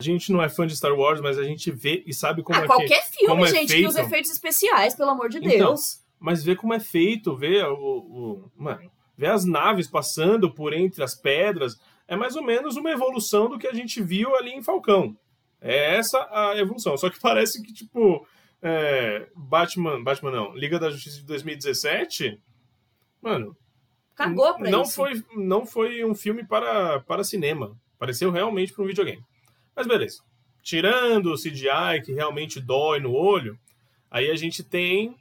A 0.00 0.02
gente 0.02 0.32
não 0.32 0.42
é 0.42 0.48
fã 0.48 0.66
de 0.66 0.74
Star 0.74 0.94
Wars, 0.94 1.20
mas 1.20 1.36
a 1.38 1.42
gente 1.42 1.70
vê 1.70 2.02
e 2.06 2.14
sabe 2.14 2.42
como 2.42 2.58
ah, 2.58 2.62
é 2.62 2.62
que... 2.62 2.68
qualquer 2.68 3.02
filme, 3.10 3.28
como 3.28 3.44
é 3.44 3.48
gente, 3.50 3.74
que 3.74 3.86
os 3.86 3.92
feito. 3.92 4.06
efeitos 4.06 4.30
especiais, 4.30 4.94
pelo 4.94 5.10
amor 5.10 5.28
de 5.28 5.36
Então, 5.36 5.50
Deus. 5.50 6.02
Mas 6.18 6.42
vê 6.42 6.56
como 6.56 6.72
é 6.72 6.80
feito, 6.80 7.36
vê 7.36 7.62
o, 7.64 7.74
o- 7.74 8.52
Mano, 8.56 8.90
vê 9.14 9.26
as 9.26 9.44
naves 9.44 9.86
passando 9.86 10.50
por 10.50 10.72
entre 10.72 11.04
as 11.04 11.14
pedras. 11.14 11.76
É 12.06 12.16
mais 12.16 12.34
ou 12.34 12.42
menos 12.42 12.76
uma 12.76 12.90
evolução 12.90 13.50
do 13.50 13.58
que 13.58 13.66
a 13.66 13.74
gente 13.74 14.00
viu 14.00 14.34
ali 14.36 14.52
em 14.52 14.62
Falcão. 14.62 15.14
É 15.60 15.96
essa 15.96 16.26
a 16.32 16.56
evolução. 16.56 16.96
Só 16.96 17.10
que 17.10 17.20
parece 17.20 17.60
que, 17.62 17.74
tipo, 17.74 18.26
é, 18.62 19.28
Batman. 19.34 20.02
Batman 20.02 20.30
não. 20.30 20.54
Liga 20.54 20.78
da 20.78 20.90
Justiça 20.90 21.18
de 21.18 21.26
2017. 21.26 22.40
Mano, 23.22 23.56
Cagou 24.14 24.54
pra 24.56 24.70
não 24.70 24.82
isso. 24.82 24.94
foi 24.94 25.22
Não 25.36 25.64
foi 25.66 26.04
um 26.04 26.14
filme 26.14 26.44
para, 26.44 27.00
para 27.00 27.22
cinema. 27.24 27.76
Pareceu 27.98 28.30
realmente 28.30 28.72
para 28.72 28.84
um 28.84 28.86
videogame. 28.88 29.22
Mas 29.74 29.86
beleza. 29.86 30.22
Tirando 30.62 31.32
o 31.32 31.36
CGI, 31.36 32.02
que 32.04 32.12
realmente 32.12 32.60
dói 32.60 33.00
no 33.00 33.12
olho, 33.12 33.58
aí 34.10 34.30
a 34.30 34.36
gente 34.36 34.62
tem. 34.62 35.16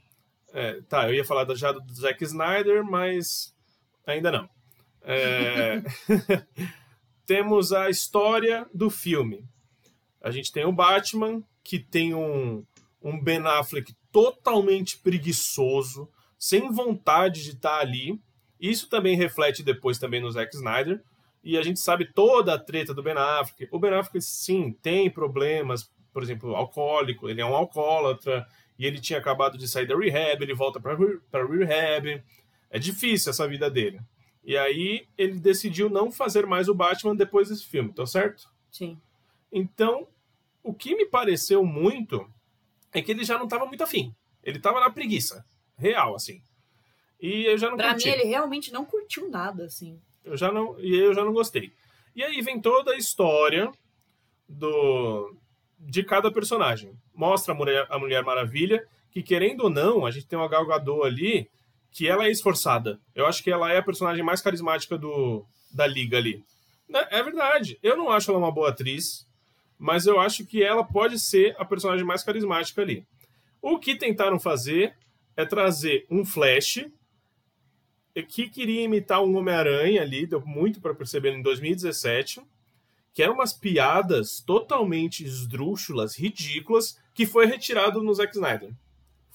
é, 0.53 0.81
tá, 0.89 1.07
eu 1.07 1.13
ia 1.13 1.23
falar 1.25 1.43
da- 1.43 1.55
já 1.55 1.71
do 1.71 1.93
Zack 1.93 2.23
Snyder, 2.23 2.83
mas 2.83 3.53
ainda 4.05 4.31
não. 4.31 4.49
É, 5.03 5.81
temos 7.25 7.71
a 7.71 7.89
história 7.89 8.65
do 8.73 8.89
filme. 8.89 9.43
A 10.21 10.31
gente 10.31 10.51
tem 10.51 10.65
o 10.65 10.71
Batman, 10.71 11.41
que 11.63 11.79
tem 11.79 12.13
um, 12.13 12.65
um 13.01 13.21
Ben 13.21 13.45
Affleck 13.45 13.95
totalmente 14.11 14.97
preguiçoso, 14.99 16.09
sem 16.37 16.71
vontade 16.71 17.43
de 17.43 17.51
estar 17.51 17.79
ali. 17.79 18.19
Isso 18.59 18.89
também 18.89 19.15
reflete 19.15 19.63
depois 19.63 19.97
também 19.99 20.21
no 20.21 20.31
Zack 20.31 20.55
Snyder. 20.55 21.01
E 21.43 21.57
a 21.57 21.61
gente 21.61 21.79
sabe 21.79 22.11
toda 22.13 22.53
a 22.53 22.59
treta 22.59 22.93
do 22.93 23.03
Ben 23.03 23.13
Affleck. 23.15 23.67
O 23.71 23.79
Ben 23.79 23.93
Affleck, 23.93 24.21
sim, 24.21 24.71
tem 24.81 25.09
problemas, 25.09 25.89
por 26.11 26.23
exemplo, 26.23 26.55
alcoólico, 26.55 27.29
ele 27.29 27.41
é 27.41 27.45
um 27.45 27.55
alcoólatra, 27.55 28.45
e 28.77 28.85
ele 28.85 28.99
tinha 28.99 29.19
acabado 29.19 29.57
de 29.57 29.67
sair 29.67 29.87
da 29.87 29.97
rehab, 29.97 30.43
ele 30.43 30.53
volta 30.53 30.79
para 30.79 30.95
rehab. 30.95 32.23
É 32.69 32.77
difícil 32.77 33.29
essa 33.29 33.47
vida 33.47 33.69
dele. 33.69 33.99
E 34.43 34.55
aí 34.55 35.07
ele 35.17 35.39
decidiu 35.39 35.89
não 35.89 36.11
fazer 36.11 36.45
mais 36.45 36.69
o 36.69 36.75
Batman 36.75 37.15
depois 37.15 37.49
desse 37.49 37.65
filme, 37.65 37.91
tá 37.91 38.05
certo? 38.05 38.49
Sim. 38.71 38.99
Então, 39.51 40.07
o 40.63 40.73
que 40.73 40.95
me 40.95 41.05
pareceu 41.05 41.65
muito 41.65 42.29
é 42.97 43.01
que 43.01 43.11
ele 43.11 43.23
já 43.23 43.37
não 43.37 43.45
estava 43.45 43.65
muito 43.65 43.83
afim. 43.83 44.13
Ele 44.43 44.57
estava 44.57 44.79
na 44.79 44.89
preguiça. 44.89 45.43
Real, 45.77 46.15
assim. 46.15 46.41
E 47.21 47.45
eu 47.45 47.57
já 47.57 47.69
não 47.69 47.77
Pra 47.77 47.91
curti. 47.91 48.07
mim, 48.07 48.13
ele 48.13 48.23
realmente 48.25 48.71
não 48.71 48.85
curtiu 48.85 49.29
nada, 49.29 49.65
assim. 49.65 49.99
Eu 50.23 50.37
já 50.37 50.51
não, 50.51 50.79
e 50.79 50.95
eu 50.95 51.13
já 51.13 51.23
não 51.23 51.33
gostei. 51.33 51.71
E 52.15 52.23
aí 52.23 52.41
vem 52.41 52.59
toda 52.59 52.91
a 52.91 52.97
história 52.97 53.71
do 54.47 55.35
de 55.79 56.03
cada 56.03 56.31
personagem. 56.31 56.91
Mostra 57.13 57.53
a 57.53 57.57
Mulher, 57.57 57.85
a 57.89 57.99
Mulher 57.99 58.23
Maravilha, 58.23 58.83
que 59.11 59.21
querendo 59.21 59.65
ou 59.65 59.69
não, 59.69 60.05
a 60.05 60.11
gente 60.11 60.25
tem 60.25 60.37
uma 60.37 60.47
Gal 60.47 60.65
Gadot 60.65 61.05
ali, 61.05 61.47
que 61.91 62.07
ela 62.07 62.25
é 62.25 62.31
esforçada. 62.31 62.99
Eu 63.13 63.25
acho 63.27 63.43
que 63.43 63.51
ela 63.51 63.71
é 63.71 63.77
a 63.77 63.83
personagem 63.83 64.23
mais 64.23 64.41
carismática 64.41 64.97
do, 64.97 65.45
da 65.71 65.85
liga 65.85 66.17
ali. 66.17 66.43
Né? 66.89 67.05
É 67.11 67.21
verdade. 67.21 67.77
Eu 67.83 67.95
não 67.95 68.09
acho 68.11 68.31
ela 68.31 68.39
uma 68.39 68.51
boa 68.51 68.69
atriz, 68.69 69.27
mas 69.77 70.05
eu 70.05 70.19
acho 70.19 70.45
que 70.45 70.63
ela 70.63 70.83
pode 70.83 71.19
ser 71.19 71.55
a 71.59 71.65
personagem 71.65 72.05
mais 72.05 72.23
carismática 72.23 72.81
ali. 72.81 73.05
O 73.61 73.77
que 73.77 73.95
tentaram 73.95 74.39
fazer 74.39 74.95
é 75.35 75.45
trazer 75.45 76.05
um 76.09 76.25
Flash 76.25 76.85
que 78.23 78.49
queria 78.49 78.83
imitar 78.83 79.21
um 79.23 79.35
Homem-Aranha 79.35 80.01
ali, 80.01 80.25
deu 80.25 80.41
muito 80.45 80.81
para 80.81 80.95
perceber 80.95 81.33
em 81.33 81.41
2017, 81.41 82.41
que 83.13 83.21
eram 83.21 83.35
umas 83.35 83.53
piadas 83.53 84.41
totalmente 84.41 85.23
esdrúxulas, 85.23 86.15
ridículas, 86.15 86.97
que 87.13 87.25
foi 87.25 87.45
retirado 87.45 88.01
no 88.01 88.13
Zack 88.13 88.33
Snyder. 88.33 88.71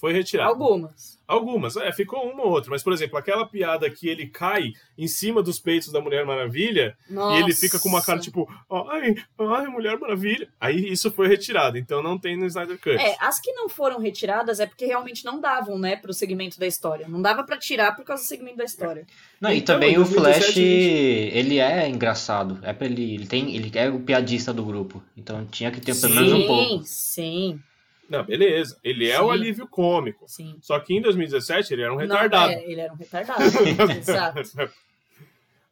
Foi 0.02 0.12
retirado. 0.12 0.50
Algumas. 0.50 1.16
Algumas, 1.28 1.76
é, 1.76 1.92
ficou 1.92 2.28
uma 2.28 2.42
ou 2.42 2.50
outra. 2.50 2.72
Mas, 2.72 2.82
por 2.82 2.92
exemplo, 2.92 3.16
aquela 3.16 3.46
piada 3.46 3.88
que 3.88 4.08
ele 4.08 4.26
cai 4.26 4.72
em 4.98 5.06
cima 5.06 5.40
dos 5.40 5.60
peitos 5.60 5.92
da 5.92 6.00
Mulher 6.00 6.26
Maravilha 6.26 6.98
Nossa. 7.08 7.38
e 7.38 7.42
ele 7.44 7.54
fica 7.54 7.78
com 7.78 7.88
uma 7.88 8.02
cara 8.02 8.18
tipo, 8.18 8.52
ai, 8.90 9.14
ai, 9.38 9.66
Mulher 9.68 9.96
Maravilha. 10.00 10.48
Aí 10.60 10.90
isso 10.90 11.08
foi 11.12 11.28
retirado, 11.28 11.78
então 11.78 12.02
não 12.02 12.18
tem 12.18 12.36
no 12.36 12.44
Snyder 12.46 12.80
Cut. 12.80 12.96
É, 12.96 13.16
as 13.20 13.38
que 13.38 13.52
não 13.52 13.68
foram 13.68 14.00
retiradas 14.00 14.58
é 14.58 14.66
porque 14.66 14.86
realmente 14.86 15.24
não 15.24 15.40
davam, 15.40 15.78
né, 15.78 15.94
pro 15.94 16.12
segmento 16.12 16.58
da 16.58 16.66
história. 16.66 17.06
Não 17.06 17.22
dava 17.22 17.44
pra 17.44 17.56
tirar 17.56 17.94
por 17.94 18.04
causa 18.04 18.24
do 18.24 18.26
segmento 18.26 18.56
da 18.56 18.64
história. 18.64 19.06
Não, 19.40 19.52
e 19.52 19.58
Então, 19.58 19.76
também 19.76 19.92
o 19.98 20.02
2017, 20.02 20.52
Flash, 20.52 20.56
ele 20.56 21.60
é 21.60 21.88
engraçado. 21.88 22.58
É 22.64 22.72
pra 22.72 22.88
ele, 22.88 23.14
ele 23.14 23.26
tem, 23.26 23.54
ele 23.54 23.70
é 23.78 23.88
o 23.88 24.00
piadista 24.00 24.52
do 24.52 24.64
grupo. 24.64 25.00
Então 25.16 25.46
tinha 25.46 25.70
que 25.70 25.80
ter 25.80 25.94
pelo 25.94 26.12
menos 26.12 26.32
um 26.32 26.44
pouco. 26.44 26.82
Sim, 26.82 26.82
sim. 26.84 27.60
Não, 28.08 28.24
beleza. 28.24 28.78
Ele 28.82 29.08
é 29.08 29.16
Sim. 29.16 29.22
o 29.22 29.30
alívio 29.30 29.66
cômico. 29.66 30.24
Sim. 30.28 30.58
Só 30.60 30.78
que 30.78 30.94
em 30.94 31.00
2017 31.00 31.72
ele 31.72 31.82
era 31.82 31.92
um 31.92 31.96
Não, 31.96 32.02
retardado. 32.02 32.52
é, 32.52 32.64
ele 32.64 32.80
era 32.80 32.92
um 32.92 32.96
retardado. 32.96 33.42
Exato. 33.98 34.42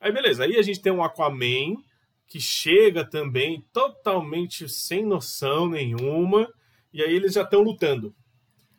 Aí 0.01 0.11
beleza, 0.11 0.45
aí 0.45 0.57
a 0.57 0.63
gente 0.63 0.81
tem 0.81 0.91
um 0.91 1.05
Aquaman 1.05 1.77
que 2.27 2.41
chega 2.41 3.05
também 3.05 3.63
totalmente 3.73 4.69
sem 4.69 5.05
noção 5.05 5.69
nenhuma, 5.69 6.49
e 6.93 7.03
aí 7.03 7.13
eles 7.13 7.35
já 7.35 7.43
estão 7.43 7.61
lutando. 7.61 8.15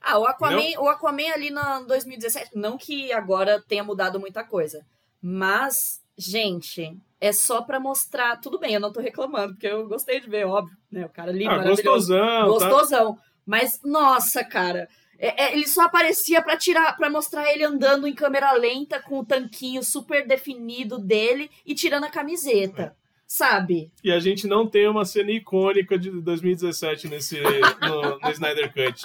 Ah, 0.02 0.18
o 0.18 0.26
Aquaman, 0.26 0.80
o 0.80 0.88
Aquaman 0.88 1.32
ali 1.34 1.52
no 1.52 1.86
2017, 1.86 2.52
não 2.56 2.78
que 2.78 3.12
agora 3.12 3.62
tenha 3.68 3.84
mudado 3.84 4.20
muita 4.20 4.44
coisa, 4.44 4.84
mas, 5.22 6.02
gente, 6.18 6.98
é 7.20 7.32
só 7.32 7.62
pra 7.62 7.80
mostrar, 7.80 8.40
tudo 8.40 8.58
bem, 8.58 8.74
eu 8.74 8.80
não 8.80 8.92
tô 8.92 9.02
reclamando, 9.02 9.54
porque 9.54 9.68
eu 9.68 9.88
gostei 9.88 10.20
de 10.22 10.30
ver, 10.30 10.48
óbvio, 10.48 10.76
né, 10.90 11.06
o 11.06 11.10
cara 11.10 11.30
ali, 11.30 11.46
ah, 11.46 11.58
maravilhoso, 11.58 12.14
gostosão, 12.48 13.16
tá? 13.16 13.22
Mas, 13.46 13.80
nossa, 13.84 14.44
cara, 14.44 14.88
é- 15.20 15.44
é, 15.46 15.54
ele 15.54 15.68
só 15.68 15.82
aparecia 15.84 16.42
pra 16.42 16.58
tirar, 16.58 16.96
para 16.98 17.10
mostrar 17.10 17.52
ele 17.54 17.64
andando 17.64 18.08
em 18.08 18.14
câmera 18.14 18.52
lenta 18.54 19.00
com 19.00 19.20
o 19.20 19.26
tanquinho 19.26 19.84
super 19.84 20.26
definido 20.28 20.98
dele 21.00 21.50
e 21.66 21.76
tirando 21.76 22.06
a 22.06 22.10
camiseta, 22.10 22.96
sabe? 23.28 23.92
E 24.04 24.12
a 24.12 24.20
gente 24.20 24.48
não 24.48 24.68
tem 24.68 24.88
uma 24.88 25.06
cena 25.06 25.32
icônica 25.32 25.98
de 25.98 26.10
2017 26.10 27.08
nesse, 27.08 27.40
no, 27.82 28.20
no 28.20 28.32
Snyder 28.32 28.74
Cut. 28.74 29.04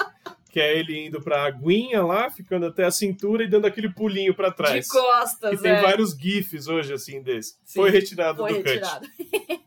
Que 0.50 0.60
é 0.60 0.78
ele 0.78 1.06
indo 1.06 1.20
pra 1.20 1.44
aguinha 1.44 2.02
lá, 2.02 2.30
ficando 2.30 2.64
até 2.64 2.84
a 2.84 2.90
cintura 2.90 3.44
e 3.44 3.46
dando 3.46 3.66
aquele 3.66 3.92
pulinho 3.92 4.34
pra 4.34 4.50
trás. 4.50 4.86
De 4.86 4.90
costas, 4.90 5.52
E 5.60 5.62
tem 5.62 5.72
é. 5.72 5.82
vários 5.82 6.12
GIFs 6.12 6.66
hoje, 6.66 6.94
assim, 6.94 7.20
desse. 7.20 7.56
Sim, 7.62 7.80
Foi 7.80 7.90
retirado 7.90 8.38
Foi 8.38 8.54
do 8.54 8.56
cut. 8.62 8.68
retirado. 8.70 9.06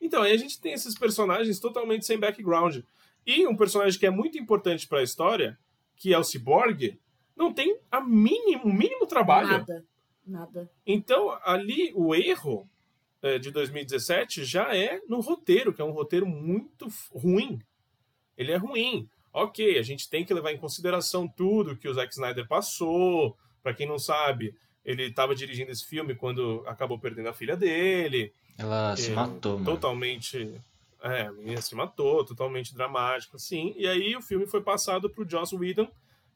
Então, 0.00 0.22
aí 0.22 0.32
a 0.32 0.36
gente 0.36 0.60
tem 0.60 0.72
esses 0.72 0.94
personagens 0.96 1.58
totalmente 1.58 2.06
sem 2.06 2.16
background. 2.18 2.78
E 3.26 3.46
um 3.46 3.56
personagem 3.56 3.98
que 3.98 4.06
é 4.06 4.10
muito 4.10 4.38
importante 4.38 4.86
pra 4.86 5.02
história, 5.02 5.58
que 5.96 6.14
é 6.14 6.18
o 6.18 6.22
Cyborg, 6.24 6.98
não 7.36 7.52
tem 7.52 7.78
a 7.90 8.00
mínimo, 8.00 8.64
o 8.64 8.72
mínimo 8.72 9.06
trabalho. 9.06 9.48
Nada, 9.48 9.84
nada. 10.26 10.70
Então, 10.86 11.36
ali, 11.42 11.92
o 11.94 12.14
erro 12.14 12.68
é, 13.20 13.38
de 13.38 13.50
2017 13.50 14.44
já 14.44 14.74
é 14.74 15.00
no 15.08 15.20
roteiro, 15.20 15.72
que 15.72 15.82
é 15.82 15.84
um 15.84 15.90
roteiro 15.90 16.26
muito 16.26 16.86
ruim. 17.12 17.60
Ele 18.36 18.52
é 18.52 18.56
ruim. 18.56 19.08
Ok, 19.32 19.78
a 19.78 19.82
gente 19.82 20.08
tem 20.08 20.24
que 20.24 20.32
levar 20.32 20.52
em 20.52 20.58
consideração 20.58 21.26
tudo 21.28 21.76
que 21.76 21.88
o 21.88 21.94
Zack 21.94 22.12
Snyder 22.12 22.46
passou. 22.46 23.36
Pra 23.62 23.74
quem 23.74 23.86
não 23.86 23.98
sabe, 23.98 24.54
ele 24.84 25.04
estava 25.04 25.34
dirigindo 25.34 25.70
esse 25.70 25.84
filme 25.84 26.14
quando 26.14 26.62
acabou 26.66 26.98
perdendo 26.98 27.28
a 27.28 27.34
filha 27.34 27.56
dele. 27.56 28.32
Ela 28.56 28.96
se 28.96 29.10
É, 29.10 29.14
matou, 29.14 29.54
mano. 29.54 29.64
Totalmente. 29.64 30.54
É, 31.12 31.26
a 31.26 31.32
menina 31.32 31.60
se 31.60 31.74
matou, 31.74 32.24
totalmente 32.24 32.74
dramático, 32.74 33.36
assim. 33.36 33.74
E 33.76 33.86
aí 33.86 34.16
o 34.16 34.22
filme 34.22 34.46
foi 34.46 34.60
passado 34.62 35.08
pro 35.10 35.28
Joss 35.28 35.54
Whedon, 35.54 35.88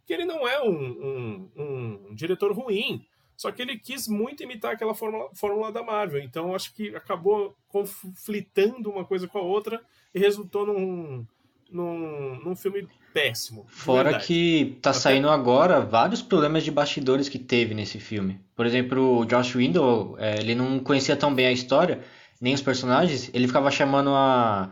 que 0.06 0.12
ele 0.12 0.24
não 0.24 0.46
é 0.46 0.62
um, 0.62 1.48
um, 1.56 2.08
um 2.10 2.14
diretor 2.14 2.52
ruim. 2.52 3.04
Só 3.36 3.50
que 3.50 3.62
ele 3.62 3.78
quis 3.78 4.06
muito 4.06 4.42
imitar 4.42 4.74
aquela 4.74 4.94
fórmula, 4.94 5.30
fórmula 5.34 5.72
da 5.72 5.82
Marvel. 5.82 6.22
Então 6.22 6.54
acho 6.54 6.74
que 6.74 6.94
acabou 6.94 7.56
conflitando 7.68 8.90
uma 8.90 9.04
coisa 9.04 9.26
com 9.26 9.38
a 9.38 9.42
outra 9.42 9.80
e 10.14 10.18
resultou 10.18 10.66
num, 10.66 11.26
num, 11.70 12.38
num 12.44 12.56
filme 12.56 12.86
péssimo. 13.14 13.66
Fora 13.68 14.10
verdade. 14.10 14.26
que 14.26 14.78
tá 14.82 14.90
Até- 14.90 14.98
saindo 14.98 15.28
agora 15.28 15.80
vários 15.80 16.20
problemas 16.22 16.64
de 16.64 16.70
bastidores 16.70 17.28
que 17.28 17.38
teve 17.38 17.74
nesse 17.74 17.98
filme. 17.98 18.40
Por 18.54 18.66
exemplo, 18.66 19.18
o 19.20 19.24
Josh 19.24 19.54
Whedon, 19.54 20.16
é, 20.18 20.38
ele 20.38 20.54
não 20.54 20.78
conhecia 20.80 21.16
tão 21.16 21.34
bem 21.34 21.46
a 21.46 21.52
história, 21.52 22.02
nem 22.40 22.54
os 22.54 22.62
personagens, 22.62 23.30
ele 23.34 23.46
ficava 23.46 23.70
chamando 23.70 24.10
a, 24.10 24.70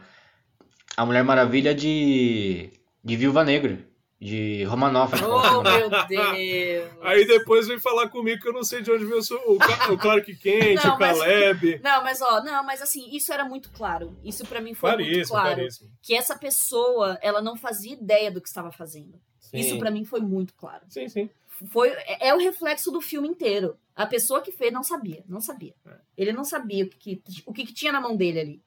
a 0.96 1.04
Mulher 1.06 1.22
Maravilha 1.22 1.74
de, 1.74 2.70
de 3.04 3.16
Viúva 3.16 3.44
Negra, 3.44 3.78
de 4.20 4.64
Romanoff. 4.64 5.14
Oh, 5.22 5.62
meu 5.62 5.88
Deus. 6.08 6.90
Aí 7.02 7.26
depois 7.26 7.68
vem 7.68 7.78
falar 7.78 8.08
comigo 8.08 8.40
que 8.42 8.48
eu 8.48 8.52
não 8.52 8.64
sei 8.64 8.82
de 8.82 8.90
onde 8.90 9.04
veio 9.04 9.18
o, 9.18 9.22
seu- 9.22 9.40
o, 9.46 9.96
Clark 9.98 10.34
Kent, 10.36 10.82
Não, 10.82 10.96
o 10.96 10.98
mas- 10.98 11.18
Caleb. 11.18 11.80
Não, 11.84 12.02
mas 12.02 12.20
ó, 12.22 12.42
não, 12.42 12.64
mas 12.64 12.82
assim, 12.82 13.08
isso 13.14 13.32
era 13.32 13.44
muito 13.44 13.70
claro. 13.70 14.16
Isso 14.24 14.44
pra 14.46 14.60
mim 14.60 14.74
foi 14.74 14.90
muito 14.90 15.04
Claríssimo, 15.04 15.38
claro. 15.38 15.54
claríssimo. 15.54 15.90
Que 16.02 16.14
essa 16.14 16.36
pessoa, 16.36 17.18
ela 17.22 17.40
não 17.42 17.56
fazia 17.56 17.92
ideia 17.92 18.30
do 18.30 18.40
que 18.40 18.48
estava 18.48 18.72
fazendo. 18.72 19.20
Isso 19.52 19.70
Sim. 19.70 19.78
pra 19.78 19.90
mim 19.90 20.04
foi 20.04 20.20
muito 20.20 20.52
claro. 20.54 20.82
Sim, 20.88 21.08
sim. 21.08 21.30
Foi, 21.66 21.88
é, 21.90 22.28
é 22.28 22.34
o 22.34 22.38
reflexo 22.38 22.90
do 22.90 23.00
filme 23.00 23.28
inteiro. 23.28 23.76
A 23.94 24.06
pessoa 24.06 24.40
que 24.40 24.52
fez 24.52 24.72
não 24.72 24.82
sabia, 24.82 25.24
não 25.28 25.40
sabia. 25.40 25.74
É. 25.86 25.96
Ele 26.16 26.32
não 26.32 26.44
sabia 26.44 26.84
o 26.84 26.88
que, 26.88 27.16
que- 27.16 27.42
o 27.46 27.52
que, 27.52 27.66
que 27.66 27.74
tinha 27.74 27.92
na 27.92 28.00
mão 28.00 28.16
dele 28.16 28.38
ali. 28.40 28.62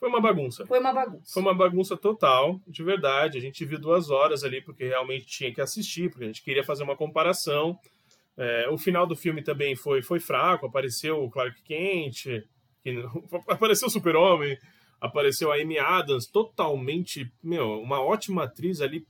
Foi 0.00 0.08
uma 0.08 0.20
bagunça. 0.20 0.66
Foi 0.66 0.80
uma 0.80 0.92
bagunça. 0.92 1.32
Foi 1.32 1.42
uma 1.42 1.54
bagunça 1.54 1.96
total, 1.96 2.60
de 2.66 2.82
verdade. 2.82 3.38
A 3.38 3.40
gente 3.40 3.64
viu 3.64 3.78
duas 3.78 4.10
horas 4.10 4.44
ali, 4.44 4.60
porque 4.60 4.84
realmente 4.88 5.26
tinha 5.26 5.54
que 5.54 5.60
assistir, 5.60 6.10
porque 6.10 6.24
a 6.24 6.26
gente 6.26 6.42
queria 6.42 6.64
fazer 6.64 6.82
uma 6.82 6.96
comparação. 6.96 7.78
É, 8.36 8.68
o 8.68 8.76
final 8.76 9.06
do 9.06 9.14
filme 9.16 9.42
também 9.42 9.76
foi, 9.76 10.02
foi 10.02 10.18
fraco, 10.20 10.66
apareceu 10.66 11.22
o 11.22 11.30
Clark 11.30 11.62
Kent, 11.62 12.24
que 12.82 12.92
não- 12.92 13.24
apareceu 13.48 13.86
o 13.86 13.90
Super-Homem, 13.90 14.58
apareceu 15.00 15.52
a 15.52 15.56
Amy 15.56 15.78
Adams, 15.78 16.26
totalmente, 16.26 17.32
meu, 17.42 17.80
uma 17.80 18.00
ótima 18.02 18.44
atriz 18.44 18.80
ali. 18.80 19.06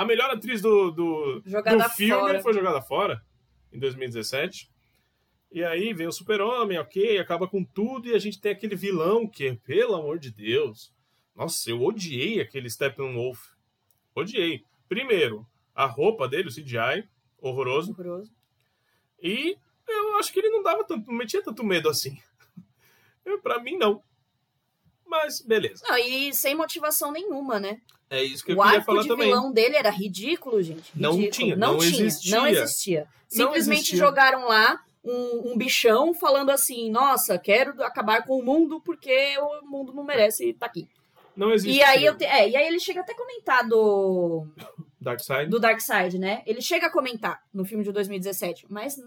A 0.00 0.04
melhor 0.06 0.30
atriz 0.30 0.62
do, 0.62 0.90
do, 0.90 1.40
do 1.40 1.90
filme 1.90 2.18
fora. 2.18 2.40
foi 2.40 2.54
jogada 2.54 2.80
fora, 2.80 3.22
em 3.70 3.78
2017. 3.78 4.72
E 5.52 5.62
aí 5.62 5.92
vem 5.92 6.06
o 6.06 6.12
Super-Homem, 6.12 6.78
ok, 6.78 7.18
acaba 7.18 7.46
com 7.46 7.62
tudo, 7.62 8.08
e 8.08 8.14
a 8.14 8.18
gente 8.18 8.40
tem 8.40 8.52
aquele 8.52 8.74
vilão 8.74 9.28
que, 9.28 9.52
pelo 9.56 9.94
amor 9.94 10.18
de 10.18 10.30
Deus, 10.30 10.90
nossa, 11.36 11.68
eu 11.68 11.82
odiei 11.82 12.40
aquele 12.40 12.70
Steppenwolf. 12.70 13.40
Odiei. 14.14 14.64
Primeiro, 14.88 15.46
a 15.74 15.84
roupa 15.84 16.26
dele, 16.26 16.48
o 16.48 16.50
CGI, 16.50 17.06
horroroso. 17.36 17.92
Horroroso. 17.92 18.32
E 19.22 19.54
eu 19.86 20.16
acho 20.16 20.32
que 20.32 20.38
ele 20.38 20.48
não 20.48 20.62
dava 20.62 20.82
tanto, 20.82 21.08
não 21.08 21.18
metia 21.18 21.42
tanto 21.42 21.62
medo 21.62 21.90
assim. 21.90 22.18
Pra 23.42 23.60
mim, 23.60 23.76
não. 23.76 24.02
Mas, 25.04 25.42
beleza. 25.42 25.84
Não, 25.86 25.98
e 25.98 26.32
sem 26.32 26.54
motivação 26.54 27.12
nenhuma, 27.12 27.60
né? 27.60 27.82
É 28.10 28.22
isso 28.22 28.44
que 28.44 28.50
eu 28.52 28.56
o 28.58 28.60
queria 28.62 28.78
arco 28.78 28.86
falar 28.86 29.02
de 29.02 29.08
também. 29.08 29.28
vilão 29.28 29.52
dele 29.52 29.76
era 29.76 29.88
ridículo, 29.90 30.60
gente. 30.62 30.90
Não 30.94 31.12
Ridículo. 31.12 31.30
tinha, 31.32 31.56
não, 31.56 31.72
não 31.74 31.78
tinha, 31.78 31.90
existia. 32.06 32.36
não 32.36 32.46
existia. 32.46 33.00
Não 33.32 33.46
Simplesmente 33.46 33.78
existia. 33.80 33.98
jogaram 33.98 34.48
lá 34.48 34.82
um, 35.04 35.52
um 35.52 35.56
bichão 35.56 36.12
falando 36.12 36.50
assim: 36.50 36.90
nossa, 36.90 37.38
quero 37.38 37.80
acabar 37.84 38.24
com 38.26 38.36
o 38.38 38.42
mundo 38.44 38.80
porque 38.80 39.36
o 39.38 39.64
mundo 39.64 39.92
não 39.94 40.02
merece 40.04 40.50
estar 40.50 40.66
aqui. 40.66 40.88
Não 41.36 41.52
existe. 41.52 41.78
E 41.78 41.82
aí, 41.84 42.04
eu 42.04 42.16
te- 42.18 42.24
é, 42.24 42.48
e 42.50 42.56
aí 42.56 42.66
ele 42.66 42.80
chega 42.80 43.00
até 43.00 43.12
a 43.12 43.16
comentar 43.16 43.66
do, 43.66 44.44
Darkseid. 45.00 45.48
do 45.48 45.60
Darkseid, 45.60 46.18
né? 46.18 46.42
Ele 46.44 46.60
chega 46.60 46.88
a 46.88 46.90
comentar 46.90 47.40
no 47.54 47.64
filme 47.64 47.84
de 47.84 47.92
2017, 47.92 48.66
mas 48.68 49.00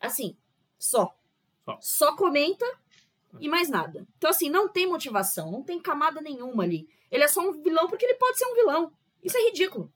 assim, 0.00 0.36
só. 0.78 1.14
Só. 1.64 1.78
Só 1.80 2.16
comenta 2.16 2.66
e 3.40 3.48
mais 3.48 3.68
nada. 3.70 4.04
Então, 4.18 4.28
assim, 4.30 4.50
não 4.50 4.68
tem 4.68 4.86
motivação, 4.88 5.50
não 5.52 5.62
tem 5.62 5.78
camada 5.80 6.20
nenhuma 6.20 6.64
ali. 6.64 6.88
Ele 7.10 7.24
é 7.24 7.28
só 7.28 7.40
um 7.40 7.62
vilão 7.62 7.88
porque 7.88 8.04
ele 8.04 8.14
pode 8.14 8.38
ser 8.38 8.46
um 8.46 8.54
vilão. 8.54 8.92
Isso 9.22 9.36
é 9.36 9.46
ridículo. 9.46 9.92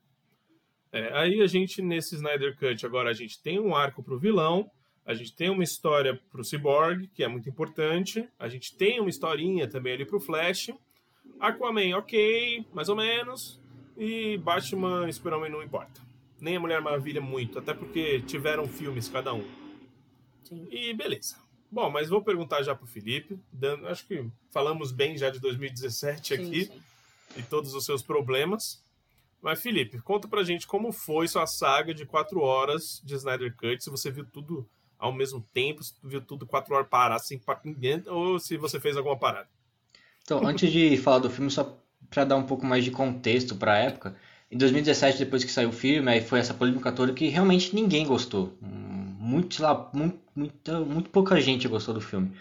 É, 0.92 1.10
aí 1.14 1.40
a 1.40 1.46
gente, 1.46 1.80
nesse 1.80 2.14
Snyder 2.16 2.56
Cut, 2.58 2.84
agora 2.84 3.10
a 3.10 3.14
gente 3.14 3.40
tem 3.40 3.58
um 3.58 3.74
arco 3.74 4.02
pro 4.02 4.18
vilão, 4.18 4.70
a 5.06 5.14
gente 5.14 5.34
tem 5.34 5.48
uma 5.48 5.64
história 5.64 6.20
pro 6.30 6.44
Cyborg, 6.44 7.08
que 7.14 7.24
é 7.24 7.28
muito 7.28 7.48
importante, 7.48 8.28
a 8.38 8.46
gente 8.46 8.76
tem 8.76 9.00
uma 9.00 9.08
historinha 9.08 9.66
também 9.66 9.94
ali 9.94 10.04
pro 10.04 10.20
Flash, 10.20 10.70
Aquaman, 11.40 11.96
ok, 11.96 12.66
mais 12.72 12.88
ou 12.88 12.96
menos, 12.96 13.58
e 13.96 14.36
Batman 14.38 15.08
e 15.08 15.12
Super-Homem 15.12 15.50
não 15.50 15.62
importa. 15.62 16.00
Nem 16.40 16.56
a 16.56 16.60
Mulher 16.60 16.80
Maravilha 16.80 17.20
muito, 17.20 17.58
até 17.58 17.72
porque 17.72 18.20
tiveram 18.20 18.68
filmes 18.68 19.08
cada 19.08 19.32
um. 19.32 19.44
Sim. 20.44 20.66
E 20.70 20.92
beleza. 20.92 21.36
Bom, 21.70 21.88
mas 21.88 22.10
vou 22.10 22.22
perguntar 22.22 22.62
já 22.62 22.74
pro 22.74 22.86
Felipe, 22.86 23.38
dando, 23.50 23.88
acho 23.88 24.06
que 24.06 24.26
falamos 24.50 24.92
bem 24.92 25.16
já 25.16 25.30
de 25.30 25.40
2017 25.40 26.34
aqui 26.34 26.64
Sim, 26.66 26.72
sim. 26.72 26.82
E 27.36 27.42
todos 27.42 27.74
os 27.74 27.84
seus 27.84 28.02
problemas. 28.02 28.82
Mas, 29.40 29.60
Felipe, 29.60 30.00
conta 30.00 30.28
pra 30.28 30.44
gente 30.44 30.66
como 30.66 30.92
foi 30.92 31.26
sua 31.26 31.46
saga 31.46 31.92
de 31.92 32.06
quatro 32.06 32.40
horas 32.40 33.02
de 33.04 33.14
Snyder 33.14 33.56
Cut, 33.56 33.82
se 33.82 33.90
você 33.90 34.10
viu 34.10 34.24
tudo 34.24 34.68
ao 34.98 35.12
mesmo 35.12 35.44
tempo, 35.52 35.82
se 35.82 35.94
viu 36.02 36.20
tudo 36.20 36.46
quatro 36.46 36.74
horas 36.74 36.88
paradas 36.88 37.26
sem 37.26 37.38
parar 37.38 37.60
ninguém, 37.64 38.02
ou 38.06 38.38
se 38.38 38.56
você 38.56 38.78
fez 38.78 38.96
alguma 38.96 39.18
parada. 39.18 39.48
Então, 40.22 40.46
antes 40.46 40.70
de 40.70 40.96
falar 40.96 41.18
do 41.18 41.28
filme, 41.28 41.50
só 41.50 41.76
pra 42.08 42.24
dar 42.24 42.36
um 42.36 42.44
pouco 42.44 42.64
mais 42.64 42.84
de 42.84 42.92
contexto 42.92 43.56
pra 43.56 43.78
época, 43.78 44.16
em 44.48 44.56
2017, 44.56 45.18
depois 45.18 45.42
que 45.42 45.50
saiu 45.50 45.70
o 45.70 45.72
filme, 45.72 46.08
aí 46.08 46.20
foi 46.20 46.38
essa 46.38 46.54
polêmica 46.54 46.92
toda 46.92 47.12
que 47.12 47.26
realmente 47.28 47.74
ninguém 47.74 48.06
gostou. 48.06 48.56
Muito, 48.60 49.60
lá, 49.60 49.90
muito, 49.92 50.20
muito 50.36 51.10
pouca 51.10 51.40
gente 51.40 51.66
gostou 51.66 51.94
do 51.94 52.00
filme. 52.00 52.32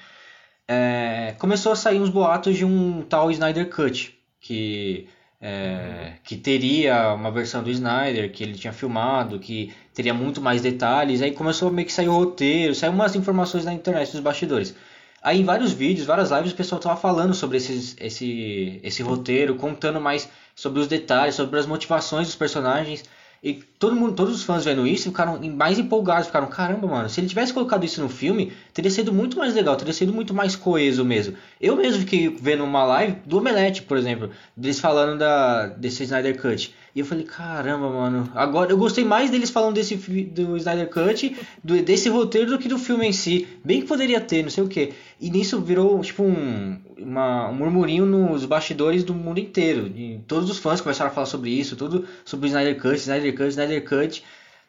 É, 0.67 1.35
começou 1.39 1.71
a 1.71 1.75
sair 1.75 1.99
uns 1.99 2.09
boatos 2.09 2.55
de 2.55 2.63
um 2.63 3.01
tal 3.01 3.31
Snyder 3.31 3.69
Cut, 3.69 4.20
que, 4.41 5.07
é, 5.39 6.13
que 6.23 6.35
teria 6.35 7.13
uma 7.13 7.31
versão 7.31 7.63
do 7.63 7.69
Snyder, 7.69 8.31
que 8.31 8.43
ele 8.43 8.55
tinha 8.55 8.73
filmado, 8.73 9.39
que 9.39 9.73
teria 9.93 10.13
muito 10.13 10.41
mais 10.41 10.61
detalhes. 10.61 11.21
Aí 11.21 11.31
começou 11.31 11.69
a 11.69 11.71
meio 11.71 11.85
que 11.85 11.93
sair 11.93 12.09
o 12.09 12.13
roteiro, 12.13 12.75
saiu 12.75 12.91
umas 12.91 13.15
informações 13.15 13.63
na 13.63 13.73
internet 13.73 14.11
dos 14.11 14.19
bastidores. 14.19 14.75
Aí 15.21 15.39
em 15.39 15.45
vários 15.45 15.71
vídeos, 15.71 16.07
várias 16.07 16.31
lives, 16.31 16.51
o 16.51 16.55
pessoal 16.55 16.81
tava 16.81 16.99
falando 16.99 17.33
sobre 17.35 17.57
esses, 17.57 17.95
esse, 17.99 18.79
esse 18.83 19.03
roteiro, 19.03 19.55
contando 19.55 20.01
mais 20.01 20.27
sobre 20.55 20.81
os 20.81 20.87
detalhes, 20.87 21.35
sobre 21.35 21.59
as 21.59 21.67
motivações 21.67 22.25
dos 22.27 22.35
personagens. 22.35 23.05
E 23.43 23.55
todo 23.79 23.95
mundo, 23.95 24.13
todos 24.13 24.35
os 24.35 24.43
fãs 24.43 24.63
vendo 24.63 24.85
isso 24.85 25.09
ficaram 25.09 25.39
mais 25.55 25.79
empolgados, 25.79 26.27
ficaram, 26.27 26.45
caramba, 26.45 26.85
mano, 26.85 27.09
se 27.09 27.19
ele 27.19 27.27
tivesse 27.27 27.51
colocado 27.51 27.83
isso 27.83 27.99
no 27.99 28.07
filme, 28.07 28.53
teria 28.71 28.91
sido 28.91 29.11
muito 29.11 29.35
mais 29.35 29.55
legal, 29.55 29.75
teria 29.75 29.93
sido 29.93 30.13
muito 30.13 30.31
mais 30.31 30.55
coeso 30.55 31.03
mesmo. 31.03 31.35
Eu 31.59 31.75
mesmo 31.75 32.01
fiquei 32.01 32.29
vendo 32.29 32.63
uma 32.63 32.83
live 32.83 33.17
do 33.25 33.39
Omelete, 33.39 33.81
por 33.81 33.97
exemplo, 33.97 34.29
deles 34.55 34.79
falando 34.79 35.17
da, 35.17 35.65
desse 35.65 36.03
Snyder 36.03 36.39
Cut. 36.39 36.71
E 36.93 36.99
eu 36.99 37.05
falei, 37.05 37.23
caramba, 37.23 37.89
mano, 37.89 38.29
agora 38.35 38.71
eu 38.71 38.77
gostei 38.77 39.03
mais 39.03 39.31
deles 39.31 39.49
falando 39.49 39.73
desse 39.73 39.95
do 39.95 40.55
Snyder 40.57 40.89
Cut, 40.89 41.35
do, 41.63 41.81
desse 41.81 42.09
roteiro 42.09 42.51
do 42.51 42.59
que 42.59 42.67
do 42.67 42.77
filme 42.77 43.07
em 43.07 43.13
si. 43.13 43.47
Bem 43.65 43.81
que 43.81 43.87
poderia 43.87 44.21
ter, 44.21 44.43
não 44.43 44.51
sei 44.51 44.63
o 44.63 44.67
que. 44.67 44.93
E 45.19 45.31
nisso 45.31 45.59
virou 45.59 45.99
tipo 46.01 46.21
um, 46.21 46.77
uma, 47.03 47.49
um 47.49 47.53
murmurinho 47.53 48.05
nos 48.05 48.45
bastidores 48.45 49.03
do 49.03 49.13
mundo 49.13 49.39
inteiro. 49.39 49.87
E 49.87 50.19
todos 50.27 50.49
os 50.49 50.57
fãs 50.57 50.81
começaram 50.81 51.11
a 51.11 51.13
falar 51.13 51.27
sobre 51.27 51.49
isso, 51.49 51.75
tudo 51.75 52.07
sobre 52.25 52.45
o 52.45 52.47
Snyder 52.47 52.79
Cut, 52.79 52.95
Snyder 52.95 53.35
Cut, 53.35 53.49
Snyder 53.49 53.83
Cut. 53.87 54.23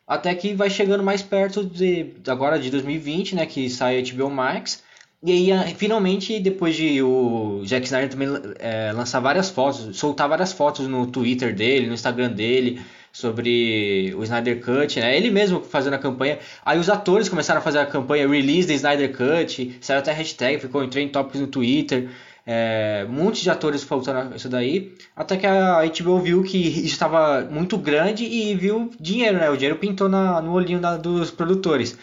Até 0.06 0.34
que 0.34 0.54
vai 0.54 0.68
chegando 0.68 1.02
mais 1.02 1.22
perto 1.22 1.64
de 1.64 2.12
agora 2.26 2.58
de 2.58 2.70
2020, 2.70 3.34
né, 3.36 3.46
que 3.46 3.70
sai 3.70 3.98
a 3.98 4.02
HBO 4.02 4.30
Max. 4.30 4.82
E 5.24 5.30
aí, 5.30 5.74
finalmente, 5.76 6.40
depois 6.40 6.74
de 6.74 7.00
o 7.00 7.62
Jack 7.64 7.86
Snyder 7.86 8.10
também 8.10 8.28
é, 8.58 8.90
lançar 8.92 9.20
várias 9.20 9.50
fotos, 9.50 9.96
soltar 9.96 10.28
várias 10.28 10.52
fotos 10.52 10.88
no 10.88 11.06
Twitter 11.06 11.54
dele, 11.54 11.86
no 11.86 11.94
Instagram 11.94 12.32
dele, 12.32 12.82
sobre 13.12 14.14
o 14.16 14.22
Snyder 14.22 14.60
Cut, 14.64 14.98
né? 14.98 15.16
Ele 15.16 15.30
mesmo 15.30 15.62
fazendo 15.62 15.94
a 15.94 15.98
campanha. 15.98 16.38
Aí 16.64 16.78
os 16.78 16.88
atores 16.88 17.28
começaram 17.28 17.60
a 17.60 17.62
fazer 17.62 17.78
a 17.78 17.86
campanha 17.86 18.26
Release 18.26 18.66
the 18.66 18.74
Snyder 18.74 19.12
Cut, 19.12 19.78
saiu 19.80 19.98
até 19.98 20.12
hashtag, 20.12 20.58
ficou 20.58 20.82
em 20.82 20.88
trend 20.88 21.12
topics 21.12 21.40
no 21.40 21.46
Twitter. 21.46 22.08
É, 22.44 23.06
um 23.08 23.12
monte 23.12 23.42
de 23.42 23.50
atores 23.50 23.84
faltando 23.84 24.34
isso 24.34 24.48
daí, 24.48 24.92
até 25.14 25.36
que 25.36 25.46
a 25.46 25.82
HBO 25.84 26.18
viu 26.18 26.42
que 26.42 26.58
isso 26.58 26.86
estava 26.86 27.42
muito 27.42 27.78
grande 27.78 28.24
e 28.24 28.54
viu 28.56 28.90
dinheiro, 28.98 29.38
né? 29.38 29.48
O 29.48 29.56
dinheiro 29.56 29.78
pintou 29.78 30.08
na, 30.08 30.40
no 30.40 30.52
olhinho 30.52 30.80
da, 30.80 30.96
dos 30.96 31.30
produtores. 31.30 31.96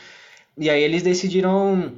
E 0.57 0.69
aí 0.69 0.81
eles 0.81 1.03
decidiram 1.03 1.91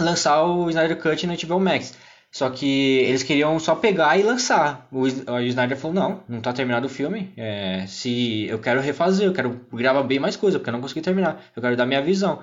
lançar 0.00 0.42
o 0.44 0.68
Snyder 0.70 0.96
Cut 0.98 1.26
no 1.26 1.36
HBO 1.36 1.60
Max. 1.60 1.94
Só 2.34 2.50
que 2.50 2.98
eles 2.98 3.22
queriam 3.22 3.56
só 3.60 3.76
pegar 3.76 4.18
e 4.18 4.24
lançar. 4.24 4.88
O, 4.90 5.06
Snyder 5.06 5.76
falou, 5.76 5.94
não, 5.94 6.24
não 6.28 6.40
tá 6.40 6.52
terminado 6.52 6.88
o 6.88 6.90
filme. 6.90 7.32
É, 7.36 7.84
se 7.86 8.48
eu 8.48 8.58
quero 8.58 8.80
refazer, 8.80 9.28
eu 9.28 9.32
quero 9.32 9.60
gravar 9.72 10.02
bem 10.02 10.18
mais 10.18 10.34
coisa, 10.34 10.58
porque 10.58 10.68
eu 10.68 10.72
não 10.72 10.80
consegui 10.80 11.00
terminar. 11.00 11.40
Eu 11.54 11.62
quero 11.62 11.76
dar 11.76 11.86
minha 11.86 12.02
visão. 12.02 12.42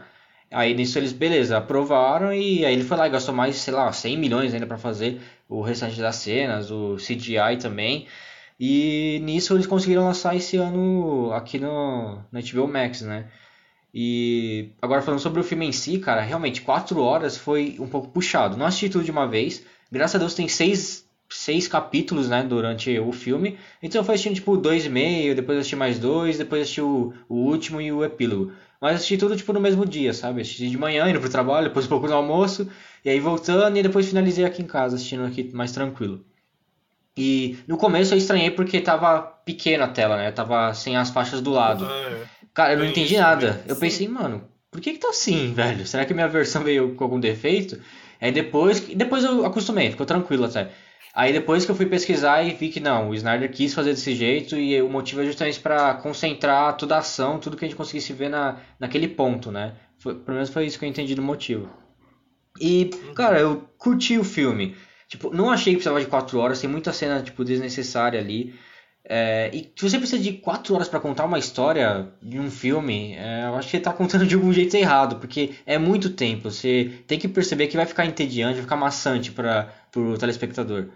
Aí 0.49 0.73
nisso 0.73 0.97
eles, 0.97 1.11
beleza, 1.11 1.57
aprovaram 1.57 2.33
e 2.33 2.65
aí 2.65 2.73
ele 2.73 2.85
foi 2.85 2.95
lá 2.95 3.05
e 3.07 3.09
gastou 3.09 3.35
mais, 3.35 3.57
sei 3.57 3.73
lá, 3.73 3.91
100 3.91 4.17
milhões 4.17 4.53
ainda 4.53 4.65
para 4.65 4.77
fazer 4.77 5.19
o 5.49 5.61
restante 5.61 5.99
das 5.99 6.15
cenas, 6.15 6.71
o 6.71 6.95
CGI 6.95 7.57
também. 7.61 8.07
E 8.57 9.19
nisso 9.23 9.53
eles 9.53 9.67
conseguiram 9.67 10.05
lançar 10.05 10.37
esse 10.37 10.55
ano 10.55 11.33
aqui 11.33 11.59
no, 11.59 12.23
no 12.31 12.39
HBO 12.41 12.65
Max, 12.65 13.01
né? 13.01 13.25
E 13.93 14.71
agora 14.81 15.01
falando 15.01 15.19
sobre 15.19 15.41
o 15.41 15.43
filme 15.43 15.65
em 15.65 15.73
si, 15.73 15.99
cara, 15.99 16.21
realmente 16.21 16.61
4 16.61 17.01
horas 17.01 17.35
foi 17.37 17.75
um 17.77 17.87
pouco 17.87 18.07
puxado. 18.07 18.55
Não 18.55 18.65
assisti 18.65 18.89
tudo 18.89 19.03
de 19.03 19.11
uma 19.11 19.27
vez. 19.27 19.65
Graças 19.91 20.15
a 20.15 20.19
Deus 20.19 20.33
tem 20.33 20.47
seis, 20.47 21.05
seis 21.29 21.67
capítulos, 21.67 22.29
né, 22.29 22.43
durante 22.43 22.97
o 22.99 23.11
filme. 23.11 23.57
Então 23.83 23.99
eu 23.99 24.05
fui 24.05 24.13
assistindo 24.13 24.35
tipo 24.35 24.55
dois 24.55 24.85
e 24.85 24.89
meio, 24.89 25.35
depois 25.35 25.57
assisti 25.57 25.75
mais 25.75 25.99
dois, 25.99 26.37
depois 26.37 26.61
assisti 26.61 26.81
o, 26.81 27.13
o 27.27 27.35
último 27.35 27.81
e 27.81 27.91
o 27.91 28.03
epílogo. 28.03 28.53
Mas 28.79 28.95
assisti 28.95 29.17
tudo 29.17 29.35
tipo 29.35 29.53
no 29.53 29.59
mesmo 29.59 29.85
dia, 29.85 30.13
sabe? 30.13 30.41
Assisti 30.41 30.69
de 30.69 30.77
manhã, 30.77 31.09
indo 31.09 31.19
pro 31.19 31.29
trabalho, 31.29 31.67
depois 31.67 31.85
um 31.85 31.89
pouco 31.89 32.07
no 32.07 32.15
almoço, 32.15 32.67
e 33.03 33.09
aí 33.09 33.19
voltando 33.19 33.77
e 33.77 33.83
depois 33.83 34.07
finalizei 34.07 34.45
aqui 34.45 34.61
em 34.61 34.67
casa, 34.67 34.95
assistindo 34.95 35.25
aqui 35.25 35.51
mais 35.53 35.71
tranquilo. 35.71 36.25
E 37.15 37.59
no 37.67 37.77
começo 37.77 38.13
eu 38.13 38.17
estranhei 38.17 38.51
porque 38.51 38.79
tava 38.79 39.21
pequena 39.21 39.85
a 39.85 39.89
tela, 39.89 40.17
né? 40.17 40.31
Tava 40.31 40.73
sem 40.73 40.95
as 40.95 41.09
faixas 41.09 41.41
do 41.41 41.51
lado. 41.51 41.85
É. 41.85 42.23
Cara, 42.53 42.73
eu 42.73 42.79
não 42.79 42.85
entendi 42.85 43.17
nada. 43.17 43.61
Eu 43.67 43.75
pensei, 43.75 44.07
mano, 44.07 44.43
por 44.69 44.79
que 44.79 44.93
que 44.93 44.99
tá 44.99 45.09
assim, 45.09 45.51
velho? 45.53 45.85
Será 45.85 46.05
que 46.05 46.13
minha 46.13 46.27
versão 46.27 46.63
veio 46.63 46.95
com 46.95 47.03
algum 47.03 47.19
defeito? 47.19 47.79
Aí 48.21 48.31
depois, 48.31 48.79
depois 48.81 49.23
eu 49.23 49.45
acostumei, 49.45 49.89
ficou 49.89 50.05
tranquilo 50.05 50.45
até. 50.45 50.69
Aí 51.13 51.33
depois 51.33 51.65
que 51.65 51.71
eu 51.71 51.75
fui 51.75 51.87
pesquisar 51.87 52.43
e 52.43 52.53
vi 52.53 52.69
que 52.69 52.79
não, 52.79 53.09
o 53.09 53.15
Snyder 53.15 53.51
quis 53.51 53.73
fazer 53.73 53.91
desse 53.91 54.15
jeito 54.15 54.55
e 54.55 54.81
o 54.81 54.87
motivo 54.87 55.21
é 55.21 55.25
justamente 55.25 55.59
para 55.59 55.95
concentrar 55.95 56.77
toda 56.77 56.95
a 56.95 56.99
ação, 56.99 57.39
tudo 57.39 57.57
que 57.57 57.65
a 57.65 57.67
gente 57.67 57.75
conseguisse 57.75 58.13
ver 58.13 58.29
na, 58.29 58.57
naquele 58.79 59.07
ponto, 59.07 59.51
né? 59.51 59.73
Foi, 59.99 60.15
pelo 60.15 60.35
menos 60.35 60.49
foi 60.49 60.65
isso 60.65 60.79
que 60.79 60.85
eu 60.85 60.89
entendi 60.89 61.13
do 61.15 61.21
motivo. 61.21 61.69
E, 62.59 62.91
cara, 63.15 63.39
eu 63.39 63.67
curti 63.77 64.17
o 64.17 64.23
filme. 64.23 64.75
Tipo, 65.07 65.33
não 65.35 65.49
achei 65.49 65.73
que 65.73 65.77
precisava 65.77 65.99
de 65.99 66.07
4 66.07 66.39
horas, 66.39 66.61
tem 66.61 66.69
muita 66.69 66.93
cena, 66.93 67.21
tipo, 67.21 67.43
desnecessária 67.43 68.19
ali. 68.19 68.55
É, 69.03 69.49
e 69.53 69.71
se 69.75 69.89
você 69.89 69.97
precisa 69.97 70.21
de 70.21 70.33
4 70.33 70.73
horas 70.75 70.87
para 70.87 70.99
contar 70.99 71.25
uma 71.25 71.39
história 71.39 72.13
de 72.21 72.39
um 72.39 72.51
filme, 72.51 73.15
é, 73.15 73.45
eu 73.45 73.55
acho 73.55 73.67
que 73.67 73.77
você 73.77 73.83
tá 73.83 73.91
contando 73.91 74.25
de 74.27 74.35
algum 74.35 74.53
jeito 74.53 74.75
errado, 74.75 75.17
porque 75.17 75.55
é 75.65 75.77
muito 75.77 76.11
tempo. 76.11 76.51
Você 76.51 77.03
tem 77.07 77.19
que 77.19 77.27
perceber 77.27 77.67
que 77.67 77.77
vai 77.77 77.85
ficar 77.85 78.05
entediante, 78.05 78.55
vai 78.55 78.63
ficar 78.63 78.75
maçante 78.77 79.31
para 79.31 79.73
o 79.95 80.17
telespectador. 80.17 80.89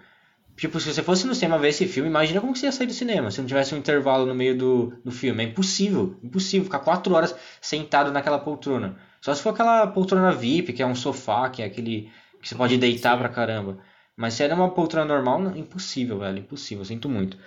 Tipo, 0.55 0.79
se 0.79 0.93
você 0.93 1.03
fosse 1.03 1.27
no 1.27 1.35
cinema 1.35 1.59
ver 1.59 1.69
esse 1.69 1.85
filme, 1.85 2.09
imagina 2.09 2.39
como 2.39 2.55
você 2.55 2.65
ia 2.67 2.71
sair 2.71 2.87
do 2.87 2.93
cinema 2.93 3.29
se 3.29 3.41
não 3.41 3.47
tivesse 3.47 3.75
um 3.75 3.77
intervalo 3.77 4.25
no 4.25 4.33
meio 4.33 4.57
do, 4.57 4.93
do 5.03 5.11
filme. 5.11 5.43
É 5.43 5.47
impossível, 5.47 6.17
impossível 6.23 6.63
ficar 6.63 6.79
4 6.79 7.13
horas 7.13 7.35
sentado 7.59 8.11
naquela 8.11 8.39
poltrona. 8.39 8.97
Só 9.19 9.33
se 9.33 9.41
for 9.41 9.49
aquela 9.49 9.87
poltrona 9.87 10.31
VIP, 10.31 10.71
que 10.71 10.81
é 10.81 10.85
um 10.85 10.95
sofá, 10.95 11.49
que 11.49 11.61
é 11.61 11.65
aquele 11.65 12.09
que 12.41 12.47
você 12.47 12.55
pode 12.55 12.77
deitar 12.77 13.17
pra 13.17 13.27
caramba. 13.27 13.79
Mas 14.15 14.35
se 14.35 14.43
era 14.43 14.55
uma 14.55 14.69
poltrona 14.69 15.13
normal, 15.13 15.41
não, 15.41 15.57
impossível, 15.57 16.19
velho, 16.19 16.39
impossível, 16.39 16.85
sinto 16.85 17.09
muito. 17.09 17.37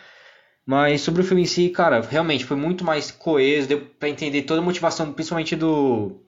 Mas 0.69 1.01
sobre 1.01 1.23
o 1.23 1.25
filme 1.25 1.45
em 1.45 1.47
si, 1.47 1.71
cara, 1.71 2.03
realmente 2.03 2.45
foi 2.45 2.55
muito 2.55 2.85
mais 2.85 3.11
coeso, 3.11 3.67
deu 3.67 3.81
pra 3.99 4.07
entender 4.07 4.43
toda 4.43 4.61
a 4.61 4.63
motivação, 4.63 5.11
principalmente 5.15 5.57
do 5.57 6.21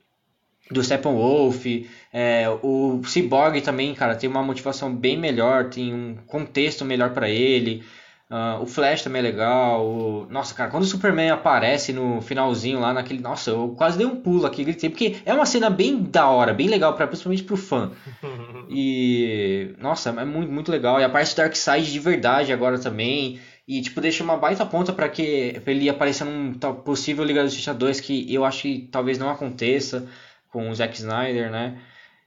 do 0.70 0.82
Steppenwolf, 0.82 1.66
é, 2.10 2.48
o 2.62 3.02
Cyborg 3.04 3.60
também, 3.60 3.92
cara, 3.92 4.14
tem 4.14 4.30
uma 4.30 4.42
motivação 4.42 4.94
bem 4.94 5.18
melhor, 5.18 5.68
tem 5.68 5.92
um 5.92 6.16
contexto 6.26 6.86
melhor 6.86 7.10
para 7.10 7.28
ele. 7.28 7.84
Uh, 8.30 8.62
o 8.62 8.66
Flash 8.66 9.02
também 9.02 9.18
é 9.18 9.22
legal. 9.24 9.84
O... 9.84 10.26
Nossa, 10.30 10.54
cara, 10.54 10.70
quando 10.70 10.84
o 10.84 10.86
Superman 10.86 11.30
aparece 11.30 11.92
no 11.92 12.22
finalzinho 12.22 12.78
lá 12.78 12.94
naquele. 12.94 13.20
Nossa, 13.20 13.50
eu 13.50 13.74
quase 13.76 13.98
dei 13.98 14.06
um 14.06 14.20
pulo 14.20 14.46
aqui, 14.46 14.62
gritei, 14.62 14.88
porque 14.88 15.16
é 15.26 15.34
uma 15.34 15.44
cena 15.44 15.68
bem 15.68 16.00
da 16.00 16.28
hora, 16.28 16.54
bem 16.54 16.68
legal, 16.68 16.94
pra, 16.94 17.08
principalmente 17.08 17.42
pro 17.42 17.56
fã. 17.56 17.90
E. 18.70 19.74
Nossa, 19.80 20.10
é 20.10 20.24
muito, 20.24 20.52
muito 20.52 20.70
legal. 20.70 21.00
E 21.00 21.04
a 21.04 21.08
parte 21.08 21.34
do 21.34 21.38
Darkseid 21.38 21.90
de 21.90 21.98
verdade 21.98 22.52
agora 22.52 22.78
também. 22.78 23.40
E, 23.70 23.80
tipo, 23.80 24.00
deixa 24.00 24.24
uma 24.24 24.36
baita 24.36 24.66
ponta 24.66 24.92
para 24.92 25.08
que 25.08 25.60
pra 25.62 25.72
ele 25.72 25.88
aparecer 25.88 26.24
num 26.24 26.54
possível 26.84 27.24
Liga 27.24 27.40
da 27.40 27.46
Justiça 27.46 27.72
2 27.72 28.00
que 28.00 28.34
eu 28.34 28.44
acho 28.44 28.62
que 28.62 28.88
talvez 28.90 29.16
não 29.16 29.30
aconteça 29.30 30.08
com 30.48 30.68
o 30.68 30.74
Zack 30.74 30.96
Snyder, 30.96 31.52
né? 31.52 31.78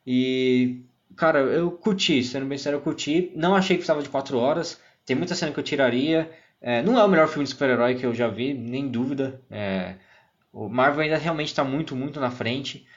E, 0.07 0.85
cara, 1.17 1.39
eu 1.39 1.69
curti, 1.69 2.23
sendo 2.23 2.45
bem 2.45 2.57
sério, 2.57 2.77
eu 2.77 2.81
curti. 2.81 3.29
Não 3.35 3.53
achei 3.53 3.75
que 3.75 3.81
precisava 3.81 4.01
de 4.01 4.07
4 4.07 4.37
horas. 4.37 4.79
Tem 5.05 5.17
muita 5.17 5.35
cena 5.35 5.51
que 5.51 5.59
eu 5.59 5.63
tiraria. 5.65 6.31
É, 6.61 6.81
não 6.81 6.97
é 6.97 7.03
o 7.03 7.09
melhor 7.09 7.27
filme 7.27 7.43
de 7.43 7.49
super-herói 7.49 7.95
que 7.95 8.05
eu 8.05 8.15
já 8.15 8.29
vi, 8.29 8.53
nem 8.53 8.87
dúvida. 8.87 9.41
É, 9.51 9.95
o 10.53 10.69
Marvel 10.69 11.01
ainda 11.01 11.17
realmente 11.17 11.49
está 11.49 11.65
muito, 11.65 11.93
muito 11.93 12.21
na 12.21 12.31
frente. 12.31 12.87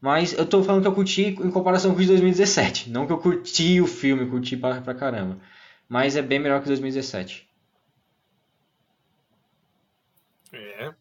Mas 0.00 0.32
eu 0.32 0.46
tô 0.46 0.62
falando 0.64 0.80
que 0.80 0.88
eu 0.88 0.94
curti 0.94 1.22
em 1.38 1.50
comparação 1.50 1.92
com 1.92 1.98
o 1.98 2.00
de 2.00 2.06
2017. 2.06 2.88
Não 2.88 3.06
que 3.06 3.12
eu 3.12 3.18
curti 3.18 3.78
o 3.78 3.86
filme, 3.86 4.24
curti 4.24 4.56
pra, 4.56 4.80
pra 4.80 4.94
caramba. 4.94 5.38
Mas 5.86 6.16
é 6.16 6.22
bem 6.22 6.38
melhor 6.38 6.62
que 6.62 6.68
2017. 6.68 7.49
É. 10.52 10.94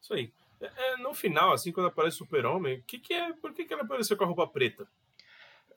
Isso 0.00 0.14
aí. 0.14 0.32
É, 0.60 0.66
é, 0.66 0.96
no 0.98 1.12
final, 1.14 1.52
assim, 1.52 1.72
quando 1.72 1.86
aparece 1.86 2.16
o 2.16 2.18
Super-Homem, 2.18 2.82
que 2.86 2.98
que 2.98 3.12
é, 3.12 3.32
por 3.32 3.52
que, 3.52 3.64
que 3.64 3.74
ele 3.74 3.82
apareceu 3.82 4.16
com 4.16 4.24
a 4.24 4.26
roupa 4.26 4.46
preta? 4.46 4.86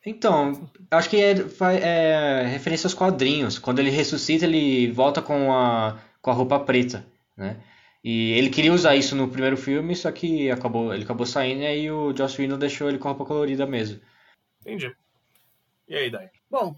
Então, 0.06 0.70
acho 0.92 1.10
que 1.10 1.18
é, 1.18 1.34
é, 1.82 2.44
referência 2.44 2.86
aos 2.86 2.94
quadrinhos. 2.94 3.58
Quando 3.58 3.80
ele 3.80 3.90
ressuscita, 3.90 4.46
ele 4.46 4.92
volta 4.92 5.20
com 5.22 5.52
a, 5.52 6.00
com 6.22 6.30
a 6.30 6.34
roupa 6.34 6.60
preta, 6.60 7.06
né? 7.36 7.60
E 8.04 8.34
ele 8.34 8.52
queria 8.52 8.72
usar 8.72 8.96
isso 8.96 9.16
no 9.16 9.28
primeiro 9.28 9.58
filme, 9.58 9.96
só 9.96 10.12
que 10.12 10.52
acabou, 10.52 10.94
ele 10.94 11.04
acabou 11.04 11.26
saindo 11.26 11.64
e 11.64 11.66
aí 11.66 11.90
o 11.90 12.16
Joss 12.16 12.40
Whedon 12.40 12.60
deixou 12.60 12.88
ele 12.88 13.00
com 13.00 13.08
a 13.08 13.12
roupa 13.12 13.26
colorida 13.26 13.66
mesmo. 13.66 14.00
Entendi. 14.62 14.96
E 15.88 15.96
aí, 15.96 16.12
Dai? 16.12 16.30
Bom, 16.48 16.76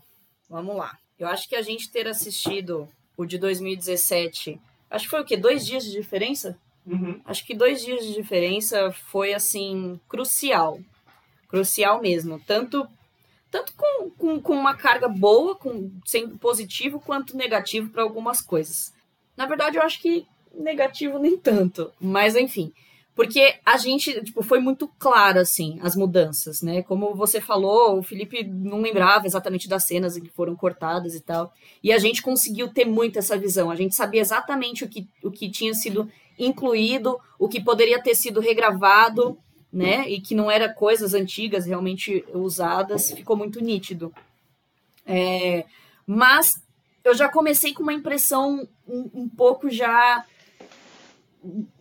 vamos 0.50 0.78
lá. 0.78 0.98
Eu 1.20 1.28
acho 1.28 1.50
que 1.50 1.56
a 1.58 1.62
gente 1.62 1.92
ter 1.92 2.08
assistido 2.08 2.88
o 3.18 3.26
de 3.26 3.38
2017, 3.38 4.58
acho 4.90 5.06
que 5.06 5.12
foi 5.12 5.22
o 5.22 5.26
quê? 5.26 5.38
Dois 5.38 5.66
dias 5.66 5.84
de 5.84 5.92
diferença? 5.92 6.58
Uhum. 6.86 7.20
Acho 7.26 7.46
que 7.46 7.54
dois 7.54 7.84
dias 7.84 8.06
de 8.06 8.14
diferença 8.14 8.92
foi, 8.92 9.34
assim, 9.34 10.00
crucial. 10.08 10.80
Crucial 11.50 12.02
mesmo. 12.02 12.40
Tanto, 12.40 12.88
tanto 13.52 13.74
com, 13.76 14.10
com, 14.12 14.42
com 14.42 14.54
uma 14.54 14.76
carga 14.76 15.08
boa, 15.08 15.56
com, 15.56 15.92
sendo 16.06 16.38
positivo, 16.38 17.00
quanto 17.00 17.36
negativo 17.36 17.90
para 17.90 18.04
algumas 18.04 18.42
coisas. 18.42 18.94
Na 19.36 19.46
verdade, 19.46 19.78
eu 19.78 19.84
acho 19.84 20.02
que 20.02 20.26
negativo 20.54 21.20
nem 21.20 21.38
tanto. 21.38 21.92
Mas, 22.00 22.36
enfim. 22.36 22.74
Porque 23.18 23.56
a 23.66 23.78
gente, 23.78 24.24
tipo, 24.24 24.44
foi 24.44 24.60
muito 24.60 24.88
claro, 25.00 25.40
assim, 25.40 25.80
as 25.82 25.96
mudanças, 25.96 26.62
né? 26.62 26.84
Como 26.84 27.16
você 27.16 27.42
falou, 27.42 27.98
o 27.98 28.04
Felipe 28.04 28.44
não 28.44 28.80
lembrava 28.80 29.26
exatamente 29.26 29.68
das 29.68 29.86
cenas 29.86 30.20
que 30.20 30.30
foram 30.30 30.56
cortadas 30.56 31.16
e 31.16 31.20
tal. 31.20 31.52
E 31.84 31.92
a 31.92 31.98
gente 31.98 32.22
conseguiu 32.22 32.72
ter 32.72 32.86
muito 32.86 33.18
essa 33.18 33.36
visão. 33.36 33.72
A 33.72 33.76
gente 33.76 33.96
sabia 33.96 34.22
exatamente 34.22 34.84
o 34.84 34.88
que, 34.88 35.10
o 35.24 35.32
que 35.32 35.50
tinha 35.50 35.74
sido 35.74 36.08
incluído, 36.38 37.20
o 37.40 37.50
que 37.50 37.60
poderia 37.60 38.00
ter 38.00 38.14
sido 38.14 38.40
regravado, 38.40 39.36
né? 39.74 40.08
E 40.08 40.22
que 40.22 40.36
não 40.36 40.52
era 40.52 40.72
coisas 40.72 41.16
antigas 41.16 41.66
realmente 41.66 42.24
usadas. 42.36 43.10
Ficou 43.10 43.36
muito 43.36 43.60
nítido. 43.60 44.14
É, 45.08 45.66
mas 46.06 46.62
eu 47.04 47.16
já 47.16 47.28
comecei 47.28 47.74
com 47.74 47.82
uma 47.82 47.94
impressão 47.94 48.68
um, 48.88 49.10
um 49.12 49.28
pouco 49.28 49.72
já 49.72 50.24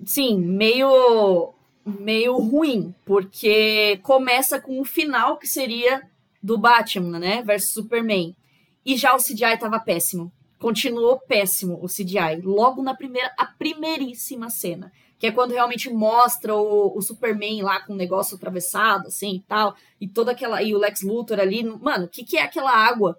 sim, 0.05 0.39
meio 0.39 1.53
meio 1.85 2.37
ruim, 2.39 2.93
porque 3.05 4.01
começa 4.03 4.61
com 4.61 4.81
o 4.81 4.85
final 4.85 5.39
que 5.39 5.47
seria 5.47 6.03
do 6.43 6.59
Batman, 6.59 7.19
né, 7.19 7.43
versus 7.43 7.73
Superman. 7.73 8.35
E 8.85 8.97
já 8.97 9.15
o 9.15 9.19
CGI 9.19 9.59
tava 9.59 9.81
péssimo. 9.81 10.33
Continuou 10.59 11.20
péssimo 11.20 11.78
o 11.83 11.87
CGI. 11.87 12.41
Logo 12.43 12.83
na 12.83 12.95
primeira, 12.95 13.33
a 13.37 13.47
primeiríssima 13.47 14.49
cena. 14.49 14.93
Que 15.19 15.28
é 15.28 15.33
quando 15.33 15.53
realmente 15.53 15.91
mostra 15.91 16.55
o, 16.55 16.97
o 16.97 17.03
Superman 17.03 17.62
lá 17.62 17.81
com 17.81 17.95
o 17.95 17.97
negócio 17.97 18.37
atravessado, 18.37 19.09
assim 19.09 19.37
e 19.37 19.43
tal. 19.43 19.74
E 20.01 20.07
toda 20.07 20.33
aquela. 20.33 20.62
E 20.62 20.74
o 20.74 20.78
Lex 20.78 21.03
Luthor 21.03 21.41
ali. 21.41 21.65
Mano, 21.65 22.05
o 22.05 22.09
que, 22.09 22.24
que 22.24 22.37
é 22.37 22.43
aquela 22.43 22.70
água? 22.70 23.19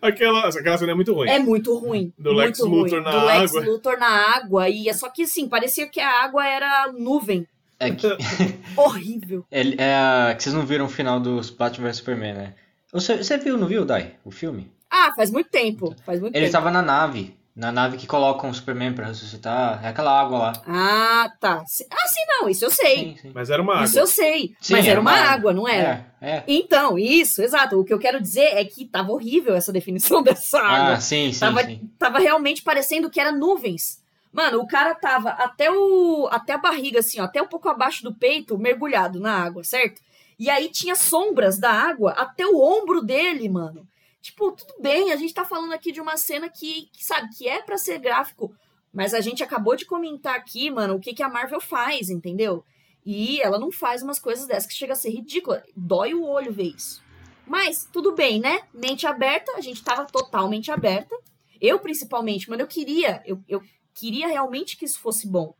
Aquela, 0.00 0.48
aquela 0.48 0.78
cena 0.78 0.92
é 0.92 0.94
muito 0.94 1.12
ruim. 1.12 1.28
É 1.28 1.38
muito 1.38 1.76
ruim. 1.76 2.12
Do 2.18 2.32
muito 2.32 2.38
Lex 2.46 2.58
Luthor 2.60 2.90
ruim. 2.90 3.00
na 3.02 3.10
Do 3.10 3.16
água. 3.18 3.34
Lex 3.34 3.52
Luthor 3.52 3.98
na 3.98 4.36
água. 4.36 4.68
E 4.68 4.88
é 4.88 4.92
só 4.92 5.08
que 5.08 5.22
assim, 5.22 5.48
parecia 5.48 5.86
que 5.88 6.00
a 6.00 6.22
água 6.24 6.46
era 6.46 6.92
nuvem. 6.92 7.46
É 7.78 7.90
que, 7.90 8.06
Horrível. 8.76 9.44
ele- 9.50 9.76
é 9.78 9.94
a- 9.94 10.34
que 10.36 10.42
vocês 10.42 10.54
não 10.54 10.64
viram 10.64 10.84
o 10.86 10.88
final 10.88 11.18
dos 11.18 11.50
Batman 11.50 11.88
vs 11.88 11.96
Superman, 11.96 12.34
né? 12.34 12.54
Você, 12.92 13.16
você 13.18 13.36
viu, 13.38 13.56
não 13.56 13.66
viu, 13.66 13.84
Dai? 13.84 14.14
O 14.24 14.30
filme? 14.30 14.70
Ah, 14.90 15.12
faz 15.16 15.30
muito 15.30 15.48
tempo. 15.50 15.94
Faz 16.04 16.20
muito 16.20 16.36
Ele 16.36 16.44
tempo. 16.46 16.52
tava 16.52 16.70
na 16.70 16.82
nave. 16.82 17.34
Na 17.54 17.70
nave 17.70 17.98
que 17.98 18.06
colocam 18.06 18.48
o 18.48 18.54
Superman 18.54 18.94
pra 18.94 19.06
ressuscitar. 19.08 19.84
É 19.84 19.88
aquela 19.88 20.18
água 20.18 20.38
lá. 20.38 20.52
Ah, 20.66 21.30
tá. 21.38 21.58
Ah, 21.58 21.64
sim, 21.66 22.24
não, 22.26 22.48
isso 22.48 22.64
eu 22.64 22.70
sei. 22.70 22.96
Sim, 22.96 23.16
sim. 23.20 23.32
Mas 23.34 23.50
era 23.50 23.60
uma 23.60 23.84
Isso 23.84 23.92
água. 23.92 24.00
eu 24.00 24.06
sei. 24.06 24.56
Sim, 24.58 24.72
mas 24.72 24.86
era 24.88 24.98
uma 25.00 25.12
água, 25.12 25.52
não 25.52 25.68
era? 25.68 26.06
É, 26.20 26.30
é. 26.36 26.44
Então, 26.48 26.98
isso, 26.98 27.42
exato. 27.42 27.78
O 27.78 27.84
que 27.84 27.92
eu 27.92 27.98
quero 27.98 28.20
dizer 28.22 28.56
é 28.56 28.64
que 28.64 28.86
tava 28.86 29.12
horrível 29.12 29.54
essa 29.54 29.70
definição 29.72 30.22
dessa 30.22 30.58
água. 30.60 30.94
Ah, 30.94 31.00
sim, 31.00 31.30
sim, 31.30 31.40
tava, 31.40 31.62
sim. 31.62 31.90
tava 31.98 32.18
realmente 32.18 32.62
parecendo 32.62 33.10
que 33.10 33.20
era 33.20 33.30
nuvens. 33.30 34.00
Mano, 34.32 34.58
o 34.60 34.66
cara 34.66 34.94
tava 34.94 35.28
até 35.30 35.70
o 35.70 36.26
até 36.32 36.54
a 36.54 36.58
barriga 36.58 37.00
assim, 37.00 37.20
ó, 37.20 37.24
até 37.24 37.42
um 37.42 37.46
pouco 37.46 37.68
abaixo 37.68 38.02
do 38.02 38.14
peito, 38.14 38.56
mergulhado 38.56 39.20
na 39.20 39.34
água, 39.44 39.62
certo? 39.62 40.00
E 40.38 40.48
aí 40.48 40.70
tinha 40.70 40.94
sombras 40.94 41.58
da 41.58 41.70
água 41.70 42.12
até 42.12 42.46
o 42.46 42.58
ombro 42.58 43.02
dele, 43.02 43.46
mano. 43.50 43.86
Tipo, 44.22 44.52
tudo 44.52 44.74
bem, 44.80 45.10
a 45.10 45.16
gente 45.16 45.34
tá 45.34 45.44
falando 45.44 45.72
aqui 45.72 45.90
de 45.90 46.00
uma 46.00 46.16
cena 46.16 46.48
que, 46.48 46.88
que, 46.92 47.04
sabe, 47.04 47.28
que 47.36 47.48
é 47.48 47.60
pra 47.60 47.76
ser 47.76 47.98
gráfico, 47.98 48.54
mas 48.92 49.12
a 49.14 49.20
gente 49.20 49.42
acabou 49.42 49.74
de 49.74 49.84
comentar 49.84 50.36
aqui, 50.36 50.70
mano, 50.70 50.94
o 50.94 51.00
que, 51.00 51.12
que 51.12 51.24
a 51.24 51.28
Marvel 51.28 51.60
faz, 51.60 52.08
entendeu? 52.08 52.64
E 53.04 53.42
ela 53.42 53.58
não 53.58 53.72
faz 53.72 54.00
umas 54.00 54.20
coisas 54.20 54.46
dessas 54.46 54.68
que 54.68 54.78
chega 54.78 54.92
a 54.92 54.96
ser 54.96 55.10
ridícula. 55.10 55.64
Dói 55.74 56.14
o 56.14 56.24
olho 56.24 56.52
ver 56.52 56.72
isso. 56.76 57.02
Mas, 57.44 57.88
tudo 57.92 58.14
bem, 58.14 58.38
né? 58.38 58.62
Mente 58.72 59.08
aberta, 59.08 59.50
a 59.56 59.60
gente 59.60 59.82
tava 59.82 60.04
totalmente 60.04 60.70
aberta. 60.70 61.18
Eu, 61.60 61.80
principalmente, 61.80 62.48
mano, 62.48 62.62
eu 62.62 62.68
queria, 62.68 63.20
eu, 63.26 63.42
eu 63.48 63.60
queria 63.92 64.28
realmente 64.28 64.76
que 64.76 64.84
isso 64.84 65.00
fosse 65.00 65.26
bom. 65.26 65.52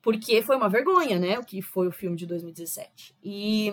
Porque 0.00 0.40
foi 0.40 0.56
uma 0.56 0.70
vergonha, 0.70 1.18
né? 1.18 1.38
O 1.38 1.44
que 1.44 1.60
foi 1.60 1.88
o 1.88 1.92
filme 1.92 2.16
de 2.16 2.26
2017. 2.26 3.14
E, 3.22 3.68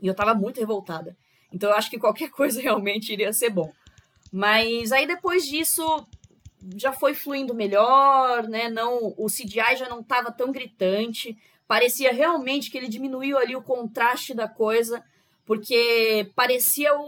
e 0.00 0.06
eu 0.06 0.14
tava 0.14 0.34
muito 0.34 0.58
revoltada. 0.58 1.14
Então 1.52 1.70
eu 1.70 1.76
acho 1.76 1.90
que 1.90 1.98
qualquer 1.98 2.30
coisa 2.32 2.60
realmente 2.60 3.12
iria 3.12 3.32
ser 3.32 3.50
bom. 3.50 3.72
Mas 4.32 4.92
aí 4.92 5.06
depois 5.06 5.46
disso 5.46 5.84
já 6.76 6.92
foi 6.92 7.14
fluindo 7.14 7.54
melhor, 7.54 8.48
né? 8.48 8.68
Não, 8.68 9.14
o 9.16 9.26
CGI 9.26 9.76
já 9.76 9.88
não 9.88 10.02
tava 10.02 10.32
tão 10.32 10.50
gritante. 10.50 11.36
Parecia 11.68 12.12
realmente 12.12 12.70
que 12.70 12.76
ele 12.78 12.88
diminuiu 12.88 13.38
ali 13.38 13.54
o 13.54 13.62
contraste 13.62 14.34
da 14.34 14.48
coisa, 14.48 15.02
porque 15.44 16.30
parecia 16.34 16.94
o- 16.94 17.00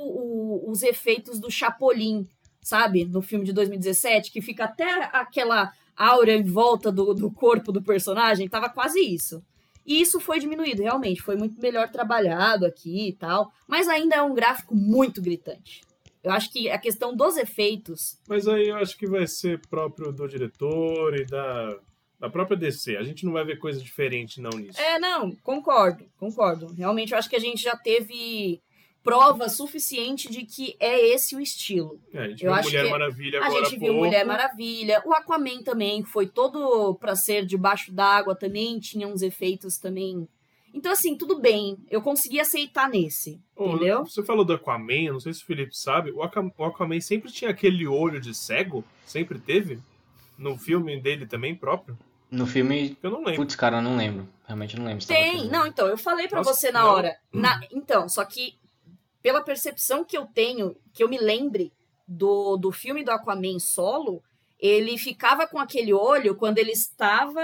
o- 0.66 0.70
os 0.70 0.82
efeitos 0.82 1.40
do 1.40 1.51
Chapolin, 1.51 2.27
sabe? 2.62 3.05
No 3.05 3.20
filme 3.20 3.44
de 3.44 3.52
2017, 3.52 4.31
que 4.31 4.40
fica 4.40 4.65
até 4.65 5.05
aquela 5.12 5.73
aura 5.97 6.32
em 6.32 6.44
volta 6.44 6.93
do, 6.93 7.12
do 7.12 7.31
corpo 7.31 7.73
do 7.73 7.82
personagem, 7.82 8.48
tava 8.48 8.69
quase 8.69 9.01
isso. 9.01 9.43
E 9.89 10.02
isso 10.02 10.20
foi 10.20 10.39
diminuído, 10.39 10.82
realmente, 10.82 11.23
foi 11.23 11.35
muito 11.35 11.59
melhor 11.59 11.90
trabalhado 11.90 12.66
aqui 12.66 13.09
e 13.09 13.12
tal, 13.15 13.51
mas 13.66 13.89
ainda 13.89 14.16
é 14.16 14.23
um 14.23 14.35
gráfico 14.35 14.74
muito 14.74 15.23
gritante. 15.23 15.81
Eu 16.23 16.31
acho 16.31 16.52
que 16.52 16.69
a 16.69 16.77
questão 16.77 17.16
dos 17.16 17.39
efeitos 17.39 18.20
Mas 18.28 18.47
aí 18.47 18.69
eu 18.69 18.77
acho 18.77 18.98
que 18.98 19.06
vai 19.06 19.27
ser 19.27 19.62
próprio 19.70 20.12
do 20.12 20.28
diretor 20.28 21.19
e 21.19 21.24
da, 21.24 21.78
da 22.20 22.28
própria 22.28 22.55
DC. 22.55 22.98
A 22.98 23.02
gente 23.02 23.24
não 23.24 23.32
vai 23.32 23.47
ver 23.47 23.56
coisa 23.56 23.81
diferente 23.81 24.43
não 24.43 24.51
nisso. 24.51 24.78
É, 24.78 24.98
não, 24.98 25.35
concordo, 25.36 26.05
concordo. 26.19 26.66
Realmente 26.74 27.12
eu 27.12 27.19
acho 27.19 27.31
que 27.31 27.36
a 27.36 27.40
gente 27.40 27.62
já 27.62 27.74
teve 27.74 28.60
prova 29.02 29.48
suficiente 29.48 30.30
de 30.30 30.44
que 30.44 30.76
é 30.78 31.08
esse 31.14 31.34
o 31.34 31.40
estilo. 31.40 31.98
É, 32.12 32.18
a 32.18 32.28
gente 32.28 32.44
Eu 32.44 32.50
viu 32.50 32.58
acho 32.60 32.68
Mulher 32.68 32.84
que 32.84 32.90
Maravilha 32.90 33.40
A 33.40 33.46
agora 33.46 33.64
gente 33.64 33.76
há 33.76 33.78
viu 33.78 33.88
pouco. 33.92 34.04
Mulher 34.06 34.26
Maravilha, 34.26 35.02
o 35.06 35.12
Aquaman 35.14 35.62
também 35.62 36.02
foi 36.04 36.26
todo 36.26 36.94
pra 36.96 37.16
ser 37.16 37.46
debaixo 37.46 37.90
d'água 37.92 38.34
também, 38.34 38.78
tinha 38.78 39.06
uns 39.08 39.22
efeitos 39.22 39.78
também. 39.78 40.28
Então 40.74 40.92
assim, 40.92 41.16
tudo 41.16 41.40
bem, 41.40 41.78
eu 41.90 42.02
consegui 42.02 42.38
aceitar 42.38 42.88
nesse, 42.90 43.40
Ô, 43.56 43.68
entendeu? 43.70 44.04
Você 44.04 44.22
falou 44.22 44.44
do 44.44 44.52
Aquaman, 44.52 45.12
não 45.12 45.20
sei 45.20 45.32
se 45.32 45.42
o 45.42 45.46
Felipe 45.46 45.74
sabe, 45.76 46.10
o 46.10 46.22
Aqua- 46.22 46.52
o 46.58 46.64
Aquaman 46.64 47.00
sempre 47.00 47.32
tinha 47.32 47.50
aquele 47.50 47.86
olho 47.86 48.20
de 48.20 48.34
cego? 48.34 48.84
Sempre 49.06 49.38
teve? 49.38 49.78
No 50.36 50.58
filme 50.58 51.00
dele 51.00 51.26
também 51.26 51.54
próprio? 51.54 51.98
No 52.30 52.46
filme. 52.46 52.94
Eu 53.02 53.10
não 53.10 53.20
lembro. 53.20 53.36
Putz, 53.36 53.56
cara, 53.56 53.78
eu 53.78 53.82
não 53.82 53.96
lembro. 53.96 54.28
Realmente 54.46 54.76
não 54.78 54.84
lembro. 54.84 55.06
Tem, 55.06 55.48
não, 55.48 55.66
então, 55.66 55.86
eu 55.88 55.96
falei 55.96 56.28
pra 56.28 56.38
Nossa, 56.40 56.52
você 56.52 56.70
na 56.70 56.82
não. 56.82 56.88
hora. 56.90 57.16
Na- 57.32 57.58
então, 57.72 58.06
só 58.06 58.22
que 58.24 58.54
pela 59.23 59.43
percepção 59.43 60.05
que 60.05 60.16
eu 60.16 60.27
tenho, 60.27 60.77
que 60.93 61.03
eu 61.03 61.09
me 61.09 61.19
lembre 61.19 61.73
do, 62.07 62.57
do 62.57 62.73
filme 62.73 63.05
do 63.05 63.11
Aquaman 63.11 63.59
solo, 63.59 64.23
ele 64.59 64.97
ficava 64.99 65.47
com 65.47 65.59
aquele 65.59 65.93
olho 65.93 66.35
quando 66.35 66.59
ele 66.59 66.73
estava 66.73 67.40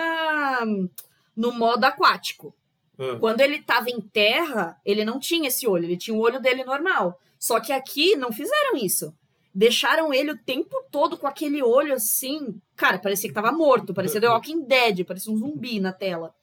hum, 0.64 0.88
no 1.36 1.52
modo 1.52 1.84
aquático. 1.84 2.54
Ah, 2.98 3.16
Quando 3.18 3.40
ele 3.40 3.56
estava 3.56 3.90
em 3.90 4.00
terra, 4.00 4.80
ele 4.84 5.04
não 5.04 5.18
tinha 5.18 5.48
esse 5.48 5.66
olho, 5.66 5.84
ele 5.84 5.96
tinha 5.96 6.16
o 6.16 6.20
olho 6.20 6.40
dele 6.40 6.64
normal. 6.64 7.20
Só 7.38 7.60
que 7.60 7.72
aqui 7.72 8.16
não 8.16 8.32
fizeram 8.32 8.76
isso. 8.76 9.14
Deixaram 9.54 10.12
ele 10.12 10.32
o 10.32 10.38
tempo 10.38 10.84
todo 10.90 11.16
com 11.16 11.26
aquele 11.26 11.62
olho 11.62 11.94
assim. 11.94 12.60
Cara, 12.74 12.98
parecia 12.98 13.28
que 13.28 13.34
tava 13.34 13.52
morto, 13.52 13.94
parecia 13.94 14.20
The 14.20 14.28
Walking 14.28 14.64
Dead, 14.64 15.04
parecia 15.04 15.32
um 15.32 15.36
zumbi 15.36 15.78
na 15.78 15.92
tela. 15.92 16.34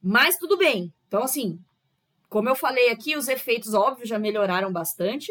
Mas 0.00 0.36
tudo 0.36 0.56
bem. 0.56 0.92
Então, 1.08 1.22
assim, 1.22 1.58
como 2.32 2.48
eu 2.48 2.56
falei 2.56 2.88
aqui, 2.88 3.14
os 3.14 3.28
efeitos, 3.28 3.74
óbvio, 3.74 4.06
já 4.06 4.18
melhoraram 4.18 4.72
bastante. 4.72 5.30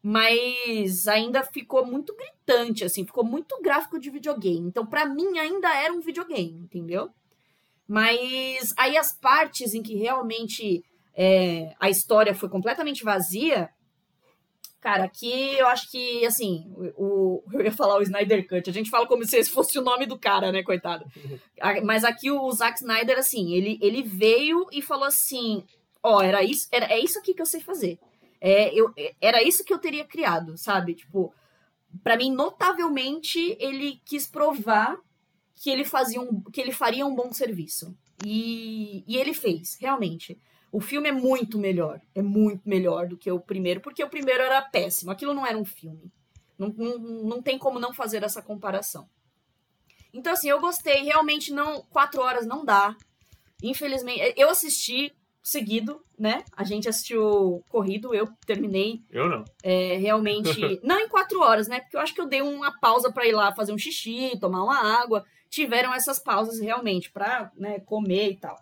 Mas 0.00 1.08
ainda 1.08 1.42
ficou 1.42 1.84
muito 1.84 2.14
gritante, 2.14 2.84
assim, 2.84 3.04
ficou 3.04 3.24
muito 3.24 3.60
gráfico 3.60 3.98
de 3.98 4.08
videogame. 4.08 4.68
Então, 4.68 4.86
pra 4.86 5.04
mim, 5.04 5.36
ainda 5.36 5.68
era 5.74 5.92
um 5.92 6.00
videogame, 6.00 6.60
entendeu? 6.62 7.10
Mas 7.88 8.72
aí 8.78 8.96
as 8.96 9.12
partes 9.12 9.74
em 9.74 9.82
que 9.82 9.96
realmente 9.96 10.84
é, 11.12 11.74
a 11.80 11.90
história 11.90 12.36
foi 12.36 12.48
completamente 12.48 13.02
vazia, 13.02 13.68
cara, 14.80 15.02
aqui 15.02 15.58
eu 15.58 15.66
acho 15.66 15.90
que, 15.90 16.24
assim, 16.24 16.72
o, 16.96 17.42
eu 17.52 17.62
ia 17.62 17.72
falar 17.72 17.96
o 17.96 18.02
Snyder 18.02 18.46
Cut, 18.46 18.70
a 18.70 18.72
gente 18.72 18.90
fala 18.90 19.08
como 19.08 19.24
se 19.24 19.36
esse 19.36 19.50
fosse 19.50 19.76
o 19.76 19.82
nome 19.82 20.06
do 20.06 20.16
cara, 20.16 20.52
né, 20.52 20.62
coitado. 20.62 21.04
Mas 21.84 22.04
aqui 22.04 22.30
o 22.30 22.48
Zack 22.52 22.78
Snyder, 22.78 23.18
assim, 23.18 23.54
ele, 23.54 23.76
ele 23.82 24.04
veio 24.04 24.66
e 24.70 24.80
falou 24.80 25.06
assim, 25.06 25.64
ó, 26.06 26.22
era 26.22 26.42
isso, 26.42 26.68
era, 26.70 26.86
é 26.86 26.98
isso 26.98 27.18
aqui 27.18 27.34
que 27.34 27.42
eu 27.42 27.46
sei 27.46 27.60
fazer. 27.60 27.98
É, 28.40 28.72
eu, 28.74 28.92
é- 28.96 29.14
era 29.20 29.42
isso 29.42 29.64
que 29.64 29.72
eu 29.72 29.78
teria 29.78 30.04
criado, 30.04 30.56
sabe? 30.56 30.94
Tipo, 30.94 31.34
pra 32.02 32.16
mim, 32.16 32.30
notavelmente, 32.30 33.56
ele 33.58 34.00
quis 34.04 34.26
provar 34.26 34.96
que 35.54 35.70
ele 35.70 35.84
fazia 35.84 36.20
um, 36.20 36.42
que 36.52 36.60
ele 36.60 36.72
faria 36.72 37.06
um 37.06 37.14
bom 37.14 37.32
serviço. 37.32 37.96
E, 38.24 39.04
e 39.06 39.16
ele 39.16 39.34
fez, 39.34 39.76
realmente. 39.80 40.38
O 40.70 40.80
filme 40.80 41.08
é 41.08 41.12
muito 41.12 41.58
melhor. 41.58 42.00
É 42.14 42.22
muito 42.22 42.68
melhor 42.68 43.08
do 43.08 43.16
que 43.16 43.30
o 43.30 43.40
primeiro, 43.40 43.80
porque 43.80 44.02
o 44.04 44.10
primeiro 44.10 44.42
era 44.42 44.60
péssimo. 44.62 45.10
Aquilo 45.10 45.32
não 45.32 45.46
era 45.46 45.56
um 45.56 45.64
filme. 45.64 46.12
Não, 46.58 46.68
não, 46.68 46.98
não 46.98 47.42
tem 47.42 47.58
como 47.58 47.78
não 47.78 47.92
fazer 47.94 48.22
essa 48.22 48.42
comparação. 48.42 49.08
Então, 50.12 50.32
assim, 50.32 50.48
eu 50.48 50.60
gostei. 50.60 51.02
Realmente, 51.02 51.52
não. 51.52 51.82
Quatro 51.82 52.20
horas 52.20 52.46
não 52.46 52.64
dá. 52.64 52.96
Infelizmente. 53.62 54.34
Eu 54.36 54.50
assisti 54.50 55.14
seguido, 55.46 56.04
né? 56.18 56.42
A 56.56 56.64
gente 56.64 56.88
assistiu 56.88 57.62
corrido, 57.68 58.12
eu 58.12 58.26
terminei 58.44 59.04
eu 59.12 59.28
não. 59.28 59.44
é, 59.62 59.96
realmente. 59.96 60.50
não 60.82 60.98
em 60.98 61.08
quatro 61.08 61.40
horas, 61.40 61.68
né? 61.68 61.78
Porque 61.78 61.96
eu 61.96 62.00
acho 62.00 62.12
que 62.12 62.20
eu 62.20 62.26
dei 62.26 62.42
uma 62.42 62.76
pausa 62.80 63.12
pra 63.12 63.24
ir 63.24 63.32
lá 63.32 63.54
fazer 63.54 63.72
um 63.72 63.78
xixi, 63.78 64.36
tomar 64.40 64.64
uma 64.64 64.76
água. 65.00 65.24
Tiveram 65.48 65.94
essas 65.94 66.18
pausas 66.18 66.58
realmente 66.58 67.12
pra 67.12 67.52
né, 67.56 67.78
comer 67.78 68.32
e 68.32 68.36
tal. 68.36 68.56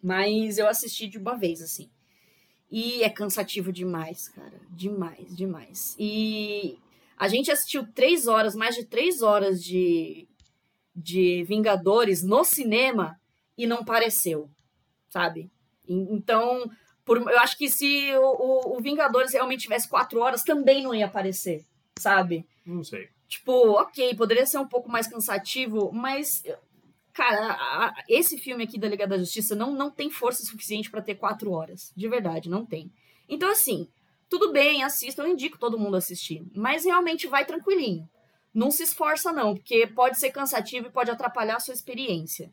Mas 0.00 0.56
eu 0.56 0.68
assisti 0.68 1.08
de 1.08 1.18
uma 1.18 1.36
vez, 1.36 1.60
assim. 1.60 1.90
E 2.70 3.02
é 3.02 3.10
cansativo 3.10 3.72
demais, 3.72 4.28
cara. 4.28 4.60
Demais, 4.70 5.36
demais. 5.36 5.96
E 5.98 6.78
a 7.16 7.26
gente 7.26 7.50
assistiu 7.50 7.84
três 7.92 8.28
horas, 8.28 8.54
mais 8.54 8.76
de 8.76 8.84
três 8.84 9.20
horas 9.20 9.60
de, 9.60 10.28
de 10.94 11.42
Vingadores 11.42 12.22
no 12.22 12.44
cinema 12.44 13.20
e 13.56 13.66
não 13.66 13.84
pareceu, 13.84 14.48
sabe? 15.08 15.50
Então, 15.88 16.70
por, 17.04 17.18
eu 17.18 17.38
acho 17.38 17.56
que 17.56 17.68
se 17.68 18.12
o, 18.16 18.20
o, 18.20 18.76
o, 18.76 18.80
Vingadores 18.80 19.32
realmente 19.32 19.62
tivesse 19.62 19.88
quatro 19.88 20.20
horas, 20.20 20.42
também 20.42 20.82
não 20.82 20.94
ia 20.94 21.06
aparecer, 21.06 21.64
sabe? 21.98 22.46
Não 22.66 22.84
sei. 22.84 23.08
Tipo, 23.26 23.52
ok, 23.72 24.14
poderia 24.14 24.46
ser 24.46 24.58
um 24.58 24.68
pouco 24.68 24.90
mais 24.90 25.06
cansativo, 25.06 25.90
mas 25.92 26.42
Cara, 27.18 27.48
a, 27.54 27.86
a, 27.86 28.04
esse 28.08 28.38
filme 28.38 28.62
aqui 28.62 28.78
da 28.78 28.86
Liga 28.86 29.04
da 29.04 29.18
Justiça 29.18 29.56
não, 29.56 29.72
não 29.72 29.90
tem 29.90 30.08
força 30.08 30.44
suficiente 30.44 30.88
para 30.88 31.02
ter 31.02 31.16
quatro 31.16 31.50
horas. 31.50 31.92
De 31.96 32.08
verdade, 32.08 32.48
não 32.48 32.64
tem. 32.64 32.92
Então, 33.28 33.50
assim, 33.50 33.88
tudo 34.28 34.52
bem, 34.52 34.84
assista, 34.84 35.22
eu 35.22 35.26
indico 35.26 35.58
todo 35.58 35.76
mundo 35.76 35.96
assistir. 35.96 36.46
Mas 36.54 36.84
realmente 36.84 37.26
vai 37.26 37.44
tranquilinho. 37.44 38.08
Não 38.54 38.70
se 38.70 38.84
esforça, 38.84 39.32
não, 39.32 39.56
porque 39.56 39.84
pode 39.88 40.16
ser 40.16 40.30
cansativo 40.30 40.86
e 40.86 40.92
pode 40.92 41.10
atrapalhar 41.10 41.56
a 41.56 41.60
sua 41.60 41.74
experiência. 41.74 42.52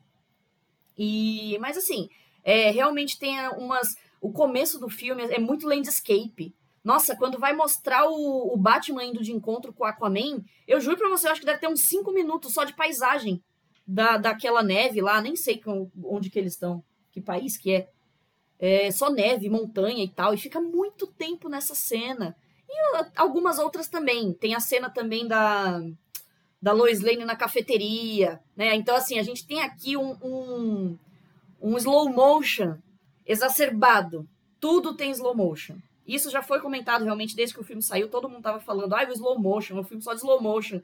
E, 0.98 1.56
mas 1.60 1.76
assim, 1.76 2.08
é, 2.46 2.70
realmente 2.70 3.18
tem 3.18 3.36
umas. 3.58 3.96
O 4.20 4.32
começo 4.32 4.78
do 4.78 4.88
filme 4.88 5.20
é 5.24 5.38
muito 5.40 5.66
landscape. 5.66 6.54
Nossa, 6.82 7.16
quando 7.16 7.40
vai 7.40 7.52
mostrar 7.52 8.08
o, 8.08 8.54
o 8.54 8.56
Batman 8.56 9.04
indo 9.04 9.20
de 9.20 9.32
encontro 9.32 9.72
com 9.72 9.82
o 9.82 9.86
Aquaman, 9.86 10.44
eu 10.68 10.80
juro 10.80 10.96
pra 10.96 11.08
você, 11.08 11.26
eu 11.26 11.32
acho 11.32 11.40
que 11.40 11.46
deve 11.46 11.58
ter 11.58 11.66
uns 11.66 11.80
cinco 11.80 12.12
minutos 12.12 12.54
só 12.54 12.62
de 12.62 12.72
paisagem 12.72 13.42
da, 13.84 14.16
daquela 14.16 14.62
neve 14.62 15.00
lá, 15.00 15.20
nem 15.20 15.34
sei 15.34 15.60
onde 16.04 16.30
que 16.30 16.38
eles 16.38 16.52
estão, 16.52 16.84
que 17.10 17.20
país 17.20 17.56
que 17.58 17.72
é. 17.74 17.88
É 18.58 18.90
só 18.90 19.10
neve, 19.10 19.50
montanha 19.50 20.02
e 20.02 20.08
tal, 20.08 20.32
e 20.32 20.38
fica 20.38 20.60
muito 20.60 21.06
tempo 21.06 21.46
nessa 21.48 21.74
cena. 21.74 22.34
E 22.66 22.74
algumas 23.16 23.58
outras 23.58 23.86
também. 23.86 24.32
Tem 24.32 24.54
a 24.54 24.60
cena 24.60 24.88
também 24.88 25.26
da, 25.26 25.82
da 26.62 26.72
Lois 26.72 27.02
Lane 27.02 27.24
na 27.24 27.36
cafeteria, 27.36 28.40
né? 28.56 28.74
Então, 28.74 28.96
assim, 28.96 29.18
a 29.18 29.22
gente 29.22 29.46
tem 29.46 29.60
aqui 29.60 29.94
um, 29.96 30.16
um, 30.22 30.98
um 31.60 31.76
slow 31.76 32.08
motion 32.08 32.76
exacerbado. 33.24 34.28
Tudo 34.60 34.94
tem 34.94 35.10
slow 35.10 35.34
motion. 35.34 35.76
Isso 36.06 36.30
já 36.30 36.42
foi 36.42 36.60
comentado 36.60 37.04
realmente 37.04 37.34
desde 37.34 37.54
que 37.54 37.60
o 37.60 37.64
filme 37.64 37.82
saiu. 37.82 38.08
Todo 38.08 38.28
mundo 38.28 38.42
tava 38.42 38.60
falando, 38.60 38.94
ai, 38.94 39.06
ah, 39.06 39.08
o 39.08 39.12
slow 39.12 39.38
motion, 39.38 39.78
o 39.78 39.84
filme 39.84 40.02
só 40.02 40.12
de 40.12 40.20
slow 40.20 40.40
motion 40.40 40.80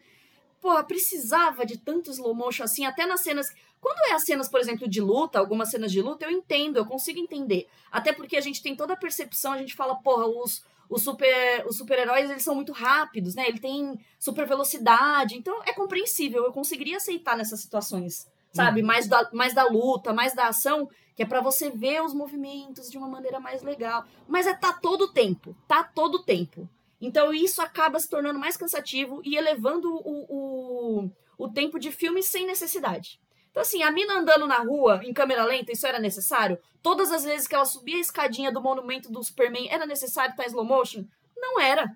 porra, 0.63 0.85
precisava 0.85 1.67
de 1.67 1.77
tanto 1.77 2.13
slow 2.13 2.33
motion 2.33 2.63
assim, 2.63 2.87
até 2.87 3.05
nas 3.05 3.21
cenas. 3.21 3.53
Quando 3.81 3.99
é 4.11 4.15
as 4.15 4.23
cenas, 4.23 4.49
por 4.49 4.61
exemplo, 4.61 4.89
de 4.89 5.01
luta, 5.01 5.41
algumas 5.41 5.69
cenas 5.69 5.91
de 5.91 6.01
luta, 6.01 6.25
eu 6.25 6.31
entendo, 6.31 6.77
eu 6.77 6.87
consigo 6.87 7.19
entender. 7.19 7.67
Até 7.91 8.13
porque 8.13 8.37
a 8.37 8.41
gente 8.41 8.63
tem 8.63 8.77
toda 8.77 8.93
a 8.95 8.97
percepção, 8.97 9.53
a 9.53 9.59
gente 9.59 9.75
fala, 9.75 9.97
porra, 9.97 10.25
os, 10.29 10.65
os 10.89 11.03
super 11.03 11.67
os 11.67 11.77
super-heróis, 11.77 12.31
eles 12.31 12.45
são 12.45 12.55
muito 12.55 12.71
rápidos, 12.73 13.35
né? 13.35 13.49
Ele 13.49 13.59
tem 13.59 13.99
super 14.21 14.47
velocidade, 14.47 15.37
então 15.37 15.63
é 15.67 15.73
compreensível, 15.73 16.45
eu 16.45 16.53
conseguiria 16.53 16.99
aceitar 16.99 17.37
nessas 17.37 17.59
situações, 17.59 18.29
sabe? 18.53 18.81
Uhum. 18.81 18.87
Mais, 18.87 19.07
da, 19.09 19.31
mais 19.33 19.55
da 19.55 19.65
luta, 19.65 20.13
mais 20.13 20.35
da 20.35 20.49
ação, 20.49 20.89
que 21.15 21.23
é 21.23 21.27
para 21.27 21.41
você 21.41 21.71
ver 21.71 22.03
os 22.03 22.15
movimentos 22.15 22.91
de 22.91 22.99
uma 22.99 23.09
maneira 23.09 23.41
mais 23.41 23.63
legal. 23.63 24.05
Mas 24.29 24.47
é 24.47 24.55
tá 24.55 24.73
todo 24.73 25.03
o 25.03 25.13
tempo, 25.13 25.57
tá 25.67 25.83
todo 25.83 26.17
o 26.17 26.23
tempo. 26.23 26.69
Então 27.01 27.33
isso 27.33 27.61
acaba 27.61 27.99
se 27.99 28.09
tornando 28.09 28.39
mais 28.39 28.57
cansativo 28.57 29.21
e 29.25 29.37
elevando 29.37 29.93
o, 29.93 30.27
o, 30.29 31.11
o 31.37 31.49
tempo 31.49 31.79
de 31.79 31.91
filme 31.91 32.23
sem 32.23 32.47
necessidade. 32.47 33.21
Então, 33.51 33.61
assim, 33.61 33.83
a 33.83 33.91
mina 33.91 34.15
andando 34.15 34.47
na 34.47 34.59
rua 34.59 35.03
em 35.05 35.13
câmera 35.13 35.45
lenta, 35.45 35.73
isso 35.73 35.87
era 35.87 35.99
necessário? 35.99 36.59
Todas 36.83 37.13
as 37.13 37.23
vezes 37.23 37.47
que 37.47 37.55
ela 37.55 37.67
subia 37.67 37.97
a 37.97 38.01
escadinha 38.01 38.51
do 38.51 38.63
monumento 38.63 39.13
do 39.13 39.23
Superman, 39.23 39.69
era 39.71 39.85
necessário 39.85 40.31
estar 40.31 40.45
em 40.45 40.47
slow 40.47 40.65
motion? 40.65 41.05
Não 41.37 41.61
era. 41.61 41.95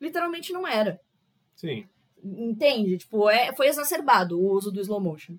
Literalmente 0.00 0.52
não 0.52 0.66
era. 0.66 1.00
Sim. 1.54 1.88
Entende? 2.22 2.98
Tipo, 2.98 3.30
é, 3.30 3.54
foi 3.54 3.68
exacerbado 3.68 4.40
o 4.40 4.52
uso 4.52 4.72
do 4.72 4.80
slow 4.80 5.00
motion. 5.00 5.36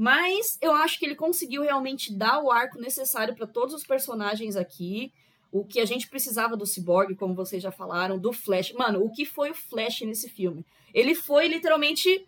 Mas 0.00 0.56
eu 0.62 0.72
acho 0.72 0.98
que 0.98 1.04
ele 1.04 1.14
conseguiu 1.14 1.60
realmente 1.60 2.10
dar 2.10 2.42
o 2.42 2.50
arco 2.50 2.80
necessário 2.80 3.36
para 3.36 3.46
todos 3.46 3.74
os 3.74 3.84
personagens 3.84 4.56
aqui 4.56 5.12
o 5.52 5.62
que 5.62 5.78
a 5.78 5.84
gente 5.84 6.08
precisava 6.08 6.56
do 6.56 6.64
Cyborg, 6.64 7.14
como 7.16 7.34
vocês 7.34 7.62
já 7.62 7.70
falaram, 7.70 8.18
do 8.18 8.32
Flash. 8.32 8.72
Mano, 8.72 9.04
o 9.04 9.10
que 9.10 9.26
foi 9.26 9.50
o 9.50 9.54
Flash 9.54 10.00
nesse 10.00 10.30
filme? 10.30 10.64
Ele 10.94 11.14
foi 11.14 11.48
literalmente 11.48 12.26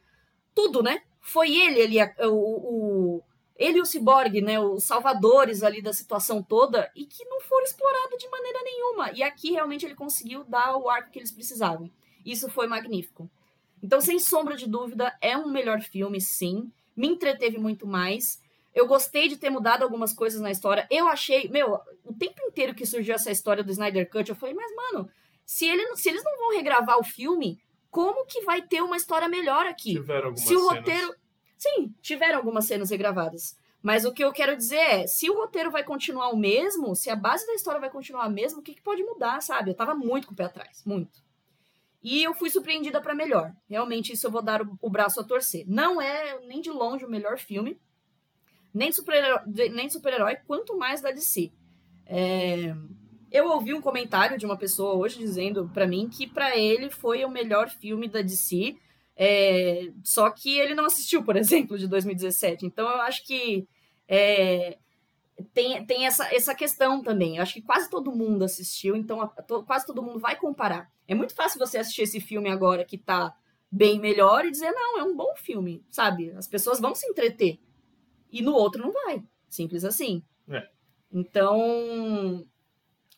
tudo, 0.55 0.83
né? 0.83 1.01
Foi 1.23 1.57
ele, 1.57 1.81
ele 1.81 1.99
o, 2.29 2.35
o, 2.35 3.23
ele 3.57 3.79
e 3.79 3.81
o 3.81 3.87
Cyborg, 3.87 4.43
né? 4.43 4.61
Os 4.61 4.85
salvadores 4.85 5.63
ali 5.63 5.81
da 5.81 5.95
situação 5.95 6.43
toda 6.43 6.93
e 6.95 7.07
que 7.07 7.25
não 7.25 7.41
foram 7.41 7.65
explorados 7.65 8.19
de 8.19 8.29
maneira 8.29 8.61
nenhuma. 8.63 9.13
E 9.13 9.23
aqui 9.23 9.51
realmente 9.51 9.87
ele 9.87 9.95
conseguiu 9.95 10.45
dar 10.45 10.77
o 10.77 10.91
arco 10.91 11.11
que 11.11 11.19
eles 11.19 11.33
precisavam. 11.33 11.91
Isso 12.23 12.51
foi 12.51 12.67
magnífico. 12.67 13.31
Então, 13.83 13.99
sem 13.99 14.19
sombra 14.19 14.59
de 14.59 14.69
dúvida, 14.69 15.17
é 15.23 15.39
um 15.39 15.49
melhor 15.49 15.81
filme, 15.81 16.21
sim. 16.21 16.71
Me 16.97 17.09
entreteve 17.09 17.59
muito 17.59 17.87
mais. 17.87 18.41
Eu 18.75 18.87
gostei 18.87 19.29
de 19.29 19.37
ter 19.37 19.51
mudado 19.51 19.83
algumas 19.83 20.13
coisas 20.13 20.41
na 20.41 20.51
história. 20.51 20.87
Eu 20.91 21.07
achei, 21.09 21.49
meu, 21.49 21.79
o 22.05 22.15
tempo 22.15 22.41
inteiro 22.43 22.75
que 22.75 22.87
surgiu 22.87 23.15
essa 23.15 23.31
história 23.31 23.63
do 23.63 23.71
Snyder 23.71 24.09
Cut, 24.11 24.29
eu 24.29 24.37
falei, 24.37 24.55
mas, 24.55 24.75
mano, 24.75 25.09
se, 25.45 25.67
ele, 25.67 25.97
se 25.97 26.09
eles 26.09 26.25
não 26.25 26.39
vão 26.39 26.57
regravar 26.57 26.99
o 26.99 27.05
filme, 27.05 27.61
como 27.91 28.25
que 28.27 28.41
vai 28.43 28.63
ter 28.63 28.83
uma 28.83 28.97
história 28.97 29.29
melhor 29.29 29.67
aqui? 29.67 29.93
Tiveram 29.93 30.29
algumas 30.29 30.41
se 30.41 30.57
o 30.57 30.69
roteiro. 30.69 31.01
Cenas. 31.01 31.17
Sim, 31.59 31.95
tiveram 32.01 32.39
algumas 32.39 32.65
cenas 32.65 32.91
regravadas. 32.91 33.57
Mas 33.83 34.05
o 34.05 34.13
que 34.13 34.25
eu 34.25 34.33
quero 34.33 34.57
dizer 34.57 34.77
é, 34.77 35.07
se 35.07 35.29
o 35.29 35.35
roteiro 35.35 35.71
vai 35.71 35.83
continuar 35.85 36.31
o 36.31 36.37
mesmo, 36.37 36.95
se 36.95 37.11
a 37.11 37.17
base 37.17 37.47
da 37.47 37.55
história 37.55 37.81
vai 37.81 37.91
continuar 37.91 38.25
a 38.25 38.31
mesma, 38.31 38.61
o 38.61 38.63
que, 38.63 38.75
que 38.75 38.81
pode 38.83 39.03
mudar, 39.03 39.43
sabe? 39.43 39.71
Eu 39.71 39.75
tava 39.75 39.95
muito 39.95 40.29
com 40.29 40.33
o 40.33 40.37
pé 40.37 40.45
atrás, 40.45 40.83
muito. 40.87 41.21
E 42.03 42.23
eu 42.23 42.35
fui 42.35 42.51
surpreendida 42.51 43.01
para 43.01 43.15
melhor. 43.15 43.53
Realmente, 43.69 44.13
isso 44.13 44.27
eu 44.27 44.31
vou 44.31 44.43
dar 44.43 44.63
o, 44.63 44.77
o 44.81 44.91
braço 44.91 45.21
a 45.21 45.25
torcer. 45.25 45.65
Não 45.69 46.01
é 46.01 46.41
nem 46.47 46.61
de 46.61 46.71
longe 46.71 47.05
o 47.05 47.11
melhor 47.11 47.39
filme, 47.39 47.81
nem 48.75 48.91
super-herói, 48.91 49.41
nem 49.71 49.89
super-herói 49.89 50.37
quanto 50.47 50.77
mais 50.77 51.01
da 51.01 51.11
DC. 51.11 51.53
É, 52.07 52.75
eu 53.31 53.49
ouvi 53.49 53.73
um 53.73 53.81
comentário 53.81 54.37
de 54.37 54.45
uma 54.45 54.57
pessoa 54.57 54.95
hoje 54.95 55.19
dizendo 55.19 55.71
para 55.73 55.87
mim 55.87 56.09
que 56.09 56.27
para 56.27 56.57
ele 56.57 56.91
foi 56.91 57.25
o 57.25 57.31
melhor 57.31 57.71
filme 57.71 58.09
da 58.09 58.21
DC, 58.21 58.77
é, 59.17 59.91
só 60.03 60.31
que 60.31 60.59
ele 60.59 60.75
não 60.75 60.87
assistiu, 60.87 61.23
por 61.23 61.37
exemplo, 61.37 61.79
de 61.79 61.87
2017. 61.87 62.67
Então 62.67 62.89
eu 62.89 63.01
acho 63.03 63.25
que 63.27 63.67
é, 64.09 64.79
tem, 65.55 65.85
tem 65.87 66.07
essa, 66.07 66.35
essa 66.35 66.55
questão 66.55 67.03
também. 67.03 67.37
Eu 67.37 67.43
acho 67.43 67.55
que 67.55 67.63
quase 67.63 67.89
todo 67.89 68.13
mundo 68.13 68.45
assistiu, 68.45 68.97
então 68.97 69.21
a, 69.21 69.27
to, 69.27 69.63
quase 69.65 69.87
todo 69.87 70.03
mundo 70.03 70.19
vai 70.19 70.37
comparar. 70.37 70.91
É 71.07 71.15
muito 71.15 71.35
fácil 71.35 71.59
você 71.59 71.79
assistir 71.79 72.03
esse 72.03 72.21
filme 72.21 72.49
agora 72.51 72.85
que 72.85 72.99
tá 72.99 73.35
bem 73.71 73.99
melhor 73.99 74.45
e 74.45 74.51
dizer, 74.51 74.71
não, 74.73 74.99
é 74.99 75.03
um 75.03 75.17
bom 75.17 75.35
filme, 75.37 75.85
sabe? 75.89 76.31
As 76.33 76.47
pessoas 76.47 76.79
vão 76.79 76.95
se 76.95 77.07
entreter 77.07 77.59
e 78.31 78.43
no 78.43 78.53
outro 78.53 78.83
não 78.83 78.93
vai. 78.93 79.23
Simples 79.49 79.85
assim. 79.85 80.23
É. 80.49 80.69
Então, 81.13 82.47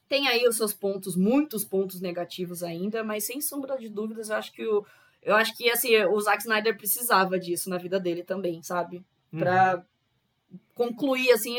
tem 0.08 0.28
aí 0.28 0.46
os 0.46 0.56
seus 0.56 0.72
pontos, 0.72 1.16
muitos 1.16 1.64
pontos 1.64 2.00
negativos 2.00 2.62
ainda, 2.62 3.02
mas 3.04 3.24
sem 3.24 3.40
sombra 3.40 3.78
de 3.78 3.88
dúvidas, 3.88 4.30
eu 4.30 4.36
acho 4.36 4.52
que 4.52 4.66
o. 4.66 4.84
Eu 5.22 5.34
acho 5.34 5.56
que 5.56 5.70
assim, 5.70 5.96
o 6.04 6.20
Zack 6.20 6.42
Snyder 6.42 6.76
precisava 6.76 7.38
disso 7.38 7.70
na 7.70 7.78
vida 7.78 7.98
dele 7.98 8.22
também, 8.22 8.62
sabe? 8.62 9.02
Pra 9.30 9.76
uhum. 9.76 9.82
Concluir 10.74 11.30
assim, 11.30 11.58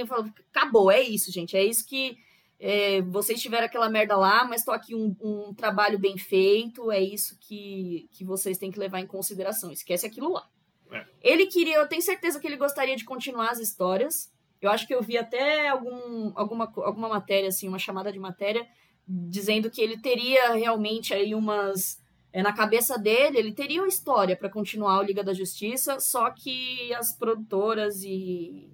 acabou, 0.52 0.92
é 0.92 1.02
isso, 1.02 1.32
gente. 1.32 1.56
É 1.56 1.64
isso 1.64 1.86
que 1.86 2.18
é, 2.60 3.02
vocês 3.02 3.42
tiveram 3.42 3.66
aquela 3.66 3.90
merda 3.90 4.16
lá, 4.16 4.46
mas 4.46 4.64
tô 4.64 4.72
aqui 4.72 4.96
um, 4.96 5.16
um, 5.22 5.54
trabalho 5.54 6.00
bem 6.00 6.18
feito, 6.18 6.92
é 6.92 7.02
isso 7.02 7.38
que, 7.40 8.10
que 8.12 8.24
vocês 8.24 8.58
têm 8.58 8.72
que 8.72 8.80
levar 8.80 9.00
em 9.00 9.08
consideração. 9.08 9.72
Esquece 9.72 10.06
aquilo 10.06 10.32
lá. 10.32 10.48
É. 10.92 11.06
Ele 11.22 11.48
queria, 11.48 11.76
eu 11.76 11.88
tenho 11.88 12.02
certeza 12.02 12.40
que 12.40 12.48
ele 12.48 12.58
gostaria 12.58 12.96
de 12.96 13.04
continuar 13.04 13.52
as 13.52 13.60
histórias. 13.60 14.32
Eu 14.62 14.70
acho 14.70 14.88
que 14.88 14.96
eu 14.96 15.02
vi 15.02 15.18
até 15.18 15.68
algum, 15.68 16.32
alguma, 16.36 16.72
alguma 16.78 17.10
matéria, 17.10 17.50
assim, 17.50 17.68
uma 17.68 17.80
chamada 17.80 18.12
de 18.12 18.20
matéria, 18.20 18.66
dizendo 19.08 19.70
que 19.70 19.82
ele 19.82 19.98
teria 19.98 20.54
realmente 20.54 21.14
aí 21.14 21.36
umas. 21.36 22.04
É, 22.32 22.42
na 22.42 22.52
cabeça 22.52 22.98
dele, 22.98 23.38
ele 23.38 23.54
teria 23.54 23.82
uma 23.82 23.88
história 23.88 24.36
para 24.36 24.50
continuar 24.50 25.00
o 25.00 25.04
Liga 25.04 25.24
da 25.24 25.34
Justiça, 25.34 26.02
só 26.02 26.30
que 26.32 26.94
as 26.94 27.14
produtoras 27.18 28.04
e, 28.04 28.70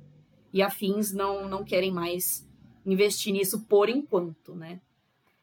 e 0.53 0.61
afins 0.61 1.11
não, 1.11 1.47
não 1.47 1.63
querem 1.63 1.91
mais 1.91 2.47
investir 2.85 3.33
nisso 3.33 3.61
por 3.67 3.89
enquanto, 3.89 4.55
né? 4.55 4.79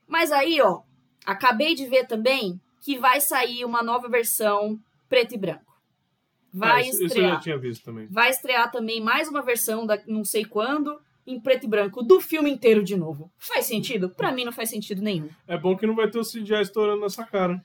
Mas 0.06 0.32
aí, 0.32 0.60
ó, 0.60 0.82
acabei 1.24 1.74
de 1.74 1.86
ver 1.86 2.06
também 2.06 2.60
que 2.80 2.98
vai 2.98 3.20
sair 3.20 3.64
uma 3.64 3.82
nova 3.82 4.09
versão 4.09 4.78
preto 5.09 5.35
e 5.35 5.39
branco. 5.39 5.68
Vai 6.52 6.85
ah, 6.85 6.89
isso, 6.89 7.05
estrear. 7.05 7.09
Isso 7.10 7.18
eu 7.18 7.28
já 7.28 7.40
tinha 7.40 7.59
visto 7.59 7.85
também. 7.85 8.06
Vai 8.10 8.30
estrear 8.30 8.70
também 8.70 9.01
mais 9.01 9.28
uma 9.28 9.43
versão 9.43 9.86
da 9.86 10.01
não 10.06 10.24
sei 10.24 10.44
quando, 10.44 10.98
em 11.26 11.39
preto 11.39 11.64
e 11.64 11.68
branco, 11.68 12.02
do 12.02 12.20
filme 12.20 12.51
inteiro 12.51 12.82
de 12.82 12.97
novo. 12.97 13.30
Faz 13.36 13.66
sentido? 13.66 14.09
Para 14.09 14.32
mim 14.32 14.44
não 14.44 14.52
faz 14.52 14.70
sentido 14.70 15.02
nenhum. 15.02 15.28
É 15.47 15.59
bom 15.59 15.76
que 15.76 15.86
não 15.86 15.94
vai 15.94 16.10
ter 16.10 16.18
o 16.18 16.24
CGI 16.24 16.62
estourando 16.62 17.02
nessa 17.02 17.24
cara. 17.24 17.62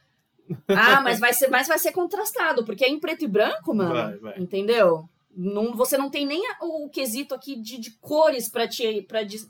Ah, 0.68 1.00
mas 1.02 1.20
vai 1.20 1.34
ser, 1.34 1.48
mas 1.48 1.70
vai 1.70 1.80
ser 1.80 1.94
contrastado, 1.94 2.66
porque 2.66 2.84
é 2.84 2.90
em 2.90 3.00
preto 3.00 3.24
e 3.24 3.28
branco, 3.28 3.74
mano. 3.74 3.94
Vai, 3.94 4.18
vai. 4.18 4.40
Entendeu? 4.40 5.08
Não, 5.36 5.76
você 5.76 5.98
não 5.98 6.10
tem 6.10 6.26
nem 6.26 6.42
o 6.62 6.90
quesito 6.90 7.34
aqui 7.34 7.56
de, 7.56 7.80
de 7.80 7.92
cores 8.00 8.48
para 8.50 8.68
te, 8.68 9.02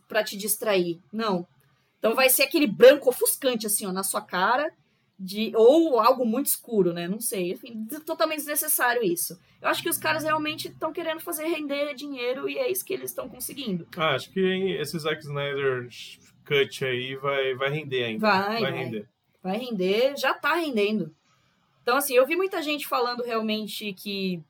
pra, 0.08 0.24
te 0.24 0.38
distrair. 0.38 1.02
Não. 1.12 1.48
Então 2.00 2.16
vai 2.16 2.30
ser 2.30 2.44
aquele 2.44 2.68
branco 2.68 3.10
ofuscante, 3.10 3.68
assim, 3.68 3.86
ó, 3.86 3.92
na 3.92 4.04
sua 4.04 4.22
cara. 4.22 4.72
De, 5.20 5.54
ou 5.56 6.00
algo 6.00 6.26
muito 6.26 6.48
escuro, 6.48 6.92
né? 6.92 7.08
Não 7.08 7.20
sei. 7.20 7.52
Enfim, 7.52 7.86
totalmente 8.06 8.40
desnecessário 8.40 9.04
isso. 9.04 9.40
Eu 9.62 9.70
acho 9.70 9.82
que 9.82 9.90
os 9.90 9.98
caras 9.98 10.24
realmente 10.24 10.68
estão 10.68 10.92
querendo 10.92 11.22
fazer 11.22 11.46
render 11.46 11.94
dinheiro 11.94 12.50
e 12.50 12.58
é 12.58 12.70
isso 12.70 12.84
que 12.84 12.94
eles 12.94 13.12
estão 13.12 13.30
conseguindo. 13.30 13.88
Ah, 13.96 14.16
acho 14.16 14.32
que 14.32 14.40
esse 14.80 14.98
Zack 15.00 15.22
Snyder 15.22 15.88
cut 16.46 16.84
aí 16.84 17.16
vai, 17.16 17.54
vai 17.56 17.70
render 17.70 18.04
ainda. 18.04 18.20
Vai, 18.20 18.62
vai. 18.62 18.72
render. 18.72 19.08
Vai 19.42 19.58
render, 19.58 20.18
já 20.18 20.34
tá 20.34 20.56
rendendo. 20.56 21.14
Então, 21.82 21.98
assim, 21.98 22.16
eu 22.16 22.26
vi 22.26 22.36
muita 22.36 22.62
gente 22.62 22.88
falando 22.88 23.24
realmente 23.24 23.94
que 23.94 24.42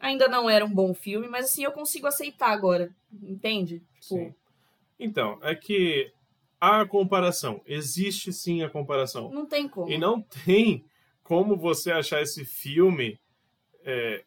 ainda 0.00 0.26
não 0.26 0.48
era 0.48 0.64
um 0.64 0.72
bom 0.72 0.94
filme, 0.94 1.28
mas 1.28 1.46
assim, 1.46 1.62
eu 1.62 1.72
consigo 1.72 2.06
aceitar 2.06 2.50
agora. 2.50 2.90
Entende? 3.22 3.82
Tipo, 4.00 4.14
Sim. 4.16 4.34
Então, 4.98 5.38
é 5.42 5.54
que 5.54 6.12
há 6.60 6.80
a 6.80 6.86
comparação. 6.86 7.62
Existe 7.66 8.32
sim 8.32 8.62
a 8.62 8.70
comparação. 8.70 9.30
não 9.30 9.46
tem 9.46 9.68
como. 9.68 9.90
E 9.90 9.98
não 9.98 10.20
tem 10.20 10.84
como 11.22 11.56
você 11.56 11.92
achar 11.92 12.20
esse 12.20 12.44
filme. 12.44 13.18
é, 13.84 14.24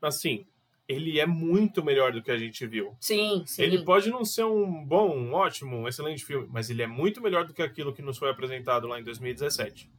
assim, 0.00 0.46
ele 0.88 1.18
é 1.18 1.26
muito 1.26 1.84
melhor 1.84 2.12
do 2.12 2.22
que 2.22 2.30
a 2.30 2.38
gente 2.38 2.64
viu. 2.66 2.96
Sim, 3.00 3.42
sim. 3.46 3.62
Ele 3.62 3.82
pode 3.82 4.08
não 4.08 4.24
ser 4.24 4.44
um 4.44 4.84
bom, 4.84 5.16
um 5.16 5.32
ótimo, 5.32 5.76
um 5.76 5.88
excelente 5.88 6.24
filme, 6.24 6.46
mas 6.50 6.70
ele 6.70 6.82
é 6.82 6.86
muito 6.86 7.20
melhor 7.20 7.44
do 7.44 7.52
que 7.52 7.62
aquilo 7.62 7.92
que 7.92 8.02
nos 8.02 8.18
foi 8.18 8.30
apresentado 8.30 8.86
lá 8.86 9.00
em 9.00 9.04
2017. 9.04 9.90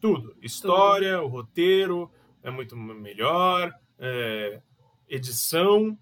Tudo. 0.00 0.36
História, 0.42 1.22
o 1.22 1.28
roteiro 1.28 2.10
é 2.42 2.50
muito 2.50 2.76
melhor, 2.76 3.72
é, 3.98 4.60
edição, 5.08 5.98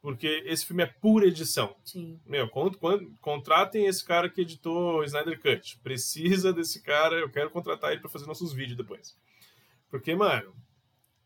porque 0.00 0.42
esse 0.46 0.66
filme 0.66 0.82
é 0.82 0.86
pura 0.86 1.26
edição. 1.26 1.74
Sim. 1.84 2.20
Meu, 2.26 2.48
con- 2.48 2.70
contratem 3.20 3.86
esse 3.86 4.04
cara 4.04 4.28
que 4.28 4.42
editou 4.42 4.98
o 4.98 5.04
Snyder 5.04 5.40
Cut. 5.40 5.78
Precisa 5.82 6.52
desse 6.52 6.82
cara, 6.82 7.16
eu 7.16 7.30
quero 7.30 7.50
contratar 7.50 7.92
ele 7.92 8.00
pra 8.00 8.10
fazer 8.10 8.26
nossos 8.26 8.52
vídeos 8.52 8.76
depois. 8.76 9.16
Porque, 9.90 10.14
mano, 10.14 10.54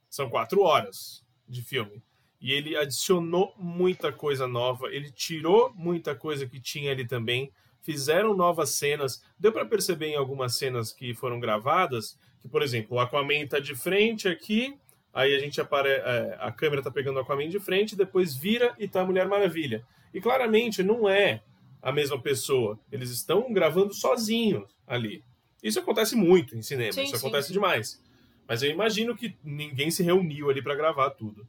são 0.08 0.30
quatro 0.30 0.62
horas 0.62 1.24
de 1.48 1.62
filme. 1.62 2.02
E 2.40 2.52
ele 2.52 2.76
adicionou 2.76 3.52
muita 3.58 4.12
coisa 4.12 4.46
nova, 4.46 4.86
ele 4.94 5.10
tirou 5.10 5.72
muita 5.74 6.14
coisa 6.14 6.46
que 6.46 6.60
tinha 6.60 6.92
ali 6.92 7.04
também. 7.04 7.50
Fizeram 7.80 8.36
novas 8.36 8.70
cenas. 8.70 9.24
Deu 9.36 9.50
pra 9.50 9.64
perceber 9.64 10.08
em 10.08 10.16
algumas 10.16 10.56
cenas 10.56 10.92
que 10.92 11.14
foram 11.14 11.40
gravadas 11.40 12.16
que, 12.40 12.48
por 12.48 12.62
exemplo, 12.62 12.96
o 12.96 13.00
Aquaman 13.00 13.46
tá 13.48 13.58
de 13.58 13.74
frente 13.74 14.28
aqui, 14.28 14.78
aí 15.12 15.34
a 15.34 15.38
gente 15.38 15.60
apare... 15.60 15.88
é, 15.88 16.36
a 16.40 16.52
câmera 16.52 16.82
tá 16.82 16.90
pegando 16.90 17.16
o 17.16 17.20
Aquaman 17.20 17.48
de 17.48 17.60
frente, 17.60 17.96
depois 17.96 18.34
vira 18.36 18.74
e 18.78 18.88
tá 18.88 19.00
a 19.00 19.04
Mulher 19.04 19.26
Maravilha. 19.26 19.84
E 20.12 20.20
claramente 20.20 20.82
não 20.82 21.08
é 21.08 21.42
a 21.82 21.92
mesma 21.92 22.20
pessoa. 22.20 22.78
Eles 22.90 23.10
estão 23.10 23.52
gravando 23.52 23.92
sozinhos 23.94 24.64
ali. 24.86 25.22
Isso 25.62 25.80
acontece 25.80 26.14
muito 26.14 26.56
em 26.56 26.62
cinema, 26.62 26.92
Sim, 26.92 27.02
isso 27.02 27.16
sim, 27.16 27.18
acontece 27.18 27.48
sim. 27.48 27.54
demais. 27.54 28.02
Mas 28.46 28.62
eu 28.62 28.70
imagino 28.70 29.16
que 29.16 29.36
ninguém 29.44 29.90
se 29.90 30.02
reuniu 30.02 30.48
ali 30.48 30.62
para 30.62 30.74
gravar 30.74 31.10
tudo. 31.10 31.46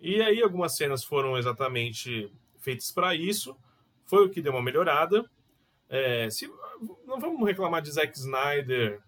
E 0.00 0.20
aí 0.20 0.42
algumas 0.42 0.76
cenas 0.76 1.04
foram 1.04 1.38
exatamente 1.38 2.30
feitas 2.58 2.90
para 2.90 3.14
isso. 3.14 3.56
Foi 4.04 4.26
o 4.26 4.30
que 4.30 4.42
deu 4.42 4.52
uma 4.52 4.62
melhorada. 4.62 5.24
É, 5.88 6.28
se, 6.30 6.50
não 7.06 7.20
vamos 7.20 7.46
reclamar 7.46 7.82
de 7.82 7.92
Zack 7.92 8.18
Snyder 8.18 9.00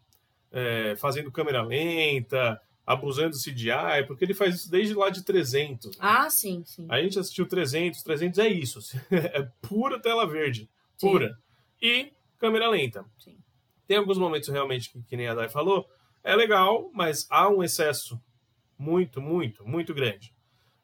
é, 0.52 0.94
fazendo 0.96 1.32
câmera 1.32 1.62
lenta, 1.62 2.60
abusando 2.86 3.30
do 3.30 3.38
CGI, 3.42 4.06
porque 4.06 4.24
ele 4.24 4.34
faz 4.34 4.54
isso 4.56 4.70
desde 4.70 4.94
lá 4.94 5.08
de 5.10 5.24
300. 5.24 5.96
Ah, 5.98 6.28
sim, 6.28 6.62
sim. 6.66 6.86
A 6.88 7.00
gente 7.00 7.18
assistiu 7.18 7.46
300, 7.46 8.02
300 8.02 8.38
é 8.38 8.48
isso. 8.48 8.80
É 9.10 9.48
pura 9.62 10.00
tela 10.00 10.26
verde. 10.26 10.68
Sim. 10.96 11.10
Pura. 11.10 11.38
E 11.80 12.12
câmera 12.38 12.68
lenta. 12.68 13.04
Sim. 13.18 13.36
Tem 13.86 13.96
alguns 13.96 14.18
momentos 14.18 14.48
realmente 14.48 14.90
que, 14.90 15.02
que 15.02 15.16
nem 15.16 15.28
a 15.28 15.34
Dai 15.34 15.48
falou, 15.48 15.88
é 16.22 16.34
legal, 16.34 16.90
mas 16.92 17.26
há 17.30 17.48
um 17.48 17.62
excesso 17.62 18.20
muito, 18.78 19.20
muito, 19.20 19.66
muito 19.66 19.92
grande. 19.94 20.34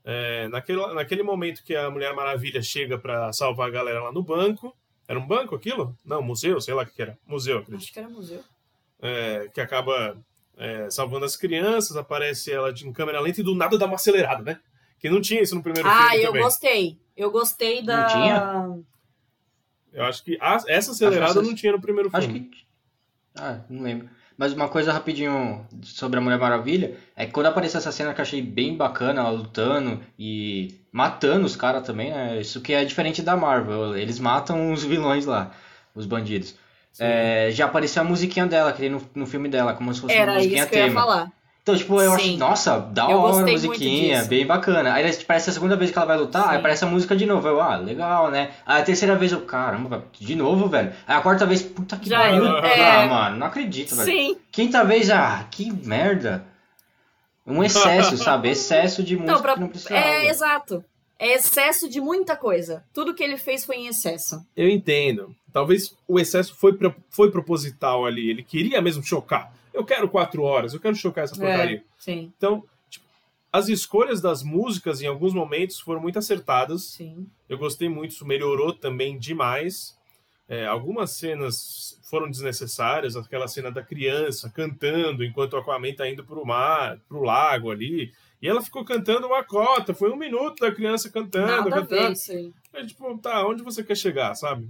É, 0.04 0.48
naquele, 0.48 0.94
naquele 0.94 1.22
momento 1.22 1.62
que 1.62 1.74
a 1.76 1.90
Mulher 1.90 2.14
Maravilha 2.14 2.62
chega 2.62 2.98
para 2.98 3.32
salvar 3.32 3.68
a 3.68 3.70
galera 3.70 4.02
lá 4.02 4.12
no 4.12 4.22
banco, 4.22 4.74
era 5.06 5.18
um 5.18 5.26
banco 5.26 5.54
aquilo? 5.54 5.96
Não, 6.04 6.22
museu, 6.22 6.60
sei 6.60 6.72
lá 6.72 6.82
o 6.82 6.86
que 6.86 6.92
que 6.92 7.02
era. 7.02 7.18
Museu, 7.26 7.58
acredito 7.58 7.82
Acho 7.84 7.92
que 7.92 7.98
era 7.98 8.08
museu. 8.08 8.42
é, 9.00 9.48
que 9.52 9.60
acaba 9.60 10.16
é, 10.56 10.90
salvando 10.90 11.24
as 11.24 11.36
crianças, 11.36 11.96
aparece 11.96 12.52
ela 12.52 12.72
de- 12.72 12.86
em 12.86 12.92
câmera 12.92 13.20
lenta 13.20 13.40
e 13.40 13.44
do 13.44 13.54
nada 13.54 13.78
dá 13.78 13.86
uma 13.86 13.94
acelerada, 13.96 14.42
né? 14.42 14.58
Que 14.98 15.08
não 15.08 15.20
tinha 15.20 15.40
isso 15.40 15.54
no 15.54 15.62
primeiro 15.62 15.88
Ah, 15.88 16.08
filme 16.10 16.16
eu 16.22 16.26
também. 16.28 16.42
gostei. 16.42 16.98
Eu 17.16 17.30
gostei 17.30 17.82
da. 17.82 18.04
tinha? 18.04 18.78
Eu 19.92 20.04
acho 20.04 20.22
que 20.22 20.36
a- 20.40 20.62
essa 20.68 20.92
acelerada 20.92 21.32
Acho 21.32 21.40
que 21.40 21.46
não 21.46 21.54
tinha 21.54 21.72
no 21.72 21.80
primeiro 21.80 22.10
Acho 22.12 22.26
filme. 22.28 22.40
que. 22.48 22.64
Ah, 23.34 23.60
não 23.68 23.82
lembro. 23.82 24.08
Mas 24.36 24.52
uma 24.54 24.68
coisa 24.68 24.90
rapidinho 24.92 25.66
sobre 25.82 26.18
a 26.18 26.22
Mulher 26.22 26.38
Maravilha 26.38 26.96
é 27.14 27.26
que 27.26 27.32
quando 27.32 27.46
apareceu 27.46 27.76
essa 27.78 27.92
cena 27.92 28.14
que 28.14 28.20
eu 28.20 28.22
achei 28.22 28.40
bem 28.40 28.74
bacana, 28.76 29.20
ela 29.20 29.30
lutando 29.30 30.00
e 30.18 30.80
matando 30.90 31.44
os 31.44 31.56
caras 31.56 31.82
também, 31.86 32.10
né? 32.10 32.40
Isso 32.40 32.60
que 32.62 32.72
é 32.72 32.82
diferente 32.84 33.20
da 33.20 33.36
Marvel. 33.36 33.94
Eles 33.96 34.18
matam 34.18 34.72
os 34.72 34.82
vilões 34.82 35.26
lá, 35.26 35.52
os 35.94 36.06
bandidos. 36.06 36.54
É, 36.98 37.50
já 37.52 37.64
apareceu 37.66 38.02
a 38.02 38.04
musiquinha 38.04 38.46
dela, 38.46 38.72
que 38.72 38.88
no, 38.88 39.00
no 39.14 39.26
filme 39.26 39.48
dela, 39.48 39.72
como 39.74 39.92
se 39.94 40.00
fosse 40.00 40.14
uma 40.14 40.20
Era 40.22 40.34
musiquinha 40.34 40.62
isso 40.62 40.70
que 40.70 40.74
eu 40.76 40.80
ia 40.80 40.86
tema. 40.88 41.00
falar. 41.00 41.32
Então, 41.62 41.76
tipo, 41.76 42.00
eu 42.00 42.10
Sim. 42.12 42.16
acho, 42.16 42.36
nossa, 42.38 42.78
da 42.78 43.10
Eu 43.10 43.18
hora 43.18 43.46
a 43.46 43.46
musiquinha, 43.52 44.24
bem 44.24 44.46
bacana. 44.46 44.94
Aí 44.94 45.08
tipo, 45.12 45.26
parece 45.26 45.50
a 45.50 45.52
segunda 45.52 45.76
vez 45.76 45.90
que 45.90 45.98
ela 45.98 46.06
vai 46.06 46.16
lutar, 46.16 46.44
aí 46.44 46.50
Sim. 46.52 46.56
aparece 46.56 46.84
a 46.84 46.88
música 46.88 47.14
de 47.14 47.26
novo. 47.26 47.46
Eu, 47.46 47.60
ah, 47.60 47.76
legal, 47.76 48.30
né? 48.30 48.50
Aí 48.66 48.80
a 48.80 48.84
terceira 48.84 49.14
vez 49.14 49.30
eu, 49.30 49.42
caramba, 49.42 50.04
de 50.18 50.34
novo, 50.34 50.68
velho. 50.68 50.92
Aí 51.06 51.16
a 51.16 51.20
quarta 51.20 51.44
vez, 51.44 51.62
puta 51.62 51.96
que 51.96 52.08
pariu. 52.10 52.46
é. 52.46 53.02
Ah, 53.02 53.06
mano, 53.06 53.36
não 53.36 53.46
acredito, 53.46 53.94
velho. 53.94 54.10
Sim. 54.10 54.36
Quinta 54.50 54.82
vez, 54.84 55.10
ah, 55.10 55.44
que 55.50 55.70
merda. 55.86 56.44
Um 57.46 57.62
excesso, 57.62 58.16
sabe? 58.16 58.50
Excesso 58.50 59.02
de 59.02 59.16
música 59.16 59.32
Não, 59.32 59.42
pra... 59.42 59.54
que 59.54 59.60
não 59.60 59.68
precisava. 59.68 60.00
É, 60.00 60.28
exato. 60.28 60.84
É 61.20 61.34
excesso 61.34 61.86
de 61.86 62.00
muita 62.00 62.34
coisa. 62.34 62.82
Tudo 62.94 63.12
que 63.14 63.22
ele 63.22 63.36
fez 63.36 63.62
foi 63.62 63.76
em 63.76 63.88
excesso. 63.88 64.42
Eu 64.56 64.70
entendo. 64.70 65.36
Talvez 65.52 65.94
o 66.08 66.18
excesso 66.18 66.54
foi, 66.56 66.76
foi 67.10 67.30
proposital 67.30 68.06
ali. 68.06 68.30
Ele 68.30 68.42
queria 68.42 68.80
mesmo 68.80 69.02
chocar. 69.02 69.54
Eu 69.74 69.84
quero 69.84 70.08
quatro 70.08 70.42
horas, 70.42 70.72
eu 70.72 70.80
quero 70.80 70.96
chocar 70.96 71.24
essa 71.24 71.36
porcaria. 71.36 71.76
É, 71.76 71.82
sim, 71.98 72.32
Então, 72.36 72.64
tipo, 72.88 73.04
as 73.52 73.68
escolhas 73.68 74.22
das 74.22 74.42
músicas 74.42 75.02
em 75.02 75.06
alguns 75.06 75.34
momentos 75.34 75.78
foram 75.78 76.00
muito 76.00 76.18
acertadas. 76.18 76.84
sim. 76.84 77.26
Eu 77.46 77.58
gostei 77.58 77.88
muito, 77.88 78.12
isso 78.12 78.24
melhorou 78.24 78.72
também 78.72 79.18
demais. 79.18 79.98
É, 80.48 80.66
algumas 80.66 81.10
cenas 81.10 82.00
foram 82.08 82.30
desnecessárias, 82.30 83.14
aquela 83.14 83.46
cena 83.46 83.70
da 83.70 83.82
criança 83.82 84.50
cantando 84.50 85.22
enquanto 85.24 85.52
o 85.52 85.56
Aquaman 85.58 85.92
tá 85.94 86.08
indo 86.08 86.24
pro 86.24 86.46
mar, 86.46 86.98
pro 87.08 87.22
lago 87.22 87.70
ali. 87.70 88.12
E 88.40 88.48
ela 88.48 88.62
ficou 88.62 88.84
cantando 88.84 89.26
uma 89.26 89.44
cota, 89.44 89.92
foi 89.92 90.10
um 90.10 90.16
minuto 90.16 90.60
da 90.60 90.72
criança 90.72 91.10
cantando, 91.10 91.46
Nada 91.46 91.68
a 91.68 91.80
cantando. 91.80 92.18
aí. 92.30 92.52
É 92.72 92.86
tipo, 92.86 93.18
tá, 93.18 93.46
onde 93.46 93.62
você 93.62 93.84
quer 93.84 93.96
chegar, 93.96 94.34
sabe? 94.34 94.68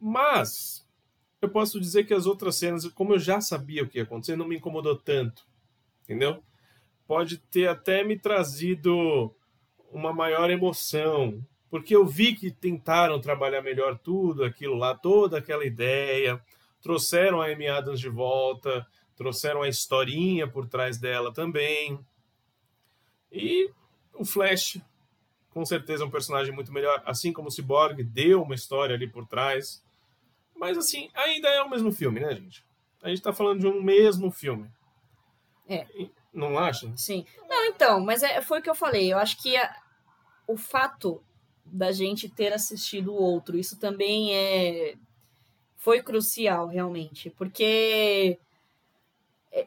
Mas 0.00 0.86
eu 1.42 1.48
posso 1.48 1.80
dizer 1.80 2.04
que 2.04 2.14
as 2.14 2.26
outras 2.26 2.56
cenas, 2.56 2.86
como 2.88 3.14
eu 3.14 3.18
já 3.18 3.40
sabia 3.40 3.82
o 3.82 3.88
que 3.88 3.98
ia 3.98 4.04
acontecer, 4.04 4.36
não 4.36 4.46
me 4.46 4.56
incomodou 4.56 4.96
tanto. 4.96 5.44
Entendeu? 6.04 6.42
Pode 7.06 7.38
ter 7.38 7.68
até 7.68 8.04
me 8.04 8.18
trazido 8.18 9.34
uma 9.90 10.12
maior 10.12 10.50
emoção. 10.50 11.44
Porque 11.68 11.94
eu 11.94 12.06
vi 12.06 12.34
que 12.34 12.50
tentaram 12.50 13.20
trabalhar 13.20 13.62
melhor 13.62 13.98
tudo, 13.98 14.44
aquilo 14.44 14.74
lá, 14.74 14.94
toda 14.94 15.38
aquela 15.38 15.64
ideia. 15.64 16.40
Trouxeram 16.82 17.40
a 17.40 17.46
Amy 17.46 17.68
Adams 17.68 18.00
de 18.00 18.08
volta, 18.08 18.86
trouxeram 19.16 19.62
a 19.62 19.68
historinha 19.68 20.46
por 20.48 20.68
trás 20.68 20.98
dela 20.98 21.32
também. 21.32 21.98
E 23.32 23.70
o 24.14 24.24
Flash, 24.24 24.80
com 25.50 25.64
certeza, 25.64 26.02
é 26.04 26.06
um 26.06 26.10
personagem 26.10 26.52
muito 26.54 26.72
melhor. 26.72 27.02
Assim 27.06 27.32
como 27.32 27.48
o 27.48 27.50
Cyborg, 27.50 28.02
deu 28.02 28.42
uma 28.42 28.54
história 28.54 28.94
ali 28.94 29.08
por 29.08 29.26
trás. 29.26 29.82
Mas, 30.54 30.76
assim, 30.76 31.10
ainda 31.14 31.48
é 31.48 31.62
o 31.62 31.70
mesmo 31.70 31.90
filme, 31.92 32.20
né, 32.20 32.34
gente? 32.34 32.64
A 33.02 33.08
gente 33.08 33.22
tá 33.22 33.32
falando 33.32 33.60
de 33.60 33.66
um 33.66 33.82
mesmo 33.82 34.30
filme. 34.30 34.70
É. 35.68 35.86
Não 36.32 36.58
acha? 36.58 36.92
Sim. 36.96 37.24
Não, 37.48 37.64
então, 37.66 38.00
mas 38.00 38.22
é, 38.22 38.40
foi 38.42 38.58
o 38.60 38.62
que 38.62 38.68
eu 38.70 38.74
falei. 38.74 39.12
Eu 39.12 39.18
acho 39.18 39.40
que 39.40 39.56
a- 39.56 39.74
o 40.46 40.56
fato 40.56 41.22
da 41.64 41.92
gente 41.92 42.28
ter 42.28 42.52
assistido 42.52 43.12
o 43.12 43.20
outro, 43.22 43.56
isso 43.56 43.78
também 43.78 44.34
é 44.34 44.96
foi 45.76 46.02
crucial, 46.02 46.66
realmente. 46.66 47.30
Porque 47.30 48.38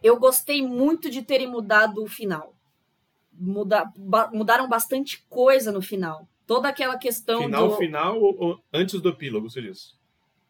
eu 0.03 0.19
gostei 0.19 0.61
muito 0.61 1.09
de 1.09 1.21
terem 1.23 1.47
mudado 1.47 2.03
o 2.03 2.07
final. 2.07 2.53
Muda, 3.35 3.85
ba- 3.97 4.29
mudaram 4.33 4.67
bastante 4.69 5.25
coisa 5.29 5.71
no 5.71 5.81
final. 5.81 6.27
Toda 6.45 6.69
aquela 6.69 6.97
questão 6.97 7.41
final, 7.41 7.69
do. 7.69 7.75
final 7.77 8.19
ou, 8.21 8.35
ou 8.39 8.59
antes 8.73 8.99
do 9.01 9.09
epílogo, 9.09 9.49
você 9.49 9.61
diz? 9.61 9.95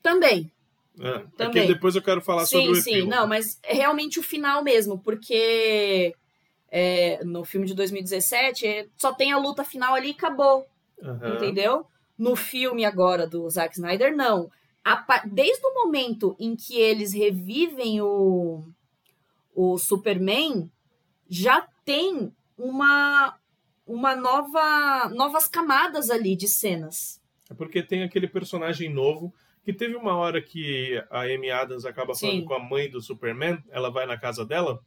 Também. 0.02 0.52
É, 1.00 1.20
porque 1.20 1.38
Também. 1.38 1.68
depois 1.68 1.96
eu 1.96 2.02
quero 2.02 2.22
falar 2.22 2.46
sobre 2.46 2.66
Sim, 2.66 2.72
o 2.72 2.76
sim. 2.76 2.90
epílogo. 2.92 3.12
Não, 3.12 3.28
mas 3.28 3.60
é 3.64 3.74
realmente 3.74 4.20
o 4.20 4.24
final 4.24 4.64
mesmo, 4.64 5.00
porque 5.00 6.14
é, 6.70 7.24
no 7.24 7.44
filme 7.44 7.66
de 7.66 7.74
2017, 7.74 8.68
é, 8.68 8.88
só 8.98 9.14
tem 9.14 9.32
a 9.32 9.38
luta 9.38 9.64
final 9.64 9.94
ali 9.94 10.10
e 10.10 10.12
acabou. 10.12 10.66
Aham. 11.02 11.36
Entendeu? 11.36 11.86
No 12.18 12.36
filme 12.36 12.86
agora 12.86 13.26
do 13.28 13.50
Zack 13.50 13.76
Snyder, 13.76 14.16
não. 14.16 14.50
A 14.84 15.22
desde 15.26 15.66
o 15.66 15.74
momento 15.74 16.36
em 16.40 16.56
que 16.56 16.76
eles 16.78 17.14
revivem 17.14 18.02
o, 18.02 18.64
o 19.56 19.78
Superman, 19.78 20.70
já 21.30 21.66
tem 21.86 22.32
uma, 22.58 23.36
uma 23.86 24.16
nova 24.16 25.10
novas 25.14 25.48
camadas 25.48 26.10
ali 26.10 26.36
de 26.36 26.48
cenas. 26.48 27.22
É 27.50 27.54
porque 27.54 27.84
tem 27.84 28.04
aquele 28.04 28.28
personagem 28.28 28.90
novo 28.94 29.34
que 29.64 29.72
teve 29.74 29.96
uma 29.96 30.16
hora 30.16 30.42
que 30.42 31.02
a 31.10 31.22
Amy 31.22 31.50
Adams 31.52 31.86
acaba 31.86 32.14
falando 32.16 32.40
Sim. 32.40 32.46
com 32.46 32.54
a 32.54 32.60
mãe 32.60 32.90
do 32.90 33.02
Superman, 33.02 33.58
ela 33.72 33.90
vai 33.90 34.06
na 34.06 34.18
casa 34.18 34.46
dela 34.46 34.80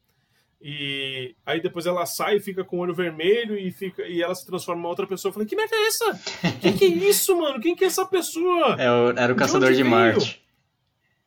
e 0.61 1.35
aí 1.45 1.61
depois 1.61 1.85
ela 1.87 2.07
sai 2.07 2.37
e 2.37 2.41
fica 2.41 2.65
com 2.65 2.79
o 2.79 2.81
olho 2.81 2.95
vermelho 2.95 3.59
e 3.59 3.71
fica 3.71 4.03
e 4.07 4.23
ela 4.23 4.35
se 4.35 4.47
transforma 4.47 4.83
em 4.83 4.87
outra 4.87 5.07
pessoa. 5.07 5.29
Eu 5.31 5.35
falei, 5.35 5.47
que 5.49 5.55
merda 5.57 5.77
é 5.77 5.87
essa? 5.87 6.21
Quem 6.61 6.77
que 6.77 6.85
é 6.85 6.89
isso, 6.89 7.37
mano? 7.39 7.61
Quem 7.61 7.77
que 7.77 7.85
é 7.85 7.87
essa 7.87 8.07
pessoa? 8.07 8.75
É, 8.81 8.91
o- 8.91 9.11
era 9.11 9.33
o 9.33 9.37
De 9.37 9.39
Caçador 9.41 9.71
de 9.71 9.83
veio? 9.83 9.91
Marte. 9.91 10.43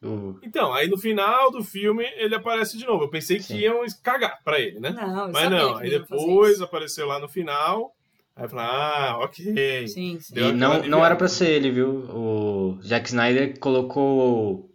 O- 0.02 0.40
Então, 0.42 0.74
aí 0.74 0.88
no 0.88 0.98
final 0.98 1.52
do 1.52 1.64
filme 1.64 2.06
ele 2.16 2.34
aparece 2.36 2.78
de 2.78 2.86
novo. 2.86 3.04
Eu 3.04 3.10
pensei 3.10 3.40
Sim. 3.40 3.54
que 3.56 3.62
iam 3.64 3.84
cagar 4.04 4.40
pra 4.44 4.60
ele, 4.60 4.80
né? 4.80 4.92
Não, 4.92 5.32
Mas 5.32 5.50
não, 5.50 5.76
aí 5.78 5.90
depois 5.90 6.62
apareceu 6.62 7.06
lá 7.08 7.20
no 7.20 7.28
final. 7.28 7.94
Aí 8.36 8.46
eu 8.46 8.50
falei, 8.50 8.66
ah, 8.66 9.18
ok. 9.20 9.88
Sim, 9.90 10.18
sim. 10.20 10.34
E 10.38 10.52
não, 10.54 10.82
não 10.84 11.06
era 11.06 11.16
pra 11.16 11.28
ser 11.28 11.50
ele, 11.50 11.70
viu? 11.72 11.90
O 12.10 12.80
Zack 12.82 13.08
Snyder 13.10 13.60
colocou 13.60 14.70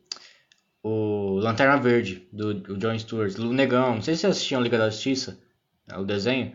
o 0.82 1.38
Lanterna 1.38 1.78
Verde, 1.78 2.28
do, 2.30 2.52
do 2.52 2.76
John 2.76 2.98
Stewart, 2.98 3.34
o 3.38 3.52
Negão. 3.52 3.94
Não 3.94 4.02
sei 4.02 4.14
se 4.14 4.20
vocês 4.22 4.32
assistiam 4.36 4.60
Liga 4.60 4.76
da 4.76 4.90
Justiça, 4.90 5.40
né, 5.88 5.96
o 5.96 6.04
desenho. 6.04 6.52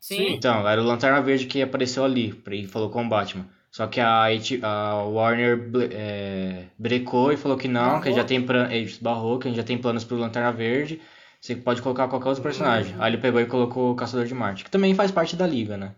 Sim. 0.00 0.32
Então, 0.34 0.66
era 0.68 0.82
o 0.82 0.84
Lanterna 0.84 1.22
Verde 1.22 1.46
que 1.46 1.62
apareceu 1.62 2.04
ali, 2.04 2.34
e 2.50 2.66
falou 2.66 2.90
com 2.90 3.04
o 3.04 3.08
Batman. 3.08 3.48
Só 3.72 3.86
que 3.88 4.00
a, 4.00 4.26
a 4.62 5.04
Warner 5.04 5.70
é, 5.92 6.66
brecou 6.78 7.32
e 7.32 7.36
falou 7.38 7.56
que 7.58 7.68
não, 7.68 8.00
que 8.00 8.12
já 8.12 8.24
tem 8.24 8.44
plan- 8.44 8.70
eles 8.70 8.98
barrou, 8.98 9.38
que 9.38 9.48
a 9.48 9.50
gente 9.50 9.56
já 9.58 9.64
tem 9.64 9.78
planos 9.78 10.04
pro 10.04 10.16
Lanterna 10.16 10.52
Verde. 10.52 11.00
Você 11.40 11.56
pode 11.56 11.82
colocar 11.82 12.06
qualquer 12.08 12.28
outro 12.28 12.42
personagem. 12.42 12.94
Aí 13.00 13.10
ele 13.12 13.18
pegou 13.20 13.40
e 13.40 13.46
colocou 13.46 13.90
o 13.92 13.96
Caçador 13.96 14.26
de 14.26 14.34
Marte, 14.34 14.64
que 14.64 14.70
também 14.70 14.94
faz 14.94 15.10
parte 15.10 15.34
da 15.36 15.46
liga, 15.46 15.76
né? 15.76 15.94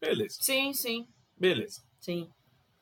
Beleza, 0.00 0.38
Sim, 0.40 0.72
sim. 0.72 1.06
beleza. 1.36 1.82
Sim. 2.00 2.28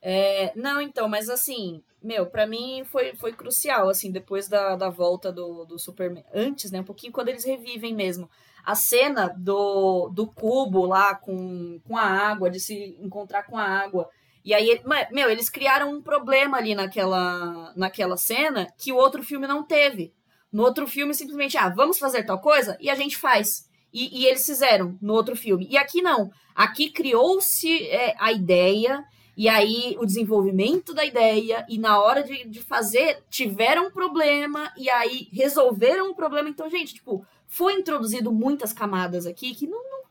É, 0.01 0.53
não, 0.57 0.81
então, 0.81 1.09
mas 1.09 1.29
assim, 1.29 1.83
meu, 2.03 2.27
pra 2.27 2.47
mim 2.47 2.85
foi, 2.85 3.15
foi 3.17 3.33
crucial, 3.33 3.89
assim, 3.89 4.13
depois 4.13 4.49
da, 4.49 4.77
da 4.77 4.89
volta 4.89 5.33
do, 5.33 5.65
do 5.65 5.79
Superman. 5.79 6.25
Antes, 6.33 6.71
né? 6.71 6.81
Um 6.81 6.85
pouquinho 6.85 7.13
quando 7.13 7.29
eles 7.29 7.45
revivem 7.45 7.95
mesmo. 7.95 8.31
A 8.65 8.75
cena 8.75 9.29
do, 9.37 10.09
do 10.11 10.27
cubo 10.27 10.87
lá 10.87 11.15
com, 11.15 11.81
com 11.87 11.97
a 11.97 12.03
água, 12.03 12.51
de 12.51 12.61
se 12.61 12.97
encontrar 13.01 13.45
com 13.45 13.57
a 13.59 13.65
água. 13.65 14.09
E 14.47 14.55
aí, 14.55 14.81
meu, 15.11 15.29
eles 15.29 15.51
criaram 15.51 15.93
um 15.93 16.01
problema 16.01 16.57
ali 16.57 16.73
naquela, 16.73 17.73
naquela 17.75 18.17
cena 18.17 18.73
que 18.79 18.93
o 18.93 18.97
outro 18.97 19.25
filme 19.25 19.45
não 19.45 19.65
teve. 19.65 20.15
No 20.53 20.63
outro 20.63 20.87
filme, 20.87 21.13
simplesmente, 21.13 21.59
ah, 21.59 21.69
vamos 21.69 21.99
fazer 21.99 22.23
tal 22.23 22.41
coisa? 22.41 22.79
E 22.81 22.89
a 22.89 22.95
gente 22.95 23.17
faz. 23.17 23.69
E, 23.93 24.21
e 24.21 24.25
eles 24.25 24.47
fizeram 24.47 24.97
no 25.03 25.15
outro 25.15 25.35
filme. 25.35 25.67
E 25.69 25.77
aqui 25.77 26.01
não. 26.01 26.31
Aqui 26.55 26.91
criou-se 26.91 27.89
é, 27.89 28.15
a 28.21 28.31
ideia, 28.31 29.05
e 29.37 29.49
aí 29.49 29.97
o 29.99 30.07
desenvolvimento 30.07 30.95
da 30.95 31.05
ideia, 31.05 31.67
e 31.69 31.77
na 31.77 32.01
hora 32.01 32.23
de, 32.23 32.49
de 32.49 32.63
fazer, 32.63 33.25
tiveram 33.29 33.89
um 33.89 33.91
problema, 33.91 34.73
e 34.77 34.89
aí 34.89 35.29
resolveram 35.33 36.13
o 36.13 36.15
problema. 36.15 36.49
Então, 36.49 36.71
gente, 36.71 36.95
tipo, 36.95 37.27
foi 37.49 37.75
introduzido 37.75 38.31
muitas 38.31 38.73
camadas 38.73 39.27
aqui 39.27 39.57
que 39.57 39.67
não, 39.67 39.83
não, 39.83 40.03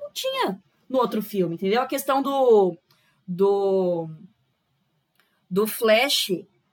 não 0.00 0.12
tinha 0.12 0.62
no 0.92 0.98
outro 0.98 1.22
filme, 1.22 1.54
entendeu? 1.54 1.80
A 1.80 1.86
questão 1.86 2.22
do. 2.22 2.76
Do. 3.26 4.08
do 5.50 5.66
Flash 5.66 6.30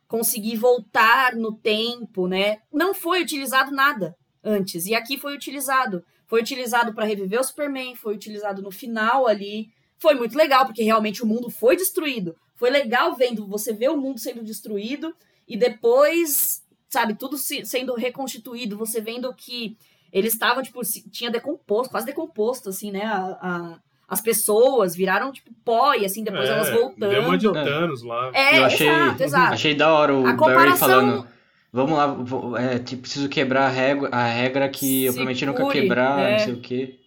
conseguir 0.08 0.56
voltar 0.58 1.36
no 1.36 1.54
tempo, 1.56 2.28
né? 2.28 2.58
Não 2.74 2.94
foi 2.94 3.22
utilizado 3.22 3.72
nada 3.72 4.16
antes, 4.44 4.86
e 4.86 4.96
aqui 4.96 5.18
foi 5.18 5.36
utilizado. 5.36 6.04
Foi 6.26 6.42
utilizado 6.42 6.94
para 6.94 7.06
reviver 7.06 7.40
o 7.40 7.44
Superman, 7.44 7.96
foi 7.96 8.14
utilizado 8.16 8.62
no 8.62 8.72
final 8.72 9.28
ali. 9.28 9.68
Foi 9.98 10.14
muito 10.16 10.38
legal, 10.38 10.66
porque 10.66 10.84
realmente 10.84 11.24
o 11.24 11.26
mundo 11.26 11.50
foi 11.50 11.76
destruído. 11.76 12.36
Foi 12.56 12.70
legal 12.70 13.16
vendo 13.16 13.48
você 13.48 13.74
ver 13.74 13.90
o 13.90 13.98
mundo 13.98 14.20
sendo 14.20 14.44
destruído 14.44 15.14
e 15.48 15.58
depois, 15.58 16.62
sabe, 16.88 17.16
tudo 17.16 17.38
se- 17.38 17.66
sendo 17.66 17.96
reconstituído. 17.96 18.78
Você 18.78 19.02
vendo 19.02 19.34
que 19.34 19.76
eles 20.12 20.34
estavam, 20.34 20.62
tipo, 20.62 20.80
tinha 21.12 21.32
decomposto, 21.32 21.92
quase 21.92 22.06
decomposto, 22.06 22.70
assim, 22.70 22.92
né? 22.92 23.04
A, 23.04 23.24
a- 23.42 23.80
as 24.10 24.20
pessoas 24.22 24.96
viraram, 24.96 25.32
tipo, 25.32 25.52
pó 25.64 25.94
e 25.94 26.04
assim, 26.06 26.24
depois 26.24 26.50
É, 26.50 26.54
elas 26.54 26.70
voltando. 26.70 27.10
Deu 27.12 27.22
uma 27.24 27.38
de 27.38 27.52
Thanos 27.52 28.02
lá. 28.04 28.32
É, 28.34 28.58
eu 28.60 28.66
achei, 28.66 28.88
exato, 28.90 29.24
exato. 29.24 29.54
achei 29.54 29.76
da 29.76 29.94
hora 29.94 30.14
o 30.14 30.20
A 30.20 30.24
Barry 30.34 30.38
comparação- 30.38 30.90
falando. 30.90 31.28
Vamos 31.72 31.98
lá, 31.98 32.08
vou- 32.08 32.58
é, 32.58 32.80
tipo, 32.80 33.04
preciso 33.04 33.30
quebrar 33.30 33.66
a 33.68 33.70
regra, 33.70 34.10
a 34.12 34.24
regra 34.26 34.68
que 34.68 35.06
eu 35.06 35.14
prometi 35.14 35.46
nunca 35.46 35.60
Segure, 35.60 35.82
quebrar, 35.82 36.20
é. 36.20 36.32
não 36.32 36.40
sei 36.40 36.54
o 36.54 36.62
quê. 36.62 37.00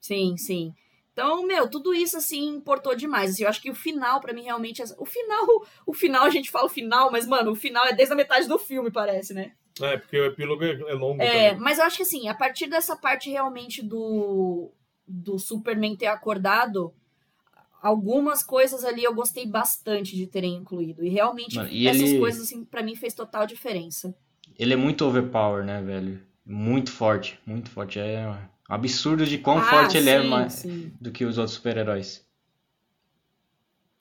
Sim, 0.00 0.36
sim. 0.36 0.74
Então, 1.12 1.46
meu, 1.46 1.68
tudo 1.68 1.94
isso 1.94 2.16
assim 2.16 2.48
importou 2.56 2.94
demais. 2.94 3.30
Assim, 3.30 3.42
eu 3.44 3.48
acho 3.48 3.60
que 3.62 3.70
o 3.70 3.74
final 3.74 4.20
pra 4.20 4.32
mim 4.32 4.42
realmente 4.42 4.82
é... 4.82 4.84
o 4.98 5.04
final, 5.04 5.46
o 5.86 5.92
final 5.94 6.24
a 6.24 6.30
gente 6.30 6.50
fala 6.50 6.66
o 6.66 6.70
final, 6.70 7.10
mas 7.10 7.26
mano, 7.26 7.52
o 7.52 7.54
final 7.56 7.86
é 7.86 7.92
desde 7.92 8.12
a 8.12 8.16
metade 8.16 8.48
do 8.48 8.58
filme, 8.58 8.90
parece, 8.90 9.32
né? 9.34 9.52
É, 9.80 9.96
porque 9.96 10.18
o 10.18 10.26
epílogo 10.26 10.62
é 10.64 10.72
é 10.72 10.94
longo 10.94 11.22
É, 11.22 11.50
também. 11.50 11.60
mas 11.62 11.78
eu 11.78 11.84
acho 11.84 11.96
que 11.98 12.02
assim, 12.02 12.28
a 12.28 12.34
partir 12.34 12.66
dessa 12.66 12.94
parte 12.96 13.30
realmente 13.30 13.82
do 13.82 14.70
do 15.06 15.38
Superman 15.38 15.96
ter 15.96 16.06
acordado, 16.06 16.92
algumas 17.82 18.42
coisas 18.42 18.84
ali 18.84 19.02
eu 19.04 19.14
gostei 19.14 19.46
bastante 19.46 20.14
de 20.16 20.26
terem 20.26 20.54
incluído 20.54 21.04
e 21.04 21.08
realmente 21.08 21.56
Mano, 21.56 21.68
e 21.70 21.86
essas 21.88 22.10
ele- 22.10 22.18
coisas 22.18 22.42
assim 22.42 22.64
para 22.64 22.82
mim 22.82 22.94
fez 22.94 23.12
total 23.14 23.46
diferença. 23.46 24.14
Ele 24.58 24.74
é 24.74 24.76
muito 24.76 25.04
overpower, 25.04 25.64
né, 25.64 25.80
velho? 25.82 26.20
Muito 26.44 26.90
forte, 26.92 27.38
muito 27.46 27.70
forte. 27.70 27.98
É 27.98 28.28
um 28.28 28.36
absurdo 28.68 29.24
de 29.24 29.38
quão 29.38 29.58
Ah, 29.58 29.62
forte 29.62 29.96
ele 29.96 30.10
é 30.10 30.20
sim, 30.22 30.28
mais 30.28 30.52
sim, 30.52 30.92
do 31.00 31.10
que 31.10 31.24
os 31.24 31.38
outros 31.38 31.56
super-heróis. 31.56 32.24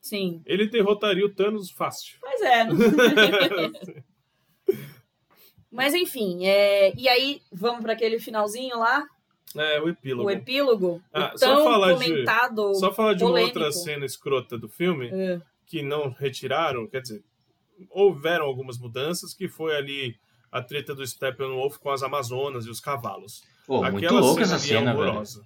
sim. 0.01 0.41
Ele 0.45 0.67
derrotaria 0.67 1.25
o 1.25 1.33
Thanos 1.33 1.71
fácil. 1.71 2.17
Pois 2.19 2.41
é. 2.41 2.65
Mas 5.71 5.93
enfim, 5.93 6.45
é... 6.45 6.93
e 6.97 7.07
aí 7.07 7.41
vamos 7.51 7.81
para 7.81 7.93
aquele 7.93 8.19
finalzinho 8.19 8.77
lá, 8.77 9.05
É, 9.57 9.79
o 9.81 9.89
epílogo. 9.89 10.27
o 10.27 10.31
epílogo, 10.31 11.01
Ah, 11.13 11.31
o 11.33 11.37
só 11.37 11.55
tão 11.55 11.63
falar 11.63 11.93
de- 11.93 12.05
comentado. 12.05 12.75
Só 12.75 12.91
falar 12.93 13.13
de 13.13 13.23
uma 13.23 13.31
polêmico. 13.31 13.57
outra 13.59 13.71
cena 13.71 14.05
escrota 14.05 14.57
do 14.57 14.69
filme 14.69 15.09
É. 15.11 15.41
que 15.65 15.81
não 15.81 16.09
retiraram, 16.11 16.87
quer 16.87 17.01
dizer, 17.01 17.23
houveram 17.89 18.45
algumas 18.45 18.77
mudanças, 18.77 19.33
que 19.33 19.47
foi 19.47 19.75
ali 19.75 20.15
a 20.51 20.61
treta 20.61 20.93
do 20.93 21.05
Steppenwolf 21.05 21.77
com 21.77 21.89
as 21.89 22.03
Amazonas 22.03 22.65
e 22.65 22.69
os 22.69 22.79
cavalos. 22.79 23.41
Pô, 23.65 23.81
muito 23.83 23.97
Aquela 24.05 24.19
louca 24.19 24.43
cena 24.45 24.55
essa 24.55 24.65
é 24.65 24.67
cena, 24.67 24.93
velho. 24.93 25.05
horrorosa. 25.07 25.45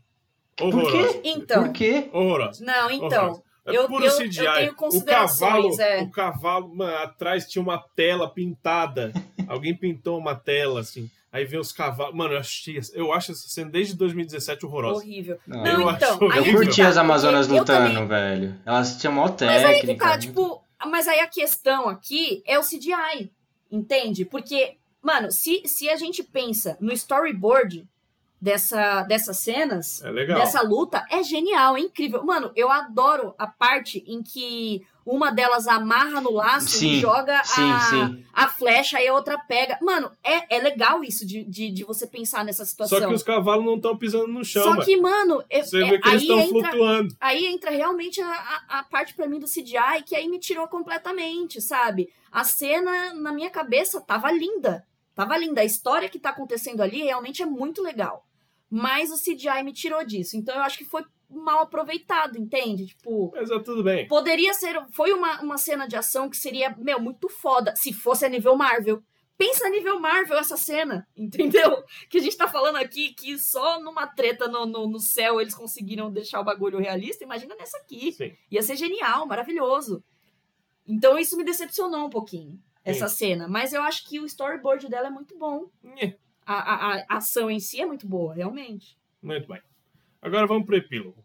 Por 0.58 0.68
Horrorosa. 0.74 1.14
quê? 1.14 1.22
Então, 1.26 1.64
Por 1.64 1.74
quê? 1.74 2.10
Horrorosa. 2.14 2.66
não, 2.66 2.90
então, 2.92 3.08
Horrorosa. 3.26 3.44
É 3.68 3.76
eu- 3.78 3.88
puro 3.88 4.06
eu- 4.06 4.12
CGI. 4.18 4.46
eu 4.46 4.54
tenho 4.54 4.72
o 4.72 4.76
considerações, 4.76 5.40
cavalo, 5.78 5.82
é. 5.82 6.02
o 6.04 6.12
cavalo, 6.12 6.76
mano, 6.76 6.96
atrás 6.98 7.46
tinha 7.48 7.62
uma 7.62 7.80
tela 7.96 8.30
pintada. 8.32 9.12
Alguém 9.50 9.76
pintou 9.76 10.18
uma 10.20 10.36
tela 10.36 10.80
assim. 10.82 11.10
Aí 11.36 11.44
vem 11.44 11.60
os 11.60 11.72
cavalos. 11.74 12.16
Mano, 12.16 12.34
eu 12.36 12.40
achei, 12.40 12.80
eu 12.94 13.12
acho 13.12 13.34
essa 13.34 13.48
cena 13.50 13.70
desde 13.70 13.94
2017 13.96 14.66
horrorosa. 14.66 15.00
horrível. 15.02 15.38
Não, 15.46 15.64
Não, 15.64 15.82
eu 15.82 15.92
então, 15.92 16.14
acho 16.30 16.32
aí 16.32 16.48
Eu 16.50 16.56
curti 16.56 16.82
tá, 16.82 16.88
as 16.88 16.96
Amazonas 16.98 17.48
lutando, 17.50 17.90
também- 17.94 18.08
velho. 18.08 18.56
Elas 18.66 18.96
tinham 18.98 19.14
mó 19.14 19.28
Mas 19.28 19.42
aí 19.42 19.76
que 19.76 19.82
técnica. 19.82 20.06
tá, 20.06 20.12
muito- 20.12 20.28
tipo, 20.28 20.64
mas 20.88 21.08
aí 21.10 21.20
a 21.20 21.28
questão 21.28 21.90
aqui 21.90 22.42
é 22.46 22.58
o 22.58 22.64
CGI, 22.64 23.30
entende? 23.70 24.24
Porque, 24.24 24.76
mano, 25.02 25.30
se, 25.30 25.62
se 25.66 25.90
a 25.90 25.98
gente 25.98 26.24
pensa 26.24 26.78
no 26.80 26.94
storyboard 26.94 27.86
dessa, 28.46 29.02
dessas 29.04 29.38
cenas, 29.40 30.04
É 30.04 30.12
dessa 30.26 30.62
luta, 30.62 31.04
é 31.10 31.24
genial, 31.24 31.76
é 31.76 31.80
incrível. 31.80 32.24
Mano, 32.24 32.52
eu 32.56 32.70
adoro 32.72 33.34
a 33.40 33.48
parte 33.48 34.04
em 34.08 34.22
que 34.22 34.86
uma 35.04 35.32
delas 35.32 35.68
amarra 35.68 36.22
no 36.22 36.32
laço 36.32 36.68
e 36.78 36.80
Sim, 36.80 37.00
joga 37.00 37.44
Sim, 37.44 37.72
a, 37.72 37.80
sim. 37.80 38.26
a 38.34 38.48
flecha 38.48 39.02
e 39.02 39.08
a 39.08 39.14
outra 39.14 39.38
pega. 39.40 39.78
Mano, 39.82 40.12
é, 40.24 40.58
é 40.58 40.60
legal 40.60 41.04
isso 41.04 41.26
de, 41.26 41.44
de, 41.44 41.72
de 41.72 41.84
você 41.84 42.06
pensar 42.08 42.46
nessa 42.46 42.64
situação. 42.66 43.00
Só 43.00 43.08
que 43.08 43.14
os 43.14 43.24
cavalos 43.24 43.66
não 43.66 43.76
estão 43.78 43.98
pisando 43.98 44.28
no 44.28 44.44
chão, 44.46 44.64
Só 44.64 44.70
mano. 44.72 44.84
que, 44.86 44.98
mano, 44.98 45.44
é- 45.50 45.64
Você 45.64 45.82
é- 45.84 45.90
vê 45.90 46.00
que 46.00 46.08
eles 46.08 46.22
aí 46.22 46.28
estão 46.28 46.40
entra, 46.40 46.70
flutuando. 46.72 47.16
aí 47.20 47.46
entra 47.48 47.72
realmente 47.72 48.22
a, 48.22 48.28
a, 48.68 48.80
a 48.80 48.84
parte 48.84 49.14
pra 49.16 49.28
mim 49.28 49.40
do 49.40 49.48
CGI 49.48 50.04
que 50.06 50.16
aí 50.16 50.28
me 50.28 50.40
tirou 50.40 50.68
completamente, 50.68 51.62
sabe? 51.62 52.10
A 52.32 52.44
cena 52.44 53.14
na 53.14 53.32
minha 53.32 53.50
cabeça 53.50 54.00
tava 54.02 54.32
linda. 54.32 54.86
Tava 55.16 55.38
linda. 55.38 55.62
A 55.62 55.66
história 55.66 56.10
que 56.10 56.20
tá 56.20 56.30
acontecendo 56.32 56.82
ali 56.82 57.04
realmente 57.04 57.42
é 57.42 57.46
muito 57.46 57.82
legal. 57.82 58.25
Mas 58.70 59.12
o 59.12 59.16
CGI 59.16 59.64
me 59.64 59.74
tirou 59.74 60.04
disso. 60.06 60.36
Então 60.36 60.56
eu 60.56 60.62
acho 60.62 60.78
que 60.78 60.86
foi 60.86 61.04
mal 61.30 61.62
aproveitado, 61.62 62.38
entende? 62.38 62.88
Tipo, 62.88 63.32
Mas 63.36 63.50
é 63.50 63.60
tudo 63.60 63.84
bem. 63.84 64.08
poderia 64.08 64.54
ser. 64.54 64.76
Foi 64.92 65.12
uma, 65.12 65.42
uma 65.42 65.58
cena 65.58 65.88
de 65.88 65.96
ação 65.96 66.30
que 66.30 66.38
seria, 66.38 66.76
meu, 66.78 67.00
muito 67.00 67.30
foda. 67.30 67.74
Se 67.76 67.94
fosse 67.94 68.26
a 68.26 68.30
nível 68.30 68.56
Marvel. 68.56 69.02
Pensa 69.38 69.68
a 69.68 69.70
nível 69.70 70.00
Marvel 70.00 70.38
essa 70.38 70.56
cena, 70.56 71.06
entendeu? 71.16 71.84
Que 72.10 72.20
a 72.20 72.22
gente 72.22 72.38
tá 72.38 72.48
falando 72.48 72.78
aqui 72.78 73.14
que 73.14 73.38
só 73.38 73.82
numa 73.82 74.08
treta 74.08 74.48
no, 74.48 74.66
no, 74.66 74.88
no 74.90 75.00
céu 75.00 75.42
eles 75.42 75.54
conseguiram 75.54 76.10
deixar 76.10 76.40
o 76.40 76.44
bagulho 76.44 76.80
realista. 76.80 77.26
Imagina 77.26 77.54
nessa 77.56 77.78
aqui. 77.78 78.14
Sim. 78.14 78.34
Ia 78.50 78.62
ser 78.64 78.78
genial, 78.78 79.28
maravilhoso. 79.28 80.02
Então 80.88 81.20
isso 81.20 81.36
me 81.36 81.44
decepcionou 81.44 82.06
um 82.06 82.10
pouquinho, 82.10 82.58
essa 82.84 83.10
cena. 83.10 83.48
Mas 83.48 83.74
eu 83.74 83.82
acho 83.82 84.08
que 84.08 84.22
o 84.22 84.26
storyboard 84.26 84.88
dela 84.88 85.08
é 85.08 85.12
muito 85.12 85.38
bom. 85.38 85.70
Nhê. 85.84 86.18
A, 86.46 86.54
a, 86.54 87.06
a 87.10 87.18
ação 87.18 87.50
em 87.50 87.60
si 87.60 87.82
é 87.82 87.86
muito 87.86 88.08
boa, 88.08 88.34
realmente. 88.34 88.98
Muito 89.22 89.48
bem. 89.48 89.62
Agora 90.22 90.46
vamos 90.46 90.66
pro 90.66 90.76
epílogo. 90.76 91.24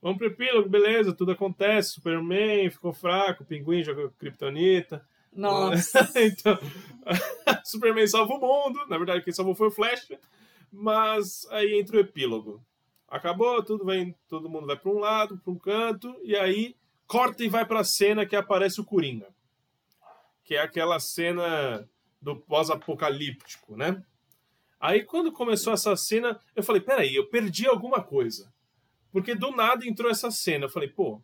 Vamos 0.00 0.18
pro 0.18 0.26
epílogo, 0.26 0.68
beleza, 0.68 1.12
tudo 1.12 1.32
acontece. 1.32 1.94
Superman 1.94 2.70
ficou 2.70 2.92
fraco, 2.92 3.42
o 3.42 3.46
pinguim 3.46 3.82
jogou 3.82 4.10
Kryptonita. 4.18 5.04
Nossa. 5.32 6.10
então, 6.16 6.58
Superman 7.64 8.06
salva 8.06 8.34
o 8.34 8.40
mundo. 8.40 8.86
Na 8.88 8.96
verdade, 8.96 9.22
quem 9.22 9.32
salvou 9.32 9.54
foi 9.54 9.68
o 9.68 9.72
Flash. 9.72 10.08
Mas 10.72 11.46
aí 11.50 11.78
entra 11.78 11.96
o 11.96 12.00
epílogo. 12.00 12.64
Acabou, 13.08 13.62
tudo 13.62 13.84
vem, 13.84 14.14
todo 14.28 14.48
mundo 14.48 14.66
vai 14.66 14.76
para 14.76 14.90
um 14.90 14.98
lado, 14.98 15.38
para 15.38 15.52
um 15.52 15.58
canto, 15.58 16.14
e 16.24 16.34
aí 16.36 16.74
corta 17.06 17.44
e 17.44 17.48
vai 17.48 17.64
para 17.64 17.80
a 17.80 17.84
cena 17.84 18.26
que 18.26 18.34
aparece 18.34 18.80
o 18.80 18.84
Coringa. 18.84 19.28
Que 20.42 20.56
é 20.56 20.60
aquela 20.60 20.98
cena 20.98 21.88
do 22.20 22.36
pós-apocalíptico, 22.36 23.76
né? 23.76 24.02
Aí 24.80 25.02
quando 25.02 25.32
começou 25.32 25.72
essa 25.72 25.96
cena, 25.96 26.38
eu 26.54 26.62
falei, 26.62 26.80
peraí, 26.80 27.14
eu 27.14 27.28
perdi 27.28 27.66
alguma 27.66 28.02
coisa. 28.02 28.52
Porque 29.10 29.34
do 29.34 29.50
nada 29.50 29.86
entrou 29.86 30.10
essa 30.10 30.30
cena. 30.30 30.66
Eu 30.66 30.70
falei, 30.70 30.88
pô, 30.88 31.22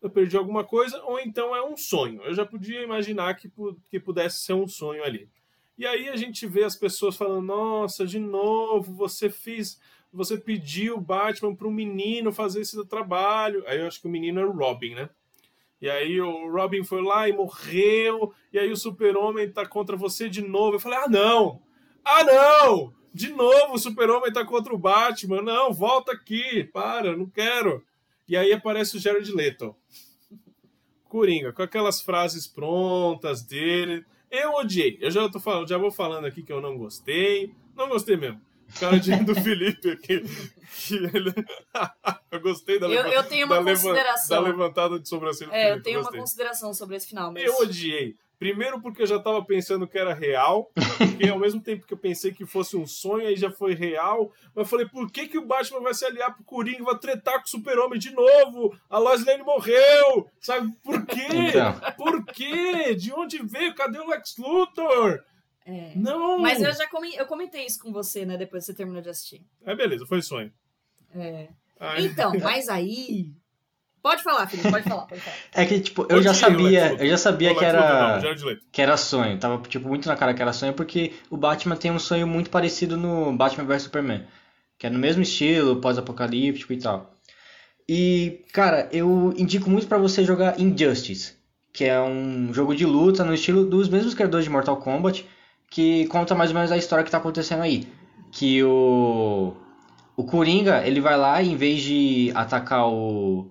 eu 0.00 0.10
perdi 0.10 0.36
alguma 0.36 0.62
coisa, 0.62 1.02
ou 1.04 1.18
então 1.18 1.56
é 1.56 1.64
um 1.64 1.76
sonho. 1.76 2.22
Eu 2.22 2.34
já 2.34 2.44
podia 2.44 2.82
imaginar 2.82 3.34
que, 3.34 3.50
que 3.90 3.98
pudesse 3.98 4.40
ser 4.40 4.52
um 4.52 4.68
sonho 4.68 5.02
ali. 5.02 5.28
E 5.76 5.86
aí 5.86 6.08
a 6.08 6.16
gente 6.16 6.46
vê 6.46 6.62
as 6.62 6.76
pessoas 6.76 7.16
falando, 7.16 7.46
nossa, 7.46 8.06
de 8.06 8.18
novo, 8.18 8.94
você 8.94 9.28
fez. 9.28 9.80
Você 10.12 10.38
pediu 10.38 10.96
o 10.96 11.00
Batman 11.00 11.56
para 11.56 11.66
um 11.66 11.72
menino 11.72 12.32
fazer 12.32 12.60
esse 12.60 12.86
trabalho. 12.86 13.64
Aí 13.66 13.80
eu 13.80 13.86
acho 13.88 14.00
que 14.00 14.06
o 14.06 14.10
menino 14.10 14.40
é 14.40 14.46
o 14.46 14.52
Robin, 14.52 14.94
né? 14.94 15.10
E 15.80 15.90
aí 15.90 16.20
o 16.20 16.52
Robin 16.52 16.84
foi 16.84 17.02
lá 17.02 17.28
e 17.28 17.32
morreu. 17.32 18.32
E 18.52 18.58
aí 18.58 18.70
o 18.70 18.76
Super-Homem 18.76 19.50
tá 19.50 19.66
contra 19.66 19.96
você 19.96 20.28
de 20.28 20.40
novo. 20.40 20.76
Eu 20.76 20.80
falei, 20.80 20.98
ah, 20.98 21.08
não! 21.08 21.60
Ah, 22.04 22.22
não! 22.24 22.92
De 23.12 23.30
novo 23.30 23.74
o 23.74 23.78
Super-Homem 23.78 24.32
tá 24.32 24.44
contra 24.44 24.74
o 24.74 24.78
Batman. 24.78 25.40
Não, 25.42 25.72
volta 25.72 26.12
aqui. 26.12 26.64
Para, 26.64 27.08
eu 27.08 27.16
não 27.16 27.26
quero. 27.26 27.82
E 28.28 28.36
aí 28.36 28.52
aparece 28.52 28.96
o 28.96 29.00
Jared 29.00 29.30
Leto. 29.32 29.74
Coringa, 31.08 31.52
com 31.52 31.62
aquelas 31.62 32.00
frases 32.00 32.46
prontas 32.46 33.42
dele. 33.42 34.04
Eu 34.30 34.54
odiei. 34.54 34.98
Eu 35.00 35.10
já, 35.10 35.28
tô 35.28 35.38
falando, 35.38 35.68
já 35.68 35.78
vou 35.78 35.92
falando 35.92 36.24
aqui 36.26 36.42
que 36.42 36.52
eu 36.52 36.60
não 36.60 36.76
gostei. 36.76 37.52
Não 37.76 37.88
gostei 37.88 38.16
mesmo. 38.16 38.40
Cara 38.80 38.98
de, 38.98 39.14
do 39.24 39.34
Felipe 39.40 39.90
aqui. 39.90 40.22
Que 40.86 40.94
ele... 40.96 41.32
eu 42.32 42.40
gostei 42.40 42.80
da, 42.80 42.86
Eu- 42.86 42.90
leva- 43.04 43.08
eu 43.10 43.22
tenho 43.24 43.46
uma 43.46 43.56
da 43.56 43.60
leva- 43.60 43.80
consideração. 43.80 44.42
da 44.42 44.48
levantada 44.48 44.98
de 44.98 45.08
sobrancelha 45.08 45.50
É, 45.52 45.66
eu 45.66 45.68
Felipe, 45.68 45.84
tenho 45.84 45.98
uma 45.98 46.02
gostei. 46.04 46.20
consideração 46.20 46.74
sobre 46.74 46.96
esse 46.96 47.06
final, 47.06 47.30
mas. 47.32 47.44
Eu 47.44 47.54
odiei. 47.58 48.16
Primeiro 48.44 48.78
porque 48.78 49.00
eu 49.00 49.06
já 49.06 49.18
tava 49.18 49.42
pensando 49.42 49.88
que 49.88 49.96
era 49.96 50.12
real, 50.12 50.70
porque 50.98 51.26
ao 51.26 51.38
mesmo 51.38 51.62
tempo 51.62 51.86
que 51.86 51.94
eu 51.94 51.98
pensei 51.98 52.30
que 52.30 52.44
fosse 52.44 52.76
um 52.76 52.86
sonho, 52.86 53.26
aí 53.26 53.36
já 53.36 53.50
foi 53.50 53.74
real. 53.74 54.30
Mas 54.54 54.66
eu 54.66 54.70
falei, 54.70 54.86
por 54.86 55.10
que, 55.10 55.26
que 55.26 55.38
o 55.38 55.46
Batman 55.46 55.80
vai 55.80 55.94
se 55.94 56.04
aliar 56.04 56.34
pro 56.34 56.44
Coringa 56.44 56.80
e 56.80 56.84
vai 56.84 56.98
tretar 56.98 57.38
com 57.38 57.46
o 57.46 57.48
Super-Homem 57.48 57.98
de 57.98 58.10
novo? 58.10 58.78
A 58.90 58.98
Lois 58.98 59.24
Lane 59.24 59.42
morreu! 59.42 60.28
Sabe 60.38 60.70
por 60.82 61.06
quê? 61.06 61.26
Então. 61.30 61.80
Por 61.96 62.22
quê? 62.26 62.94
De 62.94 63.14
onde 63.14 63.42
veio? 63.42 63.74
Cadê 63.74 63.98
o 63.98 64.08
Lex 64.08 64.36
Luthor? 64.36 65.24
É. 65.64 65.94
Não! 65.96 66.38
Mas 66.38 66.60
eu 66.60 66.70
já 66.74 66.86
eu 67.16 67.24
comentei 67.24 67.64
isso 67.64 67.80
com 67.80 67.94
você, 67.94 68.26
né? 68.26 68.36
Depois 68.36 68.62
que 68.62 68.66
você 68.66 68.76
terminou 68.76 69.00
de 69.00 69.08
assistir. 69.08 69.40
É, 69.64 69.74
beleza, 69.74 70.04
foi 70.04 70.20
sonho. 70.20 70.52
É. 71.14 71.48
Ai, 71.80 72.04
Então, 72.04 72.30
mas 72.38 72.68
aí. 72.68 73.32
Pode 74.04 74.22
falar, 74.22 74.46
Felipe, 74.46 74.70
pode 74.70 74.86
falar, 74.86 75.06
pode 75.06 75.20
falar. 75.22 75.36
É 75.54 75.64
que, 75.64 75.80
tipo, 75.80 76.06
eu 76.10 76.22
já 76.22 76.34
sabia, 76.34 76.94
eu 77.02 77.08
já 77.08 77.16
sabia 77.16 77.54
que 77.54 77.60
Lex 77.60 77.72
Luthor 77.72 77.88
não, 77.88 78.50
era, 78.50 78.60
que 78.70 78.82
era 78.82 78.96
sonho. 78.98 79.38
Tava, 79.38 79.56
tipo, 79.66 79.88
muito 79.88 80.06
na 80.06 80.14
cara 80.14 80.34
que 80.34 80.42
era 80.42 80.52
sonho, 80.52 80.74
porque 80.74 81.14
o 81.30 81.38
Batman 81.38 81.74
tem 81.74 81.90
um 81.90 81.98
sonho 81.98 82.26
muito 82.26 82.50
parecido 82.50 82.98
no 82.98 83.32
Batman 83.32 83.64
vs 83.64 83.84
Superman. 83.84 84.26
Que 84.78 84.88
é 84.88 84.90
no 84.90 84.98
mesmo 84.98 85.22
estilo, 85.22 85.76
pós-apocalíptico 85.76 86.74
e 86.74 86.78
tal. 86.78 87.14
E, 87.88 88.44
cara, 88.52 88.90
eu 88.92 89.32
indico 89.38 89.70
muito 89.70 89.86
pra 89.86 89.96
você 89.96 90.22
jogar 90.22 90.60
Injustice, 90.60 91.32
que 91.72 91.86
é 91.86 91.98
um 91.98 92.52
jogo 92.52 92.74
de 92.74 92.84
luta 92.84 93.24
no 93.24 93.32
estilo 93.32 93.64
dos 93.64 93.88
mesmos 93.88 94.12
criadores 94.12 94.44
de 94.44 94.50
Mortal 94.50 94.76
Kombat, 94.76 95.26
que 95.70 96.06
conta 96.08 96.34
mais 96.34 96.50
ou 96.50 96.56
menos 96.56 96.70
a 96.70 96.76
história 96.76 97.02
que 97.06 97.10
tá 97.10 97.16
acontecendo 97.16 97.62
aí. 97.62 97.88
Que 98.30 98.62
o 98.62 99.54
o 100.14 100.24
Coringa, 100.24 100.86
ele 100.86 101.00
vai 101.00 101.16
lá 101.16 101.40
e 101.40 101.50
em 101.50 101.56
vez 101.56 101.80
de 101.80 102.30
atacar 102.34 102.86
o, 102.86 103.50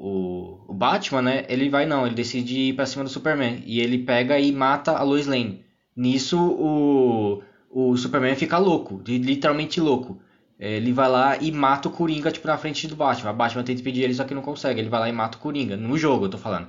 o, 0.00 0.64
o 0.68 0.74
Batman, 0.74 1.22
né? 1.22 1.44
Ele 1.48 1.68
vai 1.68 1.86
não, 1.86 2.06
ele 2.06 2.14
decide 2.14 2.58
ir 2.70 2.72
pra 2.74 2.86
cima 2.86 3.04
do 3.04 3.10
Superman. 3.10 3.62
E 3.66 3.80
ele 3.80 3.98
pega 3.98 4.38
e 4.38 4.50
mata 4.52 4.92
a 4.92 5.02
Lois 5.02 5.26
Lane. 5.26 5.64
Nisso 5.96 6.38
o, 6.38 7.42
o 7.70 7.96
Superman 7.96 8.34
fica 8.36 8.58
louco, 8.58 9.02
li- 9.06 9.18
literalmente 9.18 9.80
louco. 9.80 10.20
Ele 10.58 10.92
vai 10.92 11.08
lá 11.08 11.36
e 11.38 11.50
mata 11.52 11.88
o 11.88 11.90
Coringa, 11.90 12.30
tipo, 12.30 12.46
na 12.46 12.56
frente 12.58 12.86
do 12.86 12.94
Batman. 12.96 13.30
O 13.30 13.34
Batman 13.34 13.62
tenta 13.62 13.80
impedir 13.80 14.02
ele, 14.02 14.14
só 14.14 14.24
que 14.24 14.34
não 14.34 14.42
consegue. 14.42 14.80
Ele 14.80 14.90
vai 14.90 15.00
lá 15.00 15.08
e 15.08 15.12
mata 15.12 15.38
o 15.38 15.40
Coringa. 15.40 15.76
No 15.76 15.96
jogo, 15.96 16.26
eu 16.26 16.30
tô 16.30 16.38
falando. 16.38 16.68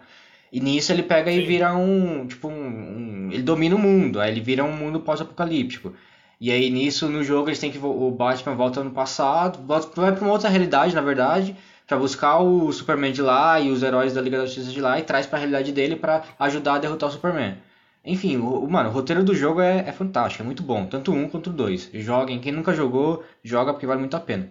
E 0.51 0.59
nisso 0.59 0.91
ele 0.91 1.03
pega 1.03 1.31
e 1.31 1.41
Sim. 1.41 1.47
vira 1.47 1.73
um, 1.75 2.25
tipo, 2.27 2.47
um, 2.49 2.53
um- 2.53 3.29
Ele 3.31 3.43
domina 3.43 3.75
o 3.75 3.79
mundo, 3.79 4.19
aí 4.19 4.31
ele 4.31 4.41
vira 4.41 4.63
um 4.63 4.75
mundo 4.75 4.99
pós-apocalíptico. 5.01 5.93
E 6.39 6.51
aí 6.51 6.69
nisso, 6.69 7.07
no 7.09 7.23
jogo, 7.23 7.49
eles 7.49 7.59
têm 7.59 7.71
que... 7.71 7.77
O 7.79 8.11
Batman 8.11 8.55
volta 8.55 8.83
no 8.83 8.91
passado, 8.91 9.59
volta, 9.65 9.89
vai 10.01 10.11
pra 10.13 10.23
uma 10.23 10.33
outra 10.33 10.49
realidade, 10.49 10.95
na 10.95 11.01
verdade, 11.01 11.55
pra 11.91 11.99
buscar 11.99 12.39
o 12.39 12.71
Superman 12.71 13.11
de 13.11 13.21
lá 13.21 13.59
e 13.59 13.69
os 13.69 13.83
heróis 13.83 14.13
da 14.13 14.21
Liga 14.21 14.37
da 14.37 14.45
Justiça 14.45 14.71
de 14.71 14.79
lá 14.79 14.97
e 14.97 15.03
traz 15.03 15.27
pra 15.27 15.37
realidade 15.37 15.73
dele 15.73 15.97
pra 15.97 16.23
ajudar 16.39 16.75
a 16.75 16.79
derrotar 16.79 17.09
o 17.09 17.11
Superman. 17.11 17.57
Enfim, 18.05 18.37
o, 18.37 18.65
mano, 18.65 18.87
o 18.89 18.93
roteiro 18.93 19.25
do 19.25 19.35
jogo 19.35 19.59
é, 19.59 19.79
é 19.79 19.91
fantástico, 19.91 20.41
é 20.41 20.45
muito 20.45 20.63
bom, 20.63 20.85
tanto 20.85 21.11
um 21.11 21.27
quanto 21.27 21.49
dois. 21.49 21.89
Joguem, 21.93 22.39
quem 22.39 22.53
nunca 22.53 22.73
jogou, 22.73 23.25
joga 23.43 23.73
porque 23.73 23.85
vale 23.85 23.99
muito 23.99 24.15
a 24.15 24.21
pena. 24.21 24.49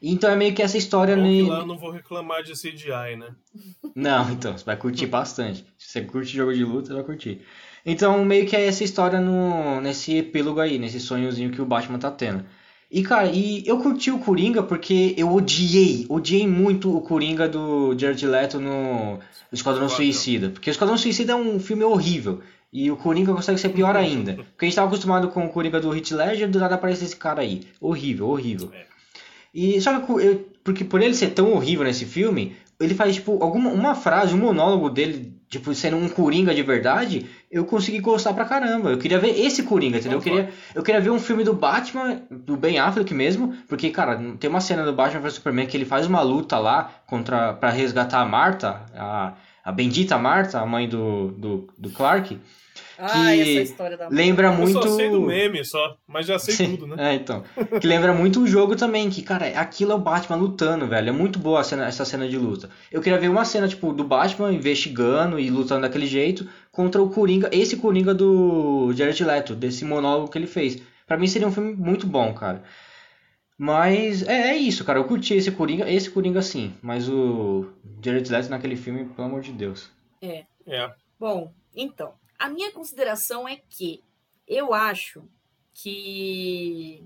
Então 0.00 0.30
é 0.30 0.36
meio 0.36 0.54
que 0.54 0.62
essa 0.62 0.78
história... 0.78 1.16
Bom 1.16 1.22
ne- 1.22 1.42
lá 1.42 1.58
eu 1.58 1.66
não 1.66 1.76
vou 1.76 1.90
reclamar 1.90 2.44
de 2.44 2.52
CGI, 2.52 3.16
né? 3.18 3.34
não, 3.96 4.30
então, 4.30 4.56
você 4.56 4.64
vai 4.64 4.76
curtir 4.76 5.06
bastante. 5.08 5.66
Se 5.76 5.88
você 5.90 6.02
curte 6.02 6.36
jogo 6.36 6.54
de 6.54 6.62
luta, 6.64 6.86
você 6.86 6.94
vai 6.94 7.02
curtir. 7.02 7.42
Então, 7.84 8.24
meio 8.24 8.46
que 8.46 8.54
é 8.54 8.64
essa 8.64 8.84
história 8.84 9.20
no, 9.20 9.80
nesse 9.80 10.16
epílogo 10.18 10.60
aí, 10.60 10.78
nesse 10.78 11.00
sonhozinho 11.00 11.50
que 11.50 11.60
o 11.60 11.66
Batman 11.66 11.98
tá 11.98 12.12
tendo. 12.12 12.44
E, 12.90 13.02
cara, 13.02 13.26
e 13.30 13.62
eu 13.66 13.78
curti 13.78 14.10
o 14.10 14.18
Coringa 14.18 14.62
porque 14.62 15.14
eu 15.16 15.32
odiei, 15.32 16.06
odiei 16.08 16.46
muito 16.46 16.96
o 16.96 17.02
Coringa 17.02 17.46
do 17.46 17.94
Jared 17.98 18.26
Leto 18.26 18.58
no 18.58 19.18
Esquadrão. 19.52 19.88
Suicida. 19.88 20.48
Porque 20.50 20.70
o 20.70 20.72
Esquadrão 20.72 20.96
Suicida 20.96 21.32
é 21.32 21.36
um 21.36 21.60
filme 21.60 21.84
horrível. 21.84 22.40
E 22.72 22.90
o 22.90 22.96
Coringa 22.96 23.34
consegue 23.34 23.58
ser 23.58 23.70
pior 23.70 23.94
ainda. 23.94 24.34
Porque 24.52 24.64
a 24.64 24.68
gente 24.68 24.74
tava 24.74 24.88
acostumado 24.88 25.28
com 25.28 25.44
o 25.44 25.50
Coringa 25.50 25.80
do 25.80 25.94
Heath 25.94 26.12
Ledger, 26.12 26.50
do 26.50 26.58
nada 26.58 26.74
aparece 26.74 27.04
esse 27.04 27.16
cara 27.16 27.42
aí. 27.42 27.62
Horrível, 27.80 28.28
horrível. 28.28 28.70
É. 28.72 28.86
E 29.54 29.80
só 29.80 29.98
que 30.00 30.12
eu, 30.12 30.48
porque 30.62 30.84
por 30.84 31.02
ele 31.02 31.14
ser 31.14 31.30
tão 31.30 31.52
horrível 31.54 31.84
nesse 31.84 32.04
filme, 32.04 32.56
ele 32.78 32.94
faz 32.94 33.16
tipo 33.16 33.42
alguma 33.42 33.70
uma 33.70 33.94
frase, 33.94 34.34
um 34.34 34.38
monólogo 34.38 34.90
dele, 34.90 35.32
tipo 35.48 35.74
sendo 35.74 35.96
um 35.96 36.08
coringa 36.08 36.54
de 36.54 36.62
verdade, 36.62 37.26
eu 37.50 37.64
consegui 37.64 38.00
gostar 38.00 38.34
pra 38.34 38.44
caramba. 38.44 38.90
Eu 38.90 38.98
queria 38.98 39.18
ver 39.18 39.38
esse 39.38 39.62
coringa, 39.62 39.98
entendeu? 39.98 40.18
Eu 40.18 40.22
queria, 40.22 40.50
eu 40.74 40.82
queria 40.82 41.00
ver 41.00 41.10
um 41.10 41.18
filme 41.18 41.44
do 41.44 41.54
Batman, 41.54 42.22
do 42.30 42.56
Ben 42.56 42.78
Affleck 42.78 43.12
mesmo, 43.14 43.54
porque 43.68 43.90
cara, 43.90 44.20
tem 44.38 44.50
uma 44.50 44.60
cena 44.60 44.84
do 44.84 44.92
Batman 44.92 45.20
vs 45.20 45.34
Superman 45.34 45.66
que 45.66 45.76
ele 45.76 45.84
faz 45.84 46.06
uma 46.06 46.22
luta 46.22 46.58
lá 46.58 46.90
contra 47.06 47.52
para 47.54 47.70
resgatar 47.70 48.20
a 48.20 48.26
Marta, 48.26 48.82
a 48.94 49.32
a 49.68 49.72
bendita 49.72 50.16
Marta, 50.16 50.60
a 50.60 50.64
mãe 50.64 50.88
do, 50.88 51.28
do, 51.32 51.68
do 51.76 51.90
Clark, 51.90 52.40
Ah, 52.98 53.32
Que 53.32 53.40
essa 53.40 53.62
história 53.70 53.96
da. 53.96 54.08
lembra 54.08 54.48
Eu 54.48 54.52
muito 54.54 54.82
só 54.82 54.96
sei 54.96 55.08
do 55.10 55.20
meme 55.20 55.64
só, 55.64 55.96
mas 56.06 56.26
já 56.26 56.38
sei 56.38 56.76
tudo, 56.76 56.86
né? 56.88 57.12
É, 57.12 57.14
então. 57.14 57.44
Que 57.80 57.86
lembra 57.86 58.12
muito 58.12 58.40
o 58.40 58.46
jogo 58.46 58.74
também, 58.74 59.08
que, 59.08 59.22
cara, 59.22 59.46
aquilo 59.60 59.92
é 59.92 59.94
o 59.94 59.98
Batman 59.98 60.36
lutando, 60.36 60.86
velho. 60.86 61.08
É 61.08 61.12
muito 61.12 61.38
boa 61.38 61.60
a 61.60 61.64
cena- 61.64 61.86
essa 61.86 62.04
cena 62.04 62.28
de 62.28 62.36
luta. 62.36 62.68
Eu 62.90 63.00
queria 63.00 63.18
ver 63.18 63.28
uma 63.28 63.44
cena, 63.44 63.68
tipo, 63.68 63.92
do 63.92 64.02
Batman 64.04 64.52
investigando 64.52 65.38
e 65.38 65.48
lutando 65.48 65.82
daquele 65.82 66.06
jeito 66.06 66.48
contra 66.72 67.00
o 67.02 67.08
Coringa, 67.10 67.48
esse 67.52 67.76
Coringa 67.76 68.12
do 68.12 68.92
Jared 68.94 69.22
Leto, 69.24 69.54
desse 69.54 69.84
monólogo 69.84 70.28
que 70.30 70.36
ele 70.38 70.46
fez. 70.46 70.82
Pra 71.06 71.16
mim 71.16 71.26
seria 71.26 71.46
um 71.48 71.52
filme 71.52 71.74
muito 71.74 72.06
bom, 72.06 72.34
cara. 72.34 72.62
Mas 73.56 74.22
é, 74.22 74.50
é 74.50 74.56
isso, 74.56 74.84
cara. 74.84 74.98
Eu 74.98 75.04
curti 75.04 75.34
esse 75.34 75.50
Coringa, 75.50 75.90
esse 75.90 76.10
Coringa 76.10 76.40
sim. 76.42 76.74
Mas 76.82 77.08
o 77.08 77.66
Jared 78.04 78.30
Leto 78.30 78.48
naquele 78.50 78.76
filme, 78.76 79.04
pelo 79.06 79.26
amor 79.26 79.40
de 79.40 79.52
Deus. 79.52 79.90
É. 80.22 80.44
É. 80.66 80.90
Bom, 81.18 81.50
então, 81.74 82.12
a 82.38 82.48
minha 82.48 82.70
consideração 82.72 83.48
é 83.48 83.56
que 83.56 84.02
eu 84.46 84.72
acho 84.72 85.22
que 85.74 87.04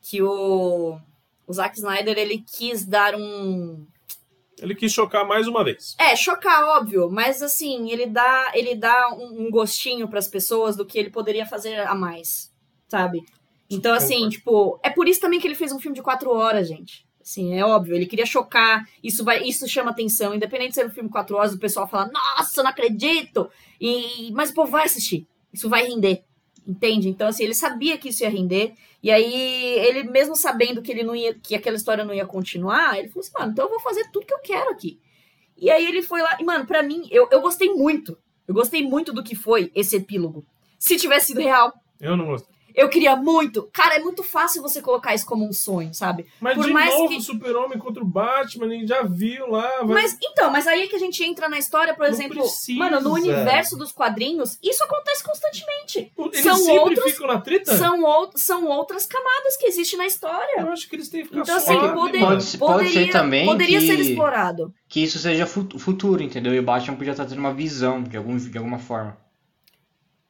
que 0.00 0.22
o, 0.22 0.98
o 1.46 1.52
Zack 1.52 1.76
Snyder 1.76 2.16
ele 2.16 2.38
quis 2.38 2.84
dar 2.84 3.14
um 3.14 3.86
Ele 4.58 4.74
quis 4.74 4.92
chocar 4.92 5.26
mais 5.26 5.46
uma 5.48 5.64
vez. 5.64 5.94
É, 5.98 6.14
chocar, 6.16 6.64
óbvio, 6.76 7.10
mas 7.10 7.42
assim, 7.42 7.90
ele 7.90 8.06
dá, 8.06 8.52
ele 8.54 8.74
dá 8.74 9.10
um, 9.14 9.46
um 9.46 9.50
gostinho 9.50 10.08
pras 10.08 10.28
pessoas 10.28 10.76
do 10.76 10.86
que 10.86 10.98
ele 10.98 11.10
poderia 11.10 11.46
fazer 11.46 11.80
a 11.80 11.94
mais, 11.94 12.52
sabe? 12.88 13.24
Então, 13.68 13.94
assim, 13.94 14.14
Concordo. 14.14 14.30
tipo, 14.30 14.80
é 14.82 14.90
por 14.90 15.08
isso 15.08 15.20
também 15.20 15.40
que 15.40 15.46
ele 15.46 15.54
fez 15.56 15.72
um 15.72 15.80
filme 15.80 15.94
de 15.96 16.02
quatro 16.02 16.30
horas, 16.30 16.68
gente. 16.68 17.05
Assim, 17.26 17.58
é 17.58 17.64
óbvio, 17.64 17.96
ele 17.96 18.06
queria 18.06 18.24
chocar, 18.24 18.88
isso 19.02 19.24
vai, 19.24 19.42
isso 19.42 19.66
chama 19.66 19.90
atenção, 19.90 20.32
independente 20.32 20.68
de 20.68 20.74
ser 20.76 20.86
um 20.86 20.90
filme 20.90 21.08
de 21.08 21.12
quatro 21.12 21.34
horas, 21.34 21.52
o 21.52 21.58
pessoal 21.58 21.88
fala, 21.88 22.08
nossa, 22.12 22.62
não 22.62 22.70
acredito! 22.70 23.50
E, 23.80 24.30
mas 24.30 24.50
o 24.50 24.54
povo 24.54 24.70
vai 24.70 24.84
assistir, 24.84 25.26
isso 25.52 25.68
vai 25.68 25.84
render, 25.84 26.22
entende? 26.64 27.08
Então, 27.08 27.26
assim, 27.26 27.42
ele 27.42 27.52
sabia 27.52 27.98
que 27.98 28.10
isso 28.10 28.22
ia 28.22 28.30
render, 28.30 28.74
e 29.02 29.10
aí, 29.10 29.34
ele 29.80 30.04
mesmo 30.04 30.36
sabendo 30.36 30.80
que 30.80 30.92
ele 30.92 31.02
não 31.02 31.16
ia, 31.16 31.34
que 31.34 31.56
aquela 31.56 31.74
história 31.76 32.04
não 32.04 32.14
ia 32.14 32.24
continuar, 32.24 32.96
ele 32.96 33.08
falou 33.08 33.22
assim, 33.22 33.32
mano, 33.36 33.50
então 33.50 33.64
eu 33.64 33.70
vou 33.70 33.80
fazer 33.80 34.08
tudo 34.12 34.24
que 34.24 34.34
eu 34.34 34.38
quero 34.38 34.70
aqui. 34.70 35.00
E 35.56 35.68
aí 35.68 35.84
ele 35.84 36.02
foi 36.02 36.22
lá, 36.22 36.36
e 36.38 36.44
mano, 36.44 36.64
pra 36.64 36.80
mim, 36.80 37.08
eu, 37.10 37.26
eu 37.32 37.40
gostei 37.40 37.74
muito, 37.74 38.16
eu 38.46 38.54
gostei 38.54 38.84
muito 38.84 39.12
do 39.12 39.24
que 39.24 39.34
foi 39.34 39.72
esse 39.74 39.96
epílogo. 39.96 40.46
Se 40.78 40.96
tivesse 40.96 41.26
sido 41.26 41.40
real, 41.40 41.72
Eu 42.00 42.16
não 42.16 42.26
gostei. 42.26 42.54
Eu 42.76 42.88
queria 42.88 43.16
muito. 43.16 43.68
Cara, 43.72 43.96
é 43.96 43.98
muito 43.98 44.22
fácil 44.22 44.60
você 44.62 44.80
colocar 44.82 45.14
isso 45.14 45.26
como 45.26 45.44
um 45.48 45.52
sonho, 45.52 45.92
sabe? 45.94 46.26
Mas 46.40 46.54
Por 46.56 46.66
de 46.66 46.72
mais 46.72 46.94
novo 46.94 47.08
que- 47.08 47.16
o 47.16 47.20
Super-Homem 47.22 47.78
contra 47.78 48.02
o 48.02 48.06
Batman, 48.06 48.66
ele 48.72 48.86
já 48.86 49.02
viu 49.02 49.48
lá. 49.50 49.68
Vai... 49.82 50.02
Mas 50.02 50.16
então, 50.22 50.50
mas 50.50 50.66
aí 50.66 50.82
é 50.82 50.86
que 50.86 50.94
a 50.96 50.98
gente 50.98 51.24
entra 51.24 51.48
na 51.48 51.58
história, 51.58 51.94
por 51.94 52.02
Não 52.06 52.12
exemplo, 52.12 52.36
precisa. 52.42 52.78
mano, 52.78 53.00
no 53.00 53.14
universo 53.14 53.76
dos 53.76 53.90
quadrinhos, 53.90 54.58
isso 54.62 54.84
acontece 54.84 55.24
constantemente. 55.24 56.12
Eles 56.18 56.40
são 56.40 56.56
sempre 56.56 56.78
outros- 56.80 57.12
ficam 57.12 57.26
na 57.26 57.40
treta? 57.40 57.76
São, 57.76 58.02
ou- 58.04 58.30
são 58.36 58.66
outras 58.66 59.06
camadas 59.06 59.56
que 59.56 59.66
existem 59.66 59.98
na 59.98 60.06
história. 60.06 60.60
Eu 60.60 60.70
acho 60.70 60.88
que 60.88 60.96
eles 60.96 61.08
têm 61.08 61.22
que 61.22 61.28
ficar 61.28 61.40
Então, 61.40 61.56
assim, 61.56 61.78
poder-. 61.94 62.20
Pode 62.20 62.58
pode 62.58 62.58
poderia, 62.58 63.06
ser 63.06 63.10
também 63.12 63.46
poderia 63.46 63.80
que- 63.80 63.86
ser 63.86 63.98
explorado. 64.00 64.74
Que 64.88 65.02
isso 65.02 65.18
seja 65.18 65.46
fu- 65.46 65.78
futuro, 65.78 66.22
entendeu? 66.22 66.54
E 66.54 66.58
o 66.58 66.62
Batman 66.62 66.96
podia 66.96 67.12
estar 67.12 67.24
tendo 67.24 67.38
uma 67.38 67.52
visão 67.54 68.02
de, 68.02 68.16
algum, 68.16 68.36
de 68.36 68.56
alguma 68.58 68.78
forma. 68.78 69.16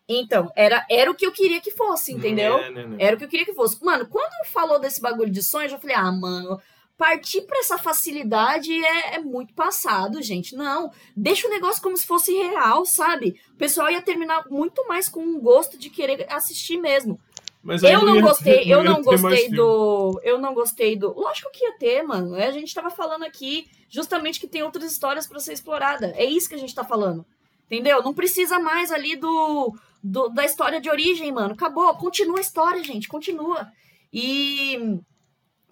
Então, 0.09 0.51
era, 0.55 0.87
era 0.91 1.11
o 1.11 1.15
que 1.15 1.27
eu 1.27 1.33
queria 1.33 1.61
que 1.61 1.71
fosse, 1.73 2.13
entendeu? 2.13 2.59
É, 2.59 2.71
né, 2.71 2.87
né. 2.87 2.97
Era 3.01 3.17
o 3.17 3.19
que 3.19 3.25
eu 3.25 3.29
queria 3.29 3.45
que 3.47 3.55
fosse. 3.55 3.85
Mano, 3.85 4.07
quando 4.07 4.47
falou 4.53 4.79
desse 4.79 5.01
bagulho 5.01 5.31
de 5.31 5.43
sonho, 5.43 5.65
eu 5.67 5.71
já 5.71 5.79
falei, 5.79 5.97
ah, 5.97 6.13
mano, 6.13 6.61
partir 6.97 7.43
pra 7.43 7.59
essa 7.59 7.77
facilidade 7.77 8.73
é, 8.73 9.17
é 9.17 9.19
muito 9.19 9.53
passado, 9.53 10.23
gente. 10.23 10.55
Não, 10.55 10.91
deixa 11.17 11.47
o 11.49 11.51
negócio 11.51 11.83
como 11.83 11.97
se 11.97 12.07
fosse 12.07 12.33
real, 12.33 12.87
sabe? 12.87 13.41
O 13.53 13.57
pessoal 13.57 13.91
ia 13.91 14.01
terminar 14.01 14.45
muito 14.49 14.87
mais 14.87 15.09
com 15.09 15.21
um 15.21 15.41
gosto 15.41 15.77
de 15.77 15.91
querer 15.91 16.25
assistir 16.33 16.77
mesmo. 16.79 17.19
Mas 17.63 17.83
Eu 17.83 18.03
não 18.05 18.21
gostei, 18.21 18.59
ter- 18.61 18.69
eu 18.69 18.85
não 18.85 19.03
ter 19.03 19.07
mais 19.09 19.21
gostei 19.23 19.41
filme. 19.41 19.57
do. 19.57 20.21
Eu 20.23 20.39
não 20.39 20.55
gostei 20.55 20.97
do. 20.97 21.13
Lógico 21.13 21.51
que 21.51 21.65
ia 21.65 21.77
ter, 21.77 22.01
mano. 22.05 22.37
A 22.37 22.51
gente 22.53 22.73
tava 22.73 22.91
falando 22.91 23.25
aqui 23.25 23.67
justamente 23.89 24.39
que 24.39 24.47
tem 24.47 24.63
outras 24.63 24.85
histórias 24.93 25.27
pra 25.27 25.41
ser 25.41 25.53
explorada. 25.53 26.13
É 26.17 26.25
isso 26.25 26.49
que 26.49 26.55
a 26.55 26.59
gente 26.59 26.73
tá 26.73 26.85
falando. 26.85 27.27
Entendeu? 27.67 28.01
Não 28.05 28.15
precisa 28.15 28.61
mais 28.61 28.93
ali 28.93 29.17
do, 29.17 29.75
do- 30.11 30.29
da 30.29 30.45
história 30.45 30.81
de 30.81 30.89
origem, 30.91 31.31
mano. 31.33 31.55
Acabou. 31.55 31.95
Continua 31.97 32.39
a 32.39 32.41
história, 32.41 32.83
gente. 32.85 33.09
Continua. 33.09 33.69
E. 34.13 34.99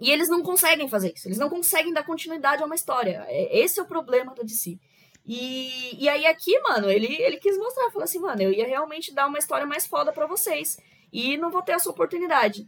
E 0.01 0.11
eles 0.11 0.29
não 0.29 0.43
conseguem 0.43 0.89
fazer 0.89 1.13
isso. 1.15 1.29
Eles 1.29 1.39
não 1.39 1.49
conseguem 1.49 1.93
dar 1.93 2.03
continuidade 2.05 2.63
a 2.63 2.67
uma 2.67 2.75
história. 2.75 3.25
É- 3.29 3.59
Esse 3.61 3.79
é 3.79 3.83
o 3.83 3.87
problema 3.87 4.35
da 4.35 4.43
DC. 4.43 4.79
E, 5.27 5.97
e 6.05 6.09
aí 6.09 6.27
aqui, 6.27 6.59
mano, 6.61 6.91
ele, 6.91 7.07
ele 7.23 7.39
quis 7.39 7.57
mostrar. 7.57 7.91
Falou 7.91 8.05
assim, 8.05 8.19
mano, 8.19 8.43
eu 8.43 8.53
ia 8.53 8.67
realmente 8.67 9.15
dar 9.15 9.27
uma 9.27 9.39
história 9.39 9.67
mais 9.67 9.87
foda 9.87 10.13
pra 10.13 10.27
vocês. 10.27 10.77
E 11.13 11.37
não 11.39 11.51
vou 11.51 11.63
ter 11.63 11.73
essa 11.73 11.89
oportunidade. 11.89 12.67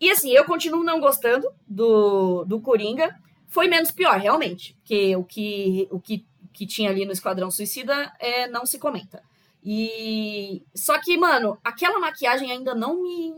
E 0.00 0.10
assim, 0.10 0.30
eu 0.30 0.44
continuo 0.44 0.82
não 0.82 0.98
gostando 0.98 1.48
do, 1.68 2.44
do 2.44 2.60
Coringa. 2.60 3.14
Foi 3.48 3.68
menos 3.68 3.90
pior, 3.92 4.18
realmente. 4.18 4.74
Porque 4.76 5.14
o 5.14 5.24
que, 5.24 5.86
o 5.90 6.00
que, 6.00 6.26
que 6.52 6.66
tinha 6.66 6.90
ali 6.90 7.04
no 7.04 7.12
Esquadrão 7.12 7.50
Suicida 7.50 8.12
é, 8.18 8.48
não 8.48 8.66
se 8.66 8.78
comenta. 8.78 9.22
E. 9.68 10.62
Só 10.76 10.96
que, 11.00 11.16
mano, 11.16 11.58
aquela 11.64 11.98
maquiagem 11.98 12.52
ainda 12.52 12.72
não 12.72 13.02
me. 13.02 13.34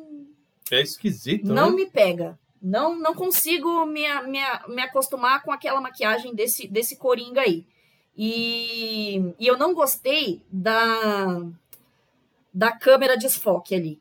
É 0.71 0.83
esquisito, 0.83 1.47
não 1.47 1.71
né? 1.71 1.77
me 1.77 1.87
pega. 1.87 2.39
Não, 2.61 2.95
não 2.99 3.15
consigo 3.15 3.87
me, 3.87 4.03
me, 4.25 4.41
me 4.69 4.83
acostumar 4.83 5.43
com 5.43 5.51
aquela 5.51 5.81
maquiagem 5.81 6.35
desse, 6.35 6.69
desse 6.69 6.97
Coringa 6.97 7.41
aí. 7.41 7.65
E, 8.15 9.33
e 9.39 9.47
eu 9.47 9.57
não 9.57 9.73
gostei 9.73 10.43
da, 10.53 11.41
da 12.53 12.73
câmera 12.73 13.17
desfoque 13.17 13.75
ali. 13.75 14.01